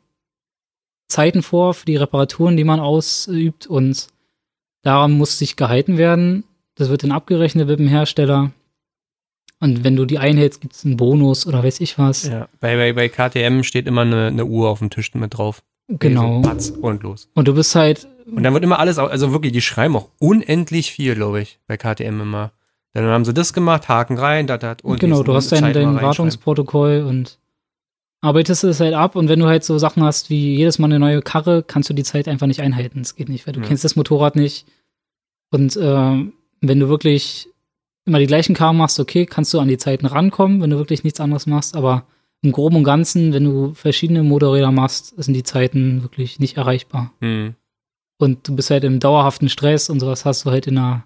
Zeiten 1.07 1.41
vor 1.41 1.73
für 1.73 1.85
die 1.85 1.95
Reparaturen, 1.97 2.57
die 2.57 2.63
man 2.63 2.79
ausübt 2.79 3.67
und 3.67 4.07
daran 4.81 5.11
muss 5.11 5.37
sich 5.37 5.55
gehalten 5.55 5.97
werden. 5.97 6.43
Das 6.75 6.89
wird 6.89 7.03
dann 7.03 7.11
abgerechnet 7.11 7.67
mit 7.67 7.79
dem 7.79 7.87
Hersteller. 7.87 8.51
Und 9.59 9.83
wenn 9.83 9.95
du 9.95 10.05
die 10.05 10.19
einhältst, 10.19 10.61
gibt 10.61 10.73
es 10.73 10.85
einen 10.85 10.97
Bonus 10.97 11.47
oder 11.47 11.63
weiß 11.63 11.79
ich 11.79 11.97
was. 11.97 12.27
ja. 12.27 12.49
Bei, 12.59 12.75
bei, 12.75 12.93
bei 12.93 13.09
KTM 13.09 13.63
steht 13.63 13.87
immer 13.87 14.01
eine, 14.01 14.27
eine 14.27 14.45
Uhr 14.45 14.69
auf 14.69 14.79
dem 14.79 14.89
Tisch 14.89 15.13
mit 15.13 15.37
drauf. 15.37 15.63
Genau. 15.87 16.41
Patz, 16.41 16.69
und 16.69 17.03
los. 17.03 17.29
Und 17.35 17.47
du 17.47 17.53
bist 17.53 17.75
halt, 17.75 18.07
Und 18.25 18.43
dann 18.43 18.53
wird 18.53 18.63
immer 18.63 18.79
alles, 18.79 18.97
also 18.97 19.31
wirklich, 19.31 19.53
die 19.53 19.61
schreiben 19.61 19.95
auch 19.95 20.09
unendlich 20.19 20.91
viel, 20.91 21.15
glaube 21.15 21.41
ich, 21.41 21.59
bei 21.67 21.77
KTM 21.77 22.21
immer. 22.21 22.51
Dann 22.93 23.05
haben 23.05 23.25
sie 23.25 23.33
das 23.33 23.53
gemacht, 23.53 23.87
Haken 23.89 24.17
rein, 24.17 24.47
dat, 24.47 24.63
dat, 24.63 24.83
und 24.83 24.99
genau, 24.99 25.21
du 25.21 25.33
hast 25.33 25.51
mal 25.51 25.73
dein. 25.73 26.01
Wartungsprotokoll 26.01 27.05
und 27.07 27.39
arbeitest 28.21 28.63
es 28.63 28.79
halt 28.79 28.93
ab. 28.93 29.15
Und 29.15 29.29
wenn 29.29 29.39
du 29.39 29.47
halt 29.47 29.63
so 29.63 29.77
Sachen 29.77 30.03
hast 30.03 30.29
wie 30.29 30.55
jedes 30.55 30.79
Mal 30.79 30.87
eine 30.87 30.99
neue 30.99 31.21
Karre, 31.21 31.63
kannst 31.63 31.89
du 31.89 31.93
die 31.93 32.03
Zeit 32.03 32.27
einfach 32.27 32.47
nicht 32.47 32.61
einhalten. 32.61 32.99
Das 32.99 33.15
geht 33.15 33.29
nicht, 33.29 33.45
weil 33.45 33.53
du 33.53 33.59
Ja. 33.61 33.67
kennst 33.67 33.83
das 33.83 33.95
Motorrad 33.95 34.35
nicht. 34.35 34.65
Und 35.51 35.77
ähm, 35.81 36.33
wenn 36.61 36.79
du 36.79 36.89
wirklich 36.89 37.47
immer 38.05 38.19
die 38.19 38.27
gleichen 38.27 38.55
Karren 38.55 38.77
machst, 38.77 38.99
okay, 38.99 39.25
kannst 39.25 39.53
du 39.53 39.59
an 39.59 39.67
die 39.67 39.77
Zeiten 39.77 40.05
rankommen, 40.05 40.61
wenn 40.61 40.69
du 40.69 40.77
wirklich 40.77 41.03
nichts 41.03 41.19
anderes 41.19 41.45
machst. 41.45 41.75
Aber 41.75 42.05
im 42.41 42.51
Groben 42.51 42.75
und 42.77 42.83
Ganzen, 42.83 43.33
wenn 43.33 43.43
du 43.43 43.73
verschiedene 43.73 44.23
Motorräder 44.23 44.71
machst, 44.71 45.13
sind 45.21 45.33
die 45.33 45.43
Zeiten 45.43 46.03
wirklich 46.03 46.39
nicht 46.39 46.57
erreichbar. 46.57 47.11
Hm. 47.21 47.55
Und 48.17 48.47
du 48.47 48.55
bist 48.55 48.69
halt 48.69 48.83
im 48.83 48.99
dauerhaften 48.99 49.49
Stress 49.49 49.89
und 49.89 49.99
sowas 49.99 50.25
hast 50.25 50.45
du 50.45 50.51
halt 50.51 50.67
in 50.67 50.77
einer 50.77 51.03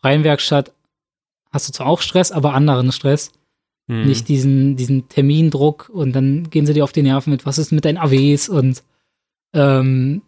freien 0.00 0.22
Werkstatt, 0.24 0.72
hast 1.50 1.68
du 1.68 1.72
zwar 1.72 1.86
auch 1.86 2.00
Stress, 2.00 2.30
aber 2.32 2.54
anderen 2.54 2.92
Stress. 2.92 3.32
Hm. 3.88 4.06
Nicht 4.06 4.28
diesen, 4.28 4.76
diesen 4.76 5.08
Termindruck 5.08 5.90
und 5.92 6.12
dann 6.12 6.48
gehen 6.50 6.66
sie 6.66 6.72
dir 6.72 6.84
auf 6.84 6.92
die 6.92 7.02
Nerven 7.02 7.30
mit, 7.30 7.44
was 7.44 7.58
ist 7.58 7.72
mit 7.72 7.84
deinen 7.84 7.98
AWs 7.98 8.48
und 8.48 8.82
ähm, 9.52 10.22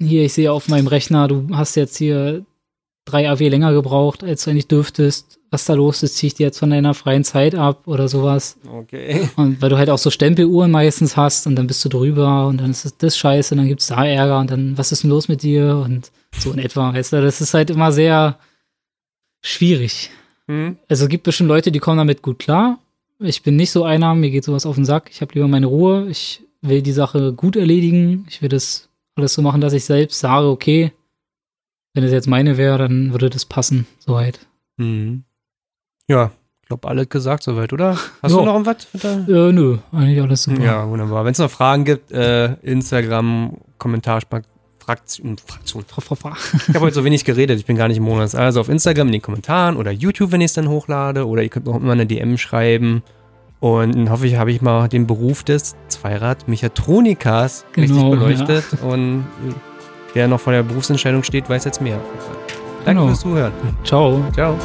hier, 0.00 0.24
ich 0.24 0.32
sehe 0.32 0.52
auf 0.52 0.68
meinem 0.68 0.86
Rechner, 0.86 1.28
du 1.28 1.48
hast 1.52 1.76
jetzt 1.76 1.96
hier 1.96 2.44
drei 3.04 3.30
AW 3.30 3.48
länger 3.48 3.72
gebraucht, 3.72 4.24
als 4.24 4.44
du 4.44 4.50
eigentlich 4.50 4.68
dürftest. 4.68 5.38
Was 5.50 5.66
da 5.66 5.74
los 5.74 6.02
ist, 6.02 6.16
ziehe 6.16 6.28
ich 6.28 6.34
dir 6.34 6.46
jetzt 6.46 6.58
von 6.58 6.70
deiner 6.70 6.94
freien 6.94 7.22
Zeit 7.22 7.54
ab 7.54 7.86
oder 7.86 8.08
sowas. 8.08 8.58
Okay. 8.68 9.28
Und 9.36 9.62
weil 9.62 9.70
du 9.70 9.78
halt 9.78 9.88
auch 9.88 9.98
so 9.98 10.10
Stempeluhren 10.10 10.70
meistens 10.70 11.16
hast 11.16 11.46
und 11.46 11.54
dann 11.54 11.68
bist 11.68 11.84
du 11.84 11.88
drüber 11.88 12.48
und 12.48 12.60
dann 12.60 12.70
ist 12.70 12.84
das, 12.84 12.96
das 12.96 13.16
scheiße 13.16 13.54
und 13.54 13.58
dann 13.58 13.68
gibt's 13.68 13.86
da 13.86 14.04
Ärger 14.04 14.40
und 14.40 14.50
dann, 14.50 14.76
was 14.76 14.90
ist 14.90 15.04
denn 15.04 15.10
los 15.10 15.28
mit 15.28 15.42
dir? 15.42 15.76
Und 15.76 16.10
so 16.36 16.50
in 16.50 16.58
etwa, 16.58 16.92
weißt 16.92 17.12
du, 17.12 17.22
das 17.22 17.40
ist 17.40 17.54
halt 17.54 17.70
immer 17.70 17.92
sehr 17.92 18.38
schwierig. 19.42 20.10
Hm. 20.48 20.76
Also 20.88 21.04
es 21.04 21.08
gibt 21.08 21.22
bestimmt 21.22 21.48
Leute, 21.48 21.70
die 21.70 21.78
kommen 21.78 21.98
damit 21.98 22.22
gut 22.22 22.40
klar. 22.40 22.78
Ich 23.26 23.42
bin 23.42 23.56
nicht 23.56 23.70
so 23.70 23.84
einer, 23.84 24.14
mir 24.14 24.30
geht 24.30 24.44
sowas 24.44 24.66
auf 24.66 24.74
den 24.76 24.84
Sack. 24.84 25.08
Ich 25.10 25.20
habe 25.20 25.32
lieber 25.34 25.48
meine 25.48 25.66
Ruhe. 25.66 26.06
Ich 26.10 26.42
will 26.60 26.82
die 26.82 26.92
Sache 26.92 27.32
gut 27.32 27.56
erledigen. 27.56 28.26
Ich 28.28 28.42
will 28.42 28.48
das 28.48 28.88
alles 29.16 29.34
so 29.34 29.42
machen, 29.42 29.60
dass 29.60 29.72
ich 29.72 29.84
selbst 29.84 30.18
sage, 30.20 30.46
okay, 30.48 30.92
wenn 31.94 32.04
es 32.04 32.12
jetzt 32.12 32.26
meine 32.28 32.56
wäre, 32.56 32.78
dann 32.78 33.12
würde 33.12 33.30
das 33.30 33.44
passen, 33.44 33.86
soweit. 33.98 34.40
Hm. 34.78 35.24
Ja, 36.08 36.32
ich 36.62 36.68
glaube, 36.68 36.88
alles 36.88 37.08
gesagt 37.08 37.44
soweit, 37.44 37.72
oder? 37.72 37.96
Hast 38.22 38.32
Ja. 38.32 38.38
du 38.38 38.44
noch 38.44 38.66
was? 38.66 38.88
Äh, 39.04 39.52
nö, 39.52 39.78
eigentlich 39.92 40.20
alles 40.20 40.42
super. 40.42 40.62
Ja, 40.62 40.88
wunderbar. 40.88 41.24
Wenn 41.24 41.32
es 41.32 41.38
noch 41.38 41.50
Fragen 41.50 41.84
gibt, 41.84 42.10
äh, 42.12 42.54
Instagram, 42.62 43.56
Kommentarspack, 43.78 44.44
Fraktion, 44.84 45.36
Fraktion. 45.38 45.84
Fra- 45.86 46.00
fra- 46.00 46.14
fra. 46.14 46.36
Ich 46.68 46.74
habe 46.74 46.80
heute 46.80 46.94
so 46.94 47.04
wenig 47.04 47.24
geredet, 47.24 47.58
ich 47.58 47.66
bin 47.66 47.76
gar 47.76 47.88
nicht 47.88 47.96
im 47.98 48.04
Monat. 48.04 48.34
Also 48.34 48.60
auf 48.60 48.68
Instagram 48.68 49.06
in 49.08 49.12
den 49.14 49.22
Kommentaren 49.22 49.76
oder 49.76 49.90
YouTube, 49.90 50.32
wenn 50.32 50.40
ich 50.40 50.46
es 50.46 50.52
dann 50.54 50.68
hochlade. 50.68 51.26
Oder 51.26 51.42
ihr 51.42 51.48
könnt 51.48 51.66
mir 51.66 51.72
auch 51.72 51.76
immer 51.80 51.92
eine 51.92 52.06
DM 52.06 52.36
schreiben. 52.38 53.02
Und 53.60 53.94
dann 53.94 54.10
hoffe 54.10 54.26
ich, 54.26 54.36
habe 54.36 54.50
ich 54.52 54.60
mal 54.60 54.88
den 54.88 55.06
Beruf 55.06 55.42
des 55.42 55.74
Zweirad-Mechatronikers 55.88 57.64
richtig 57.76 57.96
Genau, 57.96 58.10
beleuchtet. 58.10 58.64
Und 58.82 59.24
wer 60.12 60.28
noch 60.28 60.40
vor 60.40 60.52
der 60.52 60.62
Berufsentscheidung 60.62 61.22
steht, 61.22 61.48
weiß 61.48 61.64
jetzt 61.64 61.80
mehr. 61.80 61.98
Danke 62.84 63.00
Genau. 63.00 63.06
fürs 63.08 63.20
Zuhören. 63.20 63.52
Ciao. 63.84 64.22
Ciao. 64.34 64.58